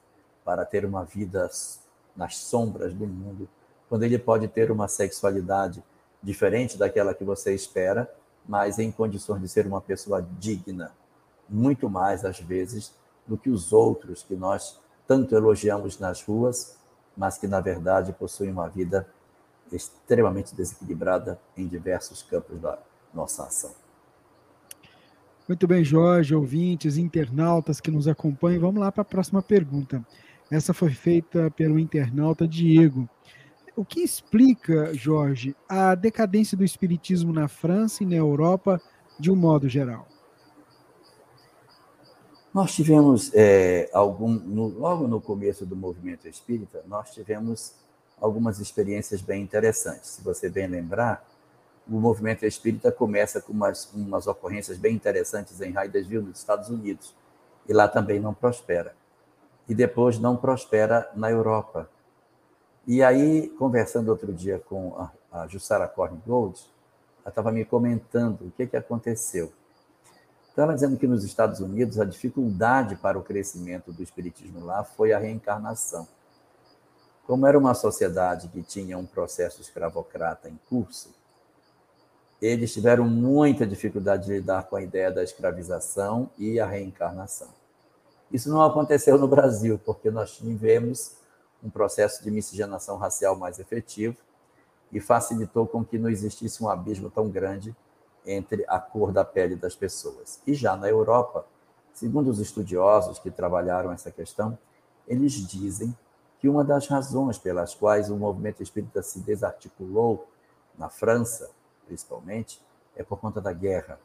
para 0.45 0.65
ter 0.65 0.85
uma 0.85 1.05
vida 1.05 1.51
nas 2.17 2.37
sombras 2.37 2.93
do 2.95 3.07
mundo, 3.07 3.49
quando 3.89 4.03
ele 4.03 4.19
pode 4.19 4.49
ter 4.49 4.71
uma 4.71 4.89
sexualidade 4.89 5.83
diferente 6.23 6.77
daquela 6.77 7.15
que 7.15 7.25
você 7.25 7.55
espera, 7.55 8.11
mas 8.49 8.79
em 8.79 8.91
condições 8.91 9.41
de 9.41 9.49
ser 9.49 9.67
uma 9.67 9.81
pessoa 9.81 10.27
digna, 10.39 10.93
muito 11.49 11.89
mais 11.89 12.25
às 12.25 12.41
vezes 12.41 12.95
do 13.27 13.37
que 13.37 13.51
os 13.51 13.73
outros 13.73 14.23
que 14.23 14.35
nós 14.35 14.81
tanto 15.07 15.35
elogiamos 15.35 15.99
nas 15.99 16.23
ruas, 16.23 16.77
mas 17.17 17.39
que 17.39 17.47
na 17.47 17.61
verdade 17.61 18.13
possuem 18.13 18.51
uma 18.51 18.69
vida 18.69 19.07
extremamente 19.71 20.55
desequilibrada 20.55 21.41
em 21.57 21.67
diversos 21.67 22.23
campos 22.23 22.61
da 22.61 22.79
nossa 23.13 23.45
ação. 23.45 23.73
Muito 25.49 25.67
bem, 25.67 25.85
Jorge, 25.85 26.35
ouvintes, 26.35 26.97
internautas 26.97 27.81
que 27.81 27.91
nos 27.91 28.09
acompanham. 28.09 28.61
Vamos 28.61 28.81
lá 28.81 28.91
para 28.91 29.03
a 29.03 29.05
próxima 29.05 29.41
pergunta. 29.41 30.05
Essa 30.51 30.73
foi 30.73 30.91
feita 30.91 31.51
pelo 31.51 31.79
internauta 31.79 32.47
Diego. 32.47 33.09
O 33.75 33.85
que 33.85 34.01
explica, 34.01 34.95
Jorge, 34.95 35.57
a 35.69 35.95
decadência 35.95 36.57
do 36.57 36.65
espiritismo 36.65 37.33
na 37.33 37.49
França 37.49 38.03
e 38.03 38.07
na 38.07 38.15
Europa 38.15 38.81
de 39.19 39.31
um 39.31 39.37
modo 39.37 39.69
geral? 39.69 40.07
Nós 42.55 42.75
tivemos 42.75 43.33
é, 43.35 43.91
algum, 43.93 44.31
no, 44.31 44.69
logo 44.69 45.07
no 45.07 45.21
começo 45.21 45.67
do 45.67 45.77
movimento 45.77 46.27
espírita, 46.27 46.83
nós 46.87 47.11
tivemos 47.11 47.75
algumas 48.19 48.61
experiências 48.61 49.21
bem 49.21 49.43
interessantes. 49.43 50.11
Se 50.11 50.23
você 50.23 50.49
bem 50.49 50.67
lembrar, 50.67 51.29
o 51.87 52.01
movimento 52.01 52.47
espírita 52.47 52.91
começa 52.91 53.43
com 53.43 53.53
umas, 53.53 53.93
umas 53.93 54.27
ocorrências 54.27 54.79
bem 54.79 54.95
interessantes 54.95 55.61
em 55.61 55.73
Hydesville, 55.73 56.25
nos 56.25 56.39
Estados 56.39 56.71
Unidos, 56.71 57.15
e 57.69 57.75
lá 57.75 57.89
também 57.89 58.21
não 58.21 58.33
prospera 58.33 58.95
e 59.69 59.75
depois 59.75 60.19
não 60.19 60.37
prospera 60.37 61.11
na 61.15 61.31
Europa. 61.31 61.89
E 62.87 63.03
aí, 63.03 63.49
conversando 63.59 64.09
outro 64.09 64.33
dia 64.33 64.59
com 64.59 64.97
a, 65.33 65.47
Jussara 65.49 65.89
Corn 65.89 66.19
Gold, 66.27 66.59
ela 67.23 67.29
estava 67.29 67.53
me 67.53 67.65
comentando 67.65 68.47
o 68.47 68.51
que, 68.53 68.67
que 68.67 68.77
aconteceu. 68.77 69.53
Então, 70.51 70.65
ela 70.65 70.75
dizendo 70.75 70.97
que 70.97 71.07
nos 71.07 71.25
Estados 71.25 71.61
Unidos 71.61 72.01
a 72.01 72.05
dificuldade 72.05 72.97
para 72.97 73.19
o 73.19 73.23
crescimento 73.23 73.93
do 73.93 74.03
espiritismo 74.03 74.65
lá 74.65 74.83
foi 74.85 75.13
a 75.13 75.19
reencarnação. 75.19 76.09
Como 77.27 77.47
era 77.47 77.59
uma 77.59 77.75
sociedade 77.75 78.49
que 78.49 78.63
tinha 78.63 78.97
um 78.97 79.05
processo 79.05 79.61
escravocrata 79.61 80.49
em 80.49 80.59
curso, 80.69 81.13
eles 82.41 82.73
tiveram 82.73 83.05
muita 83.09 83.67
dificuldade 83.67 84.27
de 84.27 84.33
lidar 84.35 84.65
com 84.69 84.77
a 84.77 84.83
ideia 84.83 85.11
da 85.11 85.23
escravização 85.23 86.31
e 86.39 86.61
a 86.61 86.67
reencarnação. 86.67 87.49
Isso 88.33 88.51
não 88.51 88.63
aconteceu 88.63 89.19
no 89.19 89.29
Brasil, 89.29 89.81
porque 89.85 90.11
nós 90.11 90.37
tivemos 90.37 91.17
um 91.63 91.71
processo 91.71 92.23
de 92.23 92.31
miscigenação 92.31 92.97
racial 92.97 93.37
mais 93.37 93.59
efetivo 93.59 94.17
e 94.93 95.01
facilitou 95.01 95.67
com 95.67 95.85
que 95.85 95.99
não 95.99 96.09
existisse 96.09 96.63
um 96.63 96.69
abismo 96.69 97.11
tão 97.11 97.29
grande 97.29 97.75
entre 98.25 98.65
a 98.69 98.79
cor 98.79 99.13
da 99.13 99.25
pele 99.25 99.55
das 99.55 99.77
pessoas. 99.77 100.41
E 100.47 100.55
já 100.55 100.77
na 100.77 100.89
Europa, 100.89 101.47
segundo 101.93 102.29
os 102.29 102.39
estudiosos 102.39 103.19
que 103.19 103.31
trabalharam 103.31 103.93
essa 103.93 104.11
questão, 104.11 104.59
eles 105.07 105.33
dizem 105.33 105.97
que 106.39 106.49
uma 106.49 106.65
das 106.65 106.87
razões 106.89 107.39
pelas 107.39 107.75
quais 107.75 108.11
o 108.11 108.17
movimento 108.17 108.63
espírita 108.63 109.03
se 109.03 109.21
desarticulou 109.21 110.29
na 110.77 110.89
França, 110.89 111.51
principalmente, 111.87 112.61
é 112.95 113.03
por 113.03 113.19
conta 113.19 113.41
da 113.41 113.53
guerra 113.53 113.99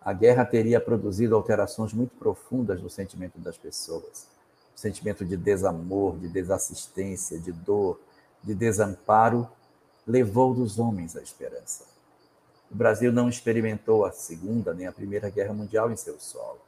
a 0.00 0.12
guerra 0.12 0.44
teria 0.44 0.80
produzido 0.80 1.36
alterações 1.36 1.92
muito 1.92 2.14
profundas 2.16 2.82
no 2.82 2.88
sentimento 2.88 3.38
das 3.38 3.58
pessoas. 3.58 4.26
O 4.74 4.80
sentimento 4.80 5.24
de 5.24 5.36
desamor, 5.36 6.18
de 6.18 6.28
desassistência, 6.28 7.38
de 7.38 7.52
dor, 7.52 8.00
de 8.42 8.54
desamparo, 8.54 9.46
levou 10.06 10.54
dos 10.54 10.78
homens 10.78 11.16
a 11.16 11.22
esperança. 11.22 11.84
O 12.70 12.74
Brasil 12.74 13.12
não 13.12 13.28
experimentou 13.28 14.04
a 14.04 14.12
Segunda 14.12 14.72
nem 14.72 14.86
a 14.86 14.92
Primeira 14.92 15.28
Guerra 15.28 15.52
Mundial 15.52 15.90
em 15.90 15.96
seu 15.96 16.18
solo. 16.18 16.60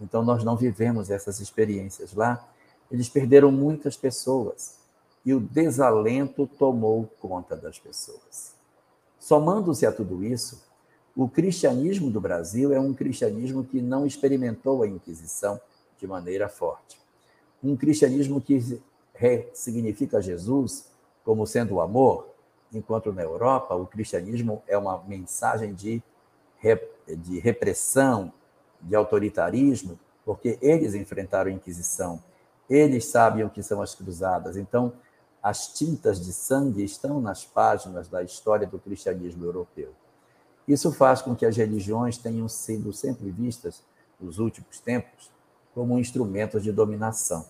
Então, 0.00 0.24
nós 0.24 0.42
não 0.42 0.56
vivemos 0.56 1.10
essas 1.10 1.40
experiências 1.40 2.14
lá, 2.14 2.44
Eles 2.90 3.08
perderam 3.08 3.52
muitas 3.52 3.96
pessoas 3.96 4.76
e 5.24 5.34
o 5.34 5.40
desalento 5.40 6.46
tomou 6.46 7.06
conta 7.20 7.54
das 7.54 7.78
pessoas. 7.78 8.54
Somando-se 9.20 9.84
a 9.84 9.92
tudo 9.92 10.24
isso, 10.24 10.62
o 11.18 11.28
cristianismo 11.28 12.12
do 12.12 12.20
Brasil 12.20 12.72
é 12.72 12.78
um 12.78 12.94
cristianismo 12.94 13.64
que 13.64 13.82
não 13.82 14.06
experimentou 14.06 14.84
a 14.84 14.86
Inquisição 14.86 15.60
de 15.98 16.06
maneira 16.06 16.48
forte. 16.48 16.96
Um 17.60 17.76
cristianismo 17.76 18.40
que 18.40 18.80
significa 19.52 20.22
Jesus 20.22 20.92
como 21.24 21.44
sendo 21.44 21.74
o 21.74 21.80
amor, 21.80 22.28
enquanto 22.72 23.12
na 23.12 23.22
Europa 23.22 23.74
o 23.74 23.84
cristianismo 23.84 24.62
é 24.68 24.78
uma 24.78 25.02
mensagem 25.08 25.74
de, 25.74 26.00
de 27.08 27.40
repressão, 27.40 28.32
de 28.80 28.94
autoritarismo, 28.94 29.98
porque 30.24 30.56
eles 30.62 30.94
enfrentaram 30.94 31.50
a 31.50 31.54
Inquisição, 31.54 32.22
eles 32.70 33.06
sabem 33.06 33.42
o 33.42 33.50
que 33.50 33.60
são 33.60 33.82
as 33.82 33.92
cruzadas. 33.92 34.56
Então, 34.56 34.92
as 35.42 35.66
tintas 35.66 36.24
de 36.24 36.32
sangue 36.32 36.84
estão 36.84 37.20
nas 37.20 37.44
páginas 37.44 38.06
da 38.06 38.22
história 38.22 38.68
do 38.68 38.78
cristianismo 38.78 39.44
europeu. 39.44 39.92
Isso 40.68 40.92
faz 40.92 41.22
com 41.22 41.34
que 41.34 41.46
as 41.46 41.56
religiões 41.56 42.18
tenham 42.18 42.46
sido 42.46 42.92
sempre 42.92 43.30
vistas, 43.30 43.82
nos 44.20 44.38
últimos 44.38 44.78
tempos, 44.80 45.30
como 45.74 45.98
instrumentos 45.98 46.62
de 46.62 46.70
dominação, 46.70 47.46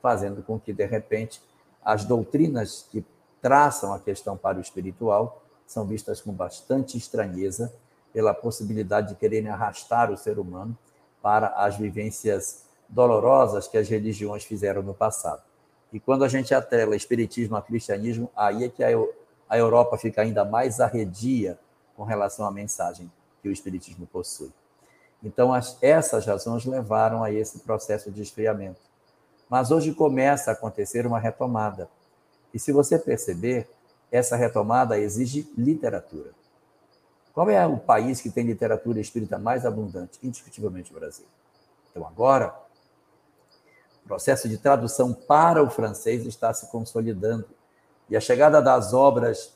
fazendo 0.00 0.42
com 0.42 0.58
que, 0.58 0.72
de 0.72 0.86
repente, 0.86 1.42
as 1.84 2.04
doutrinas 2.04 2.86
que 2.90 3.04
traçam 3.42 3.92
a 3.92 3.98
questão 3.98 4.36
para 4.36 4.56
o 4.56 4.60
espiritual 4.60 5.42
são 5.66 5.84
vistas 5.84 6.20
com 6.20 6.32
bastante 6.32 6.96
estranheza 6.96 7.74
pela 8.12 8.32
possibilidade 8.32 9.08
de 9.08 9.14
quererem 9.16 9.48
arrastar 9.48 10.10
o 10.10 10.16
ser 10.16 10.38
humano 10.38 10.78
para 11.20 11.48
as 11.48 11.76
vivências 11.76 12.64
dolorosas 12.88 13.66
que 13.66 13.76
as 13.76 13.88
religiões 13.88 14.44
fizeram 14.44 14.82
no 14.82 14.94
passado. 14.94 15.42
E 15.92 16.00
quando 16.00 16.24
a 16.24 16.28
gente 16.28 16.54
atrela 16.54 16.96
espiritismo 16.96 17.56
a 17.56 17.62
cristianismo, 17.62 18.30
aí 18.34 18.64
é 18.64 18.68
que 18.68 18.82
a 18.82 19.58
Europa 19.58 19.98
fica 19.98 20.22
ainda 20.22 20.44
mais 20.44 20.78
arredia 20.78 21.58
com 21.96 22.04
relação 22.04 22.46
à 22.46 22.50
mensagem 22.50 23.10
que 23.42 23.48
o 23.48 23.52
espiritismo 23.52 24.06
possui. 24.06 24.52
Então, 25.22 25.52
as, 25.52 25.76
essas 25.80 26.26
razões 26.26 26.64
levaram 26.64 27.22
a 27.22 27.30
esse 27.30 27.60
processo 27.60 28.10
de 28.10 28.22
esfriamento. 28.22 28.80
Mas 29.48 29.70
hoje 29.70 29.92
começa 29.94 30.50
a 30.50 30.54
acontecer 30.54 31.06
uma 31.06 31.18
retomada. 31.18 31.88
E 32.52 32.58
se 32.58 32.72
você 32.72 32.98
perceber, 32.98 33.68
essa 34.10 34.36
retomada 34.36 34.98
exige 34.98 35.50
literatura. 35.56 36.30
Qual 37.32 37.48
é 37.48 37.66
o 37.66 37.78
país 37.78 38.20
que 38.20 38.30
tem 38.30 38.44
literatura 38.44 39.00
espírita 39.00 39.38
mais 39.38 39.64
abundante? 39.64 40.18
Indiscutivelmente 40.22 40.90
o 40.90 40.94
Brasil. 40.98 41.24
Então, 41.90 42.06
agora, 42.06 42.54
o 44.04 44.08
processo 44.08 44.48
de 44.48 44.58
tradução 44.58 45.14
para 45.14 45.62
o 45.62 45.70
francês 45.70 46.26
está 46.26 46.52
se 46.52 46.70
consolidando. 46.70 47.46
E 48.10 48.16
a 48.16 48.20
chegada 48.20 48.60
das 48.60 48.92
obras 48.92 49.54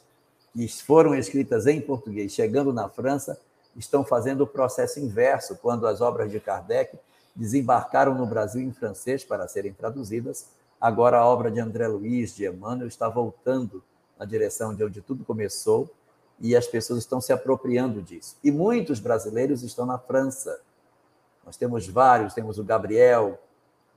que 0.57 0.67
foram 0.83 1.15
escritas 1.15 1.67
em 1.67 1.83
português, 1.83 2.33
chegando 2.33 2.73
na 2.73 2.89
França, 2.89 3.39
estão 3.77 4.03
fazendo 4.03 4.41
o 4.41 4.47
processo 4.47 4.99
inverso, 4.99 5.57
quando 5.57 5.87
as 5.87 6.01
obras 6.01 6.31
de 6.31 6.41
Kardec 6.41 6.99
desembarcaram 7.35 8.15
no 8.15 8.25
Brasil 8.25 8.63
em 8.63 8.73
francês 8.73 9.23
para 9.23 9.47
serem 9.47 9.75
traduzidas. 9.75 10.47
Agora 10.81 11.19
a 11.19 11.27
obra 11.27 11.51
de 11.51 11.61
André 11.61 11.87
Luiz, 11.87 12.35
de 12.35 12.47
Emmanuel, 12.47 12.89
está 12.89 13.07
voltando 13.07 13.85
na 14.19 14.25
direção 14.25 14.75
de 14.75 14.83
onde 14.83 15.03
tudo 15.03 15.25
começou 15.25 15.91
e 16.41 16.57
as 16.57 16.67
pessoas 16.67 17.01
estão 17.01 17.21
se 17.21 17.35
apropriando 17.35 18.01
disso. 18.01 18.37
E 18.43 18.51
muitos 18.51 18.99
brasileiros 18.99 19.63
estão 19.63 19.85
na 19.85 19.99
França. 19.99 20.59
Nós 21.45 21.59
temos 21.59 21.87
vários, 21.87 22.33
temos 22.33 22.59
o 22.59 22.65
Gabriel, 22.65 23.39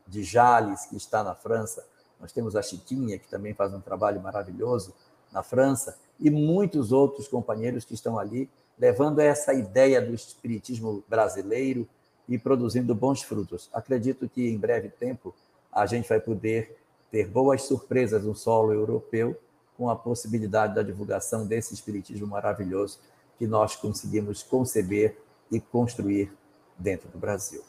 de 0.05 0.24
Jales, 0.24 0.88
que 0.88 0.97
está 0.97 1.24
na 1.24 1.36
França. 1.36 1.86
Nós 2.20 2.34
temos 2.34 2.57
a 2.57 2.62
Chiquinha, 2.62 3.18
que 3.18 3.30
também 3.30 3.53
faz 3.53 3.74
um 3.74 3.80
trabalho 3.80 4.22
maravilhoso 4.22 4.93
na 5.32 5.41
França, 5.41 5.97
e 6.20 6.30
muitos 6.30 6.91
outros 6.91 7.28
companheiros 7.28 7.86
que 7.86 7.93
estão 7.93 8.20
ali 8.20 8.49
levando 8.78 9.20
essa 9.20 9.53
ideia 9.53 10.01
do 10.01 10.13
espiritismo 10.13 11.03
brasileiro 11.07 11.88
e 12.28 12.38
produzindo 12.38 12.95
bons 12.95 13.22
frutos. 13.22 13.70
Acredito 13.74 14.30
que 14.30 14.49
em 14.49 14.57
breve 14.57 14.89
tempo 14.89 15.34
a 15.72 15.86
gente 15.86 16.07
vai 16.07 16.20
poder 16.20 16.78
ter 17.11 17.28
boas 17.28 17.63
surpresas 17.63 18.24
no 18.24 18.36
solo 18.36 18.72
europeu 18.72 19.38
com 19.78 19.89
a 19.89 19.95
possibilidade 19.95 20.76
da 20.76 20.84
divulgação 20.84 21.45
desse 21.45 21.74
espiritismo 21.74 22.28
maravilhoso 22.28 22.99
que 23.38 23.47
nós 23.47 23.76
conseguimos 23.76 24.43
conceber 24.43 25.17
e 25.51 25.59
construir 25.59 26.32
dentro 26.78 27.09
do 27.09 27.17
Brasil. 27.17 27.63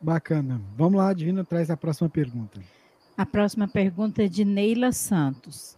Bacana. 0.00 0.60
Vamos 0.76 0.98
lá, 0.98 1.12
Divina, 1.12 1.44
traz 1.44 1.70
a 1.70 1.76
próxima 1.76 2.08
pergunta. 2.08 2.60
A 3.16 3.24
próxima 3.24 3.68
pergunta 3.68 4.22
é 4.22 4.28
de 4.28 4.44
Neila 4.44 4.92
Santos. 4.92 5.76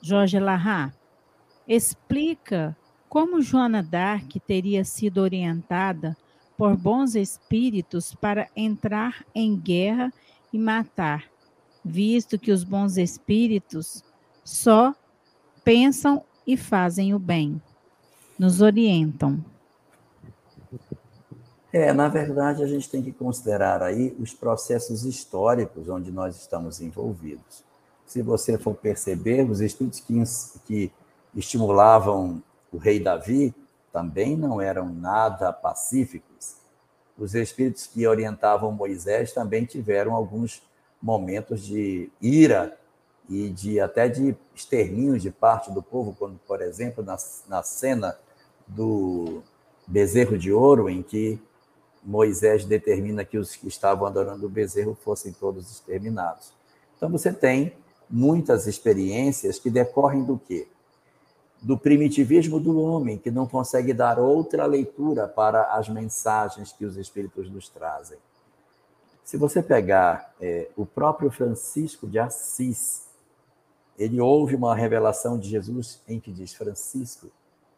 Jorge 0.00 0.38
Larra, 0.38 0.94
explica 1.66 2.76
como 3.08 3.40
Joana 3.40 3.82
Dark 3.82 4.30
teria 4.46 4.84
sido 4.84 5.20
orientada 5.20 6.16
por 6.56 6.76
bons 6.76 7.14
espíritos 7.14 8.14
para 8.14 8.48
entrar 8.56 9.24
em 9.34 9.56
guerra 9.56 10.12
e 10.52 10.58
matar, 10.58 11.24
visto 11.84 12.38
que 12.38 12.50
os 12.50 12.64
bons 12.64 12.96
espíritos 12.96 14.02
só 14.44 14.94
pensam 15.64 16.22
e 16.46 16.56
fazem 16.56 17.14
o 17.14 17.18
bem. 17.18 17.60
Nos 18.38 18.60
orientam. 18.60 19.44
É, 21.72 21.92
na 21.92 22.08
verdade, 22.08 22.62
a 22.62 22.66
gente 22.66 22.88
tem 22.88 23.02
que 23.02 23.12
considerar 23.12 23.82
aí 23.82 24.16
os 24.18 24.32
processos 24.32 25.04
históricos 25.04 25.88
onde 25.88 26.10
nós 26.10 26.36
estamos 26.36 26.80
envolvidos. 26.80 27.64
Se 28.06 28.22
você 28.22 28.56
for 28.56 28.74
perceber, 28.74 29.48
os 29.48 29.60
espíritos 29.60 30.00
que, 30.00 30.14
que 30.64 30.92
estimulavam 31.34 32.42
o 32.72 32.78
rei 32.78 33.00
Davi 33.00 33.54
também 33.92 34.36
não 34.36 34.60
eram 34.60 34.88
nada 34.88 35.52
pacíficos. 35.52 36.56
Os 37.18 37.34
espíritos 37.34 37.86
que 37.86 38.06
orientavam 38.06 38.70
Moisés 38.70 39.32
também 39.32 39.64
tiveram 39.64 40.14
alguns 40.14 40.62
momentos 41.02 41.62
de 41.64 42.10
ira 42.20 42.78
e 43.28 43.48
de 43.48 43.80
até 43.80 44.08
de 44.08 44.36
extermínio 44.54 45.18
de 45.18 45.30
parte 45.30 45.72
do 45.72 45.82
povo, 45.82 46.14
quando, 46.18 46.38
por 46.46 46.60
exemplo, 46.62 47.02
na, 47.02 47.16
na 47.48 47.62
cena 47.62 48.16
do 48.66 49.42
bezerro 49.86 50.38
de 50.38 50.52
ouro, 50.52 50.88
em 50.88 51.02
que 51.02 51.40
Moisés 52.04 52.64
determina 52.64 53.24
que 53.24 53.36
os 53.38 53.56
que 53.56 53.66
estavam 53.66 54.06
adorando 54.06 54.46
o 54.46 54.50
bezerro 54.50 54.94
fossem 54.94 55.32
todos 55.32 55.70
exterminados. 55.70 56.52
Então 56.96 57.08
você 57.10 57.32
tem 57.32 57.72
muitas 58.08 58.66
experiências 58.66 59.58
que 59.58 59.70
decorrem 59.70 60.24
do 60.24 60.38
quê? 60.38 60.68
Do 61.60 61.78
primitivismo 61.78 62.60
do 62.60 62.80
homem, 62.80 63.18
que 63.18 63.30
não 63.30 63.46
consegue 63.46 63.92
dar 63.92 64.18
outra 64.18 64.66
leitura 64.66 65.26
para 65.26 65.74
as 65.74 65.88
mensagens 65.88 66.72
que 66.72 66.84
os 66.84 66.96
espíritos 66.96 67.50
nos 67.50 67.68
trazem. 67.68 68.18
Se 69.24 69.36
você 69.36 69.62
pegar 69.62 70.34
é, 70.40 70.68
o 70.76 70.86
próprio 70.86 71.30
Francisco 71.30 72.06
de 72.06 72.18
Assis, 72.18 73.06
ele 73.98 74.20
ouve 74.20 74.54
uma 74.54 74.74
revelação 74.74 75.38
de 75.38 75.48
Jesus 75.48 76.00
em 76.06 76.20
que 76.20 76.30
diz: 76.30 76.54
Francisco, 76.54 77.28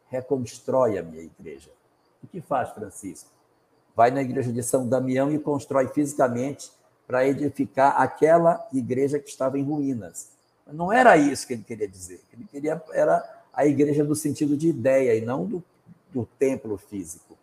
reconstrói 0.09 0.99
a 0.99 1.03
minha 1.03 1.23
igreja. 1.23 1.71
O 2.23 2.27
que 2.27 2.41
faz 2.41 2.71
Francisco? 2.71 3.39
vai 3.99 4.13
na 4.13 4.23
igreja 4.23 4.53
de 4.53 4.63
São 4.63 4.89
Damião 4.89 5.29
e 5.33 5.41
constrói 5.41 5.89
fisicamente 5.89 6.71
para 7.09 7.27
edificar 7.27 8.01
aquela 8.01 8.69
igreja 8.73 9.19
que 9.19 9.29
estava 9.29 9.59
em 9.59 9.65
ruínas. 9.65 10.31
Não 10.71 10.93
era 10.93 11.17
isso 11.17 11.47
que 11.47 11.55
ele 11.55 11.65
queria 11.65 11.89
dizer. 11.89 12.23
Ele 12.33 12.45
queria 12.45 12.81
era 12.93 13.43
a 13.53 13.67
igreja 13.67 14.05
do 14.05 14.15
sentido 14.15 14.57
de 14.57 14.69
ideia 14.69 15.17
e 15.17 15.25
não 15.25 15.45
do, 15.45 15.65
do 16.13 16.29
templo 16.39 16.77
físico. 16.77 17.37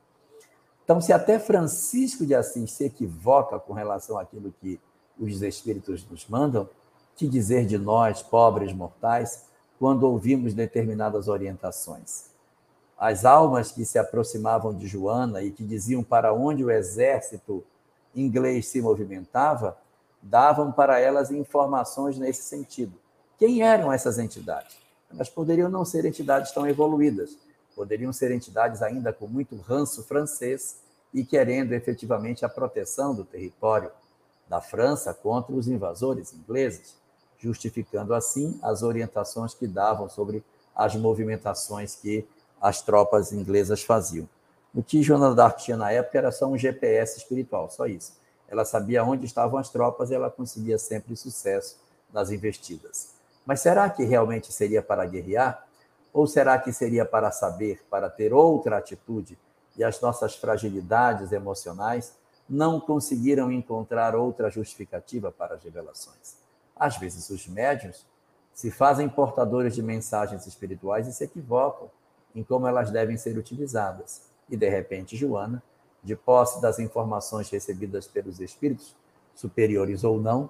Então, 0.86 1.02
se 1.02 1.12
até 1.12 1.38
Francisco 1.38 2.26
de 2.26 2.34
Assis 2.34 2.72
se 2.72 2.86
equivoca 2.86 3.60
com 3.60 3.74
relação 3.74 4.18
àquilo 4.18 4.54
que 4.62 4.80
os 5.20 5.42
espíritos 5.42 6.08
nos 6.10 6.28
mandam, 6.28 6.70
que 7.18 7.28
dizer 7.28 7.66
de 7.66 7.78
nós, 7.78 8.22
pobres 8.22 8.72
mortais, 8.72 9.46
quando 9.80 10.04
ouvimos 10.04 10.54
determinadas 10.54 11.28
orientações? 11.28 12.36
as 12.98 13.26
almas 13.26 13.72
que 13.72 13.86
se 13.86 14.00
aproximavam 14.00 14.74
de 14.74 14.88
Joana 14.88 15.42
e 15.42 15.52
que 15.52 15.64
diziam 15.64 16.04
para 16.04 16.34
onde 16.34 16.64
o 16.64 16.72
exército 16.72 17.64
inglês 18.16 18.68
se 18.68 18.82
movimentava, 18.82 19.78
davam 20.22 20.72
para 20.72 21.00
elas 21.00 21.30
informações 21.30 22.18
nesse 22.18 22.44
sentido. 22.44 22.94
Quem 23.38 23.62
eram 23.62 23.92
essas 23.92 24.18
entidades? 24.18 24.78
Elas 25.12 25.30
poderiam 25.30 25.70
não 25.70 25.86
ser 25.86 26.06
entidades 26.06 26.52
tão 26.52 26.68
evoluídas, 26.68 27.38
poderiam 27.76 28.12
ser 28.12 28.32
entidades 28.32 28.82
ainda 28.82 29.12
com 29.12 29.28
muito 29.28 29.56
ranço 29.58 30.04
francês 30.04 30.78
e 31.14 31.24
querendo 31.24 31.74
efetivamente 31.74 32.44
a 32.44 32.50
proteção 32.50 33.14
do 33.14 33.24
território 33.24 33.92
da 34.48 34.62
França 34.62 35.14
contra 35.14 35.54
os 35.54 35.68
invasores 35.68 36.34
ingleses, 36.34 36.96
justificando 37.38 38.14
assim 38.14 38.60
as 38.62 38.84
orientações 38.84 39.54
que 39.54 39.68
davam 39.68 40.10
sobre 40.10 40.44
as 40.76 40.96
movimentações 40.96 41.96
que 41.96 42.28
as 42.62 42.82
tropas 42.82 43.32
inglesas 43.32 43.84
faziam. 43.84 44.28
O 44.76 44.84
que 44.84 45.02
Joana 45.02 45.34
d'Arc 45.34 45.64
tinha 45.64 45.78
na 45.78 45.90
época 45.90 46.18
era 46.18 46.34
só 46.34 46.48
um 46.48 46.58
GPS 46.58 47.18
espiritual, 47.18 47.70
só 47.70 47.86
isso. 47.86 48.20
ela 48.48 48.66
sabia 48.66 49.04
onde 49.06 49.26
estavam 49.26 49.58
as 49.58 49.70
tropas 49.70 50.12
e 50.12 50.14
ela 50.14 50.30
conseguia 50.30 50.78
sempre 50.78 51.16
sucesso 51.16 51.80
nas 52.14 52.30
investidas. 52.30 53.14
Mas 53.46 53.62
será 53.62 53.90
que 53.90 54.04
realmente 54.04 54.52
seria 54.52 54.82
para 54.82 55.06
guerrear? 55.06 55.66
Ou 56.14 56.28
será 56.28 56.60
que 56.60 56.74
seria 56.74 57.06
para 57.06 57.32
saber, 57.32 57.84
para 57.90 58.10
ter 58.10 58.34
outra 58.34 58.78
atitude 58.78 59.38
e 59.78 59.84
as 59.84 60.00
nossas 60.02 60.36
fragilidades 60.36 61.32
emocionais 61.32 62.14
não 62.48 62.80
conseguiram 62.80 63.52
encontrar 63.52 64.14
outra 64.14 64.50
justificativa 64.50 65.32
para 65.32 65.56
as 65.56 65.64
revelações? 65.64 66.36
Às 66.76 66.98
vezes, 66.98 67.30
os 67.30 67.48
médios 67.48 68.06
se 68.54 68.70
fazem 68.70 69.08
portadores 69.08 69.74
de 69.74 69.82
mensagens 69.82 70.46
espirituais 70.46 71.08
e 71.08 71.14
se 71.14 71.24
equivocam 71.24 71.90
em 72.36 72.44
como 72.44 72.68
elas 72.68 72.92
devem 72.92 73.18
ser 73.18 73.38
utilizadas. 73.38 74.35
E, 74.50 74.56
de 74.56 74.70
repente, 74.70 75.16
Joana, 75.16 75.62
de 76.04 76.16
posse 76.16 76.62
das 76.62 76.80
informações 76.80 77.50
recebidas 77.50 78.08
pelos 78.08 78.40
espíritos, 78.40 78.96
superiores 79.34 80.04
ou 80.04 80.22
não, 80.22 80.50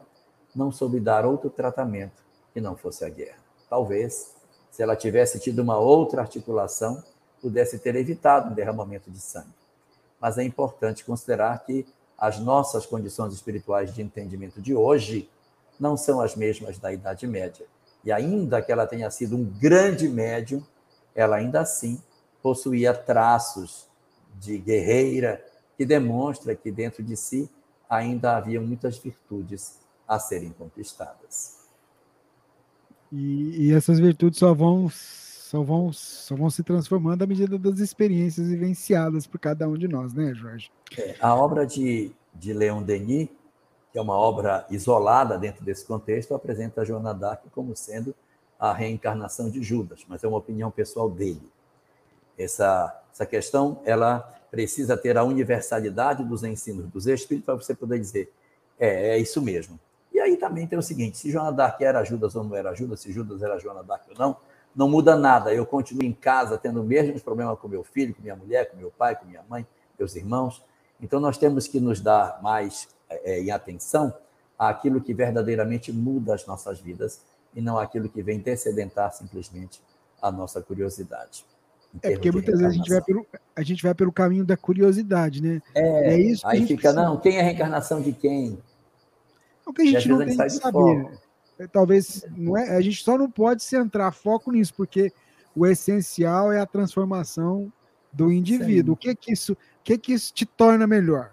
não 0.56 0.72
soube 0.72 1.00
dar 1.00 1.26
outro 1.26 1.50
tratamento 1.50 2.24
que 2.54 2.62
não 2.62 2.76
fosse 2.76 3.04
a 3.04 3.10
guerra. 3.10 3.39
Talvez, 3.70 4.36
se 4.70 4.84
ela 4.84 4.96
tivesse 4.96 5.39
tido 5.39 5.60
uma 5.60 5.78
outra 5.78 6.22
articulação, 6.22 7.04
pudesse 7.41 7.80
ter 7.80 7.96
evitado 7.96 8.52
um 8.52 8.54
derramamento 8.54 9.10
de 9.10 9.20
sangue. 9.20 9.54
Mas 10.20 10.38
é 10.38 10.43
importante 10.43 11.04
considerar 11.04 11.64
que 11.64 11.86
as 12.18 12.39
nossas 12.39 12.86
condições 12.86 13.34
espirituais 13.34 13.93
de 13.93 14.02
entendimento 14.02 14.62
de 14.62 14.74
hoje 14.74 15.30
não 15.80 15.98
são 15.98 16.22
as 16.22 16.36
mesmas 16.36 16.78
da 16.80 16.91
Idade 16.91 17.28
Média. 17.28 17.66
E 18.04 18.12
ainda 18.12 18.62
que 18.62 18.72
ela 18.72 18.88
tenha 18.88 19.10
sido 19.12 19.36
um 19.36 19.43
grande 19.43 20.08
médium, 20.08 20.64
ela 21.14 21.38
ainda 21.38 21.62
assim 21.62 22.02
possuía 22.46 22.93
traços 22.93 23.88
de 24.36 24.60
guerreira 24.60 25.43
que 25.76 25.84
demonstra 25.84 26.54
que 26.54 26.72
dentro 26.72 27.02
de 27.02 27.18
si 27.18 27.50
ainda 27.89 28.38
havia 28.38 28.62
muitas 28.62 29.00
virtudes 29.00 29.80
a 30.08 30.20
serem 30.20 30.52
conquistadas. 30.52 31.66
E, 33.12 33.66
e, 33.66 33.74
essas 33.74 34.00
virtudes 34.00 34.38
só 34.38 34.54
vão, 34.54 34.88
só, 34.91 35.64
vão, 35.64 35.91
só 35.91 36.36
vão 36.36 36.52
se 36.52 36.62
transformando 36.62 37.24
à 37.24 37.26
medida 37.26 37.58
das 37.58 37.80
experiências 37.80 38.48
vivenciadas 38.48 39.26
por 39.26 39.39
cada 39.39 39.68
um 39.68 39.76
de 39.76 39.88
nós, 39.88 40.14
né, 40.14 40.32
Jorge? 40.36 40.72
É, 40.96 41.16
a 41.20 41.34
obra 41.34 41.66
de, 41.66 42.12
de 42.32 42.54
Leon 42.54 42.84
Denis, 42.84 43.28
que 43.91 43.98
é 43.98 44.02
uma 44.02 44.16
obra 44.16 44.68
isolada 44.70 45.36
dentro 45.39 45.66
desse 45.66 45.84
contexto, 45.84 46.36
apresenta 46.36 46.82
a 46.82 46.86
Joana 46.86 47.12
d'Arc 47.12 47.50
como 47.50 47.76
sendo 47.76 48.14
a 48.60 48.72
reencarnação 48.72 49.50
de 49.50 49.64
Judas, 49.64 50.06
mas 50.08 50.24
é 50.24 50.28
uma 50.28 50.38
opinião 50.38 50.70
pessoal 50.70 51.10
dele. 51.10 51.55
Essa, 52.38 53.02
essa 53.12 53.26
questão, 53.26 53.82
ela 53.86 54.20
precisa 54.52 54.96
ter 54.96 55.18
a 55.18 55.24
universalidade 55.24 56.24
dos 56.24 56.44
ensinos 56.44 56.88
dos 56.88 57.08
Espíritos 57.08 57.46
para 57.46 57.56
você 57.56 57.76
poder 57.76 58.00
dizer, 58.00 58.32
é, 58.80 59.10
é 59.10 59.18
isso 59.18 59.42
mesmo. 59.42 59.80
E 60.14 60.20
aí 60.20 60.38
também 60.38 60.66
tem 60.66 60.80
o 60.80 60.82
seguinte: 60.82 61.18
se 61.18 61.30
Joana 61.30 61.52
Dark 61.52 61.82
era 61.82 62.04
Judas 62.04 62.36
ou 62.36 62.44
não 62.44 62.56
era 62.56 62.74
Judas, 62.74 63.02
se 63.02 63.12
Judas 63.12 63.42
era 63.42 63.60
Joana 63.60 63.84
Dark 63.84 64.04
ou 64.10 64.16
não, 64.18 64.38
não 64.74 64.90
muda 64.90 65.16
nada. 65.16 65.54
Eu 65.54 65.66
continuo 65.66 66.04
em 66.04 66.14
casa 66.14 66.58
tendo 66.58 66.82
os 66.82 66.86
mesmos 66.86 67.22
problemas 67.22 67.60
com 67.60 67.68
meu 67.68 67.84
filho, 67.84 68.16
com 68.16 68.22
minha 68.22 68.36
mulher, 68.36 68.72
com 68.72 68.78
meu 68.78 68.92
pai, 68.92 69.16
com 69.16 69.26
minha 69.26 69.44
mãe, 69.50 69.68
meus 70.00 70.16
irmãos. 70.16 70.64
Então 71.02 71.20
nós 71.20 71.38
temos 71.38 71.68
que 71.68 71.80
nos 71.80 72.00
dar 72.00 72.42
mais 72.42 72.88
é, 73.10 73.42
em 73.42 73.52
atenção 73.52 74.14
àquilo 74.58 75.02
que 75.02 75.14
verdadeiramente 75.14 75.92
muda 75.92 76.34
as 76.34 76.46
nossas 76.46 76.80
vidas 76.80 77.22
e 77.54 77.62
não 77.62 77.78
aquilo 77.78 78.10
que 78.10 78.22
vem 78.22 78.40
descedentar 78.40 79.12
simplesmente 79.14 79.82
a 80.22 80.32
nossa 80.32 80.62
curiosidade. 80.62 81.46
É 82.02 82.12
porque 82.12 82.32
muitas 82.32 82.60
vezes 82.60 82.74
a 82.74 82.78
gente, 82.78 82.89
vai 82.89 83.02
pelo, 83.02 83.26
a 83.56 83.62
gente 83.62 83.84
vai 83.84 83.96
pelo 83.96 84.12
caminho 84.12 84.46
da 84.46 84.58
curiosidade, 84.58 85.41
né? 85.41 85.62
É, 85.74 86.14
é 86.14 86.20
isso 86.20 86.48
aí 86.48 86.66
fica, 86.66 86.82
precisa. 86.82 86.93
não, 86.93 87.20
quem 87.20 87.38
é 87.38 87.41
a 87.41 87.43
reencarnação 87.43 88.02
de 88.02 88.12
quem? 88.12 88.58
É 89.66 89.70
o 89.70 89.74
que 89.74 89.82
a 89.82 89.86
gente 89.86 90.10
não 90.10 90.20
tem 90.20 90.38
que 90.38 90.50
saber. 90.50 91.10
É, 91.58 91.68
talvez 91.68 92.26
não 92.36 92.58
é, 92.58 92.76
a 92.76 92.82
gente 92.82 93.04
só 93.04 93.18
não 93.18 93.30
pode 93.30 93.64
centrar 93.64 94.12
foco 94.12 94.52
nisso, 94.52 94.74
porque 94.76 95.12
o 95.56 95.66
essencial 95.66 96.52
é 96.52 96.60
a 96.60 96.66
transformação 96.66 97.72
do 98.12 98.32
indivíduo. 98.32 98.93
Sim. 98.93 98.93
O 98.93 98.96
que 98.98 99.16
que 99.16 99.32
isso, 99.32 99.54
o 99.54 99.58
que 99.84 99.98
que 99.98 100.14
isso 100.14 100.34
te 100.34 100.46
torna 100.46 100.86
melhor? 100.86 101.32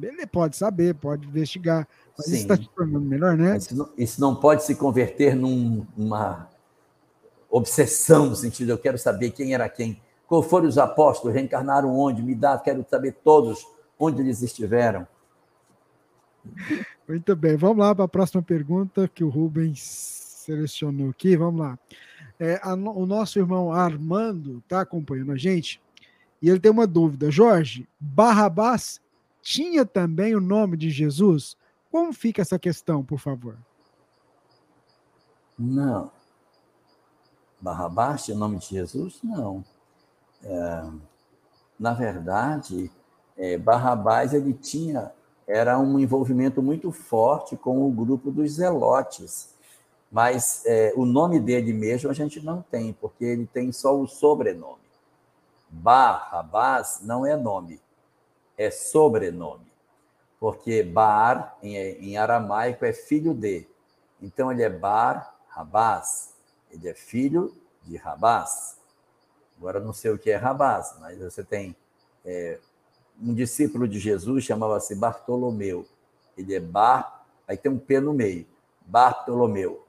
Ele 0.00 0.26
pode 0.26 0.56
saber, 0.56 0.94
pode 0.94 1.26
investigar, 1.26 1.86
mas 2.16 2.26
Sim. 2.26 2.32
isso 2.32 2.42
está 2.42 2.56
te 2.56 2.68
tornando 2.70 3.04
melhor, 3.04 3.36
né? 3.36 3.56
Isso 3.56 3.76
não, 3.76 3.88
isso 3.96 4.20
não, 4.20 4.34
pode 4.34 4.64
se 4.64 4.74
converter 4.74 5.36
num, 5.36 5.86
numa 5.96 6.48
obsessão 7.56 8.26
no 8.26 8.34
sentido 8.34 8.70
eu 8.70 8.78
quero 8.78 8.98
saber 8.98 9.30
quem 9.30 9.54
era 9.54 9.68
quem. 9.68 10.00
Qual 10.26 10.42
foram 10.42 10.66
os 10.66 10.76
apóstolos? 10.76 11.34
Reencarnaram 11.34 11.96
onde? 11.96 12.22
Me 12.22 12.34
dá, 12.34 12.58
quero 12.58 12.84
saber 12.88 13.12
todos 13.22 13.64
onde 13.98 14.20
eles 14.20 14.42
estiveram. 14.42 15.06
Muito 17.08 17.36
bem, 17.36 17.56
vamos 17.56 17.78
lá 17.78 17.94
para 17.94 18.04
a 18.04 18.08
próxima 18.08 18.42
pergunta 18.42 19.08
que 19.08 19.22
o 19.22 19.28
Rubens 19.28 19.80
selecionou 19.80 21.10
aqui. 21.10 21.36
Vamos 21.36 21.60
lá. 21.60 21.78
É, 22.40 22.58
a, 22.62 22.74
o 22.74 23.06
nosso 23.06 23.38
irmão 23.38 23.72
Armando 23.72 24.58
está 24.58 24.80
acompanhando 24.80 25.32
a 25.32 25.36
gente 25.36 25.80
e 26.42 26.50
ele 26.50 26.58
tem 26.58 26.72
uma 26.72 26.86
dúvida. 26.86 27.30
Jorge, 27.30 27.88
Barrabás 28.00 29.00
tinha 29.40 29.86
também 29.86 30.34
o 30.34 30.40
nome 30.40 30.76
de 30.76 30.90
Jesus? 30.90 31.56
Como 31.90 32.12
fica 32.12 32.42
essa 32.42 32.58
questão, 32.58 33.04
por 33.04 33.20
favor? 33.20 33.56
Não. 35.56 36.10
Barrabás 37.64 38.28
o 38.28 38.34
nome 38.34 38.58
de 38.58 38.66
Jesus? 38.66 39.20
Não. 39.24 39.64
É, 40.44 40.84
na 41.80 41.94
verdade, 41.94 42.90
é, 43.38 43.56
Barrabás 43.56 44.34
ele 44.34 44.52
tinha 44.52 45.10
era 45.46 45.78
um 45.78 45.98
envolvimento 45.98 46.62
muito 46.62 46.92
forte 46.92 47.56
com 47.56 47.86
o 47.86 47.90
grupo 47.90 48.30
dos 48.30 48.52
zelotes. 48.52 49.54
Mas 50.12 50.62
é, 50.66 50.92
o 50.94 51.06
nome 51.06 51.40
dele 51.40 51.72
mesmo 51.72 52.10
a 52.10 52.12
gente 52.12 52.38
não 52.40 52.60
tem, 52.60 52.92
porque 52.92 53.24
ele 53.24 53.46
tem 53.46 53.72
só 53.72 53.98
o 53.98 54.06
sobrenome. 54.06 54.84
Barrabás 55.70 57.00
não 57.02 57.24
é 57.24 57.34
nome, 57.34 57.80
é 58.58 58.70
sobrenome. 58.70 59.72
Porque 60.38 60.82
Bar, 60.82 61.56
em, 61.62 61.76
em 61.76 62.16
aramaico, 62.18 62.84
é 62.84 62.92
filho 62.92 63.32
de. 63.32 63.66
Então 64.20 64.52
ele 64.52 64.62
é 64.62 64.68
Bar 64.68 65.34
Rabás. 65.48 66.33
Ele 66.74 66.88
é 66.88 66.94
filho 66.94 67.54
de 67.82 67.96
Rabás. 67.96 68.76
Agora 69.56 69.78
não 69.80 69.92
sei 69.92 70.10
o 70.10 70.18
que 70.18 70.30
é 70.30 70.36
Rabás, 70.36 70.96
mas 71.00 71.18
você 71.18 71.42
tem 71.42 71.76
é, 72.24 72.58
um 73.22 73.32
discípulo 73.32 73.86
de 73.86 73.98
Jesus 73.98 74.44
chamava-se 74.44 74.94
Bartolomeu. 74.94 75.86
Ele 76.36 76.54
é 76.54 76.60
Bar, 76.60 77.24
aí 77.46 77.56
tem 77.56 77.70
um 77.70 77.78
P 77.78 78.00
no 78.00 78.12
meio. 78.12 78.46
Bartolomeu. 78.84 79.84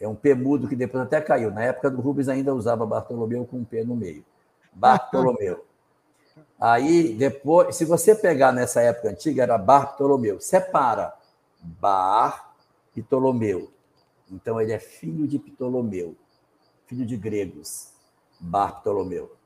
É 0.00 0.08
um 0.08 0.14
P 0.14 0.34
mudo 0.34 0.66
que 0.66 0.74
depois 0.74 1.04
até 1.04 1.20
caiu. 1.20 1.50
Na 1.50 1.62
época 1.62 1.90
do 1.90 2.00
Rubens 2.00 2.28
ainda 2.28 2.54
usava 2.54 2.86
Bartolomeu 2.86 3.44
com 3.44 3.58
um 3.58 3.64
P 3.64 3.84
no 3.84 3.94
meio. 3.94 4.24
Bartolomeu. 4.72 5.64
Aí 6.58 7.14
depois, 7.14 7.76
se 7.76 7.84
você 7.84 8.14
pegar 8.14 8.52
nessa 8.52 8.80
época 8.80 9.10
antiga, 9.10 9.42
era 9.42 9.58
Bartolomeu. 9.58 10.40
Separa 10.40 11.12
Bar 11.60 12.54
e 12.96 13.02
Ptolomeu. 13.02 13.70
Então 14.32 14.60
ele 14.60 14.72
é 14.72 14.78
filho 14.78 15.28
de 15.28 15.38
Ptolomeu, 15.38 16.16
filho 16.86 17.06
de 17.06 17.16
gregos. 17.16 17.92
Bartolomeu. 18.40 19.36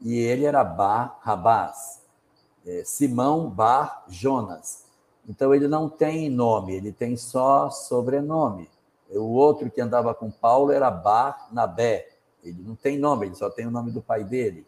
E 0.00 0.16
ele 0.16 0.44
era 0.44 0.62
Bar 0.62 1.18
Rabás 1.22 2.02
é, 2.66 2.82
Simão 2.84 3.48
Bar 3.48 4.04
Jonas. 4.08 4.84
Então 5.28 5.54
ele 5.54 5.68
não 5.68 5.88
tem 5.88 6.28
nome, 6.28 6.74
ele 6.74 6.92
tem 6.92 7.16
só 7.16 7.70
sobrenome. 7.70 8.68
O 9.10 9.32
outro 9.32 9.70
que 9.70 9.80
andava 9.80 10.14
com 10.14 10.30
Paulo 10.30 10.72
era 10.72 10.90
Bar 10.90 11.48
Nabé. 11.52 12.08
Ele 12.42 12.62
não 12.62 12.74
tem 12.74 12.98
nome, 12.98 13.26
ele 13.26 13.34
só 13.34 13.50
tem 13.50 13.66
o 13.66 13.70
nome 13.70 13.92
do 13.92 14.02
pai 14.02 14.24
dele. 14.24 14.66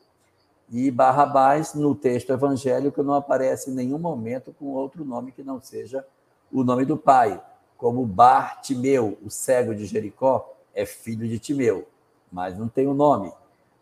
E 0.71 0.91
Barrabás, 0.91 1.75
no 1.75 1.95
texto 1.95 2.31
evangélico, 2.33 3.03
não 3.03 3.15
aparece 3.15 3.71
em 3.71 3.75
nenhum 3.75 3.99
momento 3.99 4.55
com 4.59 4.67
outro 4.67 5.05
nome 5.05 5.33
que 5.33 5.43
não 5.43 5.61
seja 5.61 6.07
o 6.53 6.63
nome 6.63 6.85
do 6.85 6.97
pai, 6.97 7.43
como 7.77 8.07
Bartimeu, 8.07 9.19
o 9.23 9.31
cego 9.31 9.75
de 9.75 9.87
Jericó, 9.87 10.55
é 10.75 10.85
filho 10.87 11.29
de 11.29 11.39
Timeu, 11.39 11.87
mas 12.31 12.59
não 12.59 12.69
tem 12.69 12.87
o 12.87 12.95
nome. 12.95 13.33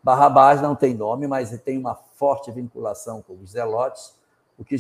Barrabás 0.03 0.61
não 0.61 0.74
tem 0.74 0.95
nome, 0.95 1.26
mas 1.26 1.51
tem 1.61 1.78
uma 1.78 1.95
forte 1.95 2.51
vinculação 2.51 3.22
com 3.22 3.34
os 3.34 3.53
zelotes, 3.53 4.14
o 4.59 4.64
que 4.64 4.76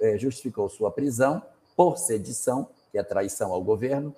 é, 0.00 0.18
justificou 0.18 0.68
sua 0.68 0.90
prisão 0.90 1.42
por 1.76 1.98
sedição, 1.98 2.68
que 2.90 2.98
é 2.98 3.02
traição 3.02 3.52
ao 3.52 3.62
governo, 3.62 4.14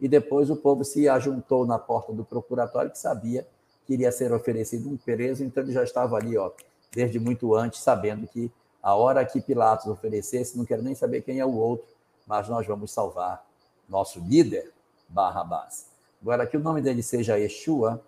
e 0.00 0.08
depois 0.08 0.50
o 0.50 0.56
povo 0.56 0.84
se 0.84 1.08
ajuntou 1.08 1.66
na 1.66 1.78
porta 1.78 2.12
do 2.12 2.24
procuratório, 2.24 2.90
que 2.90 2.98
sabia 2.98 3.46
que 3.86 3.94
iria 3.94 4.12
ser 4.12 4.32
oferecido 4.32 4.88
um 4.88 4.96
preso, 4.96 5.42
então 5.42 5.62
ele 5.62 5.72
já 5.72 5.82
estava 5.82 6.16
ali, 6.16 6.36
ó, 6.36 6.50
desde 6.92 7.18
muito 7.18 7.54
antes, 7.54 7.80
sabendo 7.80 8.26
que 8.26 8.50
a 8.82 8.94
hora 8.94 9.24
que 9.24 9.40
Pilatos 9.40 9.86
oferecesse, 9.86 10.56
não 10.56 10.64
quero 10.64 10.82
nem 10.82 10.94
saber 10.94 11.22
quem 11.22 11.38
é 11.38 11.44
o 11.44 11.54
outro, 11.54 11.86
mas 12.26 12.48
nós 12.48 12.66
vamos 12.66 12.92
salvar 12.92 13.49
nosso 13.90 14.20
líder, 14.20 14.72
Barrabás. 15.08 15.90
Agora, 16.22 16.46
que 16.46 16.56
o 16.56 16.60
nome 16.60 16.80
dele 16.80 17.02
seja 17.02 17.36
Yeshua, 17.36 18.02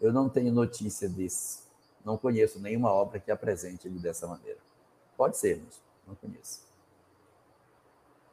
eu 0.00 0.12
não 0.12 0.28
tenho 0.28 0.52
notícia 0.52 1.08
disso. 1.08 1.66
Não 2.04 2.16
conheço 2.16 2.60
nenhuma 2.60 2.90
obra 2.90 3.18
que 3.18 3.30
apresente 3.30 3.88
ele 3.88 3.98
dessa 3.98 4.26
maneira. 4.26 4.58
Pode 5.16 5.36
ser, 5.36 5.60
mas 5.64 5.82
não 6.06 6.14
conheço. 6.14 6.66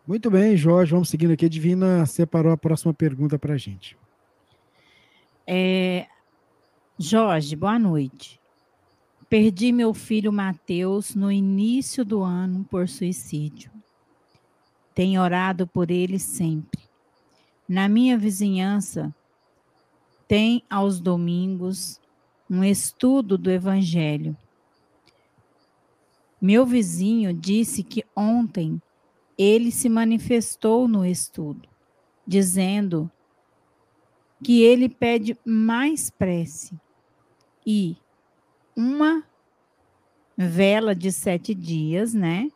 Muito 0.07 0.29
bem, 0.29 0.55
Jorge, 0.55 0.91
vamos 0.91 1.09
seguindo 1.09 1.33
aqui. 1.33 1.47
A 1.47 1.49
Divina 1.49 2.05
separou 2.05 2.51
a 2.51 2.57
próxima 2.57 2.93
pergunta 2.93 3.39
para 3.39 3.55
a 3.55 3.57
gente. 3.57 3.97
É, 5.47 6.07
Jorge, 6.97 7.55
boa 7.55 7.79
noite. 7.79 8.39
Perdi 9.27 9.71
meu 9.71 9.93
filho 9.93 10.31
Mateus 10.31 11.15
no 11.15 11.31
início 11.31 12.05
do 12.05 12.21
ano 12.21 12.63
por 12.69 12.87
suicídio. 12.87 13.74
Tenho 14.95 15.21
orado 15.21 15.67
por 15.67 15.91
ele 15.91 16.17
sempre. 16.17 16.79
Na 17.67 17.89
minha 17.89 18.17
vizinhança, 18.17 19.13
tem 20.25 20.63
aos 20.69 21.01
domingos 21.01 21.99
um 22.49 22.63
estudo 22.63 23.37
do 23.37 23.51
Evangelho. 23.51 24.37
Meu 26.41 26.65
vizinho 26.65 27.33
disse 27.33 27.83
que 27.83 28.05
ontem 28.15 28.81
ele 29.37 29.69
se 29.71 29.89
manifestou 29.89 30.87
no 30.87 31.05
estudo, 31.05 31.67
dizendo 32.25 33.11
que 34.41 34.61
ele 34.61 34.87
pede 34.87 35.37
mais 35.43 36.09
prece 36.09 36.79
e 37.65 37.97
uma 38.75 39.23
vela 40.37 40.95
de 40.95 41.11
sete 41.11 41.53
dias, 41.53 42.13
né? 42.13 42.49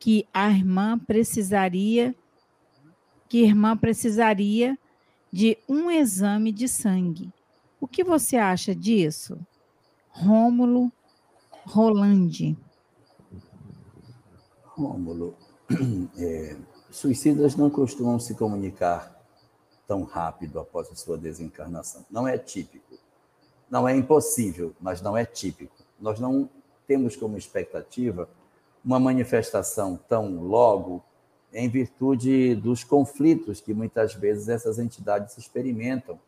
Que 0.00 0.26
a 0.34 0.50
irmã 0.50 0.98
precisaria, 0.98 2.14
que 3.28 3.44
a 3.44 3.46
irmã 3.46 3.76
precisaria 3.76 4.76
de 5.32 5.56
um 5.68 5.88
exame 5.88 6.50
de 6.50 6.66
sangue. 6.66 7.32
O 7.80 7.86
que 7.86 8.02
você 8.02 8.36
acha 8.36 8.74
disso? 8.74 9.38
Rômulo 10.08 10.90
Rolande. 11.64 12.58
Rômulo, 14.64 15.36
é, 16.18 16.56
suicidas 16.90 17.54
não 17.54 17.70
costumam 17.70 18.18
se 18.18 18.34
comunicar 18.34 19.16
tão 19.86 20.02
rápido 20.04 20.58
após 20.58 20.90
a 20.90 20.94
sua 20.94 21.16
desencarnação. 21.16 22.04
Não 22.10 22.26
é 22.26 22.38
típico. 22.38 22.98
Não 23.70 23.88
é 23.88 23.96
impossível, 23.96 24.74
mas 24.80 25.00
não 25.00 25.16
é 25.16 25.24
típico. 25.24 25.74
Nós 26.00 26.18
não 26.18 26.48
temos 26.86 27.14
como 27.14 27.36
expectativa 27.36 28.28
uma 28.84 28.98
manifestação 28.98 29.98
tão 30.08 30.42
logo 30.42 31.02
em 31.52 31.68
virtude 31.68 32.54
dos 32.54 32.84
conflitos 32.84 33.60
que 33.60 33.74
muitas 33.74 34.14
vezes 34.14 34.48
essas 34.48 34.78
entidades 34.78 35.36
experimentam. 35.36 36.18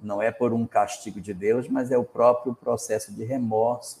Não 0.00 0.20
é 0.20 0.30
por 0.30 0.52
um 0.52 0.66
castigo 0.66 1.20
de 1.20 1.34
Deus, 1.34 1.68
mas 1.68 1.90
é 1.90 1.98
o 1.98 2.04
próprio 2.04 2.54
processo 2.54 3.12
de 3.12 3.24
remorso 3.24 4.00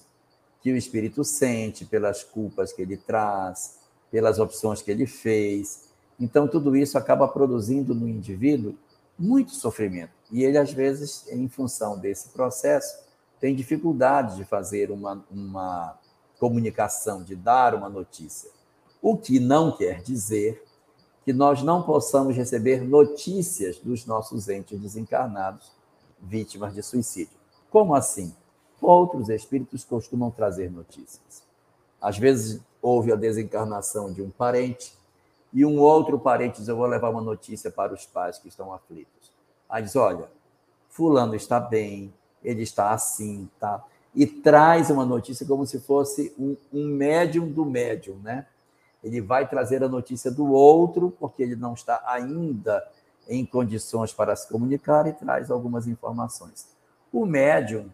que 0.60 0.72
o 0.72 0.76
espírito 0.76 1.24
sente 1.24 1.84
pelas 1.84 2.22
culpas 2.22 2.72
que 2.72 2.82
ele 2.82 2.96
traz, 2.96 3.78
pelas 4.10 4.38
opções 4.38 4.80
que 4.80 4.90
ele 4.90 5.06
fez. 5.06 5.88
Então, 6.18 6.46
tudo 6.46 6.76
isso 6.76 6.96
acaba 6.96 7.26
produzindo 7.26 7.94
no 7.94 8.08
indivíduo 8.08 8.74
muito 9.18 9.52
sofrimento. 9.52 10.12
E 10.30 10.44
ele, 10.44 10.56
às 10.56 10.72
vezes, 10.72 11.26
em 11.30 11.48
função 11.48 11.98
desse 11.98 12.28
processo, 12.28 13.02
tem 13.40 13.54
dificuldade 13.54 14.36
de 14.36 14.44
fazer 14.44 14.90
uma, 14.90 15.24
uma 15.30 15.98
comunicação, 16.42 17.22
de 17.22 17.36
dar 17.36 17.72
uma 17.72 17.88
notícia. 17.88 18.50
O 19.00 19.16
que 19.16 19.38
não 19.38 19.70
quer 19.70 20.02
dizer 20.02 20.60
que 21.24 21.32
nós 21.32 21.62
não 21.62 21.84
possamos 21.84 22.34
receber 22.34 22.82
notícias 22.82 23.78
dos 23.78 24.04
nossos 24.06 24.48
entes 24.48 24.80
desencarnados 24.80 25.70
vítimas 26.20 26.74
de 26.74 26.82
suicídio. 26.82 27.38
Como 27.70 27.94
assim? 27.94 28.34
Outros 28.80 29.28
espíritos 29.28 29.84
costumam 29.84 30.32
trazer 30.32 30.68
notícias. 30.68 31.44
Às 32.00 32.18
vezes 32.18 32.60
houve 32.82 33.12
a 33.12 33.16
desencarnação 33.16 34.12
de 34.12 34.20
um 34.20 34.28
parente 34.30 34.98
e 35.52 35.64
um 35.64 35.78
outro 35.78 36.18
parente 36.18 36.58
diz: 36.58 36.66
Eu 36.66 36.76
vou 36.76 36.86
levar 36.86 37.10
uma 37.10 37.22
notícia 37.22 37.70
para 37.70 37.94
os 37.94 38.04
pais 38.04 38.40
que 38.40 38.48
estão 38.48 38.74
aflitos. 38.74 39.30
Aí 39.68 39.84
diz: 39.84 39.94
Olha, 39.94 40.28
Fulano 40.88 41.36
está 41.36 41.60
bem, 41.60 42.12
ele 42.42 42.62
está 42.62 42.90
assim, 42.90 43.48
tá? 43.60 43.84
E 44.14 44.26
traz 44.26 44.90
uma 44.90 45.06
notícia 45.06 45.46
como 45.46 45.66
se 45.66 45.80
fosse 45.80 46.34
um, 46.38 46.56
um 46.72 46.86
médium 46.86 47.48
do 47.48 47.64
médium, 47.64 48.16
né? 48.22 48.46
Ele 49.02 49.20
vai 49.20 49.48
trazer 49.48 49.82
a 49.82 49.88
notícia 49.88 50.30
do 50.30 50.52
outro, 50.52 51.12
porque 51.18 51.42
ele 51.42 51.56
não 51.56 51.74
está 51.74 52.02
ainda 52.06 52.86
em 53.28 53.44
condições 53.44 54.12
para 54.12 54.36
se 54.36 54.48
comunicar 54.48 55.06
e 55.06 55.12
traz 55.12 55.50
algumas 55.50 55.86
informações. 55.86 56.68
O 57.12 57.26
médium 57.26 57.88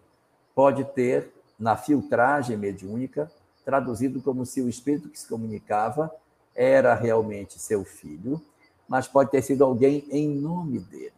pode 0.55 0.85
ter, 0.85 1.33
na 1.59 1.77
filtragem 1.77 2.57
mediúnica, 2.57 3.31
traduzido 3.65 4.21
como 4.21 4.45
se 4.45 4.61
o 4.61 4.69
espírito 4.69 5.09
que 5.09 5.19
se 5.19 5.29
comunicava 5.29 6.11
era 6.55 6.95
realmente 6.95 7.59
seu 7.59 7.85
filho, 7.85 8.41
mas 8.89 9.07
pode 9.07 9.31
ter 9.31 9.43
sido 9.43 9.65
alguém 9.65 10.05
em 10.11 10.29
nome 10.29 10.79
dele. 10.79 11.13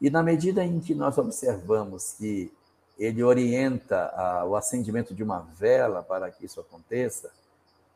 E 0.00 0.08
na 0.08 0.22
medida 0.22 0.64
em 0.64 0.78
que 0.80 0.94
nós 0.94 1.18
observamos 1.18 2.12
que 2.12 2.52
ele 2.98 3.22
orienta 3.22 4.10
a, 4.14 4.44
o 4.44 4.56
acendimento 4.56 5.14
de 5.14 5.22
uma 5.22 5.40
vela 5.54 6.02
para 6.02 6.30
que 6.30 6.46
isso 6.46 6.60
aconteça, 6.60 7.30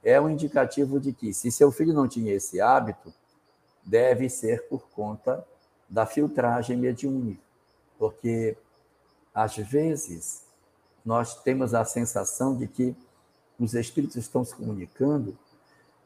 é 0.03 0.21
um 0.21 0.31
indicativo 0.31 1.01
de 1.01 1.13
que, 1.13 1.35
se 1.35 1.51
seu 1.51 1.71
filho 1.73 1.93
não 1.93 2.09
tinha 2.09 2.33
esse 2.33 2.61
hábito, 2.61 3.13
deve 3.83 4.29
ser 4.29 4.69
por 4.69 4.89
conta 4.91 5.45
da 5.89 6.07
filtragem 6.07 6.77
mediúnica, 6.77 7.43
porque 7.99 8.57
às 9.35 9.57
vezes 9.57 10.45
nós 11.05 11.35
temos 11.43 11.75
a 11.75 11.85
sensação 11.85 12.57
de 12.57 12.67
que 12.67 12.97
os 13.59 13.75
espíritos 13.75 14.17
estão 14.17 14.45
se 14.45 14.55
comunicando 14.55 15.37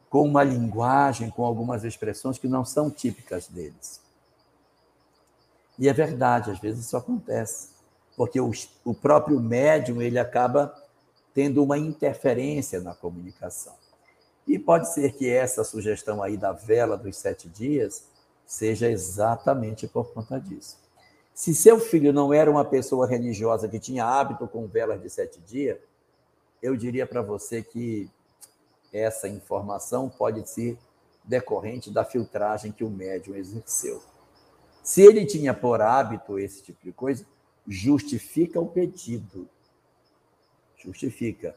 com 0.09 0.23
uma 0.23 0.43
linguagem, 0.43 1.29
com 1.29 1.45
algumas 1.45 1.83
expressões 1.83 2.37
que 2.37 2.47
não 2.47 2.63
são 2.63 2.89
típicas 2.89 3.47
deles. 3.47 4.01
E 5.77 5.87
é 5.87 5.93
verdade, 5.93 6.51
às 6.51 6.59
vezes 6.59 6.85
isso 6.85 6.97
acontece, 6.97 7.69
porque 8.17 8.41
o, 8.41 8.51
o 8.83 8.95
próprio 8.95 9.39
médium 9.39 10.01
ele 10.01 10.17
acaba 10.17 10.73
tendo 11.35 11.63
uma 11.63 11.77
interferência 11.77 12.81
na 12.81 12.95
comunicação. 12.95 13.75
E 14.47 14.57
pode 14.57 14.91
ser 14.91 15.13
que 15.13 15.29
essa 15.29 15.63
sugestão 15.63 16.23
aí 16.23 16.35
da 16.35 16.51
vela 16.51 16.97
dos 16.97 17.15
sete 17.15 17.47
dias 17.47 18.05
seja 18.43 18.89
exatamente 18.89 19.87
por 19.87 20.11
conta 20.11 20.39
disso. 20.39 20.77
Se 21.31 21.53
seu 21.53 21.79
filho 21.79 22.11
não 22.11 22.33
era 22.33 22.49
uma 22.49 22.65
pessoa 22.65 23.05
religiosa 23.05 23.69
que 23.69 23.77
tinha 23.77 24.05
hábito 24.05 24.47
com 24.47 24.65
velas 24.65 24.99
de 24.99 25.09
sete 25.11 25.39
dias, 25.41 25.77
eu 26.59 26.75
diria 26.75 27.05
para 27.05 27.21
você 27.21 27.61
que 27.61 28.09
essa 28.91 29.27
informação 29.27 30.09
pode 30.09 30.49
ser 30.49 30.75
decorrente 31.23 31.91
da 31.91 32.03
filtragem 32.03 32.71
que 32.71 32.83
o 32.83 32.89
médium 32.89 33.35
exerceu. 33.35 34.01
Se 34.81 35.01
ele 35.01 35.25
tinha 35.25 35.53
por 35.53 35.81
hábito 35.81 36.39
esse 36.39 36.63
tipo 36.63 36.83
de 36.83 36.91
coisa, 36.91 37.23
justifica 37.67 38.59
o 38.59 38.67
pedido. 38.67 39.47
Justifica 40.77 41.55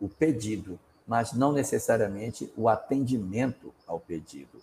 o 0.00 0.08
pedido, 0.08 0.78
mas 1.06 1.32
não 1.32 1.52
necessariamente 1.52 2.52
o 2.56 2.68
atendimento 2.68 3.72
ao 3.86 3.98
pedido. 3.98 4.60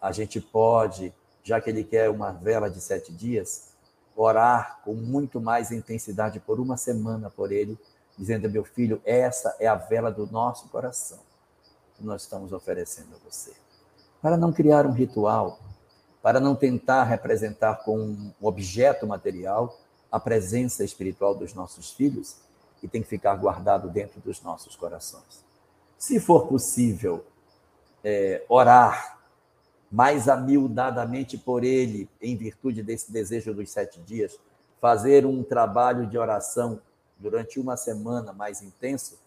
A 0.00 0.10
gente 0.10 0.40
pode, 0.40 1.14
já 1.44 1.60
que 1.60 1.70
ele 1.70 1.84
quer 1.84 2.10
uma 2.10 2.32
vela 2.32 2.68
de 2.68 2.80
sete 2.80 3.12
dias, 3.12 3.70
orar 4.16 4.80
com 4.84 4.94
muito 4.94 5.40
mais 5.40 5.70
intensidade 5.70 6.40
por 6.40 6.58
uma 6.58 6.76
semana 6.76 7.30
por 7.30 7.52
ele, 7.52 7.78
dizendo: 8.18 8.50
meu 8.50 8.64
filho, 8.64 9.00
essa 9.04 9.54
é 9.60 9.66
a 9.66 9.76
vela 9.76 10.10
do 10.10 10.26
nosso 10.26 10.68
coração 10.68 11.20
que 11.96 12.04
nós 12.04 12.22
estamos 12.22 12.52
oferecendo 12.52 13.14
a 13.14 13.30
você. 13.30 13.52
Para 14.20 14.36
não 14.36 14.52
criar 14.52 14.86
um 14.86 14.92
ritual, 14.92 15.60
para 16.22 16.40
não 16.40 16.54
tentar 16.54 17.04
representar 17.04 17.76
com 17.84 17.98
um 17.98 18.32
objeto 18.40 19.06
material 19.06 19.78
a 20.10 20.18
presença 20.18 20.84
espiritual 20.84 21.34
dos 21.34 21.54
nossos 21.54 21.90
filhos, 21.90 22.36
que 22.80 22.88
tem 22.88 23.02
que 23.02 23.08
ficar 23.08 23.34
guardado 23.36 23.88
dentro 23.88 24.20
dos 24.20 24.42
nossos 24.42 24.74
corações. 24.74 25.44
Se 25.98 26.18
for 26.18 26.46
possível 26.46 27.24
é, 28.02 28.44
orar 28.48 29.18
mais 29.90 30.28
amildadamente 30.28 31.36
por 31.36 31.64
ele, 31.64 32.08
em 32.22 32.36
virtude 32.36 32.82
desse 32.82 33.10
desejo 33.12 33.52
dos 33.52 33.70
sete 33.70 34.00
dias, 34.00 34.38
fazer 34.80 35.26
um 35.26 35.42
trabalho 35.42 36.06
de 36.06 36.16
oração 36.16 36.80
durante 37.18 37.60
uma 37.60 37.76
semana 37.76 38.32
mais 38.32 38.62
intenso, 38.62 39.18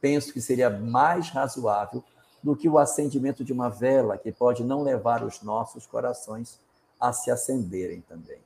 penso 0.00 0.32
que 0.32 0.40
seria 0.40 0.68
mais 0.68 1.30
razoável 1.30 2.04
do 2.42 2.54
que 2.54 2.68
o 2.68 2.78
acendimento 2.78 3.44
de 3.44 3.52
uma 3.52 3.68
vela, 3.68 4.18
que 4.18 4.30
pode 4.30 4.62
não 4.62 4.82
levar 4.82 5.24
os 5.24 5.40
nossos 5.42 5.86
corações 5.86 6.60
a 7.00 7.12
se 7.12 7.30
acenderem 7.30 8.00
também. 8.02 8.38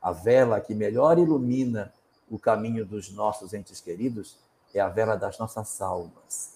A 0.00 0.12
vela 0.12 0.60
que 0.60 0.74
melhor 0.74 1.18
ilumina 1.18 1.92
o 2.30 2.38
caminho 2.38 2.86
dos 2.86 3.10
nossos 3.12 3.52
entes 3.52 3.80
queridos 3.80 4.38
é 4.72 4.80
a 4.80 4.88
vela 4.88 5.16
das 5.16 5.38
nossas 5.38 5.80
almas. 5.80 6.54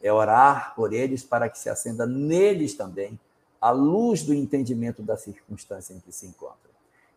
É 0.00 0.12
orar 0.12 0.74
por 0.74 0.92
eles 0.92 1.24
para 1.24 1.48
que 1.48 1.58
se 1.58 1.68
acenda 1.68 2.06
neles 2.06 2.74
também 2.74 3.18
a 3.60 3.70
luz 3.70 4.22
do 4.22 4.32
entendimento 4.32 5.02
da 5.02 5.16
circunstância 5.16 5.92
em 5.92 6.00
que 6.00 6.12
se 6.12 6.26
encontram. 6.26 6.68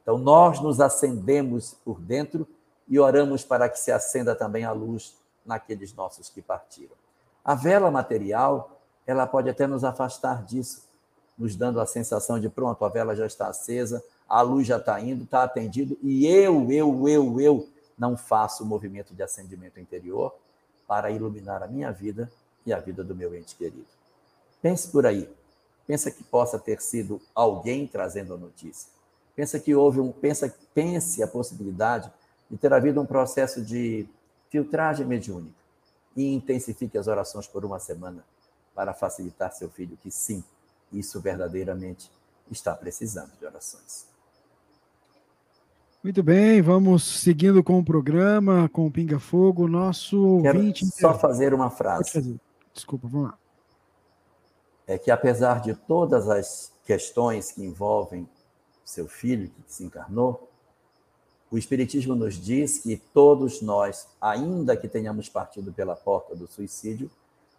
Então, 0.02 0.18
nós 0.18 0.60
nos 0.60 0.80
acendemos 0.80 1.76
por 1.85 1.99
dentro 1.99 2.48
e 2.88 2.99
oramos 2.99 3.43
para 3.43 3.69
que 3.69 3.80
se 3.80 3.91
acenda 3.91 4.35
também 4.35 4.65
a 4.65 4.72
luz 4.72 5.15
naqueles 5.45 5.93
nossos 5.93 6.30
que 6.30 6.41
partiram. 6.41 6.95
A 7.45 7.53
vela 7.53 7.91
material, 7.91 8.81
ela 9.06 9.27
pode 9.27 9.49
até 9.49 9.68
nos 9.68 9.84
afastar 9.84 10.43
disso, 10.43 10.84
nos 11.38 11.56
dando 11.56 11.80
a 11.80 11.85
sensação 11.85 12.39
de 12.39 12.49
pronto, 12.49 12.84
a 12.84 12.89
vela 12.89 13.15
já 13.15 13.26
está 13.26 13.48
acesa, 13.48 14.03
a 14.32 14.41
luz 14.41 14.66
já 14.66 14.78
está 14.78 14.98
indo, 15.02 15.26
está 15.26 15.44
atendido, 15.44 15.98
e 16.02 16.26
eu, 16.26 16.72
eu, 16.72 17.10
eu, 17.10 17.41
eu 17.41 17.70
não 17.98 18.16
faço 18.16 18.64
o 18.64 18.66
movimento 18.66 19.14
de 19.14 19.22
acendimento 19.22 19.78
interior 19.78 20.34
para 20.88 21.12
iluminar 21.12 21.62
a 21.62 21.68
minha 21.68 21.91
vida 21.91 22.32
e 22.66 22.72
a 22.72 22.80
vida 22.80 23.03
do 23.03 23.14
meu 23.14 23.36
ente 23.36 23.58
querido. 23.58 23.86
Pense 24.62 24.88
por 24.88 25.06
aí. 25.06 25.30
Pensa 25.86 26.10
que 26.10 26.24
possa 26.24 26.58
ter 26.58 26.82
sido 26.82 27.22
alguém 27.36 27.86
trazendo 27.86 28.34
a 28.34 28.38
notícia. 28.38 28.90
Pensa 29.36 29.60
que 29.60 29.76
houve 29.76 29.99
um, 29.99 30.14
pensa, 30.14 30.56
pense 30.74 31.22
a 31.22 31.28
possibilidade 31.28 32.10
de 32.49 32.56
ter 32.58 32.72
havido 32.72 33.02
um 33.02 33.06
processo 33.06 33.62
de 33.62 34.08
filtragem 34.49 35.06
mediúnica 35.06 35.60
e 36.16 36.34
intensifique 36.34 36.98
as 36.98 37.08
orações 37.08 37.48
por 37.48 37.66
uma 37.66 37.80
semana 37.80 38.24
para 38.74 38.94
facilitar 38.94 39.52
seu 39.52 39.70
filho 39.70 39.98
que 40.02 40.10
sim, 40.10 40.41
isso 40.90 41.20
verdadeiramente 41.20 42.10
está 42.49 42.74
precisando 42.74 43.32
de 43.38 43.45
orações. 43.45 44.10
Muito 46.03 46.23
bem, 46.23 46.64
vamos 46.64 47.03
seguindo 47.03 47.64
com 47.64 47.78
o 47.78 47.86
programa, 47.86 48.68
com 48.69 48.88
o 48.88 48.91
Pinga 48.91 49.19
Fogo. 49.19 49.68
Nosso 49.68 50.40
Quero 50.41 50.57
ouvinte... 50.57 50.84
só 50.99 51.14
fazer 51.14 51.53
uma 51.53 51.69
frase. 51.69 52.40
Desculpa, 52.73 53.07
vamos 53.07 53.30
lá. 53.30 53.38
É 54.88 54.98
que 54.98 55.11
apesar 55.11 55.61
de 55.61 55.76
todas 55.76 56.28
as 56.28 56.73
questões 56.84 57.52
que 57.52 57.64
envolvem 57.64 58.28
seu 58.84 59.07
filho 59.07 59.52
que 59.52 59.61
se 59.68 59.84
encarnou, 59.84 60.49
o 61.52 61.57
Espiritismo 61.57 62.15
nos 62.15 62.34
diz 62.34 62.80
que 62.80 62.98
todos 62.98 63.61
nós, 63.61 64.07
ainda 64.19 64.76
que 64.76 64.88
tenhamos 64.88 65.30
partido 65.30 65.72
pela 65.72 65.95
porta 65.95 66.36
do 66.36 66.48
suicídio, 66.48 67.11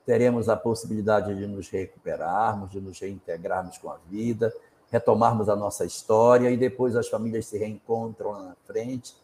teremos 0.04 0.48
a 0.48 0.56
possibilidade 0.56 1.32
de 1.36 1.46
nos 1.46 1.68
recuperarmos, 1.68 2.72
de 2.72 2.80
nos 2.80 2.98
reintegrarmos 2.98 3.78
com 3.78 3.88
a 3.88 3.98
vida, 4.10 4.52
retomarmos 4.92 5.48
a 5.48 5.56
nossa 5.56 5.86
história 5.86 6.50
e 6.50 6.56
depois 6.56 6.94
as 6.94 7.08
famílias 7.08 7.46
se 7.46 7.56
reencontram 7.56 8.32
lá 8.32 8.42
na 8.42 8.56
frente, 8.66 9.16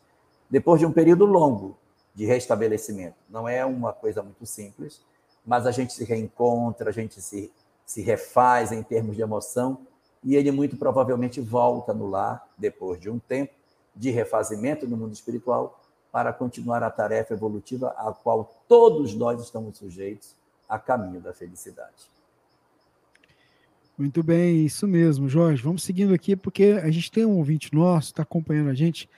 depois 0.49 0.81
de 0.81 0.87
um 0.87 0.91
período 0.91 1.27
longo 1.27 1.77
de 2.15 2.25
restabelecimento. 2.25 3.17
Não 3.29 3.47
é 3.47 3.63
uma 3.67 3.93
coisa 3.93 4.23
muito 4.23 4.47
simples, 4.47 5.03
mas 5.45 5.67
a 5.67 5.71
gente 5.71 5.93
se 5.93 6.05
reencontra, 6.05 6.89
a 6.89 6.93
gente 6.93 7.21
se, 7.21 7.53
se 7.85 8.01
refaz 8.01 8.73
em 8.73 8.83
termos 8.83 9.15
de 9.15 9.21
emoção 9.21 9.87
e 10.25 10.37
ele 10.37 10.51
muito 10.51 10.75
provavelmente 10.75 11.39
volta 11.39 11.93
no 11.93 12.09
lar 12.09 12.49
depois 12.57 12.99
de 12.99 13.11
um 13.11 13.19
tempo 13.19 13.53
de 13.95 14.11
refazimento 14.11 14.89
no 14.89 14.97
mundo 14.97 15.13
espiritual 15.13 15.79
para 16.11 16.33
continuar 16.33 16.83
a 16.83 16.91
tarefa 16.91 17.35
evolutiva 17.35 17.95
a 17.99 18.11
qual 18.11 18.51
todos 18.67 19.15
nós 19.15 19.39
estamos 19.43 19.77
sujeitos 19.77 20.35
a 20.67 20.79
caminho 20.79 21.21
da 21.21 21.35
felicidade. 21.35 22.18
Muito 23.99 24.23
bem, 24.23 24.65
isso 24.65 24.87
mesmo, 24.87 25.29
Jorge. 25.29 25.61
Vamos 25.61 25.83
seguindo 25.83 26.15
aqui, 26.15 26.37
porque 26.37 26.81
a 26.81 26.89
gente 26.89 27.11
tem 27.11 27.25
um 27.25 27.37
ouvinte 27.37 27.75
nosso, 27.75 28.11
está 28.11 28.23
acompanhando 28.23 28.71
a 28.71 28.75
gente 28.75 29.11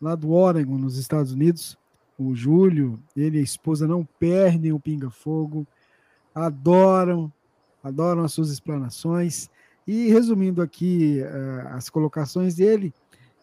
lá 0.00 0.14
do 0.14 0.30
Oregon, 0.30 0.78
nos 0.78 0.96
Estados 0.96 1.32
Unidos, 1.32 1.76
o 2.16 2.36
Júlio. 2.36 3.02
Ele 3.16 3.38
e 3.38 3.40
a 3.40 3.42
esposa 3.42 3.88
não 3.88 4.04
perdem 4.04 4.72
o 4.72 4.78
Pinga 4.78 5.10
Fogo, 5.10 5.66
adoram, 6.32 7.32
adoram 7.82 8.22
as 8.22 8.32
suas 8.32 8.50
explanações. 8.50 9.50
E 9.84 10.08
resumindo 10.08 10.62
aqui 10.62 11.20
uh, 11.20 11.74
as 11.74 11.90
colocações 11.90 12.54
dele, 12.54 12.94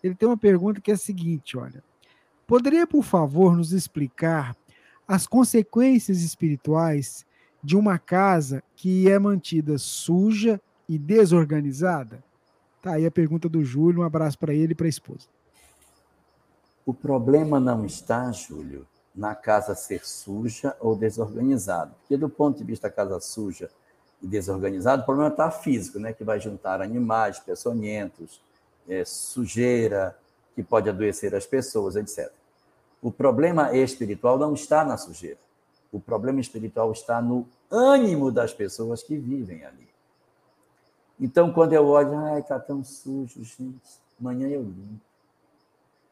ele 0.01 0.15
tem 0.15 0.29
uma 0.29 0.37
pergunta 0.37 0.79
que 0.79 0.91
é 0.91 0.93
a 0.93 0.97
seguinte: 0.97 1.57
olha, 1.57 1.83
poderia, 2.47 2.87
por 2.87 3.03
favor, 3.03 3.53
nos 3.53 3.73
explicar 3.73 4.55
as 5.05 5.27
consequências 5.27 6.21
espirituais 6.21 7.25
de 7.61 7.75
uma 7.75 7.99
casa 7.99 8.63
que 8.77 9.09
é 9.09 9.19
mantida 9.19 9.77
suja 9.77 10.57
e 10.87 10.97
desorganizada? 10.97 12.23
Tá 12.81 12.93
aí 12.93 13.05
a 13.05 13.11
pergunta 13.11 13.49
do 13.49 13.63
Júlio. 13.63 14.01
Um 14.01 14.05
abraço 14.05 14.37
para 14.37 14.53
ele 14.53 14.73
e 14.73 14.75
para 14.75 14.85
a 14.85 14.89
esposa. 14.89 15.27
O 16.85 16.93
problema 16.93 17.59
não 17.59 17.85
está, 17.85 18.31
Júlio, 18.31 18.85
na 19.15 19.33
casa 19.33 19.73
ser 19.73 20.05
suja 20.05 20.75
ou 20.79 20.95
desorganizada. 20.95 21.91
Porque, 22.01 22.15
do 22.15 22.29
ponto 22.29 22.59
de 22.59 22.63
vista 22.63 22.87
da 22.87 22.93
casa 22.93 23.19
suja 23.19 23.71
e 24.21 24.27
desorganizada, 24.27 25.01
o 25.01 25.05
problema 25.05 25.31
está 25.31 25.49
físico, 25.49 25.97
né? 25.97 26.13
que 26.13 26.23
vai 26.23 26.39
juntar 26.39 26.81
animais 26.81 27.39
peçonhentos, 27.39 28.39
é, 28.87 29.03
sujeira, 29.03 30.15
que 30.53 30.61
pode 30.61 30.89
adoecer 30.89 31.33
as 31.33 31.45
pessoas, 31.45 31.95
etc. 31.95 32.31
O 33.01 33.11
problema 33.11 33.75
espiritual 33.75 34.37
não 34.37 34.53
está 34.53 34.85
na 34.85 34.97
sujeira. 34.97 35.39
O 35.91 35.99
problema 35.99 36.39
espiritual 36.39 36.91
está 36.91 37.21
no 37.21 37.47
ânimo 37.71 38.31
das 38.31 38.53
pessoas 38.53 39.01
que 39.01 39.17
vivem 39.17 39.65
ali. 39.65 39.84
Então, 41.19 41.51
quando 41.51 41.73
eu 41.73 41.85
olho, 41.85 42.17
ai, 42.17 42.41
está 42.41 42.59
tão 42.59 42.83
sujo, 42.83 43.43
gente, 43.43 43.99
amanhã 44.19 44.47
eu 44.47 44.61
limpo. 44.61 45.01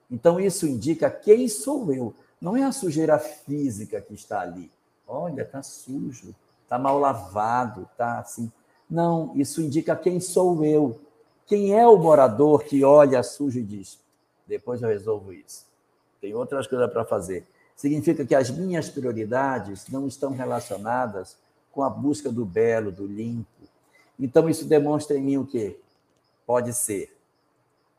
Então, 0.10 0.40
isso 0.40 0.68
indica 0.68 1.10
quem 1.10 1.48
sou 1.48 1.92
eu. 1.94 2.14
Não 2.40 2.56
é 2.56 2.64
a 2.64 2.72
sujeira 2.72 3.18
física 3.18 4.00
que 4.02 4.14
está 4.14 4.42
ali. 4.42 4.72
Olha, 5.08 5.42
está 5.42 5.62
sujo, 5.62 6.34
está 6.64 6.78
mal 6.78 7.00
lavado, 7.00 7.88
está 7.92 8.20
assim. 8.20 8.52
Não, 8.90 9.32
isso 9.36 9.62
indica 9.62 9.96
quem 9.96 10.20
sou 10.20 10.64
eu. 10.64 11.00
Quem 11.46 11.78
é 11.78 11.86
o 11.88 11.98
morador 11.98 12.64
que 12.64 12.84
olha 12.84 13.24
sujo 13.24 13.60
e 13.60 13.64
diz: 13.64 14.00
depois 14.48 14.82
eu 14.82 14.90
resolvo 14.90 15.34
isso. 15.34 15.66
Tem 16.22 16.34
outras 16.34 16.68
coisas 16.68 16.92
para 16.92 17.04
fazer 17.04 17.46
significa 17.76 18.26
que 18.26 18.36
as 18.36 18.50
minhas 18.50 18.90
prioridades 18.90 19.88
não 19.90 20.08
estão 20.08 20.32
relacionadas 20.32 21.38
com 21.72 21.84
a 21.84 21.90
busca 21.90 22.32
do 22.32 22.46
belo, 22.46 22.92
do 22.92 23.06
limpo. 23.06 23.53
Então, 24.20 24.50
isso 24.50 24.66
demonstra 24.66 25.18
em 25.18 25.22
mim 25.22 25.38
o 25.38 25.46
quê? 25.46 25.78
Pode 26.46 26.74
ser 26.74 27.16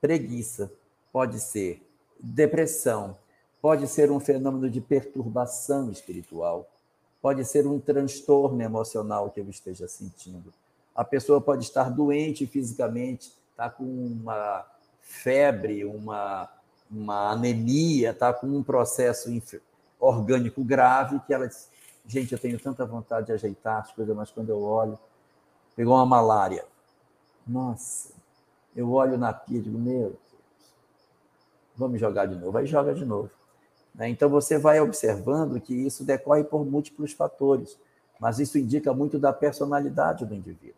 preguiça, 0.00 0.70
pode 1.12 1.40
ser 1.40 1.82
depressão, 2.20 3.16
pode 3.60 3.86
ser 3.88 4.10
um 4.10 4.20
fenômeno 4.20 4.68
de 4.68 4.80
perturbação 4.80 5.90
espiritual, 5.90 6.68
pode 7.22 7.44
ser 7.44 7.66
um 7.66 7.80
transtorno 7.80 8.60
emocional 8.62 9.30
que 9.30 9.40
eu 9.40 9.48
esteja 9.48 9.88
sentindo. 9.88 10.52
A 10.94 11.04
pessoa 11.04 11.40
pode 11.40 11.64
estar 11.64 11.90
doente 11.90 12.46
fisicamente, 12.46 13.32
está 13.50 13.70
com 13.70 13.84
uma 13.84 14.66
febre, 15.00 15.84
uma 15.84 16.50
uma 16.90 17.32
anemia, 17.32 18.10
está 18.10 18.32
com 18.32 18.46
um 18.46 18.62
processo 18.62 19.30
orgânico 19.98 20.62
grave, 20.62 21.20
que 21.26 21.32
ela 21.32 21.48
diz, 21.48 21.68
gente, 22.06 22.32
eu 22.32 22.38
tenho 22.38 22.58
tanta 22.58 22.84
vontade 22.84 23.26
de 23.26 23.32
ajeitar 23.32 23.80
as 23.82 23.92
coisas, 23.92 24.14
mas 24.14 24.30
quando 24.30 24.50
eu 24.50 24.62
olho, 24.62 24.98
pegou 25.76 25.94
uma 25.94 26.06
malária. 26.06 26.64
Nossa, 27.46 28.10
eu 28.74 28.90
olho 28.92 29.18
na 29.18 29.32
pia 29.32 29.58
e 29.58 29.62
digo, 29.62 29.78
meu 29.78 30.10
Deus, 30.10 30.16
vamos 31.76 32.00
jogar 32.00 32.26
de 32.26 32.36
novo. 32.36 32.56
Aí 32.56 32.66
joga 32.66 32.94
de 32.94 33.04
novo. 33.04 33.30
Né? 33.94 34.08
Então 34.08 34.28
você 34.28 34.58
vai 34.58 34.80
observando 34.80 35.60
que 35.60 35.74
isso 35.74 36.04
decorre 36.04 36.44
por 36.44 36.64
múltiplos 36.64 37.12
fatores, 37.12 37.78
mas 38.18 38.38
isso 38.38 38.58
indica 38.58 38.92
muito 38.92 39.18
da 39.18 39.32
personalidade 39.32 40.24
do 40.24 40.34
indivíduo. 40.34 40.74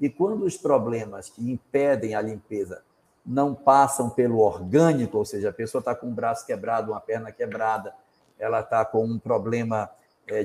E 0.00 0.08
quando 0.08 0.44
os 0.44 0.56
problemas 0.56 1.28
que 1.28 1.50
impedem 1.50 2.14
a 2.14 2.20
limpeza 2.20 2.82
não 3.24 3.54
passam 3.54 4.10
pelo 4.10 4.38
orgânico, 4.38 5.16
ou 5.16 5.24
seja, 5.24 5.50
a 5.50 5.52
pessoa 5.52 5.80
está 5.80 5.94
com 5.94 6.06
um 6.06 6.14
braço 6.14 6.44
quebrado, 6.44 6.92
uma 6.92 7.00
perna 7.00 7.32
quebrada, 7.32 7.94
ela 8.38 8.60
está 8.60 8.84
com 8.84 9.04
um 9.04 9.18
problema 9.18 9.88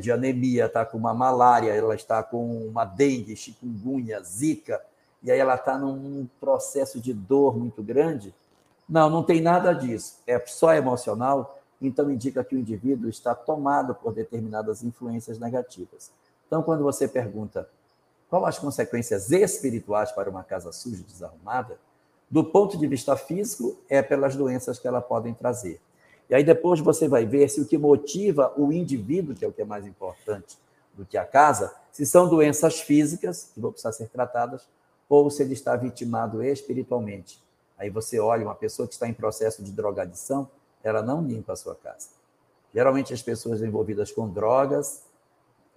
de 0.01 0.11
anemia, 0.11 0.65
está 0.65 0.85
com 0.85 0.97
uma 0.97 1.14
malária, 1.14 1.72
ela 1.72 1.95
está 1.95 2.22
com 2.22 2.68
uma 2.68 2.84
dengue, 2.84 3.35
chikungunya, 3.35 4.22
zika, 4.22 4.81
e 5.23 5.31
aí 5.31 5.39
ela 5.39 5.56
está 5.56 5.77
num 5.77 6.27
processo 6.39 6.99
de 6.99 7.14
dor 7.14 7.57
muito 7.57 7.84
grande. 7.84 8.34
Não, 8.88 9.10
não 9.10 9.23
tem 9.23 9.41
nada 9.41 9.73
disso. 9.73 10.18
É 10.26 10.39
só 10.45 10.73
emocional, 10.73 11.60
então 11.81 12.10
indica 12.11 12.43
que 12.43 12.56
o 12.56 12.60
indivíduo 12.60 13.10
está 13.10 13.35
tomado 13.35 13.93
por 13.95 14.14
determinadas 14.14 14.84
influências 14.84 15.38
negativas. 15.38 16.11
Então, 16.47 16.64
quando 16.64 16.84
você 16.84 17.07
pergunta 17.07 17.69
qual 18.30 18.45
as 18.45 18.60
consequências 18.60 19.31
espirituais 19.31 20.11
para 20.11 20.30
uma 20.30 20.43
casa 20.43 20.72
suja 20.72 21.01
e 21.01 21.03
desarrumada, 21.03 21.77
do 22.30 22.43
ponto 22.43 22.77
de 22.77 22.85
vista 22.85 23.15
físico, 23.15 23.77
é 23.89 24.01
pelas 24.01 24.35
doenças 24.35 24.77
que 24.77 24.88
ela 24.88 25.01
podem 25.01 25.34
trazer. 25.34 25.81
E 26.30 26.35
aí 26.35 26.43
depois 26.43 26.80
você 26.80 27.07
vai 27.07 27.26
ver 27.26 27.49
se 27.49 27.60
o 27.60 27.65
que 27.65 27.77
motiva 27.77 28.53
o 28.56 28.72
indivíduo, 28.72 29.35
que 29.35 29.43
é 29.43 29.47
o 29.47 29.51
que 29.51 29.61
é 29.61 29.65
mais 29.65 29.85
importante 29.85 30.57
do 30.93 31.06
que 31.06 31.18
a 31.18 31.26
casa, 31.26 31.73
se 31.91 32.06
são 32.06 32.30
doenças 32.30 32.80
físicas, 32.81 33.49
que 33.53 33.60
vão 33.60 33.72
precisar 33.72 33.91
ser 33.93 34.10
tratadas, 34.10 34.68
ou 35.07 35.30
se 35.31 35.41
ele 35.41 35.53
está 35.53 35.76
vitimado 35.76 36.43
espiritualmente. 36.43 37.41
Aí 37.77 37.89
você 37.89 38.19
olha 38.19 38.43
uma 38.45 38.53
pessoa 38.53 38.88
que 38.88 38.93
está 38.93 39.07
em 39.07 39.14
processo 39.14 39.64
de 39.64 39.72
drogadição, 39.72 40.47
ela 40.84 41.01
não 41.01 41.23
limpa 41.23 41.53
a 41.53 41.56
sua 41.56 41.73
casa. 41.73 42.10
Geralmente 42.73 43.14
as 43.14 43.22
pessoas 43.22 43.61
envolvidas 43.61 44.11
com 44.11 44.30
drogas, 44.30 45.03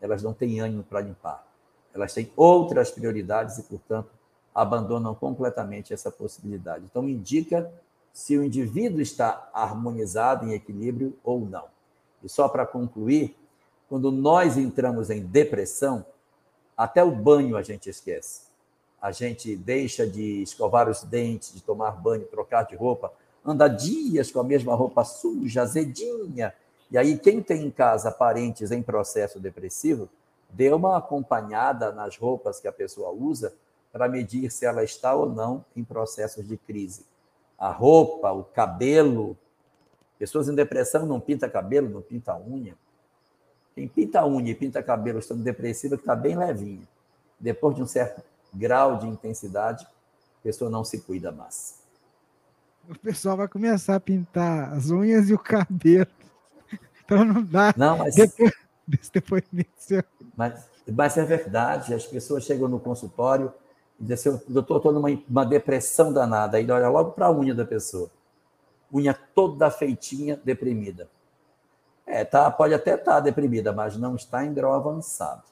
elas 0.01 0.23
não 0.23 0.35
têm 0.35 0.61
ânimo 0.61 0.83
para 0.83 1.01
limpar. 1.01 1.47
Elas 1.95 2.13
têm 2.13 2.31
outras 2.37 2.91
prioridades 2.91 3.59
e, 3.59 3.63
portanto, 3.63 4.11
abandonam 4.55 5.15
completamente 5.15 5.95
essa 5.95 6.11
possibilidade. 6.11 6.85
Então, 6.85 7.09
indica 7.09 7.73
se 8.13 8.37
o 8.37 8.45
indivíduo 8.45 9.01
está 9.01 9.51
harmonizado, 9.53 10.47
em 10.47 10.53
equilíbrio 10.53 11.17
ou 11.25 11.41
não. 11.41 11.65
E 12.23 12.29
só 12.29 12.49
para 12.49 12.67
concluir, 12.67 13.37
quando 13.89 14.11
nós 14.13 14.57
entramos 14.57 15.11
em 15.11 15.21
depressão, 15.21 16.05
até 16.77 17.03
o 17.03 17.11
banho 17.11 17.57
a 17.57 17.63
gente 17.63 17.89
esquece. 17.89 18.43
a 19.03 19.11
gente 19.11 19.57
deixa 19.57 20.07
de 20.07 20.43
escovar 20.43 20.89
os 20.89 21.03
dentes, 21.03 21.53
de 21.53 21.61
tomar 21.61 21.91
banho, 21.91 22.25
trocar 22.27 22.63
de 22.63 22.77
roupa, 22.77 23.13
anda 23.45 23.67
dias 23.67 24.31
com 24.31 24.39
a 24.39 24.45
mesma 24.45 24.77
roupa 24.77 25.03
suja, 25.03 25.63
azedinha. 25.63 26.55
E 26.89 26.97
aí, 26.97 27.19
quem 27.19 27.43
tem 27.43 27.67
em 27.67 27.71
casa 27.71 28.13
parentes 28.13 28.71
em 28.71 28.81
processo 28.81 29.41
depressivo, 29.41 30.09
dê 30.49 30.73
uma 30.73 30.99
acompanhada 30.99 31.91
nas 31.91 32.17
roupas 32.17 32.61
que 32.61 32.69
a 32.69 32.73
pessoa 32.73 33.11
usa 33.11 33.53
para 33.91 34.09
medir 34.09 34.51
se 34.53 34.65
ela 34.65 34.85
está 34.85 35.15
ou 35.15 35.29
não 35.29 35.65
em 35.75 35.83
processos 35.83 36.47
de 36.47 36.57
crise. 36.57 37.05
A 37.63 37.71
roupa, 37.71 38.33
o 38.33 38.43
cabelo. 38.43 39.39
Pessoas 40.19 40.49
em 40.49 40.55
depressão 40.55 41.07
não 41.07 41.21
pinta 41.21 41.49
cabelo, 41.49 41.89
não 41.89 42.03
pinta 42.03 42.37
unha. 42.37 42.75
Quem 43.73 43.87
pinta 43.87 44.27
unha 44.27 44.51
e 44.51 44.55
pinta 44.57 44.83
cabelo 44.83 45.21
estando 45.21 45.45
depressiva, 45.45 45.97
que 45.97 46.03
está 46.03 46.17
bem 46.17 46.37
levinha. 46.37 46.83
Depois 47.39 47.77
de 47.77 47.81
um 47.81 47.87
certo 47.87 48.21
grau 48.53 48.99
de 48.99 49.07
intensidade, 49.07 49.85
a 49.85 50.43
pessoa 50.43 50.69
não 50.69 50.83
se 50.83 51.03
cuida 51.03 51.31
mais. 51.31 51.81
O 52.91 52.99
pessoal 52.99 53.37
vai 53.37 53.47
começar 53.47 53.95
a 53.95 54.01
pintar 54.01 54.73
as 54.73 54.91
unhas 54.91 55.31
e 55.31 55.35
o 55.35 55.39
cabelo. 55.39 56.09
Então 57.05 57.25
não 57.25 57.45
dá. 57.45 57.75
Não, 57.77 57.99
mas. 57.99 58.15
Depois, 58.15 58.53
desse 58.89 59.13
depoimento 59.13 60.05
Mas, 60.37 60.65
mas 60.91 61.19
é 61.19 61.25
verdade, 61.25 61.93
as 61.95 62.07
pessoas 62.07 62.45
chegam 62.45 62.69
no 62.69 62.81
consultório 62.81 63.53
dizem 64.03 64.35
assim, 64.35 64.53
doutor, 64.53 64.79
estou 64.79 64.93
numa 64.93 65.09
uma 65.29 65.47
depressão 65.47 66.13
danada. 66.13 66.57
Aí 66.57 66.65
ele 66.65 66.73
olha 66.73 66.89
logo 66.89 67.13
para 67.13 67.27
a 67.27 67.33
unha 67.33 67.55
da 67.55 67.65
pessoa. 67.65 68.11
Unha 68.93 69.15
toda 69.15 69.71
feitinha, 69.71 70.39
deprimida. 70.45 71.09
É, 72.05 72.25
tá, 72.25 72.51
pode 72.51 72.75
até 72.75 72.95
estar 72.95 73.15
tá 73.15 73.21
deprimida, 73.21 73.73
mas 73.73 73.97
não 73.97 74.17
está 74.17 74.45
em 74.45 74.53
grau 74.53 74.75
avançado. 74.75 75.43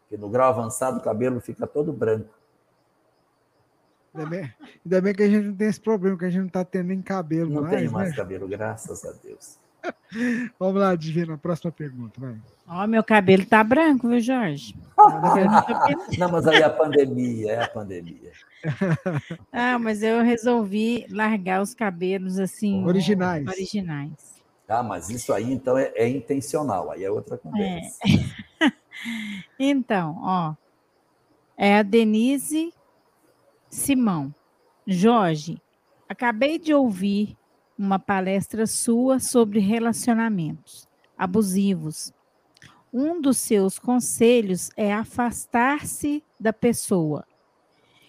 Porque 0.00 0.16
no 0.16 0.28
grau 0.28 0.48
avançado 0.48 0.98
o 0.98 1.02
cabelo 1.02 1.40
fica 1.40 1.66
todo 1.66 1.92
branco. 1.92 2.34
Ainda 4.14 4.30
bem, 4.30 4.54
ainda 4.84 5.00
bem 5.02 5.14
que 5.14 5.22
a 5.22 5.28
gente 5.28 5.46
não 5.48 5.54
tem 5.54 5.68
esse 5.68 5.80
problema, 5.80 6.18
que 6.18 6.24
a 6.24 6.30
gente 6.30 6.40
não 6.40 6.46
está 6.48 6.64
tendo 6.64 6.88
nem 6.88 7.02
cabelo 7.02 7.50
não 7.50 7.62
mais. 7.62 7.76
Tem 7.76 7.88
mais 7.88 8.10
né? 8.10 8.16
cabelo, 8.16 8.48
graças 8.48 9.04
a 9.04 9.12
Deus. 9.12 9.58
Vamos 10.58 10.80
lá, 10.80 10.94
Divina, 10.94 11.38
próxima 11.38 11.70
pergunta. 11.70 12.20
Vai. 12.20 12.36
Ó, 12.66 12.84
oh, 12.84 12.86
meu 12.86 13.02
cabelo 13.02 13.46
tá 13.46 13.62
branco, 13.64 14.08
viu, 14.08 14.20
Jorge? 14.20 14.74
não, 16.18 16.30
mas 16.30 16.46
aí 16.46 16.60
é 16.60 16.64
a 16.64 16.70
pandemia, 16.70 17.52
é 17.52 17.64
a 17.64 17.68
pandemia. 17.68 18.32
Ah, 19.52 19.78
mas 19.78 20.02
eu 20.02 20.22
resolvi 20.22 21.06
largar 21.08 21.62
os 21.62 21.74
cabelos 21.74 22.38
assim. 22.38 22.84
Originais. 22.84 23.46
Originais. 23.46 24.42
Ah, 24.68 24.82
mas 24.82 25.08
isso 25.08 25.32
aí 25.32 25.50
então 25.50 25.78
é, 25.78 25.92
é 25.94 26.08
intencional, 26.08 26.90
aí 26.90 27.04
é 27.04 27.10
outra 27.10 27.38
conversa. 27.38 27.98
É. 28.60 28.72
então, 29.58 30.18
ó, 30.20 30.54
é 31.56 31.78
a 31.78 31.82
Denise 31.82 32.74
Simão. 33.70 34.34
Jorge, 34.86 35.62
acabei 36.08 36.58
de 36.58 36.74
ouvir 36.74 37.37
uma 37.78 37.98
palestra 37.98 38.66
sua 38.66 39.20
sobre 39.20 39.60
relacionamentos 39.60 40.88
abusivos. 41.16 42.12
Um 42.92 43.20
dos 43.20 43.36
seus 43.38 43.78
conselhos 43.78 44.70
é 44.76 44.92
afastar-se 44.92 46.24
da 46.40 46.52
pessoa. 46.52 47.24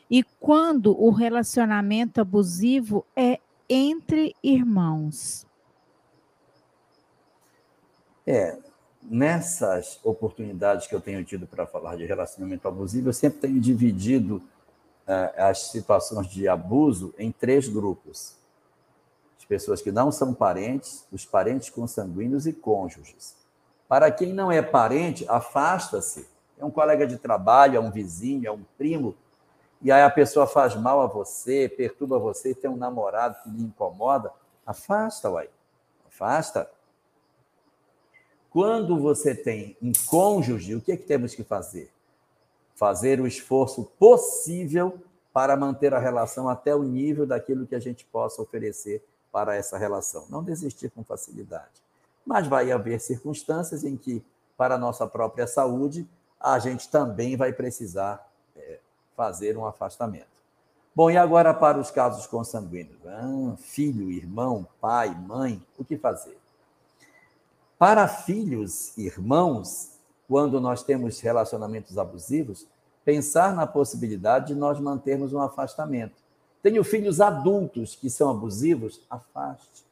E 0.10 0.24
quando 0.40 1.00
o 1.00 1.12
relacionamento 1.12 2.20
abusivo 2.20 3.06
é 3.16 3.40
entre 3.70 4.36
irmãos? 4.42 5.46
É, 8.26 8.58
nessas 9.04 10.00
oportunidades 10.04 10.88
que 10.88 10.96
eu 10.96 11.02
tenho 11.02 11.24
tido 11.24 11.46
para 11.46 11.68
falar 11.68 11.96
de 11.96 12.06
relacionamento 12.06 12.68
abusivo, 12.68 13.10
eu 13.10 13.14
sempre 13.14 13.40
tenho 13.42 13.60
dividido 13.60 14.38
uh, 14.38 15.34
as 15.38 15.72
situações 15.72 16.28
de 16.28 16.48
abuso 16.48 17.14
em 17.18 17.32
três 17.32 17.68
grupos 17.68 18.39
pessoas 19.50 19.82
que 19.82 19.92
não 19.92 20.12
são 20.12 20.34
parentes, 20.34 21.06
os 21.12 21.26
parentes 21.26 21.70
consanguíneos 21.70 22.48
e 22.48 22.54
cônjuges. 22.54 23.36
Para 23.88 24.12
quem 24.12 24.32
não 24.32 24.52
é 24.52 24.62
parente, 24.62 25.26
afasta-se. 25.28 26.30
É 26.58 26.64
um 26.64 26.70
colega 26.70 27.08
de 27.08 27.18
trabalho, 27.18 27.76
é 27.76 27.80
um 27.80 27.90
vizinho, 27.90 28.48
é 28.48 28.52
um 28.52 28.64
primo, 28.78 29.16
e 29.82 29.92
aí 29.92 30.02
a 30.02 30.10
pessoa 30.10 30.46
faz 30.46 30.76
mal 30.76 31.02
a 31.02 31.08
você, 31.08 31.70
perturba 31.70 32.20
você, 32.20 32.54
tem 32.54 32.70
um 32.70 32.76
namorado 32.76 33.38
que 33.42 33.50
lhe 33.50 33.64
incomoda, 33.64 34.32
afasta, 34.66 35.30
uai. 35.30 35.50
Afasta. 36.06 36.70
Quando 38.50 39.00
você 39.00 39.34
tem 39.34 39.78
um 39.82 39.92
cônjuge, 40.06 40.76
o 40.76 40.82
que, 40.82 40.92
é 40.92 40.98
que 40.98 41.06
temos 41.06 41.34
que 41.34 41.44
fazer? 41.44 41.92
Fazer 42.76 43.22
o 43.22 43.28
esforço 43.28 43.86
possível 43.98 45.00
para 45.32 45.56
manter 45.56 45.94
a 45.94 46.00
relação 46.00 46.50
até 46.50 46.76
o 46.76 46.84
nível 46.84 47.26
daquilo 47.26 47.66
que 47.66 47.76
a 47.76 47.80
gente 47.80 48.04
possa 48.06 48.42
oferecer 48.42 49.02
para 49.32 49.56
essa 49.56 49.78
relação. 49.78 50.26
Não 50.30 50.44
desistir 50.44 50.90
com 50.90 51.04
facilidade. 51.04 51.82
Mas 52.26 52.48
vai 52.48 52.72
haver 52.72 53.00
circunstâncias 53.00 53.84
em 53.84 53.96
que, 53.98 54.24
para 54.58 54.76
a 54.76 54.78
nossa 54.78 55.08
própria 55.08 55.48
saúde, 55.48 56.08
a 56.40 56.60
gente 56.60 56.90
também 56.90 57.36
vai 57.36 57.52
precisar 57.52 58.30
é, 58.56 58.80
fazer 59.16 59.58
um 59.58 59.66
afastamento. 59.66 60.28
Bom, 60.96 61.10
e 61.10 61.18
agora 61.18 61.54
para 61.54 61.80
os 61.80 61.92
casos 61.92 62.28
consanguíneos? 62.28 63.00
Ah, 63.06 63.56
filho, 63.58 64.12
irmão, 64.12 64.68
pai, 64.82 65.10
mãe, 65.10 65.62
o 65.78 65.86
que 65.86 65.98
fazer? 65.98 66.38
Para 67.78 68.08
filhos, 68.08 68.98
irmãos, 68.98 69.92
quando 70.28 70.60
nós 70.60 70.84
temos 70.84 71.20
relacionamentos 71.22 71.98
abusivos, 71.98 72.68
pensar 73.06 73.56
na 73.56 73.66
possibilidade 73.66 74.48
de 74.48 74.56
nós 74.56 74.80
mantermos 74.80 75.32
um 75.32 75.40
afastamento. 75.40 76.19
Tenho 76.62 76.84
filhos 76.84 77.22
adultos 77.22 77.96
que 77.96 78.10
são 78.10 78.30
abusivos, 78.30 79.02
afaste. 79.10 79.86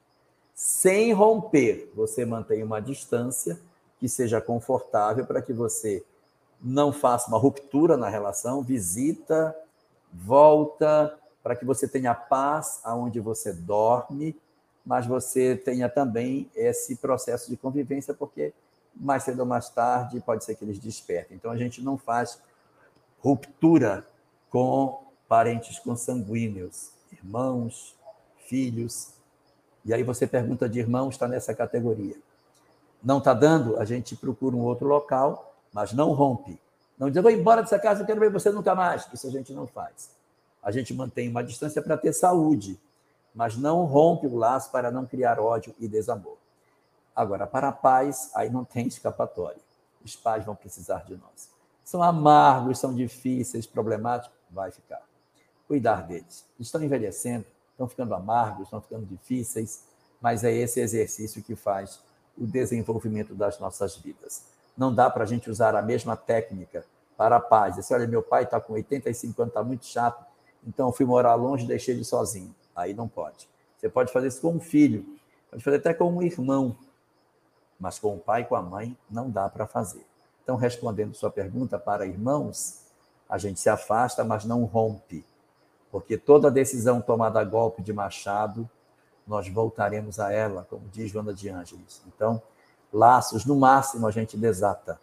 Sem 0.54 1.14
romper, 1.14 1.92
você 1.96 2.26
mantém 2.26 2.64
uma 2.64 2.82
distância 2.82 3.60
que 4.00 4.10
seja 4.10 4.42
confortável 4.42 5.26
para 5.26 5.42
que 5.42 5.54
você 5.54 6.04
não 6.62 6.92
faça 6.92 7.28
uma 7.28 7.38
ruptura 7.38 7.96
na 7.96 8.10
relação, 8.10 8.62
visita, 8.64 9.56
volta, 10.12 11.18
para 11.44 11.56
que 11.56 11.64
você 11.64 11.88
tenha 11.88 12.14
paz 12.14 12.80
aonde 12.84 13.20
você 13.20 13.54
dorme, 13.54 14.36
mas 14.86 15.06
você 15.06 15.56
tenha 15.56 15.88
também 15.88 16.50
esse 16.56 16.96
processo 16.96 17.50
de 17.50 17.58
convivência, 17.58 18.14
porque 18.14 18.54
mais 18.96 19.24
cedo 19.24 19.42
ou 19.42 19.46
mais 19.46 19.70
tarde 19.70 20.20
pode 20.20 20.44
ser 20.44 20.56
que 20.56 20.66
eles 20.66 20.80
despertem. 20.80 21.38
Então 21.38 21.52
a 21.52 21.58
gente 21.58 21.82
não 21.82 21.98
faz 21.98 22.40
ruptura 23.20 24.08
com 24.50 25.07
parentes 25.28 25.80
consanguíneos, 25.80 26.92
irmãos, 27.12 27.96
filhos. 28.48 29.14
E 29.84 29.94
aí 29.94 30.04
você 30.04 30.26
pergunta 30.26 30.68
de 30.68 30.80
irmão, 30.80 31.10
está 31.10 31.28
nessa 31.28 31.54
categoria. 31.54 32.16
Não 33.04 33.20
está 33.20 33.34
dando, 33.34 33.78
a 33.78 33.86
gente 33.86 34.16
procura 34.16 34.56
um 34.56 34.62
outro 34.62 34.88
local, 34.88 35.56
mas 35.72 35.94
não 35.94 36.14
rompe. 36.14 36.60
Não 36.98 37.10
diz, 37.10 37.22
vou 37.22 37.32
embora 37.32 37.62
dessa 37.62 37.78
casa, 37.78 38.00
não 38.00 38.08
quero 38.08 38.20
ver 38.20 38.32
você 38.32 38.50
nunca 38.50 38.74
mais. 38.74 39.08
Isso 39.14 39.28
a 39.28 39.32
gente 39.32 39.54
não 39.54 39.68
faz. 39.68 40.10
A 40.64 40.72
gente 40.72 40.94
mantém 40.94 41.30
uma 41.30 41.44
distância 41.44 41.82
para 41.82 41.96
ter 41.96 42.12
saúde, 42.12 42.80
mas 43.36 43.56
não 43.56 43.86
rompe 43.86 44.26
o 44.26 44.36
laço 44.36 44.72
para 44.72 44.90
não 44.90 45.06
criar 45.06 45.40
ódio 45.40 45.76
e 45.80 45.88
desamor. 45.88 46.38
Agora, 47.16 47.46
para 47.46 47.70
a 47.70 47.72
paz, 47.72 48.32
aí 48.34 48.50
não 48.50 48.64
tem 48.64 48.88
escapatória. 48.88 49.62
Os 50.04 50.16
pais 50.16 50.46
vão 50.46 50.56
precisar 50.56 51.04
de 51.06 51.16
nós. 51.16 51.50
São 51.84 52.02
amargos, 52.02 52.80
são 52.80 52.94
difíceis, 52.94 53.66
problemáticos, 53.66 54.38
vai 54.50 54.72
ficar 54.72 55.07
cuidar 55.68 56.04
deles. 56.04 56.46
Estão 56.60 56.82
envelhecendo, 56.84 57.46
estão 57.72 57.88
ficando 57.88 58.16
amargos, 58.16 58.64
estão 58.64 58.82
ficando 58.82 59.06
difíceis, 59.06 59.84
mas 60.22 60.44
é 60.44 60.52
esse 60.52 60.80
exercício 60.80 61.44
que 61.44 61.56
faz 61.56 62.00
o 62.38 62.46
desenvolvimento 62.46 63.36
das 63.36 63.60
nossas 63.60 63.98
vidas. 63.98 64.46
Não 64.78 64.94
dá 64.94 65.10
para 65.10 65.24
a 65.24 65.28
gente 65.28 65.50
usar 65.50 65.76
a 65.76 65.82
mesma 65.82 66.16
técnica 66.16 66.86
para 67.16 67.38
a 67.38 67.40
paz. 67.40 67.76
Dizer, 67.76 67.96
olha, 67.96 68.08
meu 68.08 68.22
pai 68.22 68.44
está 68.44 68.60
com 68.60 68.74
85 68.74 69.42
anos, 69.42 69.52
está 69.52 69.64
muito 69.64 69.86
chato, 69.86 70.26
então 70.66 70.88
eu 70.88 70.94
fui 70.94 71.06
morar 71.06 71.36
longe 71.36 71.66
e 71.66 71.68
deixei 71.68 71.96
ele 71.96 72.04
sozinho. 72.04 72.54
Aí 72.76 72.94
não 72.94 73.08
pode. 73.08 73.50
Você 73.78 73.90
pode 73.90 74.12
fazer 74.12 74.28
isso 74.28 74.42
com 74.42 74.54
um 74.54 74.60
filho, 74.60 75.06
pode 75.50 75.64
fazer 75.64 75.78
até 75.78 75.94
com 75.94 76.12
um 76.12 76.22
irmão, 76.22 76.76
mas 77.80 78.00
com 78.00 78.16
o 78.16 78.20
pai 78.20 78.42
e 78.42 78.46
com 78.46 78.56
a 78.56 78.62
mãe 78.62 78.98
não 79.10 79.30
dá 79.30 79.50
para 79.50 79.68
fazer. 79.68 80.06
Então, 80.44 80.56
respondendo 80.56 81.14
sua 81.14 81.30
pergunta 81.30 81.78
para 81.78 82.06
irmãos, 82.06 82.82
a 83.30 83.38
gente 83.38 83.60
se 83.60 83.70
afasta, 83.70 84.24
mas 84.24 84.46
não 84.46 84.64
rompe 84.64 85.26
porque 85.92 86.18
toda 86.18 86.52
decisão 86.52 87.02
tomada 87.02 87.40
a 87.40 87.44
golpe 87.44 87.82
de 87.82 87.94
machado, 87.94 88.70
nós 89.28 89.48
voltaremos 89.50 90.20
a 90.20 90.32
ela, 90.32 90.66
como 90.70 90.88
diz 90.90 91.12
Joana 91.12 91.34
de 91.34 91.50
Ângeles. 91.50 92.02
Então, 92.08 92.42
laços, 92.92 93.46
no 93.46 93.56
máximo, 93.56 94.08
a 94.08 94.12
gente 94.12 94.38
desata, 94.38 95.00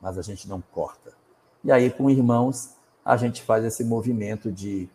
mas 0.00 0.16
a 0.16 0.22
gente 0.22 0.48
não 0.48 0.62
corta. 0.72 1.12
E 1.64 1.72
aí, 1.72 1.90
com 1.90 2.08
irmãos, 2.08 2.74
a 3.04 3.16
gente 3.16 3.42
faz 3.42 3.64
esse 3.64 3.82
movimento 3.82 4.52
de 4.52 4.88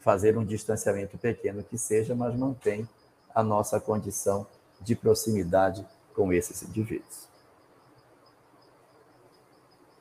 fazer 0.00 0.36
um 0.36 0.44
distanciamento 0.44 1.16
pequeno 1.18 1.62
que 1.62 1.78
seja, 1.78 2.14
mas 2.14 2.34
mantém 2.34 2.88
a 3.34 3.42
nossa 3.42 3.78
condição 3.78 4.46
de 4.80 4.94
proximidade 4.94 5.86
com 6.14 6.32
esses 6.32 6.62
indivíduos. 6.62 7.29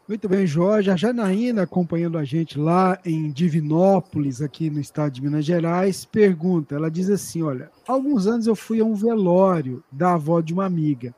Muito 0.09 0.27
bem, 0.27 0.47
Jorge. 0.47 0.89
A 0.89 0.95
Janaína, 0.95 1.61
acompanhando 1.61 2.17
a 2.17 2.23
gente 2.23 2.57
lá 2.57 2.97
em 3.05 3.29
Divinópolis, 3.29 4.41
aqui 4.41 4.67
no 4.67 4.79
estado 4.79 5.11
de 5.11 5.21
Minas 5.21 5.45
Gerais, 5.45 6.03
pergunta: 6.03 6.73
ela 6.73 6.89
diz 6.89 7.11
assim: 7.11 7.43
Olha, 7.43 7.69
há 7.87 7.93
alguns 7.93 8.25
anos 8.25 8.47
eu 8.47 8.55
fui 8.55 8.79
a 8.79 8.83
um 8.83 8.95
velório 8.95 9.83
da 9.91 10.15
avó 10.15 10.41
de 10.41 10.51
uma 10.51 10.65
amiga. 10.65 11.13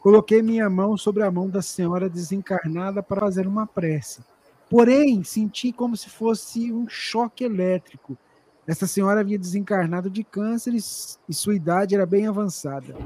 Coloquei 0.00 0.42
minha 0.42 0.68
mão 0.68 0.96
sobre 0.96 1.22
a 1.22 1.30
mão 1.30 1.48
da 1.48 1.62
senhora 1.62 2.10
desencarnada 2.10 3.00
para 3.00 3.20
fazer 3.20 3.46
uma 3.46 3.64
prece. 3.64 4.22
Porém, 4.68 5.22
senti 5.22 5.72
como 5.72 5.96
se 5.96 6.10
fosse 6.10 6.72
um 6.72 6.88
choque 6.88 7.44
elétrico. 7.44 8.18
Essa 8.66 8.88
senhora 8.88 9.20
havia 9.20 9.38
desencarnado 9.38 10.10
de 10.10 10.24
câncer 10.24 10.74
e 10.74 11.32
sua 11.32 11.54
idade 11.54 11.94
era 11.94 12.04
bem 12.04 12.26
avançada. 12.26 12.96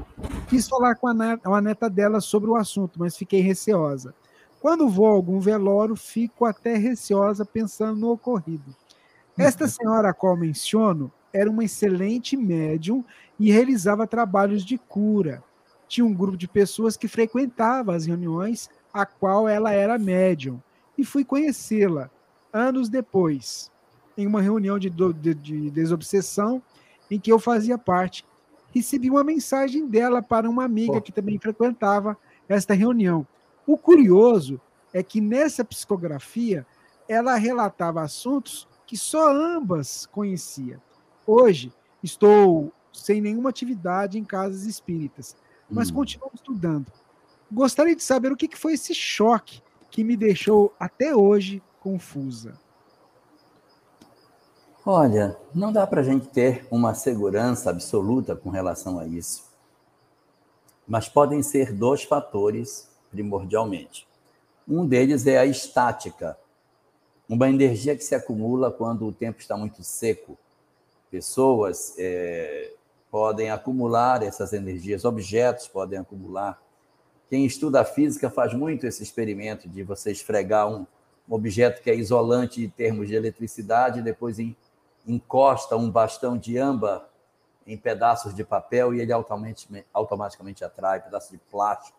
Quis 0.49 0.67
falar 0.67 0.95
com 0.95 1.07
a 1.07 1.61
neta 1.61 1.87
dela 1.87 2.21
sobre 2.21 2.49
o 2.49 2.55
assunto, 2.55 2.99
mas 2.99 3.15
fiquei 3.15 3.41
receosa. 3.41 4.15
Quando 4.61 4.89
vou 4.89 5.07
a 5.07 5.11
algum 5.11 5.39
velório, 5.39 5.95
fico 5.95 6.45
até 6.45 6.75
receosa 6.75 7.45
pensando 7.45 7.99
no 7.99 8.11
ocorrido. 8.11 8.75
Esta 9.37 9.67
senhora 9.69 10.09
a 10.09 10.13
qual 10.13 10.35
menciono 10.35 11.11
era 11.33 11.49
uma 11.49 11.63
excelente 11.63 12.35
médium 12.35 13.03
e 13.39 13.51
realizava 13.51 14.07
trabalhos 14.07 14.65
de 14.65 14.77
cura. 14.77 15.43
Tinha 15.87 16.05
um 16.05 16.13
grupo 16.13 16.37
de 16.37 16.47
pessoas 16.47 16.97
que 16.97 17.07
frequentava 17.07 17.95
as 17.95 18.05
reuniões 18.05 18.69
a 18.93 19.05
qual 19.05 19.47
ela 19.47 19.71
era 19.71 19.97
médium 19.97 20.61
e 20.97 21.05
fui 21.05 21.23
conhecê-la 21.23 22.09
anos 22.51 22.89
depois, 22.89 23.71
em 24.17 24.25
uma 24.25 24.41
reunião 24.41 24.79
de, 24.79 24.89
de, 24.89 25.33
de 25.35 25.69
desobsessão 25.69 26.61
em 27.09 27.19
que 27.19 27.31
eu 27.31 27.37
fazia 27.37 27.77
parte. 27.77 28.25
Recebi 28.73 29.09
uma 29.09 29.23
mensagem 29.23 29.87
dela 29.87 30.21
para 30.21 30.49
uma 30.49 30.63
amiga 30.63 30.99
que 30.99 31.11
também 31.11 31.39
frequentava 31.39 32.17
esta 32.49 32.73
reunião. 32.73 33.25
O 33.67 33.77
curioso 33.77 34.61
é 34.93 35.03
que 35.03 35.19
nessa 35.19 35.63
psicografia 35.65 36.65
ela 37.07 37.35
relatava 37.35 38.01
assuntos 38.01 38.65
que 38.85 38.95
só 38.97 39.29
ambas 39.29 40.05
conheciam. 40.05 40.81
Hoje 41.25 41.73
estou 42.01 42.71
sem 42.93 43.19
nenhuma 43.19 43.49
atividade 43.49 44.17
em 44.17 44.23
casas 44.23 44.63
espíritas, 44.63 45.35
mas 45.69 45.91
hum. 45.91 45.95
continuo 45.95 46.31
estudando. 46.33 46.89
Gostaria 47.51 47.95
de 47.95 48.03
saber 48.03 48.31
o 48.31 48.37
que 48.37 48.55
foi 48.55 48.73
esse 48.73 48.95
choque 48.95 49.61
que 49.91 50.03
me 50.03 50.15
deixou 50.15 50.73
até 50.79 51.13
hoje 51.13 51.61
confusa. 51.81 52.53
Olha, 54.85 55.37
não 55.53 55.73
dá 55.73 55.85
para 55.85 55.99
a 55.99 56.03
gente 56.03 56.29
ter 56.29 56.65
uma 56.71 56.93
segurança 56.93 57.69
absoluta 57.69 58.33
com 58.33 58.49
relação 58.49 58.97
a 58.97 59.05
isso. 59.05 59.43
Mas 60.87 61.09
podem 61.09 61.43
ser 61.43 61.73
dois 61.73 62.03
fatores 62.03 62.86
primordialmente. 63.11 64.07
Um 64.67 64.85
deles 64.85 65.25
é 65.25 65.37
a 65.37 65.45
estática, 65.45 66.37
uma 67.27 67.49
energia 67.49 67.95
que 67.95 68.03
se 68.03 68.15
acumula 68.15 68.71
quando 68.71 69.05
o 69.05 69.11
tempo 69.11 69.39
está 69.39 69.55
muito 69.57 69.83
seco. 69.83 70.37
Pessoas 71.09 71.95
é, 71.97 72.73
podem 73.09 73.49
acumular 73.49 74.23
essas 74.23 74.53
energias, 74.53 75.05
objetos 75.05 75.67
podem 75.67 75.99
acumular. 75.99 76.61
Quem 77.29 77.45
estuda 77.45 77.83
física 77.83 78.29
faz 78.29 78.53
muito 78.53 78.85
esse 78.85 79.03
experimento 79.03 79.67
de 79.67 79.83
você 79.83 80.11
esfregar 80.11 80.69
um 80.69 80.85
objeto 81.29 81.81
que 81.81 81.89
é 81.89 81.95
isolante 81.95 82.63
em 82.63 82.69
termos 82.69 83.07
de 83.07 83.15
eletricidade 83.15 84.01
depois 84.01 84.37
encosta 85.05 85.75
um 85.75 85.89
bastão 85.89 86.37
de 86.37 86.57
âmbar 86.57 87.07
em 87.65 87.77
pedaços 87.77 88.33
de 88.33 88.45
papel 88.45 88.93
e 88.93 89.01
ele 89.01 89.11
automaticamente, 89.11 89.85
automaticamente 89.93 90.63
atrai 90.63 91.01
pedaço 91.01 91.31
de 91.31 91.37
plástico. 91.37 91.96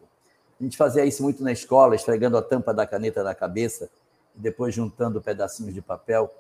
A 0.61 0.65
gente 0.65 0.77
fazia 0.77 1.05
isso 1.05 1.23
muito 1.23 1.43
na 1.43 1.53
escola, 1.53 1.95
esfregando 1.95 2.37
a 2.37 2.43
tampa 2.43 2.75
da 2.75 2.87
caneta 2.87 3.23
na 3.23 3.35
cabeça 3.35 3.89
e 4.37 4.41
depois 4.41 4.75
juntando 4.75 5.21
pedacinhos 5.21 5.73
de 5.73 5.81
papel, 5.81 6.33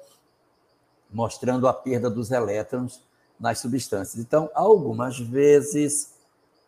mostrando 1.10 1.68
a 1.68 1.72
perda 1.72 2.10
dos 2.10 2.30
elétrons 2.30 3.02
nas 3.38 3.60
substâncias. 3.60 4.20
Então, 4.20 4.50
algumas 4.54 5.18
vezes, 5.18 6.14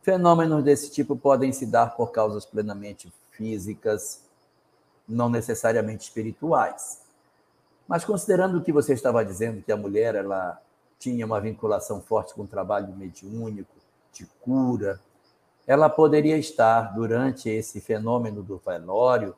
fenômenos 0.02 0.62
desse 0.62 0.90
tipo 0.90 1.16
podem 1.16 1.52
se 1.52 1.66
dar 1.66 1.96
por 1.96 2.12
causas 2.12 2.44
plenamente 2.44 3.12
físicas, 3.32 4.22
não 5.08 5.28
necessariamente 5.28 6.04
espirituais. 6.04 7.00
Mas 7.88 8.04
considerando 8.04 8.58
o 8.58 8.62
que 8.62 8.72
você 8.72 8.94
estava 8.94 9.24
dizendo, 9.24 9.62
que 9.62 9.72
a 9.72 9.76
mulher 9.76 10.14
ela 10.14 10.60
tinha 11.00 11.26
uma 11.26 11.40
vinculação 11.40 12.00
forte 12.00 12.32
com 12.34 12.42
o 12.42 12.46
trabalho 12.46 12.94
mediúnico, 12.94 13.74
de 14.12 14.26
cura, 14.40 15.00
ela 15.70 15.88
poderia 15.88 16.36
estar 16.36 16.92
durante 16.96 17.48
esse 17.48 17.80
fenômeno 17.80 18.42
do 18.42 18.58
velório, 18.58 19.36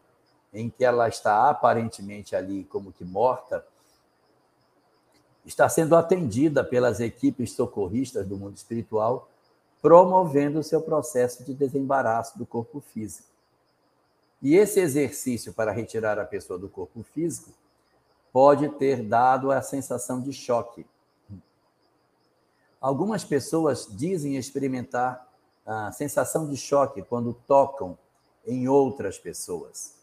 em 0.51 0.71
que 0.71 0.83
ela 0.83 1.07
está 1.07 1.51
aparentemente 1.51 2.35
ali 2.35 2.65
como 2.65 2.91
que 2.91 3.05
morta, 3.05 3.63
está 5.45 5.69
sendo 5.69 5.95
atendida 5.95 6.65
pelas 6.65 7.01
equipes 7.01 7.53
socorristas 7.53 8.27
do 8.27 8.39
mundo 8.39 8.57
espiritual, 8.57 9.29
promovendo 9.83 10.61
o 10.61 10.65
seu 10.65 10.81
processo 10.81 11.45
de 11.45 11.53
desembaraço 11.53 12.39
do 12.39 12.47
corpo 12.47 12.81
físico. 12.81 13.29
E 14.41 14.57
esse 14.57 14.81
exercício 14.81 15.53
para 15.53 15.71
retirar 15.71 16.19
a 16.19 16.25
pessoa 16.25 16.59
do 16.59 16.67
corpo 16.67 17.03
físico 17.03 17.51
pode 18.33 18.71
ter 18.71 19.03
dado 19.03 19.53
a 19.53 19.61
sensação 19.61 20.19
de 20.19 20.33
choque. 20.33 20.87
Algumas 22.81 23.23
pessoas 23.23 23.87
dizem 23.91 24.39
experimentar 24.39 25.31
a 25.65 25.93
sensação 25.93 26.49
de 26.49 26.57
choque 26.57 27.03
quando 27.03 27.33
tocam 27.47 27.97
em 28.47 28.69
outras 28.69 29.19
pessoas. 29.19 29.95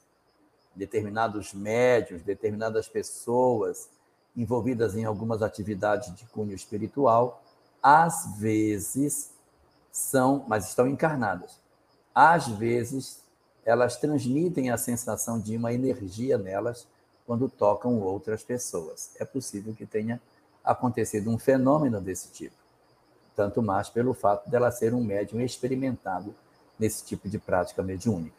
Determinados 0.76 1.53
médios, 1.53 2.22
determinadas 2.22 2.88
pessoas 2.88 3.90
envolvidas 4.36 4.95
em 4.95 5.03
algumas 5.03 5.41
atividades 5.41 6.15
de 6.15 6.26
cunho 6.27 6.53
espiritual, 6.53 7.44
às 7.84 8.38
vezes 8.38 9.31
são, 9.91 10.45
mas 10.48 10.68
estão 10.68 10.88
encarnadas. 10.88 11.60
Às 12.14 12.48
vezes 12.48 13.22
elas 13.65 13.98
transmitem 13.98 14.72
a 14.72 14.77
sensação 14.77 15.40
de 15.40 15.57
uma 15.57 15.73
energia 15.73 16.38
nelas 16.38 16.88
quando 17.26 17.49
tocam 17.49 17.99
outras 17.99 18.44
pessoas. 18.44 19.11
É 19.19 19.26
possível 19.26 19.73
que 19.73 19.86
tenha 19.86 20.22
acontecido 20.64 21.30
um 21.30 21.38
fenômeno 21.38 21.99
desse 21.99 22.30
tipo 22.31 22.59
tanto 23.39 23.61
mais 23.61 23.87
pelo 23.89 24.13
fato 24.13 24.49
dela 24.49 24.69
ser 24.69 24.93
um 24.93 25.01
médium 25.01 25.39
experimentado 25.39 26.35
nesse 26.77 27.05
tipo 27.05 27.29
de 27.29 27.39
prática 27.39 27.81
mediúnica. 27.81 28.35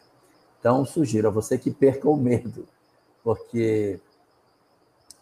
Então, 0.59 0.85
sugiro 0.85 1.29
a 1.29 1.31
você 1.31 1.57
que 1.57 1.71
perca 1.71 2.07
o 2.07 2.19
medo, 2.19 2.69
porque 3.25 3.99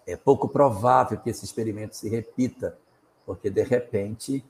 é 0.05 0.17
pouco 0.17 0.49
provável 0.49 1.17
que 1.17 1.31
esse 1.31 1.45
experimento 1.45 1.95
se 1.95 2.09
repita, 2.09 2.77
porque 3.25 3.49
de 3.49 3.63
repente 3.63 4.45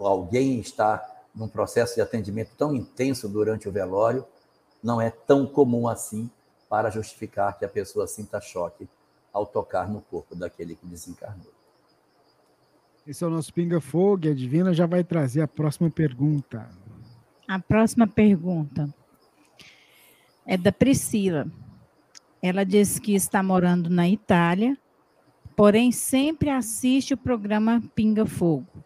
alguém 0.00 0.58
está 0.58 1.08
num 1.32 1.46
processo 1.46 1.94
de 1.94 2.00
atendimento 2.00 2.50
tão 2.58 2.74
intenso 2.74 3.28
durante 3.28 3.68
o 3.68 3.72
velório, 3.72 4.26
não 4.82 5.00
é 5.00 5.10
tão 5.10 5.46
comum 5.46 5.86
assim 5.86 6.28
para 6.68 6.90
justificar 6.90 7.56
que 7.56 7.64
a 7.64 7.68
pessoa 7.68 8.08
sinta 8.08 8.40
choque 8.40 8.88
ao 9.32 9.46
tocar 9.46 9.88
no 9.88 10.00
corpo 10.00 10.34
daquele 10.34 10.74
que 10.74 10.86
desencarnou. 10.86 11.52
Esse 13.06 13.24
é 13.24 13.26
o 13.26 13.30
nosso 13.30 13.52
Pinga 13.52 13.80
Fogo 13.80 14.26
e 14.26 14.30
a 14.30 14.34
Divina 14.34 14.72
já 14.72 14.86
vai 14.86 15.02
trazer 15.02 15.42
a 15.42 15.48
próxima 15.48 15.90
pergunta. 15.90 16.68
A 17.48 17.58
próxima 17.58 18.06
pergunta 18.06 18.94
é 20.46 20.56
da 20.56 20.70
Priscila. 20.70 21.46
Ela 22.40 22.64
diz 22.64 23.00
que 23.00 23.14
está 23.14 23.42
morando 23.42 23.90
na 23.90 24.08
Itália, 24.08 24.78
porém 25.56 25.90
sempre 25.90 26.48
assiste 26.48 27.14
o 27.14 27.16
programa 27.16 27.82
Pinga 27.94 28.24
Fogo, 28.24 28.84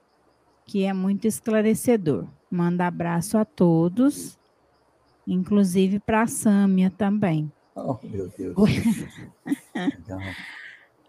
que 0.64 0.84
é 0.84 0.94
muito 0.94 1.26
esclarecedor. 1.26 2.26
Manda 2.50 2.86
abraço 2.86 3.36
a 3.36 3.44
todos, 3.44 4.38
inclusive 5.26 6.00
para 6.00 6.22
a 6.22 6.26
Sâmia 6.26 6.90
também. 6.90 7.52
Oh, 7.74 7.98
meu 8.02 8.32
Deus. 8.36 8.56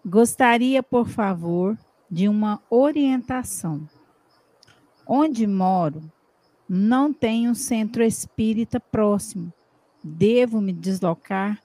Gostaria, 0.06 0.84
por 0.84 1.08
favor, 1.08 1.78
de 2.10 2.28
uma 2.28 2.62
orientação. 2.70 3.88
Onde 5.06 5.46
moro, 5.46 6.12
não 6.68 7.14
tem 7.14 7.50
um 7.50 7.56
centro 7.56 8.04
espírita 8.04 8.80
próximo. 8.80 9.54
Devo 10.04 10.62
me 10.62 10.74
deslocar, 10.74 11.62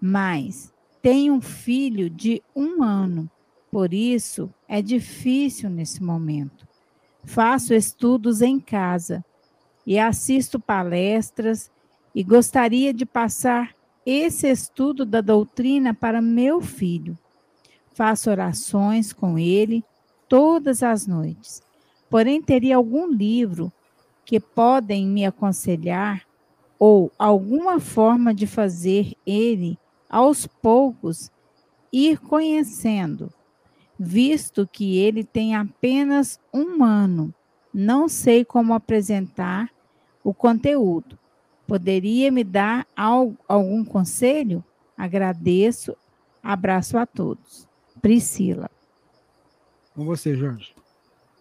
mas 0.00 0.72
tenho 1.02 1.34
um 1.34 1.40
filho 1.40 2.08
de 2.08 2.42
um 2.54 2.82
ano, 2.82 3.30
por 3.70 3.92
isso 3.92 4.52
é 4.68 4.80
difícil 4.80 5.70
nesse 5.70 6.02
momento. 6.02 6.66
Faço 7.24 7.74
estudos 7.74 8.40
em 8.40 8.58
casa 8.60 9.24
e 9.86 9.98
assisto 9.98 10.58
palestras 10.58 11.70
e 12.14 12.22
gostaria 12.22 12.94
de 12.94 13.04
passar 13.04 13.74
esse 14.04 14.48
estudo 14.48 15.04
da 15.04 15.20
doutrina 15.20 15.92
para 15.92 16.22
meu 16.22 16.60
filho 16.60 17.18
Faço 17.96 18.30
orações 18.30 19.10
com 19.10 19.38
ele 19.38 19.82
todas 20.28 20.82
as 20.82 21.06
noites. 21.06 21.62
Porém, 22.10 22.42
teria 22.42 22.76
algum 22.76 23.10
livro 23.10 23.72
que 24.22 24.38
podem 24.38 25.06
me 25.06 25.24
aconselhar 25.24 26.26
ou 26.78 27.10
alguma 27.18 27.80
forma 27.80 28.34
de 28.34 28.46
fazer 28.46 29.14
ele 29.24 29.78
aos 30.10 30.46
poucos 30.46 31.32
ir 31.90 32.18
conhecendo, 32.18 33.32
visto 33.98 34.68
que 34.70 34.98
ele 34.98 35.24
tem 35.24 35.54
apenas 35.54 36.38
um 36.52 36.84
ano. 36.84 37.32
Não 37.72 38.10
sei 38.10 38.44
como 38.44 38.74
apresentar 38.74 39.70
o 40.22 40.34
conteúdo. 40.34 41.18
Poderia 41.66 42.30
me 42.30 42.44
dar 42.44 42.86
algum 42.94 43.82
conselho? 43.86 44.62
Agradeço. 44.98 45.96
Abraço 46.42 46.98
a 46.98 47.06
todos. 47.06 47.66
Priscila. 48.06 48.70
Com 49.92 50.04
você, 50.04 50.32
Jorge. 50.36 50.72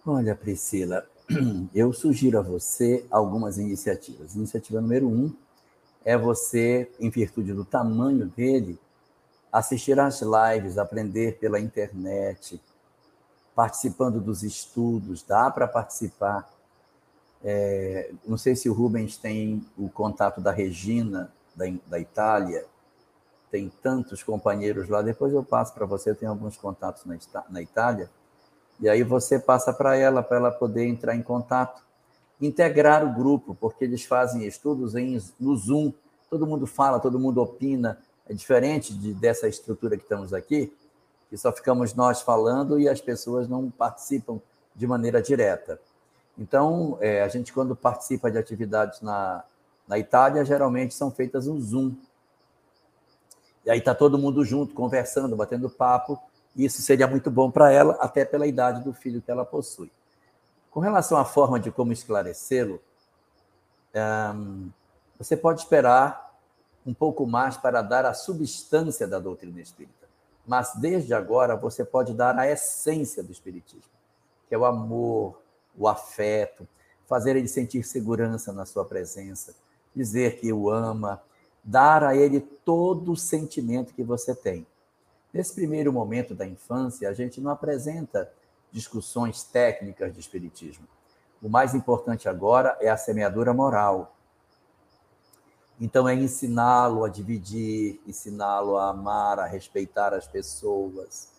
Olha, 0.04 0.34
Priscila, 0.34 1.08
eu 1.76 1.94
sugiro 1.94 2.40
a 2.40 2.42
você 2.42 3.06
algumas 3.12 3.60
iniciativas. 3.60 4.34
Iniciativa 4.34 4.82
número 4.82 5.08
um 5.08 5.32
é 6.04 6.18
você, 6.18 6.92
em 7.00 7.12
virtude 7.12 7.54
do 7.54 7.64
tamanho 7.64 8.26
dele, 8.26 8.80
assistir 9.52 10.00
às 10.00 10.24
lives, 10.24 10.80
aprender 10.80 11.38
pela 11.38 11.60
internet, 11.60 12.60
participando 13.54 14.20
dos 14.20 14.42
estudos, 14.42 15.22
dá 15.22 15.52
para 15.52 15.68
participar. 15.68 16.52
É, 17.44 18.12
não 18.26 18.40
sei 18.40 18.56
se 18.56 18.68
o 18.68 18.74
Rubens 18.74 19.18
tem 19.18 19.64
o 19.78 19.88
contato 19.88 20.42
da 20.42 20.52
Regina, 20.52 21.32
da, 21.56 21.66
da 21.86 22.00
Itália, 22.00 22.66
tem 23.56 23.72
tantos 23.82 24.22
companheiros 24.22 24.90
lá, 24.90 25.02
depois 25.02 25.32
eu 25.32 25.42
passo 25.42 25.74
para 25.74 25.86
você, 25.86 26.10
eu 26.10 26.16
tenho 26.16 26.30
alguns 26.30 26.58
contatos 26.58 27.06
na, 27.50 27.62
Itália, 27.62 28.10
e 28.82 28.90
aí 28.90 29.02
você 29.02 29.40
passa 29.40 29.72
para 29.72 29.96
ela, 29.96 30.22
para 30.22 30.36
ela 30.36 30.52
poder 30.52 30.86
entrar 30.86 31.16
em 31.16 31.22
contato, 31.22 31.82
integrar 32.42 33.06
o 33.06 33.14
grupo, 33.14 33.56
porque 33.56 33.86
eles 33.86 34.04
fazem 34.04 34.44
estudos 34.44 34.94
em, 34.94 35.18
no 35.40 35.56
Zoom, 35.56 35.94
todo 36.30 36.46
mundo 36.46 36.68
fala, 36.68 37.00
todo 37.00 37.18
mundo 37.18 37.42
opina, 37.42 37.98
é 38.28 38.34
diferente 38.34 38.94
de, 38.94 39.14
dessa 39.14 39.48
estrutura 39.48 39.96
que 39.96 40.04
estamos 40.04 40.34
aqui, 40.34 40.76
que 41.30 41.38
só 41.38 41.50
ficamos 41.54 41.94
nós 41.94 42.22
falando 42.22 42.78
e 42.78 42.90
as 42.90 43.00
pessoas 43.00 43.48
não 43.48 43.72
participam 43.72 44.42
de 44.76 44.86
maneira 44.86 45.22
direta. 45.22 45.80
Então, 46.38 46.98
é, 47.00 47.22
a 47.22 47.30
gente, 47.30 47.54
quando 47.54 47.74
participa 47.74 48.30
de 48.30 48.38
atividades 48.38 49.00
na, 49.00 49.46
na 49.88 49.98
Itália, 49.98 50.44
geralmente 50.44 50.94
são 50.94 51.10
feitas 51.10 51.48
no 51.48 51.58
Zoom. 51.62 51.96
E 53.66 53.72
aí 53.72 53.80
está 53.80 53.96
todo 53.96 54.18
mundo 54.18 54.46
junto, 54.46 54.74
conversando, 54.76 55.36
batendo 55.36 55.70
papo, 55.70 56.20
isso 56.56 56.82
seria 56.82 57.08
muito 57.08 57.30
bom 57.32 57.52
para 57.52 57.72
ela, 57.72 57.98
até 58.00 58.24
pela 58.24 58.48
idade 58.48 58.84
do 58.84 58.94
filho 58.94 59.22
que 59.22 59.32
ela 59.32 59.44
possui. 59.44 59.92
Com 60.70 60.80
relação 60.80 61.18
à 61.18 61.26
forma 61.26 61.60
de 61.60 61.72
como 61.72 61.92
esclarecê-lo, 61.92 62.80
você 65.18 65.36
pode 65.36 65.62
esperar 65.62 66.34
um 66.86 66.94
pouco 66.94 67.26
mais 67.26 67.58
para 67.58 67.82
dar 67.82 68.06
a 68.06 68.14
substância 68.14 69.08
da 69.08 69.20
doutrina 69.20 69.60
espírita. 69.60 70.06
Mas 70.46 70.74
desde 70.76 71.14
agora 71.14 71.56
você 71.56 71.84
pode 71.84 72.14
dar 72.14 72.38
a 72.38 72.48
essência 72.48 73.24
do 73.24 73.32
espiritismo, 73.32 73.90
que 74.48 74.54
é 74.54 74.58
o 74.58 74.66
amor, 74.66 75.42
o 75.76 75.88
afeto, 75.88 76.68
fazer 77.08 77.36
ele 77.36 77.48
sentir 77.48 77.84
segurança 77.84 78.54
na 78.54 78.66
sua 78.66 78.86
presença, 78.86 79.56
dizer 79.96 80.40
que 80.40 80.54
o 80.54 80.70
ama, 80.70 81.22
dar 81.66 82.04
a 82.04 82.16
ele 82.16 82.40
todo 82.40 83.12
o 83.12 83.18
sentimento 83.18 83.94
que 83.94 84.04
você 84.04 84.34
tem. 84.34 84.66
Nesse 85.34 85.54
primeiro 85.54 85.92
momento 85.92 86.34
da 86.34 86.46
infância, 86.46 87.10
a 87.10 87.14
gente 87.14 87.42
não 87.42 87.52
apresenta 87.52 88.32
discussões 88.72 89.44
técnicas 89.44 90.14
de 90.14 90.20
espiritismo. 90.20 90.88
O 91.42 91.50
mais 91.50 91.74
importante 91.76 92.30
agora 92.30 92.78
é 92.80 92.90
a 92.90 92.96
semeadura 92.96 93.54
moral, 93.54 94.16
então, 95.80 96.08
é 96.08 96.16
ensiná-lo 96.16 97.04
a 97.04 97.10
dividir, 97.10 98.00
ensiná-lo 98.08 98.78
a 98.78 98.90
amar, 98.90 99.40
a 99.40 99.46
respeitar 99.46 100.14
as 100.14 100.26
pessoas, 100.26 101.30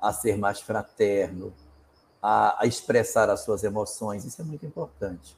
a 0.00 0.12
ser 0.12 0.38
mais 0.38 0.60
fraterno, 0.60 1.52
a, 2.22 2.62
a, 2.62 2.66
expressar 2.66 3.28
as 3.28 3.40
suas 3.40 3.64
emoções. 3.64 4.24
Isso 4.24 4.40
é 4.40 4.44
muito 4.44 4.64
importante. 4.64 5.36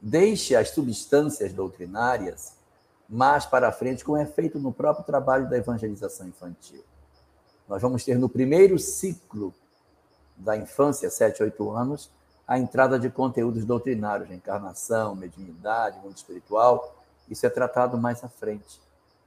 Deixe 0.00 0.56
as 0.56 0.70
substâncias 0.70 1.52
doutrinárias 1.52 2.54
mais 3.12 3.44
para 3.44 3.70
frente, 3.70 4.02
como 4.02 4.16
é 4.16 4.24
feito 4.24 4.58
no 4.58 4.72
próprio 4.72 5.04
trabalho 5.04 5.46
da 5.46 5.58
evangelização 5.58 6.26
infantil. 6.26 6.82
Nós 7.68 7.82
vamos 7.82 8.02
ter 8.04 8.18
no 8.18 8.26
primeiro 8.26 8.78
ciclo 8.78 9.52
da 10.34 10.56
infância, 10.56 11.10
7, 11.10 11.42
8 11.42 11.70
anos, 11.72 12.10
a 12.48 12.58
entrada 12.58 12.98
de 12.98 13.10
conteúdos 13.10 13.66
doutrinários, 13.66 14.30
encarnação, 14.30 15.14
mediunidade, 15.14 16.00
mundo 16.00 16.16
espiritual, 16.16 16.96
isso 17.28 17.44
é 17.44 17.50
tratado 17.50 17.98
mais 17.98 18.24
à 18.24 18.30
frente. 18.30 18.80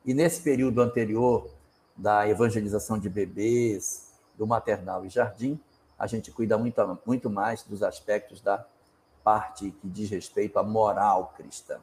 E 0.03 0.15
nesse 0.15 0.41
período 0.41 0.81
anterior 0.81 1.47
da 1.95 2.27
evangelização 2.27 2.97
de 2.97 3.07
bebês, 3.07 4.11
do 4.35 4.47
maternal 4.47 5.05
e 5.05 5.09
jardim, 5.09 5.59
a 5.97 6.07
gente 6.07 6.31
cuida 6.31 6.57
muito, 6.57 6.99
muito 7.05 7.29
mais 7.29 7.61
dos 7.61 7.83
aspectos 7.83 8.41
da 8.41 8.65
parte 9.23 9.69
que 9.69 9.87
diz 9.87 10.09
respeito 10.09 10.57
à 10.57 10.63
moral 10.63 11.33
cristã. 11.37 11.79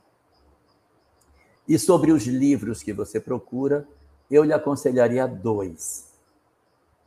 E 1.67 1.79
sobre 1.79 2.11
os 2.11 2.25
livros 2.25 2.83
que 2.83 2.93
você 2.93 3.21
procura, 3.21 3.87
eu 4.31 4.43
lhe 4.43 4.53
aconselharia 4.53 5.27
dois: 5.27 6.13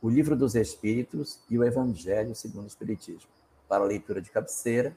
o 0.00 0.08
Livro 0.08 0.36
dos 0.36 0.54
Espíritos 0.54 1.40
e 1.50 1.58
o 1.58 1.64
Evangelho 1.64 2.34
segundo 2.34 2.64
o 2.64 2.68
Espiritismo, 2.68 3.28
para 3.68 3.84
leitura 3.84 4.20
de 4.20 4.30
cabeceira 4.30 4.96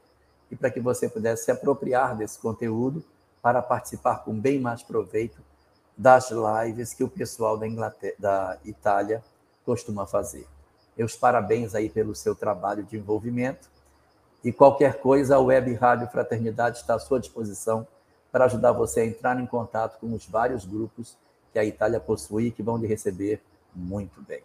e 0.50 0.56
para 0.56 0.72
que 0.72 0.80
você 0.80 1.10
pudesse 1.10 1.46
se 1.46 1.52
apropriar 1.52 2.16
desse 2.16 2.40
conteúdo 2.40 3.04
para 3.42 3.62
participar 3.62 4.24
com 4.24 4.34
bem 4.34 4.60
mais 4.60 4.84
proveito 4.84 5.42
das 5.98 6.30
lives 6.32 6.94
que 6.94 7.04
o 7.04 7.10
pessoal 7.10 7.58
da, 7.58 7.68
Inglaterra, 7.68 8.16
da 8.18 8.58
Itália 8.64 9.24
costuma 9.66 10.06
fazer. 10.06 10.48
Meus 10.98 11.16
parabéns 11.16 11.76
aí 11.76 11.90
pelo 11.90 12.16
seu 12.16 12.34
trabalho 12.34 12.84
de 12.84 12.98
envolvimento. 12.98 13.70
E 14.44 14.52
qualquer 14.52 15.00
coisa, 15.00 15.36
a 15.36 15.40
Web 15.40 15.74
Rádio 15.74 16.08
Fraternidade 16.08 16.78
está 16.78 16.96
à 16.96 17.00
sua 17.00 17.20
disposição 17.20 17.86
para 18.32 18.46
ajudar 18.46 18.72
você 18.72 19.02
a 19.02 19.06
entrar 19.06 19.40
em 19.40 19.46
contato 19.46 20.00
com 20.00 20.14
os 20.14 20.26
vários 20.26 20.66
grupos 20.66 21.18
que 21.52 21.60
a 21.60 21.66
Itália 21.66 22.00
possui 22.00 22.48
e 22.48 22.52
que 22.52 22.62
vão 22.62 22.78
lhe 22.78 22.88
receber 22.88 23.42
muito 23.76 24.22
bem. 24.22 24.42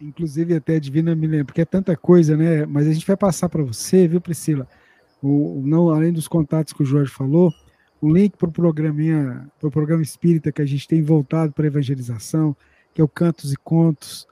Inclusive, 0.00 0.56
até 0.56 0.76
a 0.76 0.80
Divina 0.80 1.14
me 1.14 1.26
lembra, 1.26 1.46
porque 1.46 1.60
é 1.60 1.66
tanta 1.66 1.96
coisa, 1.96 2.36
né? 2.36 2.64
Mas 2.64 2.86
a 2.86 2.92
gente 2.92 3.06
vai 3.06 3.16
passar 3.16 3.48
para 3.48 3.62
você, 3.62 4.08
viu, 4.08 4.20
Priscila? 4.20 4.66
o, 5.22 5.62
não, 5.64 5.90
além 5.90 6.12
dos 6.12 6.26
contatos 6.26 6.72
que 6.72 6.82
o 6.82 6.86
Jorge 6.86 7.10
falou, 7.10 7.52
o 8.00 8.10
link 8.12 8.36
para 8.36 8.48
o 8.48 8.52
programinha, 8.52 9.46
programa 9.58 10.02
espírita 10.02 10.50
que 10.50 10.62
a 10.62 10.66
gente 10.66 10.88
tem 10.88 11.02
voltado 11.02 11.52
para 11.52 11.66
evangelização, 11.66 12.56
que 12.94 13.00
é 13.00 13.04
o 13.04 13.08
Cantos 13.08 13.52
e 13.52 13.56
Contos, 13.56 14.26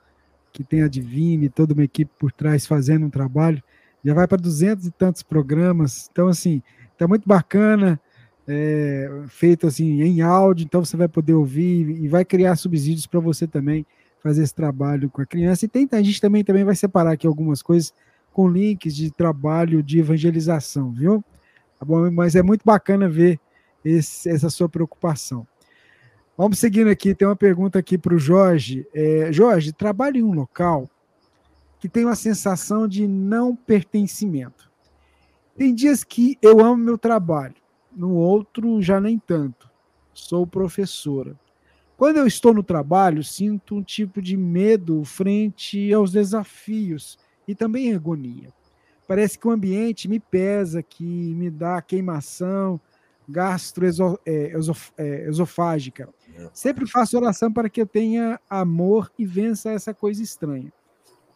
que 0.51 0.63
tem 0.63 0.81
a 0.81 0.87
Divine 0.87 1.45
e 1.45 1.49
toda 1.49 1.73
uma 1.73 1.83
equipe 1.83 2.11
por 2.17 2.31
trás 2.31 2.65
fazendo 2.65 3.05
um 3.05 3.09
trabalho, 3.09 3.63
já 4.03 4.13
vai 4.13 4.27
para 4.27 4.41
duzentos 4.41 4.87
e 4.87 4.91
tantos 4.91 5.21
programas. 5.21 6.09
Então, 6.11 6.27
assim, 6.27 6.63
está 6.91 7.07
muito 7.07 7.27
bacana, 7.27 7.99
é, 8.51 9.07
feito 9.27 9.67
assim 9.67 10.01
em 10.01 10.21
áudio, 10.21 10.65
então 10.65 10.83
você 10.83 10.97
vai 10.97 11.07
poder 11.07 11.35
ouvir 11.35 11.87
e 12.03 12.07
vai 12.07 12.25
criar 12.25 12.55
subsídios 12.55 13.05
para 13.05 13.19
você 13.19 13.45
também 13.45 13.85
fazer 14.23 14.41
esse 14.41 14.53
trabalho 14.53 15.09
com 15.09 15.21
a 15.21 15.25
criança. 15.25 15.65
E 15.65 15.67
tem, 15.67 15.87
a 15.91 16.01
gente 16.01 16.19
também, 16.19 16.43
também 16.43 16.63
vai 16.63 16.75
separar 16.75 17.11
aqui 17.11 17.27
algumas 17.27 17.61
coisas 17.61 17.93
com 18.33 18.49
links 18.49 18.95
de 18.95 19.11
trabalho 19.11 19.83
de 19.83 19.99
evangelização, 19.99 20.91
viu? 20.91 21.23
Tá 21.79 21.85
bom? 21.85 22.09
Mas 22.11 22.35
é 22.35 22.41
muito 22.41 22.63
bacana 22.65 23.07
ver 23.07 23.39
esse, 23.85 24.27
essa 24.27 24.49
sua 24.49 24.67
preocupação. 24.67 25.47
Vamos 26.35 26.57
seguindo 26.57 26.89
aqui, 26.89 27.13
tem 27.13 27.27
uma 27.27 27.35
pergunta 27.35 27.77
aqui 27.77 27.97
para 27.97 28.15
o 28.15 28.19
Jorge. 28.19 28.87
É, 28.93 29.31
Jorge, 29.31 29.71
trabalha 29.71 30.17
em 30.17 30.23
um 30.23 30.33
local 30.33 30.89
que 31.79 31.87
tem 31.87 32.03
uma 32.03 32.15
sensação 32.15 32.87
de 32.87 33.07
não 33.07 33.55
pertencimento. 33.55 34.69
Tem 35.55 35.73
dias 35.73 36.03
que 36.03 36.37
eu 36.41 36.59
amo 36.61 36.77
meu 36.77 36.97
trabalho, 36.97 37.55
no 37.99 38.15
outro 38.15 38.81
já 38.81 38.99
nem 39.01 39.19
tanto. 39.19 39.69
Sou 40.13 40.47
professora. 40.47 41.37
Quando 41.97 42.15
eu 42.17 42.25
estou 42.25 42.53
no 42.53 42.63
trabalho, 42.63 43.21
sinto 43.23 43.75
um 43.75 43.83
tipo 43.83 44.21
de 44.21 44.37
medo 44.37 45.03
frente 45.03 45.93
aos 45.93 46.13
desafios 46.13 47.19
e 47.45 47.53
também 47.53 47.93
agonia. 47.93 48.53
Parece 49.05 49.37
que 49.37 49.45
o 49.45 49.51
ambiente 49.51 50.07
me 50.07 50.17
pesa, 50.17 50.81
que 50.81 51.03
me 51.03 51.49
dá 51.49 51.81
queimação 51.81 52.79
gastroesofágica. 53.27 56.07
É, 56.33 56.43
é, 56.43 56.49
Sempre 56.53 56.87
faço 56.87 57.17
oração 57.17 57.51
para 57.51 57.69
que 57.69 57.81
eu 57.81 57.85
tenha 57.85 58.39
amor 58.49 59.11
e 59.19 59.25
vença 59.25 59.71
essa 59.71 59.93
coisa 59.93 60.23
estranha. 60.23 60.71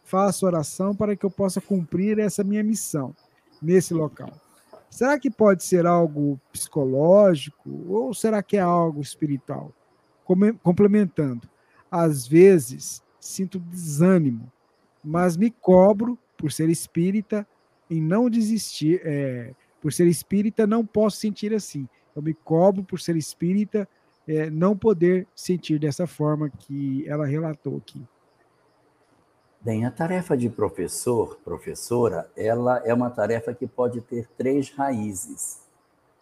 Faço 0.02 0.46
oração 0.46 0.96
para 0.96 1.14
que 1.14 1.26
eu 1.26 1.30
possa 1.30 1.60
cumprir 1.60 2.18
essa 2.18 2.42
minha 2.42 2.64
missão 2.64 3.14
nesse 3.60 3.92
local. 3.92 4.32
Será 4.94 5.18
que 5.18 5.28
pode 5.28 5.64
ser 5.64 5.86
algo 5.86 6.40
psicológico 6.52 7.68
ou 7.88 8.14
será 8.14 8.42
que 8.44 8.56
é 8.56 8.60
algo 8.60 9.00
espiritual? 9.00 9.72
Complementando, 10.62 11.48
às 11.90 12.26
vezes 12.26 13.02
sinto 13.18 13.58
desânimo 13.58 14.52
mas 15.04 15.36
me 15.36 15.50
cobro, 15.50 16.18
por 16.36 16.50
ser 16.50 16.70
espírita, 16.70 17.46
em 17.90 18.00
não 18.00 18.30
desistir. 18.30 19.02
É, 19.04 19.54
por 19.80 19.92
ser 19.92 20.06
espírita, 20.06 20.66
não 20.66 20.86
posso 20.86 21.18
sentir 21.18 21.52
assim. 21.52 21.86
Eu 22.16 22.22
me 22.22 22.32
cobro 22.32 22.82
por 22.82 22.98
ser 22.98 23.16
espírita 23.16 23.86
é, 24.26 24.48
não 24.48 24.74
poder 24.74 25.26
sentir 25.34 25.78
dessa 25.78 26.06
forma 26.06 26.48
que 26.48 27.06
ela 27.06 27.26
relatou 27.26 27.76
aqui? 27.76 28.02
Bem, 29.64 29.86
a 29.86 29.90
tarefa 29.90 30.36
de 30.36 30.50
professor, 30.50 31.38
professora, 31.42 32.30
ela 32.36 32.82
é 32.84 32.92
uma 32.92 33.08
tarefa 33.08 33.54
que 33.54 33.66
pode 33.66 34.02
ter 34.02 34.28
três 34.36 34.68
raízes. 34.68 35.58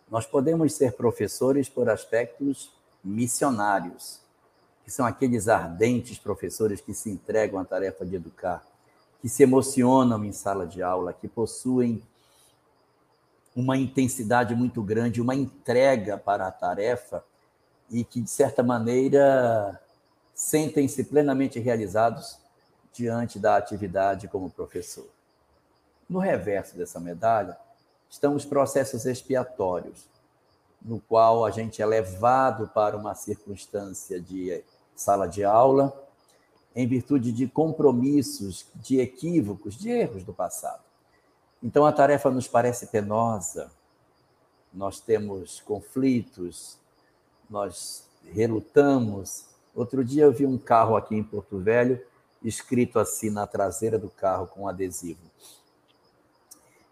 Nós 0.08 0.24
podemos 0.24 0.72
ser 0.74 0.92
professores 0.92 1.68
por 1.68 1.90
aspectos 1.90 2.72
missionários, 3.02 4.20
que 4.84 4.92
são 4.92 5.04
aqueles 5.04 5.48
ardentes 5.48 6.20
professores 6.20 6.80
que 6.80 6.94
se 6.94 7.10
entregam 7.10 7.58
à 7.58 7.64
tarefa 7.64 8.06
de 8.06 8.14
educar, 8.14 8.64
que 9.20 9.28
se 9.28 9.42
emocionam 9.42 10.24
em 10.24 10.30
sala 10.30 10.64
de 10.64 10.80
aula, 10.80 11.12
que 11.12 11.26
possuem 11.26 12.00
uma 13.56 13.76
intensidade 13.76 14.54
muito 14.54 14.80
grande, 14.84 15.20
uma 15.20 15.34
entrega 15.34 16.16
para 16.16 16.46
a 16.46 16.52
tarefa 16.52 17.24
e 17.90 18.04
que, 18.04 18.20
de 18.20 18.30
certa 18.30 18.62
maneira, 18.62 19.80
sentem-se 20.32 21.02
plenamente 21.02 21.58
realizados 21.58 22.40
diante 22.92 23.38
da 23.38 23.56
atividade 23.56 24.28
como 24.28 24.50
professor. 24.50 25.08
No 26.08 26.18
reverso 26.18 26.76
dessa 26.76 27.00
medalha 27.00 27.56
estão 28.10 28.34
os 28.34 28.44
processos 28.44 29.06
expiatórios, 29.06 30.06
no 30.80 31.00
qual 31.00 31.44
a 31.44 31.50
gente 31.50 31.80
é 31.80 31.86
levado 31.86 32.68
para 32.68 32.96
uma 32.96 33.14
circunstância 33.14 34.20
de 34.20 34.62
sala 34.94 35.26
de 35.26 35.42
aula 35.42 35.92
em 36.74 36.86
virtude 36.86 37.32
de 37.32 37.46
compromissos, 37.46 38.66
de 38.74 39.00
equívocos, 39.00 39.76
de 39.76 39.90
erros 39.90 40.24
do 40.24 40.32
passado. 40.32 40.82
Então 41.62 41.86
a 41.86 41.92
tarefa 41.92 42.30
nos 42.30 42.48
parece 42.48 42.86
penosa, 42.86 43.70
nós 44.72 45.00
temos 45.00 45.60
conflitos, 45.60 46.78
nós 47.48 48.06
relutamos. 48.32 49.46
Outro 49.74 50.04
dia 50.04 50.24
eu 50.24 50.32
vi 50.32 50.46
um 50.46 50.58
carro 50.58 50.96
aqui 50.96 51.14
em 51.14 51.22
Porto 51.22 51.58
Velho 51.58 52.02
escrito 52.44 52.98
assim 52.98 53.30
na 53.30 53.46
traseira 53.46 53.98
do 53.98 54.10
carro 54.10 54.46
com 54.46 54.68
adesivo. 54.68 55.20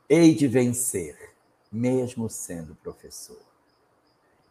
Hei 0.09 0.35
de 0.35 0.49
vencer, 0.49 1.33
mesmo 1.71 2.29
sendo 2.29 2.75
professor. 2.77 3.39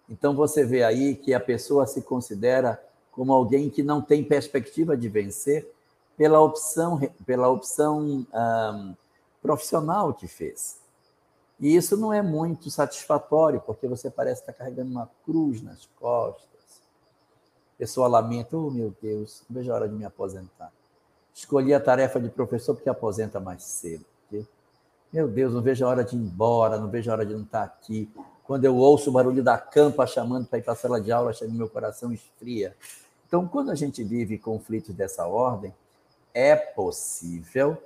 Então 0.09 0.35
você 0.35 0.65
vê 0.65 0.83
aí 0.83 1.15
que 1.15 1.33
a 1.33 1.39
pessoa 1.39 1.85
se 1.85 2.01
considera 2.01 2.81
como 3.11 3.33
alguém 3.33 3.69
que 3.69 3.83
não 3.83 4.01
tem 4.01 4.23
perspectiva 4.23 4.95
de 4.95 5.09
vencer 5.09 5.69
pela 6.17 6.39
opção, 6.41 6.99
pela 7.25 7.49
opção 7.49 8.25
um, 8.33 8.95
profissional 9.41 10.13
que 10.13 10.27
fez. 10.27 10.79
E 11.59 11.75
isso 11.75 11.97
não 11.97 12.13
é 12.13 12.21
muito 12.21 12.71
satisfatório, 12.71 13.61
porque 13.61 13.87
você 13.87 14.09
parece 14.09 14.41
estar 14.41 14.53
carregando 14.53 14.91
uma 14.91 15.09
cruz 15.25 15.61
nas 15.61 15.85
costas. 15.99 16.81
A 17.75 17.77
pessoa 17.77 18.07
lamenta, 18.07 18.57
oh 18.57 18.71
meu 18.71 18.95
Deus, 19.01 19.43
não 19.49 19.57
vejo 19.57 19.71
a 19.71 19.75
hora 19.75 19.89
de 19.89 19.95
me 19.95 20.05
aposentar. 20.05 20.71
Escolhi 21.39 21.73
a 21.73 21.79
tarefa 21.79 22.19
de 22.19 22.27
professor 22.27 22.75
porque 22.75 22.89
aposenta 22.89 23.39
mais 23.39 23.63
cedo. 23.63 24.03
Porque, 24.29 24.45
meu 25.11 25.25
Deus, 25.25 25.53
não 25.53 25.61
vejo 25.61 25.85
a 25.85 25.87
hora 25.87 26.03
de 26.03 26.13
ir 26.13 26.19
embora, 26.19 26.77
não 26.77 26.89
vejo 26.89 27.09
a 27.09 27.13
hora 27.13 27.25
de 27.25 27.33
não 27.33 27.43
estar 27.43 27.63
aqui. 27.63 28.11
Quando 28.43 28.65
eu 28.65 28.75
ouço 28.75 29.09
o 29.09 29.13
barulho 29.13 29.41
da 29.41 29.57
campa 29.57 30.05
chamando 30.05 30.47
para 30.47 30.59
ir 30.59 30.63
para 30.63 30.73
a 30.73 30.75
sala 30.75 30.99
de 30.99 31.13
aula, 31.13 31.31
meu 31.43 31.69
coração 31.69 32.11
esfria. 32.11 32.75
Então, 33.25 33.47
quando 33.47 33.71
a 33.71 33.75
gente 33.75 34.03
vive 34.03 34.37
conflitos 34.37 34.93
dessa 34.93 35.27
ordem, 35.27 35.73
é 36.33 36.57
possível 36.57 37.81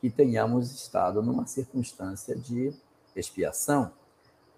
que 0.00 0.08
tenhamos 0.08 0.70
estado 0.70 1.20
numa 1.20 1.44
circunstância 1.44 2.36
de 2.36 2.72
expiação. 3.16 3.90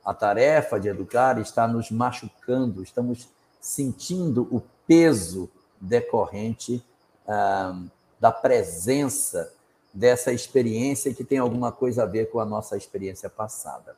A 0.04 0.12
tarefa 0.12 0.78
de 0.78 0.88
educar 0.88 1.40
está 1.40 1.66
nos 1.66 1.90
machucando, 1.90 2.82
estamos 2.82 3.26
sentindo 3.58 4.46
o 4.54 4.62
peso 4.86 5.48
decorrente 5.80 6.84
ah, 7.26 7.74
da 8.20 8.32
presença 8.32 9.52
dessa 9.92 10.32
experiência 10.32 11.14
que 11.14 11.22
tem 11.22 11.38
alguma 11.38 11.70
coisa 11.70 12.02
a 12.02 12.06
ver 12.06 12.30
com 12.30 12.40
a 12.40 12.44
nossa 12.44 12.76
experiência 12.76 13.30
passada. 13.30 13.96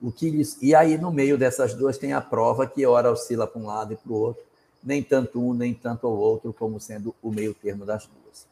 O 0.00 0.12
que 0.12 0.42
e 0.60 0.74
aí 0.74 0.98
no 0.98 1.10
meio 1.10 1.38
dessas 1.38 1.74
duas 1.74 1.98
tem 1.98 2.12
a 2.12 2.20
prova 2.20 2.66
que 2.66 2.86
ora 2.86 3.10
oscila 3.10 3.46
para 3.46 3.60
um 3.60 3.66
lado 3.66 3.94
e 3.94 3.96
para 3.96 4.12
o 4.12 4.16
outro, 4.16 4.44
nem 4.84 5.02
tanto 5.02 5.40
um 5.40 5.54
nem 5.54 5.74
tanto 5.74 6.06
o 6.06 6.16
outro 6.16 6.52
como 6.52 6.78
sendo 6.78 7.14
o 7.22 7.30
meio 7.30 7.54
termo 7.54 7.84
das 7.84 8.06
duas. 8.06 8.46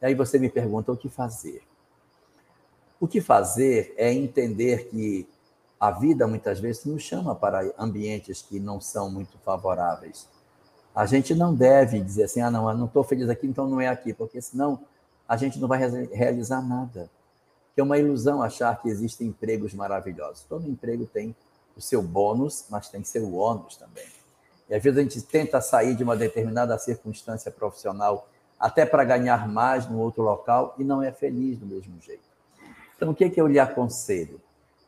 E 0.00 0.06
aí 0.06 0.14
você 0.14 0.38
me 0.38 0.48
pergunta 0.48 0.92
o 0.92 0.96
que 0.96 1.08
fazer. 1.08 1.62
O 3.00 3.08
que 3.08 3.20
fazer 3.20 3.94
é 3.96 4.12
entender 4.12 4.88
que 4.88 5.26
a 5.80 5.90
vida 5.90 6.26
muitas 6.26 6.60
vezes 6.60 6.84
nos 6.84 7.02
chama 7.02 7.34
para 7.34 7.74
ambientes 7.78 8.42
que 8.42 8.60
não 8.60 8.80
são 8.80 9.10
muito 9.10 9.38
favoráveis 9.38 10.28
a 10.96 11.04
gente 11.04 11.34
não 11.34 11.54
deve 11.54 12.00
dizer 12.00 12.24
assim, 12.24 12.40
ah, 12.40 12.50
não, 12.50 12.70
eu 12.70 12.74
não 12.74 12.86
estou 12.86 13.04
feliz 13.04 13.28
aqui, 13.28 13.46
então 13.46 13.68
não 13.68 13.78
é 13.78 13.86
aqui, 13.86 14.14
porque 14.14 14.40
senão 14.40 14.80
a 15.28 15.36
gente 15.36 15.58
não 15.58 15.68
vai 15.68 15.78
realizar 16.10 16.62
nada. 16.62 17.10
É 17.76 17.82
uma 17.82 17.98
ilusão 17.98 18.42
achar 18.42 18.80
que 18.80 18.88
existem 18.88 19.28
empregos 19.28 19.74
maravilhosos. 19.74 20.44
Todo 20.48 20.66
emprego 20.66 21.04
tem 21.04 21.36
o 21.76 21.82
seu 21.82 22.00
bônus, 22.00 22.64
mas 22.70 22.88
tem 22.88 23.04
seu 23.04 23.34
ônus 23.34 23.76
também. 23.76 24.06
E 24.70 24.74
às 24.74 24.82
vezes 24.82 24.98
a 24.98 25.02
gente 25.02 25.20
tenta 25.20 25.60
sair 25.60 25.94
de 25.94 26.02
uma 26.02 26.16
determinada 26.16 26.78
circunstância 26.78 27.50
profissional 27.50 28.26
até 28.58 28.86
para 28.86 29.04
ganhar 29.04 29.46
mais 29.46 29.86
no 29.86 29.98
outro 29.98 30.22
local 30.22 30.74
e 30.78 30.84
não 30.84 31.02
é 31.02 31.12
feliz 31.12 31.58
do 31.58 31.66
mesmo 31.66 32.00
jeito. 32.00 32.24
Então, 32.96 33.10
o 33.10 33.14
que, 33.14 33.24
é 33.24 33.28
que 33.28 33.38
eu 33.38 33.46
lhe 33.46 33.58
aconselho? 33.58 34.40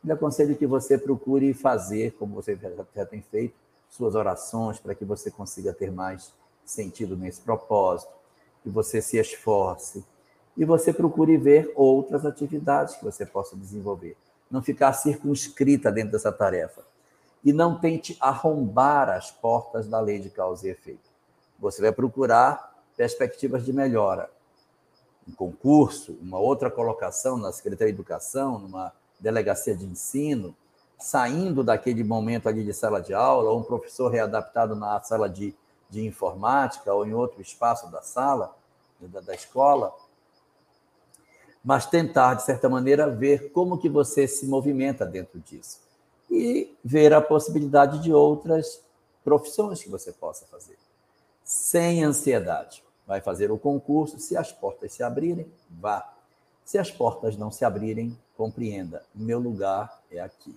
Eu 0.02 0.06
lhe 0.06 0.12
aconselho 0.12 0.56
que 0.56 0.66
você 0.66 0.96
procure 0.96 1.52
fazer, 1.52 2.12
como 2.12 2.34
você 2.34 2.58
já 2.96 3.04
tem 3.04 3.20
feito, 3.20 3.54
suas 3.88 4.14
orações 4.14 4.78
para 4.78 4.94
que 4.94 5.04
você 5.04 5.30
consiga 5.30 5.72
ter 5.72 5.90
mais 5.90 6.32
sentido 6.64 7.16
nesse 7.16 7.40
propósito, 7.40 8.12
que 8.62 8.68
você 8.68 9.00
se 9.00 9.16
esforce 9.16 10.04
e 10.56 10.64
você 10.64 10.92
procure 10.92 11.36
ver 11.36 11.72
outras 11.76 12.26
atividades 12.26 12.96
que 12.96 13.04
você 13.04 13.24
possa 13.24 13.56
desenvolver. 13.56 14.16
Não 14.50 14.62
ficar 14.62 14.92
circunscrita 14.92 15.90
dentro 15.92 16.12
dessa 16.12 16.32
tarefa. 16.32 16.82
E 17.44 17.52
não 17.52 17.78
tente 17.78 18.16
arrombar 18.20 19.08
as 19.08 19.30
portas 19.30 19.86
da 19.86 20.00
lei 20.00 20.18
de 20.18 20.28
causa 20.28 20.66
e 20.66 20.70
efeito. 20.70 21.08
Você 21.60 21.80
vai 21.80 21.92
procurar 21.92 22.76
perspectivas 22.96 23.64
de 23.64 23.72
melhora. 23.72 24.28
Um 25.28 25.32
concurso, 25.32 26.18
uma 26.20 26.38
outra 26.38 26.70
colocação 26.70 27.36
na 27.36 27.52
Secretaria 27.52 27.92
de 27.92 27.96
Educação, 27.96 28.58
numa 28.58 28.92
delegacia 29.20 29.76
de 29.76 29.84
ensino, 29.84 30.56
saindo 30.98 31.62
daquele 31.62 32.02
momento 32.02 32.48
ali 32.48 32.64
de 32.64 32.72
sala 32.72 33.00
de 33.00 33.14
aula, 33.14 33.50
ou 33.50 33.60
um 33.60 33.62
professor 33.62 34.08
readaptado 34.08 34.74
na 34.74 35.00
sala 35.00 35.28
de, 35.28 35.54
de 35.88 36.04
informática 36.04 36.92
ou 36.92 37.06
em 37.06 37.14
outro 37.14 37.40
espaço 37.40 37.90
da 37.90 38.02
sala, 38.02 38.56
da, 39.00 39.20
da 39.20 39.34
escola, 39.34 39.94
mas 41.64 41.86
tentar, 41.86 42.34
de 42.34 42.44
certa 42.44 42.68
maneira, 42.68 43.08
ver 43.08 43.52
como 43.52 43.78
que 43.78 43.88
você 43.88 44.26
se 44.26 44.46
movimenta 44.46 45.04
dentro 45.04 45.38
disso 45.40 45.80
e 46.30 46.74
ver 46.84 47.12
a 47.12 47.20
possibilidade 47.20 48.00
de 48.00 48.12
outras 48.12 48.82
profissões 49.24 49.82
que 49.82 49.88
você 49.88 50.12
possa 50.12 50.46
fazer, 50.46 50.78
sem 51.44 52.04
ansiedade. 52.04 52.82
Vai 53.06 53.20
fazer 53.20 53.50
o 53.50 53.58
concurso, 53.58 54.18
se 54.18 54.36
as 54.36 54.52
portas 54.52 54.92
se 54.92 55.02
abrirem, 55.02 55.50
vá. 55.70 56.14
Se 56.64 56.76
as 56.76 56.90
portas 56.90 57.36
não 57.36 57.50
se 57.50 57.64
abrirem, 57.64 58.16
compreenda, 58.36 59.04
meu 59.14 59.38
lugar 59.38 60.02
é 60.10 60.20
aqui. 60.20 60.54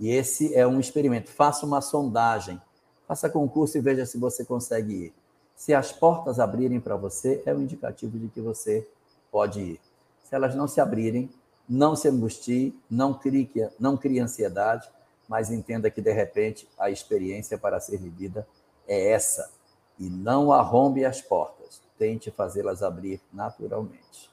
E 0.00 0.08
esse 0.08 0.54
é 0.54 0.66
um 0.66 0.80
experimento. 0.80 1.30
Faça 1.30 1.66
uma 1.66 1.82
sondagem, 1.82 2.58
faça 3.06 3.28
concurso 3.28 3.76
e 3.76 3.82
veja 3.82 4.06
se 4.06 4.16
você 4.16 4.46
consegue 4.46 4.94
ir. 4.94 5.14
Se 5.54 5.74
as 5.74 5.92
portas 5.92 6.40
abrirem 6.40 6.80
para 6.80 6.96
você, 6.96 7.42
é 7.44 7.54
um 7.54 7.60
indicativo 7.60 8.18
de 8.18 8.28
que 8.28 8.40
você 8.40 8.88
pode 9.30 9.60
ir. 9.60 9.80
Se 10.24 10.34
elas 10.34 10.54
não 10.54 10.66
se 10.66 10.80
abrirem, 10.80 11.28
não 11.68 11.94
se 11.94 12.08
angustie, 12.08 12.74
não 12.90 13.12
crie, 13.12 13.50
não 13.78 13.94
crie 13.94 14.20
ansiedade, 14.20 14.88
mas 15.28 15.50
entenda 15.50 15.90
que, 15.90 16.00
de 16.00 16.12
repente, 16.12 16.66
a 16.78 16.90
experiência 16.90 17.58
para 17.58 17.78
ser 17.78 17.98
vivida 17.98 18.48
é 18.88 19.12
essa. 19.12 19.50
E 19.98 20.08
não 20.08 20.50
arrombe 20.50 21.04
as 21.04 21.20
portas. 21.20 21.82
Tente 21.98 22.30
fazê-las 22.30 22.82
abrir 22.82 23.20
naturalmente. 23.30 24.30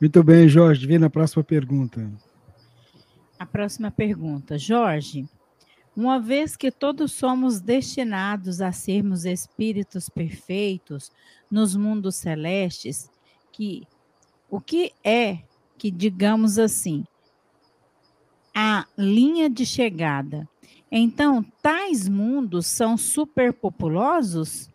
Muito 0.00 0.22
bem, 0.22 0.48
Jorge. 0.48 0.86
Vem 0.86 0.98
na 0.98 1.10
próxima 1.10 1.42
pergunta. 1.42 2.08
A 3.44 3.46
próxima 3.46 3.90
pergunta. 3.90 4.56
Jorge, 4.56 5.28
uma 5.94 6.18
vez 6.18 6.56
que 6.56 6.70
todos 6.70 7.12
somos 7.12 7.60
destinados 7.60 8.62
a 8.62 8.72
sermos 8.72 9.26
espíritos 9.26 10.08
perfeitos 10.08 11.12
nos 11.50 11.76
mundos 11.76 12.16
celestes, 12.16 13.10
que 13.52 13.86
o 14.48 14.62
que 14.62 14.94
é 15.04 15.40
que, 15.76 15.90
digamos 15.90 16.58
assim, 16.58 17.04
a 18.56 18.86
linha 18.96 19.50
de 19.50 19.66
chegada? 19.66 20.48
Então, 20.90 21.44
tais 21.60 22.08
mundos 22.08 22.66
são 22.66 22.96
superpopulosos? 22.96 24.70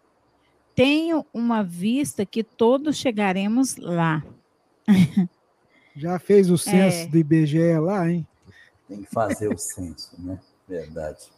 Tenho 0.76 1.26
uma 1.34 1.64
vista 1.64 2.24
que 2.24 2.44
todos 2.44 2.98
chegaremos 2.98 3.78
lá. 3.78 4.24
Já 5.96 6.20
fez 6.20 6.52
o 6.52 6.58
censo 6.58 6.98
é. 6.98 7.08
do 7.08 7.18
IBGE 7.18 7.80
lá, 7.80 8.08
hein? 8.08 8.28
Tem 8.90 9.04
que 9.04 9.10
fazer 9.10 9.48
o 9.48 9.58
censo, 9.58 10.16
né? 10.18 10.40
Verdade. 10.68 11.32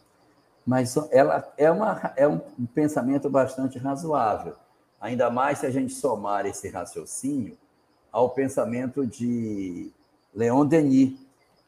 Mas 0.66 0.96
ela 1.10 1.52
é, 1.56 1.70
uma, 1.70 2.12
é 2.16 2.26
um 2.26 2.40
pensamento 2.74 3.28
bastante 3.28 3.78
razoável, 3.78 4.54
ainda 5.00 5.30
mais 5.30 5.58
se 5.58 5.66
a 5.66 5.70
gente 5.70 5.92
somar 5.92 6.46
esse 6.46 6.68
raciocínio 6.68 7.56
ao 8.10 8.30
pensamento 8.30 9.06
de 9.06 9.90
Leon 10.34 10.66
Denis, 10.66 11.18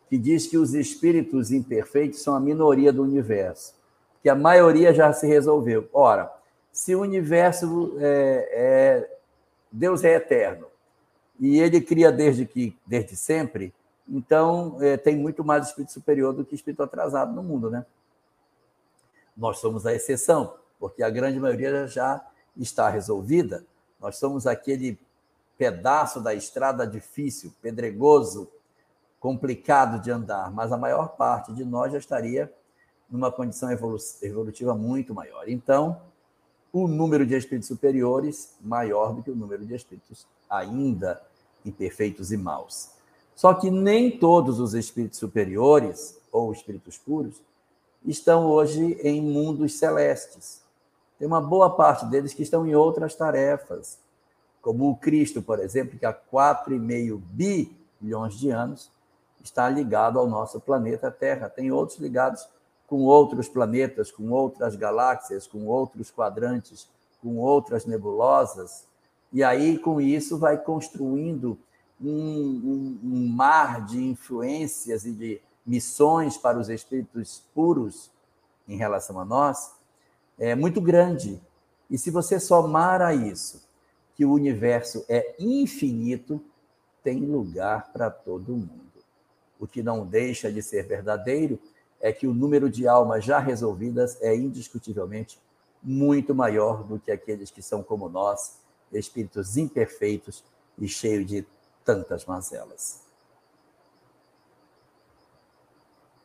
que 0.08 0.16
diz 0.16 0.46
que 0.46 0.56
os 0.56 0.74
espíritos 0.74 1.50
imperfeitos 1.50 2.22
são 2.22 2.34
a 2.34 2.40
minoria 2.40 2.92
do 2.92 3.02
universo, 3.02 3.74
que 4.22 4.28
a 4.28 4.34
maioria 4.34 4.94
já 4.94 5.12
se 5.12 5.26
resolveu. 5.26 5.88
Ora, 5.92 6.30
se 6.72 6.94
o 6.94 7.00
universo 7.00 7.96
é, 7.98 8.48
é 8.52 9.18
Deus 9.70 10.04
é 10.04 10.14
eterno 10.14 10.66
e 11.40 11.58
ele 11.58 11.80
cria 11.80 12.12
desde 12.12 12.46
que 12.46 12.76
desde 12.86 13.16
sempre, 13.16 13.74
então 14.08 14.76
é, 14.80 14.96
tem 14.96 15.16
muito 15.16 15.44
mais 15.44 15.68
espírito 15.68 15.92
superior 15.92 16.32
do 16.32 16.44
que 16.44 16.54
espírito 16.54 16.82
atrasado 16.82 17.32
no 17.32 17.42
mundo, 17.42 17.70
né? 17.70 17.84
Nós 19.36 19.58
somos 19.58 19.86
a 19.86 19.94
exceção, 19.94 20.54
porque 20.78 21.02
a 21.02 21.10
grande 21.10 21.40
maioria 21.40 21.86
já 21.86 22.24
está 22.56 22.88
resolvida. 22.88 23.64
Nós 24.00 24.16
somos 24.16 24.46
aquele 24.46 24.98
pedaço 25.56 26.20
da 26.20 26.34
estrada 26.34 26.86
difícil, 26.86 27.52
pedregoso, 27.60 28.48
complicado 29.18 30.00
de 30.00 30.10
andar, 30.10 30.50
mas 30.52 30.70
a 30.70 30.76
maior 30.76 31.16
parte 31.16 31.52
de 31.54 31.64
nós 31.64 31.92
já 31.92 31.98
estaria 31.98 32.52
numa 33.08 33.32
condição 33.32 33.70
evolutiva 34.22 34.74
muito 34.74 35.14
maior. 35.14 35.48
Então, 35.48 36.00
o 36.72 36.86
número 36.88 37.24
de 37.24 37.34
espíritos 37.34 37.68
superiores 37.68 38.56
maior 38.60 39.14
do 39.14 39.22
que 39.22 39.30
o 39.30 39.36
número 39.36 39.64
de 39.64 39.74
espíritos 39.74 40.26
ainda 40.50 41.22
imperfeitos 41.64 42.32
e 42.32 42.36
maus. 42.36 42.93
Só 43.34 43.52
que 43.54 43.70
nem 43.70 44.18
todos 44.18 44.60
os 44.60 44.74
espíritos 44.74 45.18
superiores 45.18 46.18
ou 46.30 46.52
espíritos 46.52 46.96
puros 46.96 47.40
estão 48.04 48.46
hoje 48.46 48.98
em 49.02 49.20
mundos 49.20 49.74
celestes. 49.74 50.62
Tem 51.18 51.26
uma 51.26 51.40
boa 51.40 51.70
parte 51.70 52.06
deles 52.06 52.34
que 52.34 52.42
estão 52.42 52.66
em 52.66 52.74
outras 52.74 53.14
tarefas, 53.14 53.98
como 54.60 54.90
o 54.90 54.96
Cristo, 54.96 55.42
por 55.42 55.58
exemplo, 55.58 55.98
que 55.98 56.06
há 56.06 56.12
4,5 56.12 57.20
bilhões 58.00 58.34
de 58.34 58.50
anos 58.50 58.90
está 59.42 59.68
ligado 59.68 60.18
ao 60.18 60.26
nosso 60.26 60.60
planeta 60.60 61.10
Terra. 61.10 61.48
Tem 61.48 61.70
outros 61.70 61.98
ligados 61.98 62.48
com 62.86 63.02
outros 63.02 63.48
planetas, 63.48 64.10
com 64.10 64.30
outras 64.30 64.74
galáxias, 64.76 65.46
com 65.46 65.66
outros 65.66 66.10
quadrantes, 66.10 66.88
com 67.22 67.36
outras 67.38 67.84
nebulosas. 67.84 68.84
E 69.32 69.42
aí, 69.42 69.78
com 69.78 70.00
isso, 70.00 70.38
vai 70.38 70.56
construindo 70.56 71.58
um, 72.00 72.08
um, 72.08 73.00
um 73.02 73.28
mar 73.28 73.84
de 73.84 74.02
influências 74.02 75.04
e 75.04 75.12
de 75.12 75.40
missões 75.66 76.36
para 76.36 76.58
os 76.58 76.68
espíritos 76.68 77.42
puros 77.54 78.10
em 78.68 78.76
relação 78.76 79.18
a 79.18 79.24
nós, 79.24 79.72
é 80.38 80.54
muito 80.54 80.80
grande. 80.80 81.40
E 81.90 81.96
se 81.96 82.10
você 82.10 82.40
somar 82.40 83.00
a 83.00 83.14
isso 83.14 83.62
que 84.14 84.24
o 84.24 84.32
universo 84.32 85.04
é 85.08 85.34
infinito, 85.38 86.40
tem 87.02 87.20
lugar 87.20 87.92
para 87.92 88.10
todo 88.10 88.52
mundo. 88.52 88.82
O 89.58 89.66
que 89.66 89.82
não 89.82 90.06
deixa 90.06 90.50
de 90.50 90.62
ser 90.62 90.86
verdadeiro 90.86 91.58
é 92.00 92.12
que 92.12 92.26
o 92.26 92.34
número 92.34 92.68
de 92.68 92.86
almas 92.86 93.24
já 93.24 93.38
resolvidas 93.38 94.20
é 94.20 94.34
indiscutivelmente 94.34 95.38
muito 95.82 96.34
maior 96.34 96.82
do 96.82 96.98
que 96.98 97.10
aqueles 97.10 97.50
que 97.50 97.62
são 97.62 97.82
como 97.82 98.08
nós, 98.08 98.58
espíritos 98.92 99.56
imperfeitos 99.56 100.44
e 100.78 100.88
cheios 100.88 101.26
de 101.26 101.46
tantas 101.84 102.24
mazelas. 102.24 103.04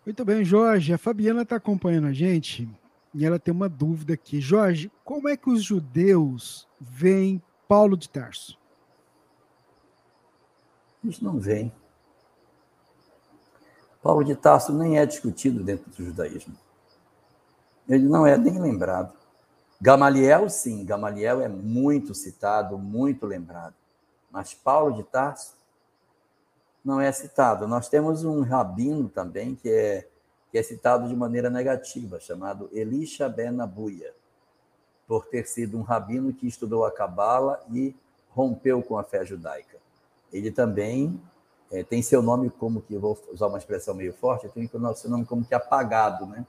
Muito 0.06 0.26
bem, 0.26 0.44
Jorge. 0.44 0.94
A 0.94 0.98
Fabiana 0.98 1.44
está 1.44 1.57
acompanhando 1.57 2.07
a 2.07 2.14
gente 2.14 2.68
e 3.14 3.26
ela 3.26 3.38
tem 3.38 3.53
uma 3.53 3.69
dúvida 3.69 4.14
aqui. 4.14 4.40
Jorge, 4.40 4.91
como 5.03 5.27
é 5.27 5.38
que 5.38 5.49
os 5.49 5.64
judeus 5.64 6.68
veem 6.80 7.41
Paulo 7.68 7.95
de 7.95 8.10
Tarso? 8.10 8.57
Eles 11.03 11.22
não 11.22 11.40
veem. 11.40 11.72
Paulo 14.02 14.23
de 14.23 14.36
Tarso 14.36 14.73
nem 14.73 14.98
é 14.98 15.06
discutido 15.06 15.64
dentro 15.64 15.90
do 15.91 16.06
judaísmo. 16.06 16.56
Ele 17.88 18.07
não 18.07 18.26
é 18.26 18.38
nem 18.38 18.60
lembrado. 18.60 19.14
Gamaliel, 19.81 20.49
sim, 20.49 20.84
Gamaliel 20.86 21.41
é 21.41 21.48
muito 21.48 22.14
citado, 22.14 22.77
muito 22.77 23.26
lembrado. 23.26 23.76
Mas 24.31 24.53
Paulo 24.53 24.95
de 24.95 25.03
Tarso 25.03 25.57
não 26.84 26.99
é 26.99 27.11
citado. 27.11 27.68
Nós 27.68 27.89
temos 27.89 28.23
um 28.23 28.41
rabino 28.41 29.10
também 29.10 29.56
que 29.56 29.69
é, 29.69 30.07
que 30.51 30.57
é 30.57 30.64
citado 30.64 31.07
de 31.07 31.15
maneira 31.15 31.49
negativa, 31.49 32.19
chamado 32.19 32.69
Elisha 32.72 33.27
ben 33.27 33.60
Abuya, 33.61 34.14
por 35.07 35.26
ter 35.26 35.47
sido 35.47 35.77
um 35.77 35.81
rabino 35.81 36.34
que 36.34 36.47
estudou 36.47 36.85
a 36.85 36.91
Cabala 36.91 37.64
e 37.72 37.95
rompeu 38.30 38.81
com 38.81 38.97
a 38.97 39.03
fé 39.03 39.26
judaica. 39.26 39.77
Ele 40.31 40.51
também 40.51 41.19
é, 41.72 41.84
tem 41.84 42.01
seu 42.01 42.22
nome 42.22 42.49
como 42.49 42.81
que, 42.81 42.97
vou 42.97 43.19
usar 43.31 43.47
uma 43.47 43.57
expressão 43.57 43.93
meio 43.93 44.14
forte, 44.14 44.49
tem 44.49 44.68
seu 44.68 45.10
nome 45.10 45.26
como 45.26 45.45
que 45.45 45.53
apagado, 45.53 46.26
né? 46.26 46.45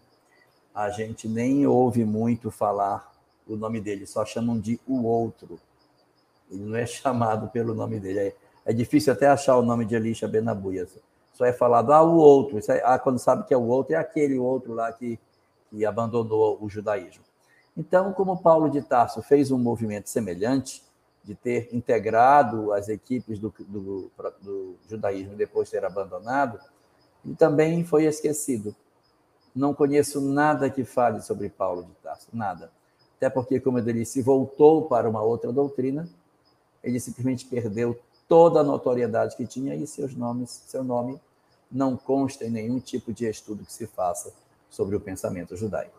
A 0.74 0.88
gente 0.90 1.28
nem 1.28 1.66
ouve 1.66 2.04
muito 2.04 2.50
falar 2.50 3.12
o 3.46 3.56
nome 3.56 3.80
dele, 3.80 4.06
só 4.06 4.24
chamam 4.24 4.58
de 4.58 4.80
o 4.86 5.02
outro. 5.04 5.58
Ele 6.50 6.62
não 6.62 6.76
é 6.76 6.84
chamado 6.86 7.48
pelo 7.48 7.74
nome 7.74 8.00
dele. 8.00 8.18
É, 8.18 8.34
é 8.66 8.72
difícil 8.72 9.12
até 9.12 9.26
achar 9.26 9.56
o 9.56 9.62
nome 9.62 9.84
de 9.84 9.94
Elisha 9.94 10.28
Benabuia. 10.28 10.86
Só 11.32 11.44
é 11.44 11.52
falado, 11.52 11.92
ah, 11.92 12.02
o 12.02 12.16
outro. 12.16 12.58
É, 12.58 12.82
ah, 12.84 12.98
quando 12.98 13.18
sabe 13.18 13.46
que 13.46 13.54
é 13.54 13.56
o 13.56 13.66
outro, 13.66 13.94
é 13.94 13.96
aquele 13.96 14.38
outro 14.38 14.74
lá 14.74 14.92
que, 14.92 15.18
que 15.70 15.84
abandonou 15.86 16.58
o 16.60 16.68
judaísmo. 16.68 17.24
Então, 17.76 18.12
como 18.12 18.36
Paulo 18.36 18.68
de 18.68 18.82
Tarso 18.82 19.22
fez 19.22 19.50
um 19.50 19.58
movimento 19.58 20.08
semelhante, 20.08 20.82
de 21.22 21.34
ter 21.34 21.68
integrado 21.72 22.72
as 22.72 22.88
equipes 22.88 23.38
do, 23.38 23.54
do, 23.60 24.10
do 24.40 24.76
judaísmo 24.88 25.36
depois 25.36 25.68
de 25.68 25.72
ter 25.72 25.84
abandonado, 25.84 26.58
e 27.24 27.34
também 27.34 27.84
foi 27.84 28.04
esquecido. 28.04 28.74
Não 29.54 29.74
conheço 29.74 30.20
nada 30.20 30.70
que 30.70 30.84
fale 30.84 31.20
sobre 31.20 31.48
Paulo 31.48 31.84
de 31.84 31.92
Tarso, 32.02 32.28
nada. 32.32 32.70
Até 33.16 33.28
porque, 33.28 33.60
como 33.60 33.78
eu 33.78 33.84
disse, 33.84 34.22
voltou 34.22 34.86
para 34.86 35.08
uma 35.08 35.22
outra 35.22 35.52
doutrina, 35.52 36.08
ele 36.82 36.98
simplesmente 37.00 37.44
perdeu 37.46 37.98
toda 38.28 38.60
a 38.60 38.64
notoriedade 38.64 39.36
que 39.36 39.46
tinha 39.46 39.74
e 39.74 39.86
seus 39.86 40.14
nomes, 40.14 40.64
seu 40.66 40.84
nome 40.84 41.20
não 41.70 41.96
consta 41.96 42.44
em 42.44 42.50
nenhum 42.50 42.80
tipo 42.80 43.12
de 43.12 43.26
estudo 43.26 43.64
que 43.64 43.72
se 43.72 43.86
faça 43.86 44.32
sobre 44.68 44.96
o 44.96 45.00
pensamento 45.00 45.56
judaico. 45.56 45.98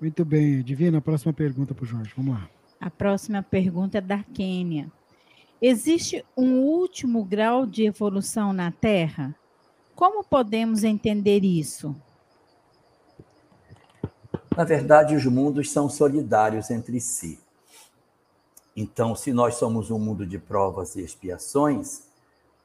Muito 0.00 0.24
bem, 0.24 0.62
Divina, 0.62 0.98
a 0.98 1.00
próxima 1.00 1.32
pergunta 1.32 1.74
para 1.74 1.84
o 1.84 1.86
Jorge. 1.86 2.12
Vamos 2.16 2.34
lá. 2.34 2.50
A 2.78 2.90
próxima 2.90 3.42
pergunta 3.42 3.98
é 3.98 4.00
da 4.00 4.22
Quênia. 4.22 4.90
Existe 5.60 6.22
um 6.36 6.58
último 6.60 7.24
grau 7.24 7.64
de 7.64 7.84
evolução 7.84 8.52
na 8.52 8.70
Terra? 8.70 9.34
Como 9.94 10.22
podemos 10.22 10.84
entender 10.84 11.42
isso? 11.42 11.96
Na 14.54 14.64
verdade, 14.64 15.14
os 15.14 15.24
mundos 15.24 15.70
são 15.70 15.88
solidários 15.88 16.70
entre 16.70 17.00
si. 17.00 17.38
Então, 18.76 19.16
se 19.16 19.32
nós 19.32 19.54
somos 19.54 19.90
um 19.90 19.98
mundo 19.98 20.26
de 20.26 20.38
provas 20.38 20.96
e 20.96 21.00
expiações, 21.00 22.02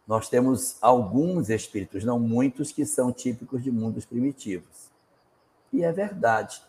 nós 0.06 0.28
temos 0.28 0.76
alguns 0.82 1.50
espíritos, 1.50 2.04
não 2.04 2.20
muitos, 2.20 2.74
que 2.74 2.86
são 2.86 3.14
típicos 3.14 3.64
de 3.64 3.72
mundos 3.72 4.04
primitivos. 4.04 4.92
E 5.72 5.84
é 5.86 5.92
verdade. 5.94 6.62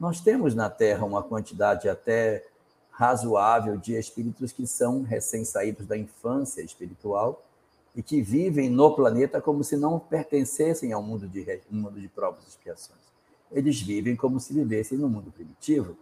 Nós 0.00 0.20
temos 0.20 0.52
na 0.52 0.68
Terra 0.68 1.06
uma 1.06 1.22
quantidade 1.22 1.88
até 1.88 2.44
razoável 2.90 3.76
de 3.76 3.94
espíritos 3.94 4.50
que 4.50 4.66
são 4.66 5.02
recém-saídos 5.02 5.86
da 5.86 5.96
infância 5.96 6.60
espiritual 6.60 7.44
e 7.94 8.02
que 8.02 8.20
vivem 8.20 8.68
no 8.68 8.94
planeta 8.96 9.40
como 9.40 9.62
se 9.62 9.76
não 9.76 10.00
pertencessem 10.00 10.92
ao 10.92 11.00
mundo 11.00 11.28
de, 11.28 11.60
mundo 11.70 12.00
de 12.00 12.08
provas 12.08 12.44
e 12.44 12.48
expiações. 12.48 12.98
Eles 13.52 13.80
vivem 13.80 14.16
como 14.16 14.40
se 14.40 14.52
vivessem 14.52 14.98
no 14.98 15.08
mundo 15.08 15.30
primitivo, 15.30 15.96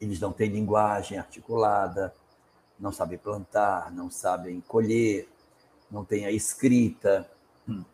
eles 0.00 0.20
não 0.20 0.32
têm 0.32 0.50
linguagem 0.50 1.18
articulada, 1.18 2.14
não 2.78 2.92
sabem 2.92 3.18
plantar, 3.18 3.92
não 3.92 4.10
sabem 4.10 4.60
colher, 4.60 5.28
não 5.90 6.04
têm 6.04 6.24
a 6.24 6.30
escrita, 6.30 7.28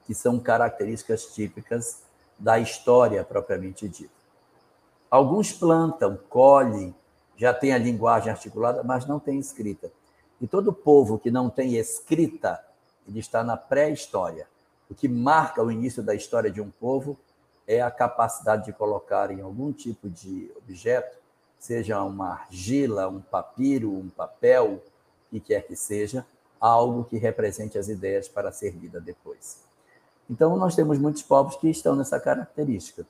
que 0.05 0.15
são 0.15 0.39
características 0.39 1.27
típicas 1.35 2.03
da 2.39 2.59
história 2.59 3.25
propriamente 3.25 3.89
dita. 3.89 4.13
Alguns 5.11 5.53
plantam, 5.53 6.19
colhem, 6.29 6.95
já 7.37 7.53
têm 7.55 7.73
a 7.73 7.79
linguagem 7.79 8.31
articulada, 8.31 8.83
mas 8.83 9.07
não 9.07 9.19
têm 9.19 9.39
escrita. 9.39 9.91
E 10.41 10.47
todo 10.47 10.73
povo 10.73 11.19
que 11.19 11.31
não 11.31 11.49
tem 11.49 11.77
escrita, 11.77 12.65
ele 13.07 13.21
está 13.21 13.43
na 13.43 13.57
pré-história. 13.57 14.47
O 14.91 14.95
que 14.95 15.09
marca 15.09 15.63
o 15.63 15.71
início 15.71 16.03
da 16.03 16.15
história 16.15 16.51
de 16.51 16.61
um 16.61 16.71
povo 16.71 17.19
é 17.67 17.81
a 17.81 17.91
capacidade 17.91 18.67
de 18.67 18.73
colocar 18.73 19.31
em 19.31 19.41
algum 19.41 19.73
tipo 19.73 20.09
de 20.11 20.53
objeto 20.57 21.24
seja 21.65 22.03
uma 22.03 22.33
argila, 22.33 23.09
um 23.09 23.23
papiro, 23.23 23.91
um 23.91 24.11
papel, 24.11 24.75
o 24.75 25.31
que 25.31 25.41
quer 25.41 25.67
que 25.67 25.75
seja, 25.75 26.27
algo 26.61 27.05
que 27.05 27.17
represente 27.17 27.79
as 27.79 27.89
ideias 27.89 28.29
para 28.29 28.53
ser 28.53 28.73
lida 28.73 29.01
depois. 29.01 29.63
Então, 30.29 30.57
nós 30.59 30.77
temos 30.77 30.99
muitos 30.99 31.23
povos 31.23 31.57
que 31.57 31.71
estão 31.71 31.97
nessa 31.97 32.21
característica. 32.21 33.07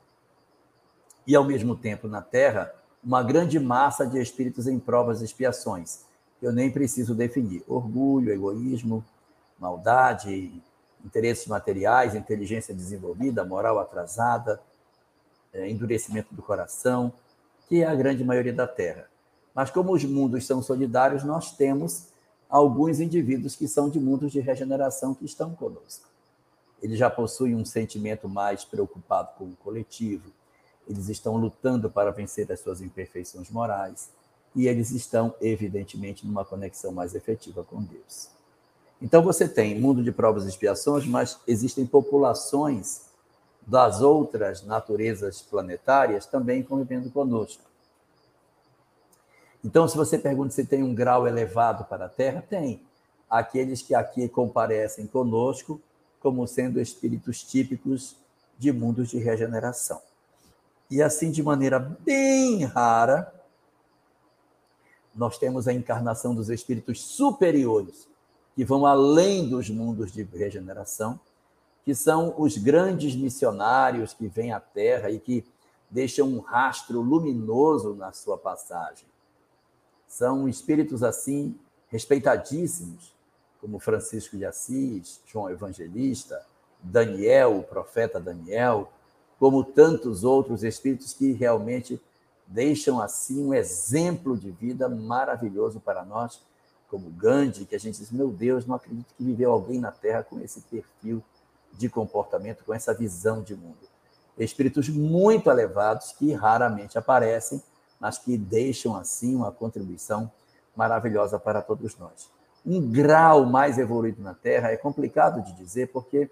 E, 1.26 1.34
ao 1.34 1.42
mesmo 1.42 1.74
tempo, 1.74 2.06
na 2.06 2.22
Terra, 2.22 2.72
uma 3.02 3.24
grande 3.24 3.58
massa 3.58 4.06
de 4.06 4.20
espíritos 4.20 4.68
em 4.68 4.78
provas 4.78 5.20
e 5.20 5.24
expiações, 5.24 6.04
eu 6.40 6.52
nem 6.52 6.70
preciso 6.70 7.12
definir: 7.12 7.64
orgulho, 7.66 8.32
egoísmo, 8.32 9.04
maldade, 9.58 10.62
interesses 11.04 11.48
materiais, 11.48 12.14
inteligência 12.14 12.72
desenvolvida, 12.72 13.44
moral 13.44 13.80
atrasada, 13.80 14.60
é, 15.52 15.68
endurecimento 15.68 16.32
do 16.32 16.42
coração, 16.42 17.12
que 17.68 17.82
é 17.82 17.86
a 17.86 17.94
grande 17.94 18.24
maioria 18.24 18.52
da 18.52 18.66
Terra. 18.66 19.08
Mas 19.54 19.70
como 19.70 19.92
os 19.92 20.04
mundos 20.04 20.46
são 20.46 20.62
solidários, 20.62 21.24
nós 21.24 21.56
temos 21.56 22.08
alguns 22.48 23.00
indivíduos 23.00 23.56
que 23.56 23.68
são 23.68 23.88
de 23.88 23.98
mundos 23.98 24.32
de 24.32 24.40
regeneração 24.40 25.14
que 25.14 25.24
estão 25.24 25.54
conosco. 25.54 26.08
Eles 26.82 26.98
já 26.98 27.08
possuem 27.08 27.54
um 27.54 27.64
sentimento 27.64 28.28
mais 28.28 28.64
preocupado 28.64 29.30
com 29.38 29.44
o 29.44 29.56
coletivo, 29.56 30.30
eles 30.86 31.08
estão 31.08 31.36
lutando 31.36 31.88
para 31.88 32.10
vencer 32.10 32.50
as 32.52 32.60
suas 32.60 32.80
imperfeições 32.80 33.50
morais 33.50 34.10
e 34.54 34.68
eles 34.68 34.90
estão, 34.90 35.34
evidentemente, 35.40 36.26
numa 36.26 36.44
conexão 36.44 36.92
mais 36.92 37.14
efetiva 37.14 37.64
com 37.64 37.82
Deus. 37.82 38.28
Então 39.00 39.22
você 39.22 39.48
tem 39.48 39.78
mundo 39.80 40.02
de 40.02 40.12
provas 40.12 40.44
e 40.44 40.48
expiações, 40.48 41.06
mas 41.06 41.38
existem 41.46 41.86
populações 41.86 43.02
das 43.66 44.00
outras 44.00 44.62
naturezas 44.62 45.42
planetárias 45.42 46.26
também 46.26 46.62
convivendo 46.62 47.10
conosco. 47.10 47.62
Então, 49.64 49.88
se 49.88 49.96
você 49.96 50.18
pergunta 50.18 50.52
se 50.52 50.66
tem 50.66 50.82
um 50.82 50.94
grau 50.94 51.26
elevado 51.26 51.84
para 51.84 52.04
a 52.04 52.08
Terra, 52.08 52.42
tem. 52.42 52.82
Aqueles 53.30 53.80
que 53.80 53.94
aqui 53.94 54.28
comparecem 54.28 55.06
conosco 55.06 55.80
como 56.20 56.46
sendo 56.46 56.80
espíritos 56.80 57.42
típicos 57.42 58.16
de 58.58 58.70
mundos 58.72 59.08
de 59.08 59.18
regeneração. 59.18 60.00
E 60.90 61.02
assim, 61.02 61.30
de 61.30 61.42
maneira 61.42 61.78
bem 61.78 62.64
rara, 62.64 63.32
nós 65.14 65.38
temos 65.38 65.66
a 65.66 65.72
encarnação 65.72 66.34
dos 66.34 66.50
espíritos 66.50 67.00
superiores, 67.00 68.08
que 68.54 68.64
vão 68.64 68.84
além 68.84 69.48
dos 69.48 69.70
mundos 69.70 70.12
de 70.12 70.22
regeneração, 70.22 71.18
que 71.84 71.94
são 71.94 72.34
os 72.38 72.56
grandes 72.56 73.14
missionários 73.14 74.14
que 74.14 74.26
vêm 74.26 74.52
à 74.52 74.60
Terra 74.60 75.10
e 75.10 75.20
que 75.20 75.44
deixam 75.90 76.28
um 76.28 76.40
rastro 76.40 77.00
luminoso 77.00 77.94
na 77.94 78.10
sua 78.12 78.38
passagem. 78.38 79.06
São 80.08 80.48
espíritos 80.48 81.02
assim 81.02 81.58
respeitadíssimos, 81.88 83.14
como 83.60 83.78
Francisco 83.78 84.36
de 84.36 84.44
Assis, 84.44 85.20
João 85.26 85.50
Evangelista, 85.50 86.44
Daniel, 86.82 87.58
o 87.58 87.62
profeta 87.62 88.18
Daniel, 88.18 88.90
como 89.38 89.62
tantos 89.62 90.24
outros 90.24 90.64
espíritos 90.64 91.12
que 91.12 91.32
realmente 91.32 92.00
deixam 92.46 93.00
assim 93.00 93.42
um 93.42 93.54
exemplo 93.54 94.36
de 94.36 94.50
vida 94.50 94.88
maravilhoso 94.88 95.80
para 95.80 96.04
nós, 96.04 96.42
como 96.88 97.10
Gandhi, 97.10 97.64
que 97.64 97.74
a 97.74 97.80
gente 97.80 97.98
diz, 97.98 98.10
meu 98.10 98.28
Deus, 98.28 98.66
não 98.66 98.76
acredito 98.76 99.14
que 99.16 99.24
viveu 99.24 99.50
alguém 99.50 99.80
na 99.80 99.90
Terra 99.90 100.22
com 100.22 100.38
esse 100.40 100.60
perfil 100.62 101.22
de 101.76 101.88
comportamento, 101.88 102.64
com 102.64 102.72
essa 102.72 102.94
visão 102.94 103.42
de 103.42 103.54
mundo. 103.54 103.76
Espíritos 104.38 104.88
muito 104.88 105.50
elevados 105.50 106.12
que 106.12 106.32
raramente 106.32 106.98
aparecem, 106.98 107.62
mas 108.00 108.18
que 108.18 108.36
deixam 108.36 108.96
assim 108.96 109.34
uma 109.34 109.52
contribuição 109.52 110.30
maravilhosa 110.76 111.38
para 111.38 111.62
todos 111.62 111.96
nós. 111.96 112.28
Um 112.66 112.80
grau 112.90 113.44
mais 113.44 113.78
evoluído 113.78 114.22
na 114.22 114.34
Terra 114.34 114.70
é 114.70 114.76
complicado 114.76 115.42
de 115.42 115.52
dizer, 115.52 115.88
porque 115.92 116.30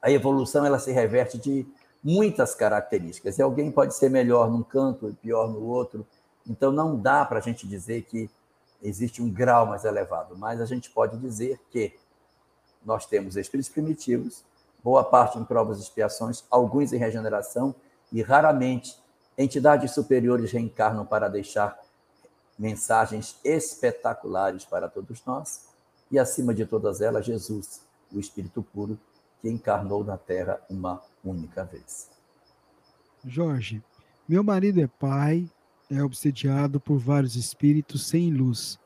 a 0.00 0.10
evolução 0.10 0.64
ela 0.64 0.78
se 0.78 0.92
reverte 0.92 1.38
de 1.38 1.66
muitas 2.02 2.54
características. 2.54 3.38
E 3.38 3.42
alguém 3.42 3.70
pode 3.70 3.94
ser 3.94 4.10
melhor 4.10 4.50
num 4.50 4.62
canto 4.62 5.08
e 5.08 5.12
pior 5.12 5.48
no 5.48 5.62
outro. 5.64 6.06
Então, 6.46 6.72
não 6.72 6.96
dá 6.96 7.24
para 7.24 7.38
a 7.38 7.42
gente 7.42 7.66
dizer 7.66 8.02
que 8.02 8.30
existe 8.82 9.22
um 9.22 9.30
grau 9.30 9.66
mais 9.66 9.84
elevado, 9.84 10.36
mas 10.36 10.60
a 10.60 10.66
gente 10.66 10.90
pode 10.90 11.18
dizer 11.18 11.60
que 11.70 11.94
nós 12.84 13.06
temos 13.06 13.36
espíritos 13.36 13.70
primitivos, 13.70 14.44
boa 14.82 15.04
parte 15.04 15.38
em 15.38 15.44
provas 15.44 15.78
e 15.78 15.82
expiações, 15.82 16.44
alguns 16.50 16.92
em 16.92 16.98
regeneração, 16.98 17.74
e 18.12 18.22
raramente 18.22 18.96
entidades 19.36 19.92
superiores 19.92 20.50
reencarnam 20.52 21.06
para 21.06 21.28
deixar 21.28 21.78
mensagens 22.58 23.38
espetaculares 23.44 24.64
para 24.64 24.88
todos 24.88 25.24
nós, 25.24 25.66
e 26.10 26.18
acima 26.18 26.52
de 26.52 26.66
todas 26.66 27.00
elas, 27.00 27.24
Jesus, 27.24 27.82
o 28.12 28.18
Espírito 28.18 28.62
puro, 28.62 28.98
que 29.40 29.48
encarnou 29.48 30.04
na 30.04 30.18
Terra 30.18 30.60
uma 30.68 31.02
única 31.24 31.64
vez. 31.64 32.10
Jorge, 33.24 33.82
meu 34.28 34.42
marido 34.42 34.80
é 34.80 34.86
pai, 34.86 35.48
é 35.90 36.02
obsediado 36.02 36.78
por 36.78 36.98
vários 36.98 37.36
espíritos 37.36 38.08
sem 38.08 38.30
luz. 38.32 38.78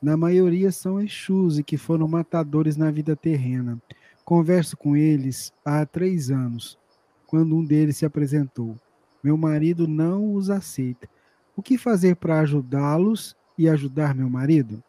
Na 0.00 0.16
maioria 0.16 0.70
são 0.70 1.00
Exus 1.00 1.58
e 1.58 1.64
que 1.64 1.76
foram 1.76 2.06
matadores 2.06 2.76
na 2.76 2.90
vida 2.90 3.16
terrena. 3.16 3.80
Converso 4.24 4.76
com 4.76 4.96
eles 4.96 5.52
há 5.64 5.84
três 5.84 6.30
anos, 6.30 6.78
quando 7.26 7.56
um 7.56 7.64
deles 7.64 7.96
se 7.96 8.06
apresentou. 8.06 8.76
Meu 9.22 9.36
marido 9.36 9.88
não 9.88 10.34
os 10.34 10.50
aceita. 10.50 11.08
O 11.56 11.62
que 11.62 11.76
fazer 11.76 12.16
para 12.16 12.40
ajudá-los 12.40 13.36
e 13.56 13.68
ajudar 13.68 14.14
meu 14.14 14.28
marido? 14.30 14.82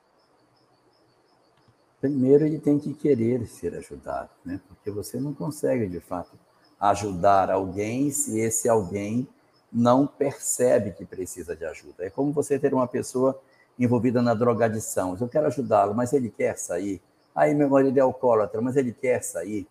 primeiro 1.99 2.45
ele 2.45 2.59
tem 2.59 2.79
que 2.79 2.93
querer 2.93 3.45
ser 3.47 3.75
ajudado, 3.75 4.29
né? 4.45 4.59
Porque 4.67 4.89
você 4.89 5.19
não 5.19 5.33
consegue, 5.33 5.87
de 5.87 5.99
fato, 5.99 6.31
ajudar 6.79 7.51
alguém 7.51 8.09
se 8.09 8.39
esse 8.39 8.69
alguém 8.69 9.27
não 9.71 10.07
percebe 10.07 10.91
que 10.91 11.05
precisa 11.05 11.55
de 11.55 11.65
ajuda. 11.65 12.05
É 12.05 12.09
como 12.09 12.31
você 12.31 12.57
ter 12.57 12.73
uma 12.73 12.87
pessoa 12.87 13.39
envolvida 13.79 14.21
na 14.21 14.33
drogadição. 14.33 15.17
Eu 15.19 15.29
quero 15.29 15.47
ajudá-lo, 15.47 15.95
mas 15.95 16.11
ele 16.11 16.29
quer 16.29 16.57
sair. 16.57 17.01
Aí 17.33 17.55
meu 17.55 17.69
marido 17.69 17.97
é 17.97 18.01
alcoólatra, 18.01 18.61
mas 18.61 18.75
ele 18.75 18.91
quer 18.91 19.23
sair. 19.23 19.65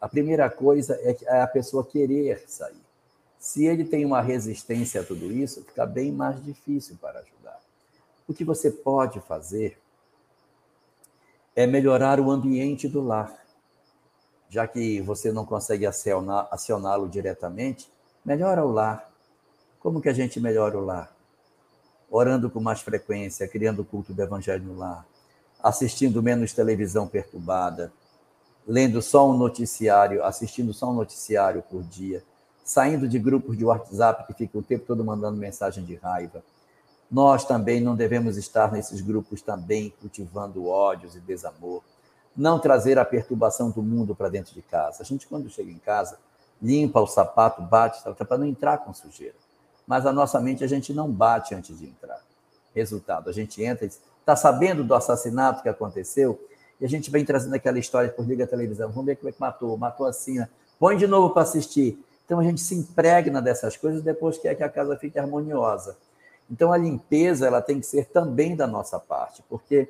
A 0.00 0.08
primeira 0.08 0.48
coisa 0.48 0.94
é, 1.02 1.16
é 1.24 1.42
a 1.42 1.46
pessoa 1.46 1.84
querer 1.84 2.44
sair. 2.46 2.86
Se 3.38 3.64
ele 3.64 3.84
tem 3.84 4.04
uma 4.04 4.20
resistência 4.20 5.00
a 5.00 5.04
tudo 5.04 5.32
isso, 5.32 5.64
fica 5.64 5.84
bem 5.84 6.12
mais 6.12 6.42
difícil 6.44 6.96
para 7.00 7.20
ajudar. 7.20 7.60
O 8.28 8.34
que 8.34 8.44
você 8.44 8.70
pode 8.70 9.20
fazer 9.20 9.78
é 11.54 11.66
melhorar 11.66 12.20
o 12.20 12.30
ambiente 12.30 12.86
do 12.86 13.00
lar. 13.00 13.34
Já 14.48 14.66
que 14.68 15.00
você 15.00 15.32
não 15.32 15.44
consegue 15.44 15.86
acioná-lo 15.86 17.08
diretamente, 17.08 17.90
melhora 18.24 18.64
o 18.64 18.70
lar. 18.70 19.10
Como 19.80 20.00
que 20.00 20.08
a 20.08 20.12
gente 20.12 20.38
melhora 20.38 20.76
o 20.78 20.84
lar? 20.84 21.15
Orando 22.10 22.48
com 22.48 22.60
mais 22.60 22.80
frequência, 22.80 23.48
criando 23.48 23.82
o 23.82 23.84
culto 23.84 24.14
do 24.14 24.22
evangelho 24.22 24.64
no 24.64 24.76
lar, 24.76 25.06
assistindo 25.62 26.22
menos 26.22 26.52
televisão 26.52 27.06
perturbada, 27.06 27.92
lendo 28.66 29.00
só 29.02 29.28
um 29.28 29.36
noticiário, 29.36 30.24
assistindo 30.24 30.72
só 30.72 30.90
um 30.90 30.94
noticiário 30.94 31.62
por 31.62 31.82
dia, 31.82 32.22
saindo 32.64 33.08
de 33.08 33.18
grupos 33.18 33.56
de 33.56 33.64
WhatsApp 33.64 34.26
que 34.26 34.34
ficam 34.34 34.60
o 34.60 34.64
tempo 34.64 34.84
todo 34.86 35.04
mandando 35.04 35.36
mensagem 35.36 35.84
de 35.84 35.94
raiva, 35.94 36.42
nós 37.10 37.44
também 37.44 37.80
não 37.80 37.94
devemos 37.94 38.36
estar 38.36 38.72
nesses 38.72 39.00
grupos 39.00 39.40
também 39.40 39.92
cultivando 40.00 40.66
ódios 40.66 41.14
e 41.14 41.20
desamor. 41.20 41.82
Não 42.36 42.58
trazer 42.58 42.98
a 42.98 43.04
perturbação 43.04 43.70
do 43.70 43.82
mundo 43.82 44.14
para 44.14 44.28
dentro 44.28 44.52
de 44.52 44.60
casa. 44.60 45.02
A 45.02 45.06
gente, 45.06 45.26
quando 45.26 45.48
chega 45.48 45.70
em 45.70 45.78
casa, 45.78 46.18
limpa 46.60 47.00
o 47.00 47.06
sapato, 47.06 47.62
bate, 47.62 48.02
para 48.02 48.38
não 48.38 48.46
entrar 48.46 48.78
com 48.78 48.92
sujeira. 48.92 49.36
Mas 49.86 50.04
a 50.04 50.12
nossa 50.12 50.40
mente 50.40 50.64
a 50.64 50.66
gente 50.66 50.92
não 50.92 51.10
bate 51.10 51.54
antes 51.54 51.78
de 51.78 51.86
entrar. 51.86 52.20
Resultado, 52.74 53.30
a 53.30 53.32
gente 53.32 53.62
entra 53.62 53.86
e 53.86 53.88
está 53.88 54.36
sabendo 54.36 54.84
do 54.84 54.94
assassinato 54.94 55.62
que 55.62 55.68
aconteceu, 55.68 56.38
e 56.80 56.84
a 56.84 56.88
gente 56.88 57.10
vem 57.10 57.24
trazendo 57.24 57.54
aquela 57.54 57.78
história 57.78 58.10
por 58.10 58.26
liga 58.26 58.44
a 58.44 58.46
televisão. 58.46 58.90
Vamos 58.90 59.06
ver 59.06 59.16
como 59.16 59.28
é 59.28 59.32
que 59.32 59.40
matou, 59.40 59.76
matou 59.78 60.06
assim, 60.06 60.38
né? 60.38 60.48
põe 60.78 60.96
de 60.96 61.06
novo 61.06 61.32
para 61.32 61.42
assistir. 61.42 61.98
Então 62.24 62.40
a 62.40 62.42
gente 62.42 62.60
se 62.60 62.74
impregna 62.74 63.40
dessas 63.40 63.76
coisas 63.76 64.02
depois 64.02 64.36
quer 64.36 64.54
que 64.54 64.62
a 64.62 64.68
casa 64.68 64.96
fique 64.96 65.18
harmoniosa. 65.18 65.96
Então 66.50 66.72
a 66.72 66.76
limpeza 66.76 67.46
ela 67.46 67.62
tem 67.62 67.80
que 67.80 67.86
ser 67.86 68.06
também 68.06 68.54
da 68.54 68.66
nossa 68.66 68.98
parte, 68.98 69.42
porque 69.48 69.88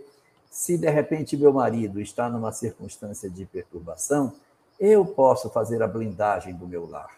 se 0.50 0.78
de 0.78 0.88
repente 0.88 1.36
meu 1.36 1.52
marido 1.52 2.00
está 2.00 2.28
numa 2.28 2.52
circunstância 2.52 3.28
de 3.28 3.44
perturbação, 3.46 4.32
eu 4.78 5.04
posso 5.04 5.50
fazer 5.50 5.82
a 5.82 5.88
blindagem 5.88 6.54
do 6.54 6.66
meu 6.66 6.88
lar. 6.88 7.10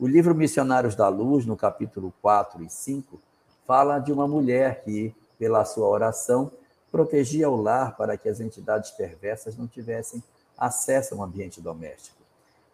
O 0.00 0.06
livro 0.06 0.32
Missionários 0.32 0.94
da 0.94 1.08
Luz, 1.08 1.44
no 1.44 1.56
capítulo 1.56 2.14
4 2.22 2.62
e 2.62 2.70
5, 2.70 3.20
fala 3.66 3.98
de 3.98 4.12
uma 4.12 4.28
mulher 4.28 4.84
que, 4.84 5.12
pela 5.36 5.64
sua 5.64 5.88
oração, 5.88 6.52
protegia 6.88 7.50
o 7.50 7.60
lar 7.60 7.96
para 7.96 8.16
que 8.16 8.28
as 8.28 8.38
entidades 8.38 8.92
perversas 8.92 9.56
não 9.56 9.66
tivessem 9.66 10.22
acesso 10.56 11.16
ao 11.16 11.22
ambiente 11.24 11.60
doméstico. 11.60 12.16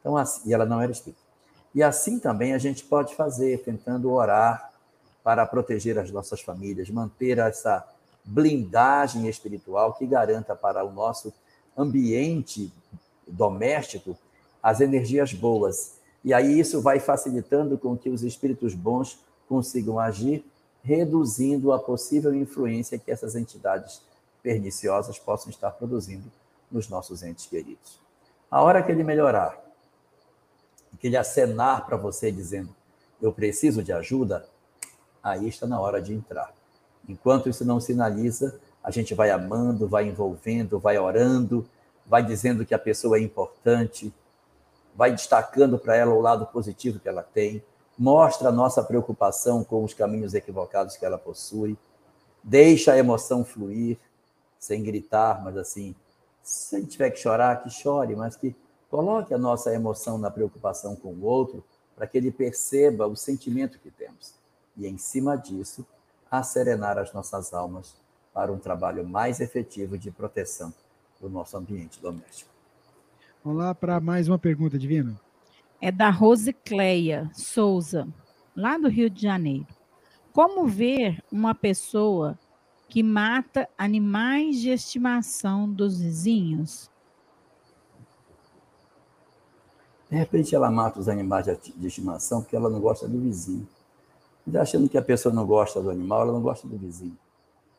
Então, 0.00 0.18
assim, 0.18 0.50
e 0.50 0.52
ela 0.52 0.66
não 0.66 0.82
era 0.82 0.92
espírita. 0.92 1.22
E 1.74 1.82
assim 1.82 2.18
também 2.18 2.52
a 2.52 2.58
gente 2.58 2.84
pode 2.84 3.14
fazer, 3.14 3.62
tentando 3.62 4.12
orar 4.12 4.70
para 5.22 5.46
proteger 5.46 5.98
as 5.98 6.10
nossas 6.10 6.42
famílias, 6.42 6.90
manter 6.90 7.38
essa 7.38 7.88
blindagem 8.22 9.26
espiritual 9.28 9.94
que 9.94 10.06
garanta 10.06 10.54
para 10.54 10.84
o 10.84 10.92
nosso 10.92 11.32
ambiente 11.74 12.70
doméstico 13.26 14.14
as 14.62 14.82
energias 14.82 15.32
boas. 15.32 16.03
E 16.24 16.32
aí 16.32 16.58
isso 16.58 16.80
vai 16.80 16.98
facilitando 16.98 17.76
com 17.76 17.96
que 17.96 18.08
os 18.08 18.22
espíritos 18.22 18.74
bons 18.74 19.18
consigam 19.46 20.00
agir, 20.00 20.44
reduzindo 20.82 21.72
a 21.72 21.78
possível 21.78 22.34
influência 22.34 22.98
que 22.98 23.10
essas 23.10 23.34
entidades 23.34 24.00
perniciosas 24.42 25.18
possam 25.18 25.50
estar 25.50 25.70
produzindo 25.72 26.30
nos 26.70 26.88
nossos 26.88 27.22
entes 27.22 27.46
queridos. 27.46 28.00
A 28.50 28.62
hora 28.62 28.82
que 28.82 28.90
ele 28.90 29.04
melhorar, 29.04 29.62
que 30.98 31.08
ele 31.08 31.16
acenar 31.16 31.84
para 31.84 31.96
você 31.96 32.32
dizendo 32.32 32.74
eu 33.20 33.32
preciso 33.32 33.82
de 33.82 33.92
ajuda, 33.92 34.46
aí 35.22 35.48
está 35.48 35.66
na 35.66 35.80
hora 35.80 36.00
de 36.00 36.12
entrar. 36.12 36.52
Enquanto 37.08 37.48
isso 37.48 37.64
não 37.64 37.80
sinaliza, 37.80 38.60
a 38.82 38.90
gente 38.90 39.14
vai 39.14 39.30
amando, 39.30 39.88
vai 39.88 40.06
envolvendo, 40.06 40.78
vai 40.78 40.98
orando, 40.98 41.66
vai 42.06 42.22
dizendo 42.22 42.66
que 42.66 42.74
a 42.74 42.78
pessoa 42.78 43.16
é 43.16 43.20
importante, 43.20 44.12
vai 44.94 45.10
destacando 45.10 45.78
para 45.78 45.96
ela 45.96 46.14
o 46.14 46.20
lado 46.20 46.46
positivo 46.46 47.00
que 47.00 47.08
ela 47.08 47.22
tem, 47.22 47.62
mostra 47.98 48.48
a 48.48 48.52
nossa 48.52 48.82
preocupação 48.82 49.64
com 49.64 49.84
os 49.84 49.94
caminhos 49.94 50.34
equivocados 50.34 50.96
que 50.96 51.04
ela 51.04 51.18
possui, 51.18 51.76
deixa 52.42 52.92
a 52.92 52.98
emoção 52.98 53.44
fluir, 53.44 53.98
sem 54.58 54.82
gritar, 54.82 55.42
mas 55.42 55.56
assim, 55.56 55.94
se 56.42 56.76
a 56.76 56.80
gente 56.80 56.90
tiver 56.90 57.10
que 57.10 57.18
chorar, 57.18 57.62
que 57.62 57.70
chore, 57.70 58.14
mas 58.16 58.36
que 58.36 58.54
coloque 58.90 59.34
a 59.34 59.38
nossa 59.38 59.72
emoção 59.72 60.18
na 60.18 60.30
preocupação 60.30 60.94
com 60.94 61.08
o 61.08 61.24
outro, 61.24 61.64
para 61.96 62.06
que 62.06 62.18
ele 62.18 62.30
perceba 62.30 63.06
o 63.06 63.16
sentimento 63.16 63.78
que 63.78 63.90
temos. 63.90 64.34
E 64.76 64.86
em 64.86 64.98
cima 64.98 65.36
disso, 65.36 65.86
serenar 66.42 66.98
as 66.98 67.12
nossas 67.12 67.54
almas 67.54 67.94
para 68.32 68.52
um 68.52 68.58
trabalho 68.58 69.06
mais 69.06 69.38
efetivo 69.40 69.96
de 69.96 70.10
proteção 70.10 70.74
do 71.20 71.28
nosso 71.28 71.56
ambiente 71.56 72.00
doméstico. 72.00 72.53
Vamos 73.44 73.58
lá 73.58 73.74
para 73.74 74.00
mais 74.00 74.26
uma 74.26 74.38
pergunta, 74.38 74.78
Divino. 74.78 75.20
É 75.78 75.92
da 75.92 76.08
Rosicleia 76.08 77.30
Souza, 77.34 78.08
lá 78.56 78.78
do 78.78 78.88
Rio 78.88 79.10
de 79.10 79.20
Janeiro. 79.20 79.66
Como 80.32 80.66
ver 80.66 81.22
uma 81.30 81.54
pessoa 81.54 82.38
que 82.88 83.02
mata 83.02 83.68
animais 83.76 84.62
de 84.62 84.70
estimação 84.70 85.70
dos 85.70 86.00
vizinhos? 86.00 86.90
De 90.08 90.16
repente 90.16 90.54
ela 90.54 90.70
mata 90.70 90.98
os 90.98 91.06
animais 91.06 91.44
de 91.44 91.86
estimação 91.86 92.40
porque 92.40 92.56
ela 92.56 92.70
não 92.70 92.80
gosta 92.80 93.06
do 93.06 93.20
vizinho. 93.20 93.68
E 94.46 94.56
achando 94.56 94.88
que 94.88 94.96
a 94.96 95.02
pessoa 95.02 95.34
não 95.34 95.46
gosta 95.46 95.82
do 95.82 95.90
animal, 95.90 96.22
ela 96.22 96.32
não 96.32 96.40
gosta 96.40 96.66
do 96.66 96.78
vizinho. 96.78 97.18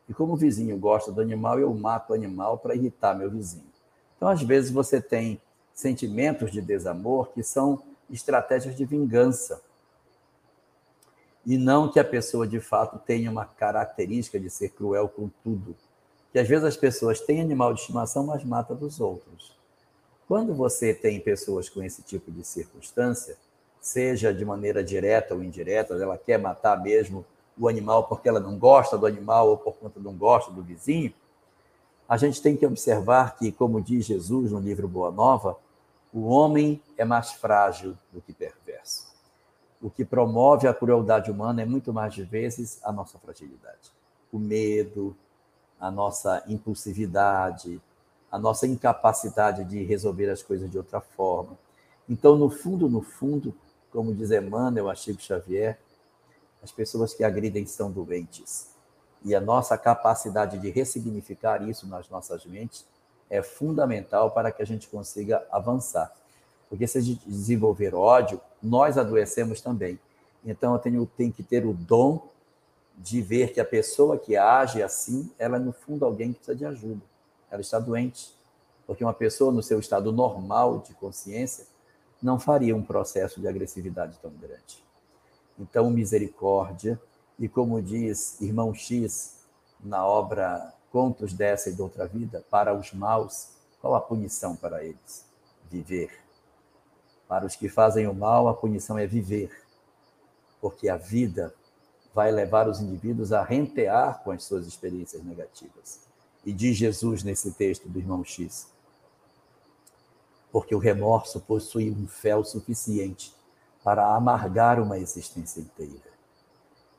E 0.07 0.13
como 0.13 0.33
o 0.33 0.37
vizinho 0.37 0.77
gosta 0.77 1.11
do 1.11 1.21
animal, 1.21 1.59
eu 1.59 1.73
mato 1.73 2.11
o 2.11 2.13
animal 2.13 2.59
para 2.59 2.75
irritar 2.75 3.17
meu 3.17 3.31
vizinho. 3.31 3.65
Então, 4.15 4.29
às 4.29 4.43
vezes, 4.43 4.69
você 4.69 5.01
tem 5.01 5.41
sentimentos 5.75 6.49
de 6.51 6.61
desamor 6.61 7.29
que 7.33 7.43
são 7.43 7.83
estratégias 8.09 8.75
de 8.75 8.85
vingança. 8.85 9.61
E 11.45 11.57
não 11.57 11.91
que 11.91 11.99
a 11.99 12.03
pessoa, 12.03 12.47
de 12.47 12.59
fato, 12.59 12.97
tenha 12.97 13.29
uma 13.29 13.45
característica 13.45 14.39
de 14.39 14.49
ser 14.49 14.69
cruel 14.69 15.09
com 15.09 15.29
tudo. 15.43 15.75
Que 16.31 16.39
às 16.39 16.47
vezes 16.47 16.63
as 16.63 16.77
pessoas 16.77 17.19
têm 17.19 17.41
animal 17.41 17.73
de 17.73 17.81
estimação, 17.81 18.25
mas 18.25 18.43
mata 18.43 18.73
dos 18.73 18.99
outros. 18.99 19.53
Quando 20.27 20.55
você 20.55 20.93
tem 20.93 21.19
pessoas 21.19 21.69
com 21.69 21.83
esse 21.83 22.01
tipo 22.01 22.31
de 22.31 22.43
circunstância, 22.43 23.37
seja 23.79 24.33
de 24.33 24.43
maneira 24.43 24.83
direta 24.83 25.35
ou 25.35 25.43
indireta, 25.43 25.93
ela 25.93 26.17
quer 26.17 26.39
matar 26.39 26.81
mesmo 26.81 27.23
o 27.57 27.67
animal 27.67 28.07
porque 28.07 28.27
ela 28.27 28.39
não 28.39 28.57
gosta 28.57 28.97
do 28.97 29.05
animal 29.05 29.49
ou 29.49 29.57
por 29.57 29.75
conta 29.75 29.99
não 29.99 30.13
gosta 30.13 30.51
do 30.51 30.63
vizinho, 30.63 31.13
a 32.07 32.17
gente 32.17 32.41
tem 32.41 32.55
que 32.55 32.65
observar 32.65 33.35
que, 33.37 33.51
como 33.51 33.81
diz 33.81 34.05
Jesus 34.05 34.51
no 34.51 34.59
livro 34.59 34.87
Boa 34.87 35.11
Nova, 35.11 35.57
o 36.15 36.27
homem 36.27 36.81
é 36.97 37.03
mais 37.03 37.33
frágil 37.33 37.97
do 38.13 38.21
que 38.21 38.31
perverso. 38.31 39.13
O 39.81 39.89
que 39.89 40.05
promove 40.05 40.65
a 40.65 40.73
crueldade 40.73 41.29
humana 41.29 41.61
é 41.61 41.65
muito 41.65 41.91
mais 41.91 42.13
de 42.13 42.23
vezes 42.23 42.79
a 42.85 42.91
nossa 42.93 43.19
fragilidade. 43.19 43.91
O 44.31 44.39
medo, 44.39 45.13
a 45.77 45.91
nossa 45.91 46.41
impulsividade, 46.47 47.81
a 48.31 48.39
nossa 48.39 48.65
incapacidade 48.65 49.65
de 49.65 49.83
resolver 49.83 50.29
as 50.29 50.41
coisas 50.41 50.71
de 50.71 50.77
outra 50.77 51.01
forma. 51.01 51.57
Então, 52.07 52.37
no 52.37 52.49
fundo, 52.49 52.87
no 52.87 53.01
fundo, 53.01 53.53
como 53.91 54.15
diz 54.15 54.31
Emmanuel, 54.31 54.89
a 54.89 54.95
Chico 54.95 55.21
Xavier, 55.21 55.77
as 56.63 56.71
pessoas 56.71 57.13
que 57.13 57.25
agridem 57.25 57.65
são 57.65 57.91
doentes. 57.91 58.73
E 59.21 59.35
a 59.35 59.41
nossa 59.41 59.77
capacidade 59.77 60.59
de 60.59 60.69
ressignificar 60.69 61.61
isso 61.67 61.85
nas 61.85 62.07
nossas 62.07 62.45
mentes 62.45 62.85
é 63.29 63.41
fundamental 63.41 64.31
para 64.31 64.51
que 64.51 64.61
a 64.61 64.65
gente 64.65 64.87
consiga 64.87 65.45
avançar. 65.51 66.13
Porque 66.69 66.87
se 66.87 66.97
a 66.97 67.01
gente 67.01 67.27
desenvolver 67.27 67.93
ódio, 67.93 68.39
nós 68.61 68.97
adoecemos 68.97 69.61
também. 69.61 69.99
Então 70.45 70.73
eu 70.73 70.79
tenho, 70.79 71.05
tenho 71.17 71.31
que 71.31 71.43
ter 71.43 71.65
o 71.65 71.73
dom 71.73 72.27
de 72.97 73.21
ver 73.21 73.53
que 73.53 73.59
a 73.59 73.65
pessoa 73.65 74.17
que 74.17 74.37
age 74.37 74.81
assim, 74.81 75.29
ela 75.37 75.57
é 75.57 75.59
no 75.59 75.73
fundo 75.73 76.05
alguém 76.05 76.31
que 76.31 76.39
precisa 76.39 76.57
de 76.57 76.65
ajuda. 76.65 77.01
Ela 77.51 77.61
está 77.61 77.79
doente. 77.79 78.33
Porque 78.87 79.03
uma 79.03 79.13
pessoa 79.13 79.51
no 79.51 79.63
seu 79.63 79.79
estado 79.79 80.11
normal 80.11 80.79
de 80.79 80.93
consciência, 80.93 81.65
não 82.21 82.39
faria 82.39 82.75
um 82.75 82.81
processo 82.81 83.39
de 83.39 83.47
agressividade 83.47 84.17
tão 84.21 84.31
grande. 84.31 84.83
Então, 85.59 85.89
misericórdia, 85.89 86.99
e 87.37 87.47
como 87.47 87.81
diz 87.81 88.39
irmão 88.41 88.73
X 88.73 89.39
na 89.83 90.05
obra 90.05 90.73
Contos 90.95 91.33
dessa 91.33 91.69
e 91.69 91.73
de 91.73 91.81
outra 91.81 92.07
vida, 92.07 92.41
para 92.49 92.73
os 92.73 92.93
maus, 92.93 93.49
qual 93.81 93.95
a 93.95 93.99
punição 93.99 94.55
para 94.55 94.81
eles? 94.81 95.25
Viver. 95.69 96.09
Para 97.27 97.45
os 97.45 97.53
que 97.53 97.67
fazem 97.67 98.07
o 98.07 98.13
mal, 98.13 98.47
a 98.47 98.53
punição 98.53 98.97
é 98.97 99.05
viver, 99.05 99.51
porque 100.61 100.87
a 100.87 100.95
vida 100.95 101.53
vai 102.13 102.31
levar 102.31 102.69
os 102.69 102.79
indivíduos 102.79 103.33
a 103.33 103.43
rentear 103.43 104.23
com 104.23 104.31
as 104.31 104.45
suas 104.45 104.65
experiências 104.65 105.21
negativas. 105.21 105.99
E 106.45 106.53
diz 106.53 106.77
Jesus 106.77 107.23
nesse 107.23 107.51
texto 107.51 107.89
do 107.89 107.99
irmão 107.99 108.23
X: 108.23 108.69
porque 110.49 110.73
o 110.73 110.79
remorso 110.79 111.41
possui 111.41 111.91
um 111.91 112.07
fel 112.07 112.45
suficiente 112.45 113.35
para 113.83 114.15
amargar 114.15 114.79
uma 114.79 114.97
existência 114.97 115.59
inteira. 115.59 116.15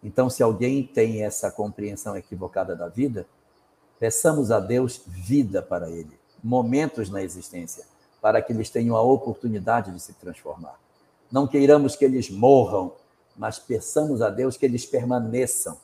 Então, 0.04 0.28
se 0.28 0.42
alguém 0.42 0.86
tem 0.86 1.24
essa 1.24 1.50
compreensão 1.50 2.14
equivocada 2.14 2.76
da 2.76 2.88
vida, 2.88 3.26
peçamos 3.98 4.50
a 4.50 4.60
Deus 4.60 5.00
vida 5.06 5.62
para 5.62 5.90
ele, 5.90 6.18
momentos 6.42 7.10
na 7.10 7.22
existência, 7.22 7.84
para 8.20 8.42
que 8.42 8.52
eles 8.52 8.70
tenham 8.70 8.96
a 8.96 9.02
oportunidade 9.02 9.90
de 9.90 10.00
se 10.00 10.12
transformar. 10.14 10.78
Não 11.30 11.46
queiramos 11.46 11.96
que 11.96 12.04
eles 12.04 12.30
morram, 12.30 12.92
mas 13.36 13.58
peçamos 13.58 14.22
a 14.22 14.30
Deus 14.30 14.56
que 14.56 14.64
eles 14.64 14.86
permaneçam, 14.86 15.78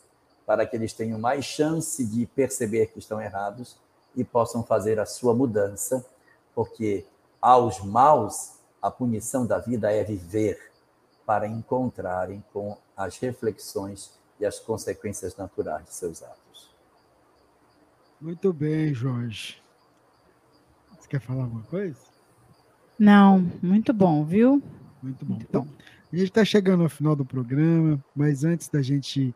para 0.46 0.66
que 0.66 0.76
eles 0.76 0.92
tenham 0.92 1.18
mais 1.18 1.44
chance 1.44 2.04
de 2.04 2.26
perceber 2.26 2.86
que 2.86 2.98
estão 2.98 3.20
errados 3.20 3.76
e 4.14 4.24
possam 4.24 4.62
fazer 4.62 4.98
a 4.98 5.06
sua 5.06 5.34
mudança, 5.34 6.04
porque 6.54 7.04
aos 7.40 7.80
maus, 7.80 8.52
a 8.80 8.90
punição 8.90 9.46
da 9.46 9.58
vida 9.58 9.90
é 9.92 10.04
viver 10.04 10.70
para 11.24 11.46
encontrarem 11.46 12.44
com 12.52 12.76
as 12.96 13.18
reflexões 13.18 14.12
e 14.38 14.46
as 14.46 14.58
consequências 14.58 15.36
naturais 15.36 15.84
de 15.84 15.94
seus 15.94 16.22
atos. 16.22 16.41
Muito 18.22 18.52
bem, 18.52 18.94
Jorge. 18.94 19.60
Você 20.98 21.08
quer 21.08 21.20
falar 21.20 21.44
alguma 21.44 21.64
coisa? 21.64 21.98
Não, 22.98 23.50
muito 23.62 23.92
bom, 23.92 24.24
viu? 24.24 24.62
Muito 25.02 25.24
bom. 25.24 25.34
Muito 25.34 25.46
então, 25.48 25.64
bom. 25.64 25.70
a 26.12 26.16
gente 26.16 26.28
está 26.28 26.44
chegando 26.44 26.84
ao 26.84 26.88
final 26.88 27.14
do 27.14 27.24
programa, 27.24 28.02
mas 28.16 28.44
antes 28.44 28.68
da 28.68 28.80
gente. 28.80 29.34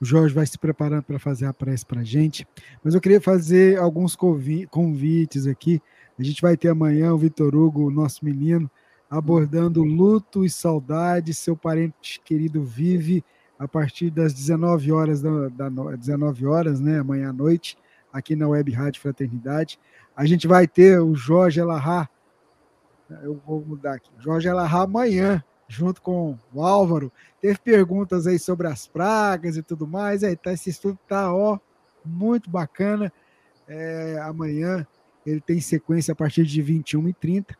O 0.00 0.04
Jorge 0.04 0.34
vai 0.34 0.44
se 0.44 0.58
preparando 0.58 1.04
para 1.04 1.16
fazer 1.20 1.46
a 1.46 1.52
prece 1.52 1.86
para 1.86 2.00
a 2.00 2.04
gente. 2.04 2.44
Mas 2.82 2.92
eu 2.92 3.00
queria 3.00 3.20
fazer 3.20 3.78
alguns 3.78 4.16
convites 4.16 5.46
aqui 5.46 5.80
a 6.18 6.22
gente 6.22 6.42
vai 6.42 6.56
ter 6.56 6.68
amanhã 6.68 7.12
o 7.12 7.18
Vitor 7.18 7.54
Hugo, 7.54 7.90
nosso 7.90 8.24
menino, 8.24 8.70
abordando 9.10 9.82
luto 9.82 10.44
e 10.44 10.50
saudade. 10.50 11.34
Seu 11.34 11.56
parente 11.56 12.20
querido 12.24 12.62
vive 12.62 13.24
a 13.58 13.66
partir 13.66 14.10
das 14.10 14.32
19 14.32 14.92
horas 14.92 15.22
da, 15.22 15.48
da 15.48 15.96
19 15.96 16.46
horas, 16.46 16.80
né, 16.80 16.98
amanhã 16.98 17.30
à 17.30 17.32
noite, 17.32 17.76
aqui 18.12 18.36
na 18.36 18.48
Web 18.48 18.70
Rádio 18.72 19.00
Fraternidade. 19.00 19.78
A 20.14 20.26
gente 20.26 20.46
vai 20.46 20.66
ter 20.66 21.00
o 21.00 21.14
Jorge 21.14 21.60
Elahá, 21.60 22.08
eu 23.22 23.40
vou 23.46 23.64
mudar 23.64 23.94
aqui, 23.94 24.10
Jorge 24.18 24.48
Elahá 24.48 24.82
amanhã, 24.82 25.42
junto 25.68 26.02
com 26.02 26.38
o 26.52 26.62
Álvaro. 26.62 27.10
Teve 27.40 27.58
perguntas 27.58 28.26
aí 28.26 28.38
sobre 28.38 28.66
as 28.66 28.86
pragas 28.86 29.56
e 29.56 29.62
tudo 29.62 29.86
mais. 29.86 30.22
Aí 30.22 30.36
tá, 30.36 30.52
esse 30.52 30.70
estudo 30.70 30.98
tá 31.08 31.34
ó, 31.34 31.58
muito 32.04 32.50
bacana. 32.50 33.12
É, 33.66 34.18
amanhã 34.22 34.86
ele 35.24 35.40
tem 35.40 35.60
sequência 35.60 36.12
a 36.12 36.14
partir 36.14 36.44
de 36.44 36.62
21h30. 36.62 37.54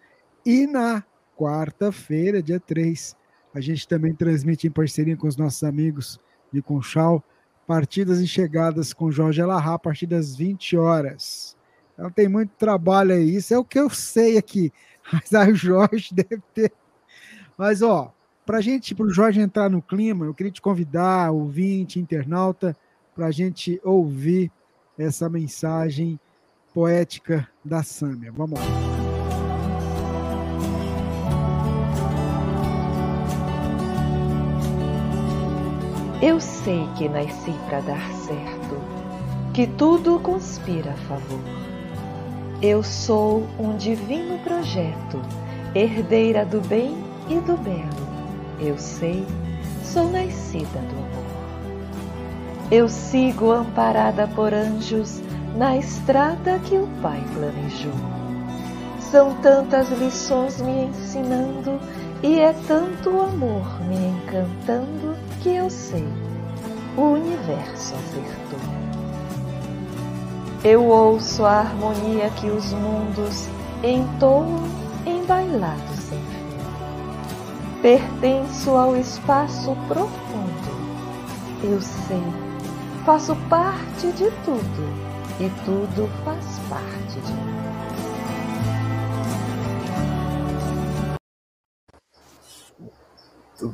E 0.45 0.67
na 0.67 1.03
quarta-feira, 1.37 2.43
dia 2.43 2.61
3, 2.61 3.17
a 3.55 3.61
gente 3.61 3.87
também 3.87 4.15
transmite 4.15 4.67
em 4.67 4.71
parceria 4.71 5.17
com 5.17 5.27
os 5.27 5.37
nossos 5.37 5.63
amigos 5.63 6.21
de 6.53 6.61
Conchal, 6.61 7.25
partidas 7.67 8.21
e 8.21 8.27
chegadas 8.27 8.93
com 8.93 9.11
Jorge 9.11 9.41
Alahá 9.41 9.75
a 9.75 9.79
partir 9.79 10.07
das 10.07 10.35
20 10.35 10.77
horas. 10.77 11.57
Então 11.95 12.11
tem 12.11 12.29
muito 12.29 12.51
trabalho 12.59 13.15
aí. 13.15 13.37
Isso 13.37 13.55
é 13.55 13.59
o 13.59 13.65
que 13.65 13.79
eu 13.79 13.89
sei 13.91 14.39
aqui. 14.39 14.73
Mas 15.13 15.33
aí 15.33 15.53
o 15.53 15.57
Jorge 15.57 16.13
deve 16.15 16.43
ter. 16.55 16.73
Mas, 17.57 17.83
ó, 17.83 18.13
para 18.45 18.61
gente, 18.61 18.95
para 18.95 19.07
o 19.07 19.11
Jorge 19.11 19.41
entrar 19.41 19.71
no 19.71 19.83
clima, 19.83 20.27
eu 20.27 20.35
queria 20.35 20.53
te 20.53 20.61
convidar, 20.61 21.31
ouvinte, 21.31 22.01
internauta, 22.01 22.77
para 23.15 23.27
a 23.27 23.31
gente 23.31 23.81
ouvir 23.85 24.51
essa 24.99 25.29
mensagem 25.29 26.19
poética 26.75 27.49
da 27.65 27.83
Sâmia. 27.83 28.33
Vamos 28.33 28.59
lá. 28.59 28.92
Eu 36.23 36.39
sei 36.39 36.89
que 36.97 37.09
nasci 37.09 37.51
para 37.67 37.81
dar 37.81 38.13
certo, 38.13 38.81
que 39.53 39.67
tudo 39.67 40.21
conspira 40.21 40.93
a 40.93 41.09
favor. 41.09 41.41
Eu 42.63 42.81
sou 42.85 43.45
um 43.59 43.77
divino 43.77 44.39
projeto, 44.45 45.21
herdeira 45.75 46.45
do 46.47 46.61
bem 46.61 46.97
e 47.29 47.41
do 47.41 47.57
belo. 47.57 48.07
Eu 48.61 48.79
sei, 48.79 49.27
sou 49.83 50.13
nascida 50.13 50.79
do 50.79 50.97
amor. 50.97 51.25
Eu 52.71 52.89
sigo 52.89 53.51
amparada 53.51 54.29
por 54.29 54.55
anjos 54.55 55.21
na 55.57 55.77
estrada 55.77 56.61
que 56.61 56.77
o 56.77 56.87
Pai 57.03 57.21
planejou. 57.35 57.99
São 59.11 59.35
tantas 59.43 59.91
lições 59.91 60.63
me 60.63 60.85
ensinando 60.85 61.81
e 62.23 62.39
é 62.39 62.55
tanto 62.69 63.11
amor 63.11 63.81
me 63.89 63.97
encantando 63.97 65.17
que 65.43 65.49
eu 65.49 65.69
sei, 65.69 66.07
o 66.97 67.03
universo 67.03 67.95
acertou. 67.97 68.61
Eu 70.63 70.87
ouço 70.87 71.45
a 71.45 71.59
harmonia 71.59 72.31
que 72.31 72.47
os 72.47 72.73
mundos 72.73 73.49
entoam 73.83 74.63
em 75.05 75.25
bailados 75.27 75.99
sem 75.99 76.19
fim. 76.19 77.83
Pertenço 77.83 78.71
ao 78.71 78.97
espaço 78.97 79.77
profundo. 79.89 80.71
Eu 81.65 81.81
sei, 81.83 82.23
faço 83.05 83.35
parte 83.49 84.13
de 84.13 84.31
tudo 84.45 85.13
e 85.41 85.51
tudo 85.65 86.09
faz 86.25 86.61
parte 86.69 87.21
de 87.21 87.33
mim. 87.33 87.53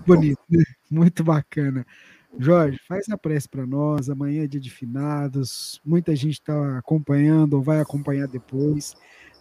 Bonito, 0.07 0.41
né? 0.49 0.78
muito 0.91 1.23
bacana. 1.25 1.87
Jorge, 2.37 2.79
faz 2.87 3.09
a 3.09 3.17
prece 3.17 3.49
para 3.49 3.67
nós. 3.67 4.11
Amanhã 4.11 4.45
é 4.45 4.47
dia 4.47 4.61
de 4.61 4.71
finados. 4.71 5.81
Muita 5.85 6.15
gente 6.15 6.35
está 6.35 6.79
acompanhando 6.79 7.55
ou 7.55 7.63
vai 7.63 7.81
acompanhar 7.81 8.29
depois. 8.29 8.95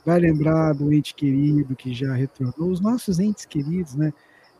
Vai 0.05 0.19
lembrar 0.19 0.73
do 0.73 0.93
ente 0.93 1.13
querido 1.13 1.75
que 1.75 1.93
já 1.93 2.13
retornou. 2.13 2.71
Os 2.71 2.79
nossos 2.79 3.19
entes 3.19 3.45
queridos, 3.45 3.95
né? 3.95 4.13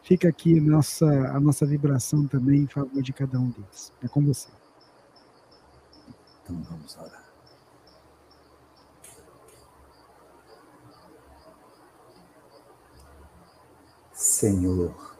Fica 0.04 0.30
aqui 0.30 0.60
nossa, 0.60 1.06
a 1.06 1.40
nossa 1.40 1.66
vibração 1.66 2.28
também 2.28 2.62
em 2.62 2.68
favor 2.68 3.02
de 3.02 3.14
cada 3.14 3.40
um 3.40 3.50
deles. 3.50 3.94
É 4.04 4.08
com 4.08 4.24
você. 4.24 4.50
Então 6.44 6.62
vamos 6.64 6.98
orar. 6.98 7.28
Senhor 14.14 15.16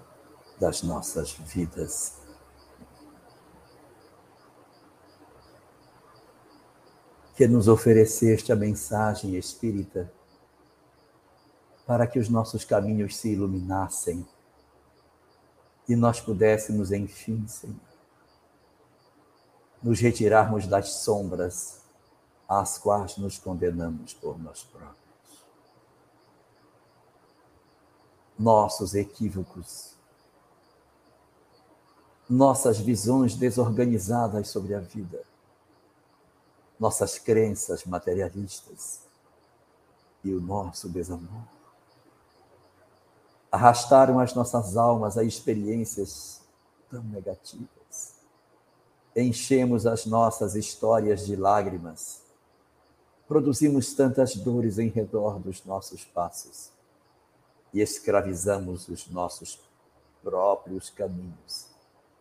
das 0.60 0.82
nossas 0.82 1.32
vidas. 1.32 2.18
Que 7.36 7.48
nos 7.48 7.68
ofereceste 7.68 8.52
a 8.52 8.56
mensagem 8.56 9.36
espírita 9.36 10.12
para 11.86 12.08
que 12.08 12.20
os 12.20 12.30
nossos 12.30 12.66
caminhos 12.66 13.16
se 13.16 13.32
iluminassem 13.32 14.28
e 15.88 15.96
nós 15.96 16.20
pudéssemos, 16.20 16.92
enfim, 16.92 17.48
Senhor, 17.48 17.76
nos 19.82 20.02
retirarmos 20.02 20.68
das 20.68 20.90
sombras 20.90 21.82
às 22.48 22.78
quais 22.78 23.18
nos 23.18 23.38
condenamos 23.38 24.14
por 24.14 24.38
nós 24.38 24.64
próprios. 24.64 24.98
Nossos 28.38 28.94
equívocos 28.96 29.97
nossas 32.30 32.78
visões 32.78 33.36
desorganizadas 33.36 34.50
sobre 34.50 34.74
a 34.76 34.80
vida, 34.80 35.22
nossas 36.80 37.18
crenças 37.18 37.86
materialistas 37.86 39.02
e 40.24 40.34
o 40.34 40.42
nosso 40.42 40.90
desamor. 40.90 41.44
Arrastaram 43.50 44.20
as 44.20 44.34
nossas 44.34 44.76
almas 44.76 45.18
a 45.18 45.24
experiências 45.24 46.42
tão 46.92 47.02
negativas. 47.04 48.16
Enchemos 49.16 49.88
as 49.88 50.06
nossas 50.06 50.54
histórias 50.54 51.26
de 51.26 51.36
lágrimas. 51.36 52.22
Produzimos 53.28 53.94
tantas 53.94 54.36
dores 54.36 54.78
em 54.78 54.90
redor 54.90 55.40
dos 55.40 55.64
nossos 55.66 56.04
passos 56.04 56.72
e 57.74 57.82
escravizamos 57.82 58.88
os 58.90 59.08
nossos 59.08 59.60
próprios 60.22 60.90
caminhos 60.90 61.77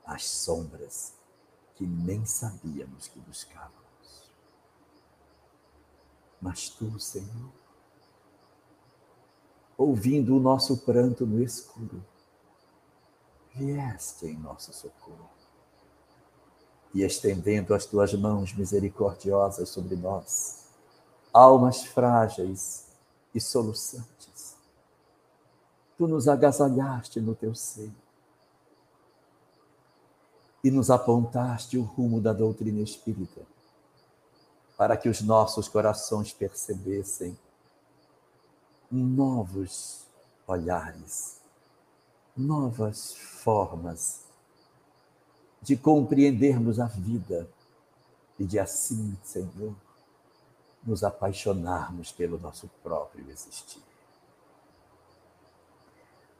as 0.06 0.24
sombras 0.24 1.14
que 1.74 1.86
nem 1.86 2.24
sabíamos 2.24 3.08
que 3.08 3.18
buscávamos. 3.20 3.76
Mas 6.40 6.68
tu, 6.68 6.98
Senhor, 7.00 7.50
ouvindo 9.76 10.36
o 10.36 10.40
nosso 10.40 10.78
pranto 10.78 11.26
no 11.26 11.42
escuro, 11.42 12.02
vieste 13.54 14.26
em 14.26 14.38
nosso 14.38 14.72
socorro 14.72 15.30
e 16.94 17.02
estendendo 17.02 17.74
as 17.74 17.84
tuas 17.84 18.14
mãos 18.14 18.54
misericordiosas 18.54 19.68
sobre 19.68 19.96
nós, 19.96 20.66
almas 21.32 21.84
frágeis 21.84 22.86
e 23.34 23.40
soluçantes, 23.40 24.56
tu 25.98 26.06
nos 26.06 26.28
agasalhaste 26.28 27.20
no 27.20 27.34
teu 27.34 27.54
seio 27.54 28.05
e 30.66 30.70
nos 30.72 30.90
apontaste 30.90 31.78
o 31.78 31.82
rumo 31.82 32.20
da 32.20 32.32
doutrina 32.32 32.80
espírita, 32.80 33.40
para 34.76 34.96
que 34.96 35.08
os 35.08 35.22
nossos 35.22 35.68
corações 35.68 36.32
percebessem 36.32 37.38
novos 38.90 40.04
olhares, 40.44 41.40
novas 42.36 43.14
formas 43.14 44.24
de 45.62 45.76
compreendermos 45.76 46.80
a 46.80 46.86
vida 46.86 47.48
e 48.36 48.44
de 48.44 48.58
assim, 48.58 49.16
Senhor, 49.22 49.72
nos 50.82 51.04
apaixonarmos 51.04 52.10
pelo 52.10 52.40
nosso 52.40 52.68
próprio 52.82 53.30
existir. 53.30 53.84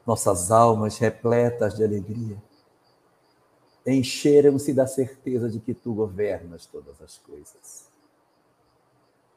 Nossas 0.05 0.51
almas 0.51 0.99
repletas 0.99 1.77
de 1.77 1.85
alegria 1.85 2.43
encheram-se 3.93 4.75
da 4.75 4.87
certeza 4.87 5.49
de 5.49 5.61
que 5.61 5.73
tu 5.73 5.95
governas 5.95 6.67
todas 6.67 7.01
as 7.01 7.19
coisas. 7.19 7.89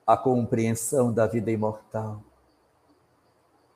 A 0.05 0.17
compreensão 0.17 1.13
da 1.13 1.27
vida 1.27 1.51
imortal, 1.51 2.23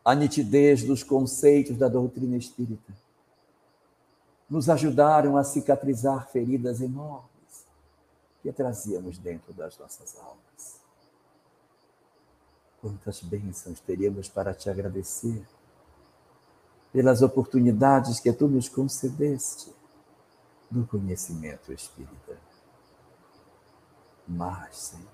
a 0.04 0.16
nitidez 0.16 0.84
dos 0.84 1.04
conceitos 1.04 1.78
da 1.78 1.88
doutrina 1.88 2.36
espírita, 2.36 2.92
nos 4.50 4.68
ajudaram 4.68 5.38
a 5.38 5.44
cicatrizar 5.44 6.28
feridas 6.30 6.82
enormes 6.82 7.30
que 8.42 8.52
trazíamos 8.52 9.18
dentro 9.18 9.54
das 9.54 9.78
nossas 9.78 10.18
almas. 10.18 10.82
Quantas 12.82 13.22
bênçãos 13.22 13.80
teríamos 13.80 14.28
para 14.28 14.54
te 14.54 14.70
agradecer 14.70 15.46
pelas 16.92 17.22
oportunidades 17.22 18.20
que 18.20 18.34
tu 18.34 18.48
nos 18.48 18.68
concedeste 18.68 19.72
do 20.74 20.88
conhecimento 20.88 21.72
espírita. 21.72 22.36
Mas, 24.28 24.76
Senhor, 24.78 25.08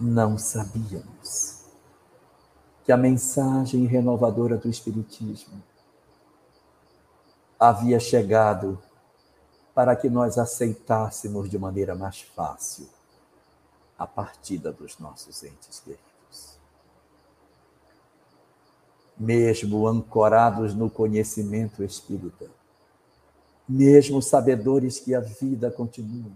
não 0.00 0.38
sabíamos 0.38 1.64
que 2.84 2.92
a 2.92 2.96
mensagem 2.96 3.84
renovadora 3.84 4.56
do 4.56 4.70
Espiritismo 4.70 5.62
havia 7.58 8.00
chegado 8.00 8.80
para 9.74 9.94
que 9.94 10.08
nós 10.08 10.38
aceitássemos 10.38 11.50
de 11.50 11.58
maneira 11.58 11.94
mais 11.94 12.22
fácil 12.22 12.88
a 13.98 14.06
partida 14.06 14.72
dos 14.72 14.98
nossos 14.98 15.42
entes 15.42 15.80
queridos 15.80 16.05
mesmo 19.18 19.86
ancorados 19.86 20.74
no 20.74 20.90
conhecimento 20.90 21.82
espírita, 21.82 22.50
mesmo 23.68 24.20
sabedores 24.20 25.00
que 25.00 25.14
a 25.14 25.20
vida 25.20 25.70
continua. 25.70 26.32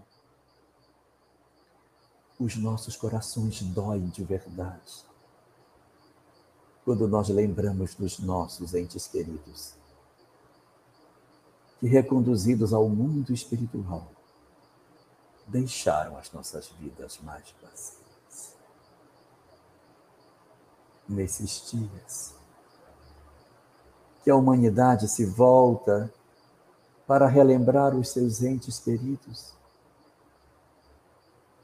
os 2.38 2.56
nossos 2.56 2.96
corações 2.96 3.60
doem 3.60 4.06
de 4.06 4.24
verdade 4.24 5.10
quando 6.84 7.06
nós 7.06 7.28
lembramos 7.28 7.94
dos 7.94 8.18
nossos 8.18 8.74
entes 8.74 9.06
queridos, 9.06 9.74
que 11.78 11.86
reconduzidos 11.86 12.72
ao 12.72 12.88
mundo 12.88 13.32
espiritual, 13.32 14.10
deixaram 15.46 16.16
as 16.16 16.32
nossas 16.32 16.68
vidas 16.80 17.18
mais 17.22 17.54
vazias. 17.62 18.56
Nesses 21.08 21.70
dias, 21.70 22.34
que 24.22 24.30
a 24.30 24.36
humanidade 24.36 25.08
se 25.08 25.24
volta 25.24 26.12
para 27.06 27.26
relembrar 27.26 27.94
os 27.96 28.10
seus 28.10 28.42
entes 28.42 28.78
queridos, 28.78 29.52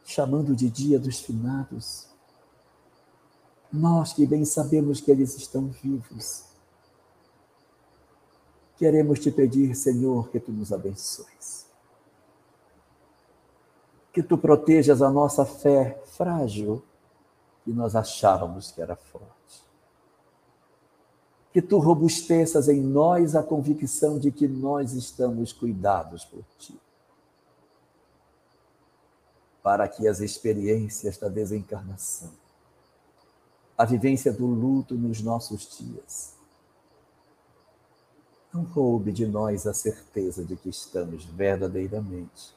chamando 0.05 0.57
de 0.57 0.69
Dia 0.71 0.99
dos 0.99 1.21
Finados, 1.21 2.09
nós 3.73 4.13
que 4.13 4.27
bem 4.27 4.45
sabemos 4.45 5.01
que 5.01 5.11
eles 5.11 5.37
estão 5.37 5.69
vivos, 5.69 6.45
queremos 8.77 9.19
te 9.19 9.31
pedir, 9.31 9.75
Senhor, 9.75 10.29
que 10.31 10.41
tu 10.41 10.53
nos 10.53 10.73
abençoes. 10.73 11.67
Que 14.13 14.23
tu 14.23 14.39
protejas 14.39 15.03
a 15.03 15.11
nossa 15.11 15.45
fé 15.45 16.03
frágil, 16.07 16.83
que 17.65 17.73
nós 17.73 17.95
achávamos 17.95 18.71
que 18.71 18.81
era 18.81 18.97
forte. 18.97 19.66
Que 21.57 21.63
tu 21.63 21.79
robusteças 21.79 22.69
em 22.69 22.83
nós 22.83 23.35
a 23.35 23.43
convicção 23.43 24.19
de 24.19 24.31
que 24.31 24.47
nós 24.47 24.93
estamos 24.93 25.55
cuidados 25.55 26.23
por 26.23 26.45
ti. 26.59 26.79
Para 29.63 29.89
que 29.89 30.07
as 30.07 30.21
experiências 30.21 31.17
da 31.17 31.29
desencarnação 31.29 32.31
a 33.77 33.85
vivência 33.85 34.33
do 34.33 34.47
luto 34.47 34.95
nos 34.95 35.21
nossos 35.21 35.77
dias. 35.77 36.35
Não 38.53 38.63
roube 38.63 39.13
de 39.13 39.27
nós 39.27 39.67
a 39.67 39.75
certeza 39.75 40.43
de 40.45 40.57
que 40.57 40.71
estamos 40.71 41.25
verdadeiramente 41.27 42.55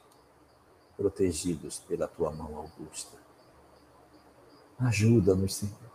protegidos 0.96 1.78
pela 1.80 2.08
tua 2.08 2.30
mão 2.30 2.56
augusta. 2.56 3.18
Ajuda-nos, 4.78 5.56
Senhor, 5.56 5.89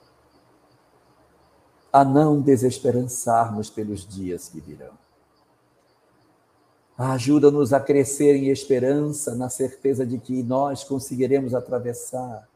a 1.96 2.04
não 2.04 2.42
desesperançarmos 2.42 3.70
pelos 3.70 4.06
dias 4.06 4.50
que 4.50 4.60
virão. 4.60 4.92
Ajuda-nos 6.98 7.72
a 7.72 7.80
crescer 7.80 8.36
em 8.36 8.50
esperança, 8.50 9.34
na 9.34 9.48
certeza 9.48 10.06
de 10.06 10.18
que 10.18 10.44
nós 10.44 10.84
conseguiremos 10.84 11.56
atravessar 11.56 12.50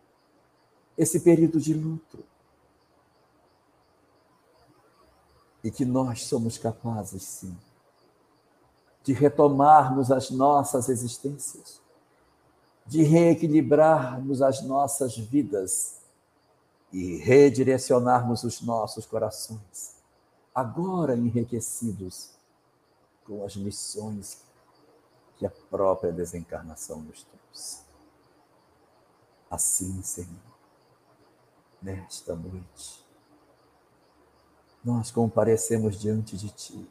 esse 0.97 1.21
período 1.21 1.57
de 1.57 1.73
luto 1.73 2.19
e 5.63 5.71
que 5.71 5.85
nós 5.85 6.25
somos 6.25 6.57
capazes, 6.57 7.23
sim, 7.23 7.55
de 9.05 9.13
retomarmos 9.13 10.11
as 10.11 10.29
nossas 10.29 10.89
existências, 10.89 11.79
de 12.85 13.03
reequilibrarmos 13.03 14.41
as 14.41 14.61
nossas 14.61 15.17
vidas 15.17 15.98
e 16.91 17.17
redirecionarmos 17.17 18.43
os 18.43 18.61
nossos 18.61 19.05
corações, 19.05 19.95
agora 20.53 21.15
enriquecidos 21.15 22.31
com 23.25 23.45
as 23.45 23.55
missões 23.55 24.41
que 25.37 25.45
a 25.45 25.51
própria 25.69 26.11
desencarnação 26.11 26.99
nos 27.01 27.23
trouxe. 27.23 27.83
Assim, 29.49 30.01
Senhor, 30.01 30.29
nesta 31.81 32.35
noite, 32.35 33.05
nós 34.83 35.11
comparecemos 35.11 35.99
diante 35.99 36.37
de 36.37 36.49
Ti 36.49 36.89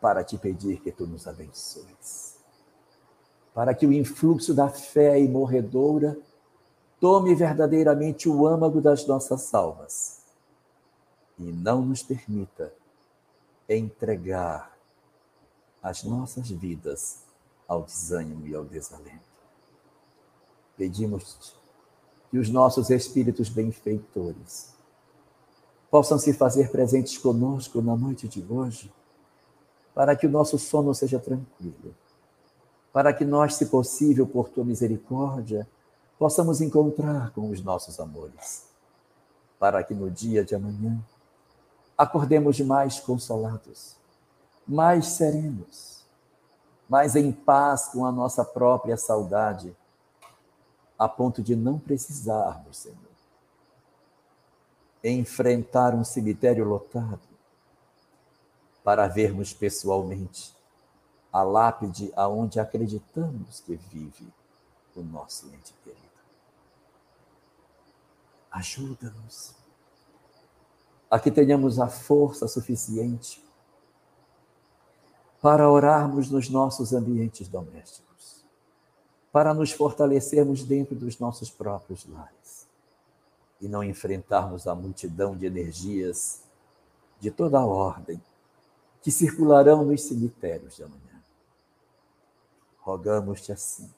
para 0.00 0.22
te 0.22 0.36
pedir 0.36 0.80
que 0.80 0.92
Tu 0.92 1.06
nos 1.06 1.26
abençoes, 1.26 2.38
para 3.54 3.74
que 3.74 3.86
o 3.86 3.92
influxo 3.92 4.52
da 4.52 4.68
fé 4.68 5.18
imorredoura 5.18 6.18
tome 7.04 7.34
verdadeiramente 7.34 8.30
o 8.30 8.46
âmago 8.46 8.80
das 8.80 9.06
nossas 9.06 9.52
almas 9.52 10.22
e 11.38 11.42
não 11.42 11.82
nos 11.84 12.02
permita 12.02 12.72
entregar 13.68 14.74
as 15.82 16.02
nossas 16.02 16.48
vidas 16.48 17.18
ao 17.68 17.82
desânimo 17.82 18.46
e 18.46 18.54
ao 18.54 18.64
desalento. 18.64 19.20
Pedimos 20.78 21.54
que 22.30 22.38
os 22.38 22.48
nossos 22.48 22.88
espíritos 22.88 23.50
benfeitores 23.50 24.74
possam 25.90 26.18
se 26.18 26.32
fazer 26.32 26.70
presentes 26.70 27.18
conosco 27.18 27.82
na 27.82 27.94
noite 27.94 28.26
de 28.26 28.42
hoje, 28.50 28.90
para 29.94 30.16
que 30.16 30.26
o 30.26 30.30
nosso 30.30 30.58
sono 30.58 30.94
seja 30.94 31.18
tranquilo, 31.18 31.94
para 32.94 33.12
que 33.12 33.26
nós, 33.26 33.56
se 33.56 33.66
possível, 33.66 34.26
por 34.26 34.48
tua 34.48 34.64
misericórdia, 34.64 35.68
possamos 36.18 36.60
encontrar 36.60 37.30
com 37.30 37.50
os 37.50 37.62
nossos 37.62 37.98
amores, 37.98 38.68
para 39.58 39.82
que 39.82 39.94
no 39.94 40.10
dia 40.10 40.44
de 40.44 40.54
amanhã 40.54 40.98
acordemos 41.96 42.60
mais 42.60 43.00
consolados, 43.00 43.96
mais 44.66 45.06
serenos, 45.08 46.04
mais 46.88 47.16
em 47.16 47.32
paz 47.32 47.88
com 47.88 48.04
a 48.04 48.12
nossa 48.12 48.44
própria 48.44 48.96
saudade, 48.96 49.74
a 50.98 51.08
ponto 51.08 51.42
de 51.42 51.56
não 51.56 51.78
precisarmos, 51.78 52.78
Senhor, 52.78 52.98
enfrentar 55.02 55.94
um 55.94 56.04
cemitério 56.04 56.64
lotado 56.64 57.20
para 58.82 59.08
vermos 59.08 59.52
pessoalmente 59.52 60.54
a 61.32 61.42
lápide 61.42 62.12
aonde 62.14 62.60
acreditamos 62.60 63.60
que 63.60 63.74
vive 63.74 64.32
o 64.94 65.02
nosso 65.02 65.46
ente 65.48 65.74
querido. 65.82 66.03
Ajuda-nos 68.54 69.52
a 71.10 71.18
que 71.18 71.28
tenhamos 71.28 71.80
a 71.80 71.88
força 71.88 72.46
suficiente 72.46 73.44
para 75.42 75.68
orarmos 75.68 76.30
nos 76.30 76.48
nossos 76.48 76.92
ambientes 76.92 77.48
domésticos, 77.48 78.44
para 79.32 79.52
nos 79.52 79.72
fortalecermos 79.72 80.62
dentro 80.62 80.94
dos 80.94 81.18
nossos 81.18 81.50
próprios 81.50 82.06
lares 82.06 82.68
e 83.60 83.66
não 83.66 83.82
enfrentarmos 83.82 84.68
a 84.68 84.74
multidão 84.74 85.36
de 85.36 85.46
energias 85.46 86.44
de 87.18 87.32
toda 87.32 87.58
a 87.58 87.66
ordem 87.66 88.22
que 89.02 89.10
circularão 89.10 89.84
nos 89.84 90.02
cemitérios 90.02 90.76
de 90.76 90.84
amanhã. 90.84 91.20
Rogamos-te 92.78 93.50
assim, 93.50 93.92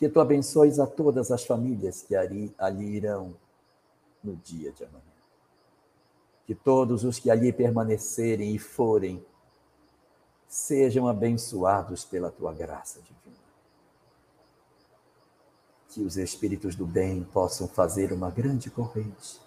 que 0.00 0.08
tu 0.08 0.18
abençoes 0.18 0.80
a 0.80 0.86
todas 0.86 1.30
as 1.30 1.44
famílias 1.44 2.02
que 2.02 2.16
ali, 2.16 2.52
ali 2.58 2.96
irão 2.96 3.36
no 4.24 4.34
dia 4.34 4.72
de 4.72 4.82
amanhã. 4.82 5.04
Que 6.44 6.56
todos 6.56 7.04
os 7.04 7.20
que 7.20 7.30
ali 7.30 7.52
permanecerem 7.52 8.52
e 8.52 8.58
forem 8.58 9.24
sejam 10.48 11.06
abençoados 11.06 12.04
pela 12.04 12.32
tua 12.32 12.52
graça 12.52 13.00
divina 13.00 13.40
que 15.90 16.02
os 16.02 16.16
espíritos 16.16 16.76
do 16.76 16.86
bem 16.86 17.24
possam 17.24 17.66
fazer 17.66 18.12
uma 18.12 18.30
grande 18.30 18.70
corrente 18.70 19.40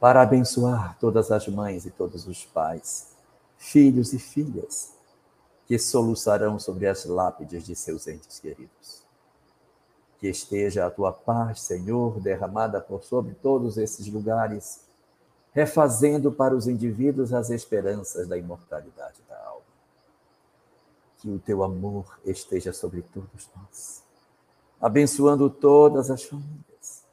para 0.00 0.22
abençoar 0.22 0.96
todas 0.98 1.30
as 1.30 1.46
mães 1.48 1.86
e 1.86 1.90
todos 1.90 2.26
os 2.26 2.44
pais, 2.44 3.12
filhos 3.56 4.12
e 4.12 4.18
filhas 4.18 4.92
que 5.66 5.78
soluçarão 5.78 6.58
sobre 6.58 6.86
as 6.86 7.04
lápides 7.04 7.64
de 7.64 7.74
seus 7.76 8.06
entes 8.06 8.38
queridos. 8.38 9.07
Que 10.18 10.28
esteja 10.28 10.86
a 10.86 10.90
tua 10.90 11.12
paz, 11.12 11.60
Senhor, 11.62 12.20
derramada 12.20 12.80
por 12.80 13.04
sobre 13.04 13.34
todos 13.34 13.78
esses 13.78 14.06
lugares, 14.08 14.80
refazendo 15.52 16.32
para 16.32 16.54
os 16.54 16.66
indivíduos 16.66 17.32
as 17.32 17.50
esperanças 17.50 18.26
da 18.26 18.36
imortalidade 18.36 19.18
da 19.28 19.38
alma. 19.46 19.62
Que 21.18 21.30
o 21.30 21.38
teu 21.38 21.62
amor 21.62 22.18
esteja 22.24 22.72
sobre 22.72 23.02
todos 23.02 23.48
nós 23.56 24.08
abençoando 24.80 25.50
todas 25.50 26.10
as 26.10 26.22
famílias 26.22 27.04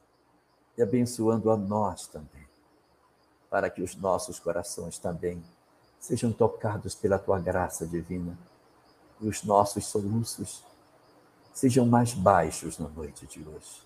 e 0.77 0.83
abençoando 0.83 1.49
a 1.49 1.57
nós 1.57 2.07
também, 2.07 2.45
para 3.49 3.69
que 3.69 3.81
os 3.81 3.95
nossos 3.95 4.39
corações 4.39 4.99
também 4.99 5.43
sejam 5.99 6.31
tocados 6.31 6.93
pela 6.93 7.17
tua 7.17 7.39
graça 7.39 7.85
divina 7.85 8.37
e 9.19 9.27
os 9.27 9.43
nossos 9.43 9.87
soluços 9.87 10.63
sejam 11.55 11.85
mais 11.85 12.13
baixos 12.13 12.77
na 12.77 12.89
noite 12.89 13.25
de 13.25 13.39
hoje. 13.39 13.81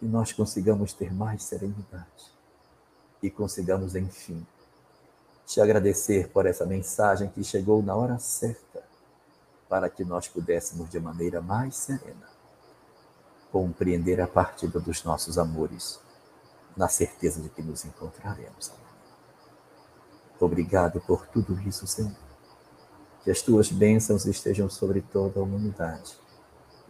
Que 0.00 0.04
nós 0.04 0.32
consigamos 0.32 0.92
ter 0.92 1.14
mais 1.14 1.44
serenidade 1.44 2.32
e 3.22 3.30
consigamos, 3.30 3.94
enfim, 3.94 4.44
te 5.46 5.60
agradecer 5.60 6.28
por 6.28 6.46
essa 6.46 6.66
mensagem 6.66 7.30
que 7.30 7.44
chegou 7.44 7.80
na 7.80 7.94
hora 7.94 8.18
certa 8.18 8.82
para 9.68 9.88
que 9.88 10.04
nós 10.04 10.26
pudéssemos, 10.26 10.90
de 10.90 10.98
maneira 10.98 11.40
mais 11.40 11.76
serena, 11.76 12.28
compreender 13.52 14.20
a 14.20 14.26
partida 14.26 14.80
dos 14.80 15.04
nossos 15.04 15.38
amores, 15.38 16.00
na 16.76 16.88
certeza 16.88 17.40
de 17.40 17.48
que 17.50 17.62
nos 17.62 17.84
encontraremos. 17.84 18.72
Obrigado 20.40 21.00
por 21.00 21.26
tudo 21.26 21.60
isso, 21.60 21.86
Senhor. 21.86 22.16
Que 23.22 23.30
as 23.30 23.42
tuas 23.42 23.70
bênçãos 23.70 24.26
estejam 24.26 24.70
sobre 24.70 25.02
toda 25.02 25.38
a 25.38 25.42
humanidade 25.42 26.16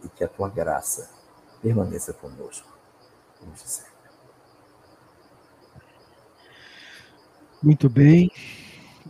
e 0.03 0.09
que 0.09 0.23
a 0.23 0.27
tua 0.27 0.49
graça 0.49 1.09
permaneça 1.61 2.13
conosco, 2.13 2.67
hoje 3.41 3.63
sempre. 3.63 3.89
Muito 7.61 7.89
bem. 7.89 8.31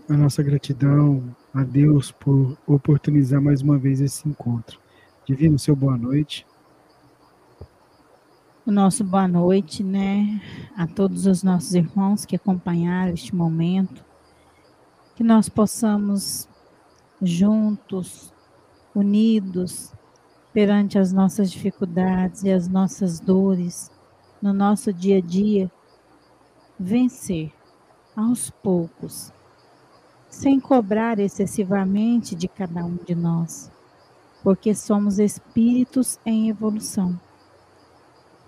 A 0.09 0.13
nossa 0.13 0.41
gratidão 0.41 1.35
a 1.53 1.63
Deus 1.63 2.11
por 2.11 2.57
oportunizar 2.65 3.39
mais 3.39 3.61
uma 3.61 3.77
vez 3.77 4.01
esse 4.01 4.27
encontro. 4.27 4.79
Divino, 5.23 5.59
seu 5.59 5.75
boa 5.75 5.95
noite. 5.95 6.47
O 8.65 8.71
nosso 8.71 9.03
boa 9.03 9.27
noite, 9.27 9.83
né, 9.83 10.41
a 10.75 10.87
todos 10.87 11.25
os 11.25 11.43
nossos 11.43 11.73
irmãos 11.73 12.25
que 12.25 12.35
acompanharam 12.35 13.13
este 13.13 13.35
momento, 13.35 14.03
que 15.15 15.23
nós 15.23 15.49
possamos 15.49 16.47
juntos, 17.21 18.33
unidos, 18.95 19.91
perante 20.59 20.99
as 20.99 21.13
nossas 21.13 21.49
dificuldades 21.49 22.43
e 22.43 22.51
as 22.51 22.67
nossas 22.67 23.17
dores, 23.17 23.89
no 24.41 24.51
nosso 24.51 24.91
dia 24.91 25.19
a 25.19 25.21
dia, 25.21 25.71
vencer 26.77 27.53
aos 28.13 28.49
poucos 28.49 29.31
sem 30.29 30.59
cobrar 30.59 31.17
excessivamente 31.17 32.35
de 32.35 32.49
cada 32.49 32.83
um 32.83 32.97
de 32.97 33.15
nós, 33.15 33.71
porque 34.43 34.75
somos 34.75 35.17
espíritos 35.17 36.19
em 36.25 36.49
evolução. 36.49 37.17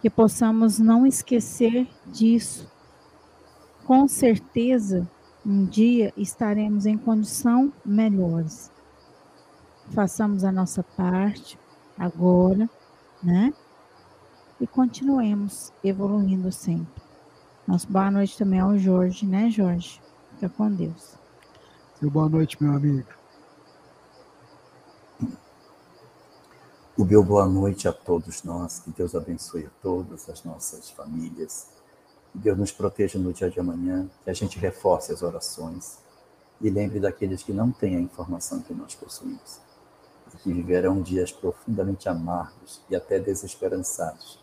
Que 0.01 0.09
possamos 0.09 0.79
não 0.79 1.07
esquecer 1.07 1.88
disso. 2.07 2.69
Com 3.85 4.05
certeza, 4.05 5.09
um 5.45 5.63
dia 5.63 6.11
estaremos 6.17 6.85
em 6.85 6.97
condição 6.97 7.71
melhores. 7.85 8.69
Façamos 9.91 10.43
a 10.43 10.51
nossa 10.51 10.83
parte 10.83 11.57
agora, 11.97 12.69
né? 13.22 13.53
E 14.59 14.68
continuemos 14.68 15.72
evoluindo 15.84 16.51
sempre. 16.51 17.01
Nossa 17.68 17.88
boa 17.89 18.11
noite 18.11 18.38
também 18.38 18.59
ao 18.59 18.77
Jorge, 18.77 19.26
né, 19.26 19.49
Jorge? 19.49 20.01
Fica 20.34 20.49
com 20.49 20.72
Deus. 20.72 21.15
Boa 22.01 22.27
noite, 22.27 22.61
meu 22.61 22.73
amigo. 22.73 23.07
O 26.97 27.05
meu 27.05 27.23
boa 27.23 27.47
noite 27.47 27.88
a 27.88 27.93
todos 27.93 28.43
nós, 28.43 28.80
que 28.80 28.91
Deus 28.91 29.15
abençoe 29.15 29.65
a 29.65 29.69
todas 29.81 30.30
as 30.30 30.43
nossas 30.43 30.89
famílias, 30.89 31.69
que 32.31 32.38
Deus 32.38 32.57
nos 32.57 32.72
proteja 32.72 33.18
no 33.18 33.31
dia 33.31 33.49
de 33.49 33.59
amanhã, 33.59 34.09
que 34.23 34.30
a 34.30 34.34
gente 34.34 34.59
reforce 34.59 35.11
as 35.11 35.22
orações 35.22 35.99
e 36.59 36.69
lembre 36.69 36.99
daqueles 36.99 37.41
que 37.41 37.53
não 37.53 37.72
têm 37.72 37.95
a 37.95 37.99
informação 37.99 38.61
que 38.61 38.73
nós 38.73 38.93
possuímos 38.93 39.70
que 40.37 40.53
viverão 40.53 41.01
dias 41.01 41.31
profundamente 41.31 42.07
amargos 42.09 42.81
e 42.89 42.95
até 42.95 43.19
desesperançados. 43.19 44.39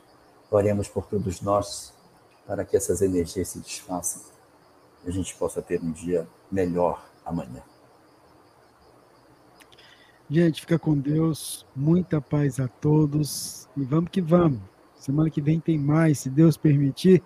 Oremos 0.50 0.88
por 0.88 1.06
todos 1.06 1.40
nós 1.40 1.92
para 2.46 2.64
que 2.64 2.76
essas 2.76 3.02
energias 3.02 3.48
se 3.48 3.58
desfaçam 3.58 4.22
e 5.04 5.08
a 5.08 5.12
gente 5.12 5.34
possa 5.34 5.60
ter 5.60 5.80
um 5.82 5.92
dia 5.92 6.26
melhor 6.50 7.04
amanhã. 7.24 7.62
Gente, 10.30 10.60
fica 10.60 10.78
com 10.78 10.96
Deus. 10.96 11.66
Muita 11.74 12.20
paz 12.20 12.60
a 12.60 12.68
todos. 12.68 13.66
E 13.76 13.82
vamos 13.82 14.10
que 14.10 14.20
vamos. 14.20 14.60
Semana 14.94 15.30
que 15.30 15.40
vem 15.40 15.58
tem 15.58 15.78
mais, 15.78 16.18
se 16.18 16.28
Deus 16.28 16.56
permitir. 16.56 17.22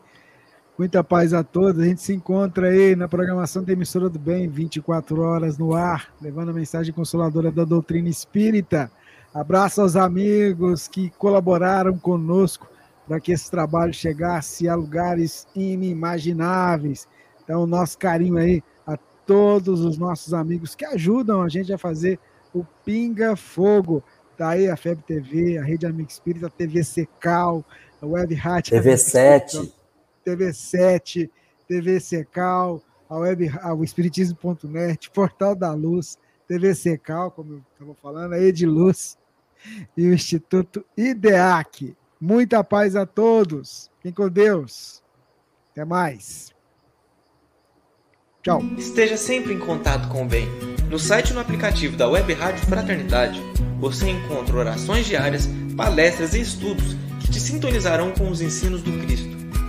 Muita 0.79 1.05
paz 1.05 1.35
a 1.35 1.45
todos. 1.45 1.83
A 1.83 1.85
gente 1.85 2.01
se 2.01 2.15
encontra 2.15 2.69
aí 2.69 2.97
na 2.97 3.07
programação 3.07 3.63
da 3.63 3.73
Emissora 3.73 4.09
do 4.09 4.19
Bem, 4.19 4.49
24 4.49 5.21
horas 5.21 5.59
no 5.59 5.75
ar, 5.75 6.13
levando 6.21 6.49
a 6.51 6.55
mensagem 6.55 6.95
consoladora 6.95 7.53
da 7.53 7.65
doutrina 7.65 8.09
espírita. 8.09 8.91
Abraço 9.35 9.83
aos 9.83 9.97
amigos 9.97 10.89
que 10.89 11.11
colaboraram 11.11 11.97
conosco 11.99 12.69
para 13.07 13.21
que 13.21 13.33
esse 13.33 13.51
trabalho 13.51 13.93
chegasse 13.93 14.69
a 14.69 14.75
lugares 14.75 15.47
inimagináveis. 15.55 17.07
Então, 17.45 17.67
nosso 17.67 17.99
carinho 17.99 18.39
aí 18.39 18.63
a 18.87 18.97
todos 19.27 19.81
os 19.81 19.99
nossos 19.99 20.33
amigos 20.33 20.75
que 20.75 20.87
ajudam 20.87 21.43
a 21.43 21.49
gente 21.49 21.73
a 21.73 21.79
fazer 21.79 22.19
o 22.55 22.65
Pinga 22.85 23.37
Fogo. 23.37 24.03
Está 24.33 24.51
aí 24.51 24.69
a 24.69 24.77
FEB 24.77 25.03
TV, 25.03 25.59
a 25.59 25.65
Rede 25.65 25.87
Amigo 25.87 26.09
Espírita, 26.09 26.47
a 26.47 26.51
TV 26.51 26.83
Secal, 26.83 27.63
a 28.01 28.07
Web 28.07 28.35
Rádio. 28.35 28.75
TV7. 28.75 29.82
TV7, 30.25 31.29
TV 31.67 32.01
Secal, 32.01 32.83
a 33.09 33.19
web, 33.19 33.51
a, 33.61 33.75
o 33.75 33.85
Espiritismo.net, 33.85 35.11
Portal 35.11 35.55
da 35.55 35.73
Luz, 35.73 36.19
TV 36.49 36.75
Secal, 36.75 37.31
como 37.31 37.55
eu 37.55 37.63
estava 37.73 37.95
falando, 37.95 38.33
a 38.33 38.41
Ediluz 38.41 39.19
e 39.97 40.09
o 40.09 40.15
Instituto 40.15 40.85
IDEAC. 40.97 41.97
Muita 42.21 42.63
paz 42.63 42.97
a 42.97 43.05
todos. 43.05 43.91
Fiquem 43.97 44.13
com 44.13 44.29
Deus. 44.29 45.03
Até 45.73 45.85
mais. 45.85 46.53
Tchau. 48.43 48.63
Esteja 48.77 49.17
sempre 49.17 49.53
em 49.53 49.59
contato 49.59 50.09
com 50.09 50.25
o 50.25 50.29
bem. 50.29 50.47
No 50.89 50.99
site 50.99 51.31
e 51.31 51.33
no 51.35 51.41
aplicativo 51.41 51.97
da 51.97 52.09
Web 52.09 52.33
Rádio 52.35 52.67
Fraternidade, 52.67 53.41
você 53.79 54.11
encontra 54.11 54.57
orações 54.57 55.07
diárias, 55.07 55.49
palestras 55.77 56.35
e 56.35 56.41
estudos 56.41 56.95
que 57.21 57.31
te 57.31 57.41
sintonizarão 57.41 58.13
com 58.13 58.31
os 58.31 58.41
ensinos 58.41 58.83
do 58.83 58.93
Cristo 59.01 59.32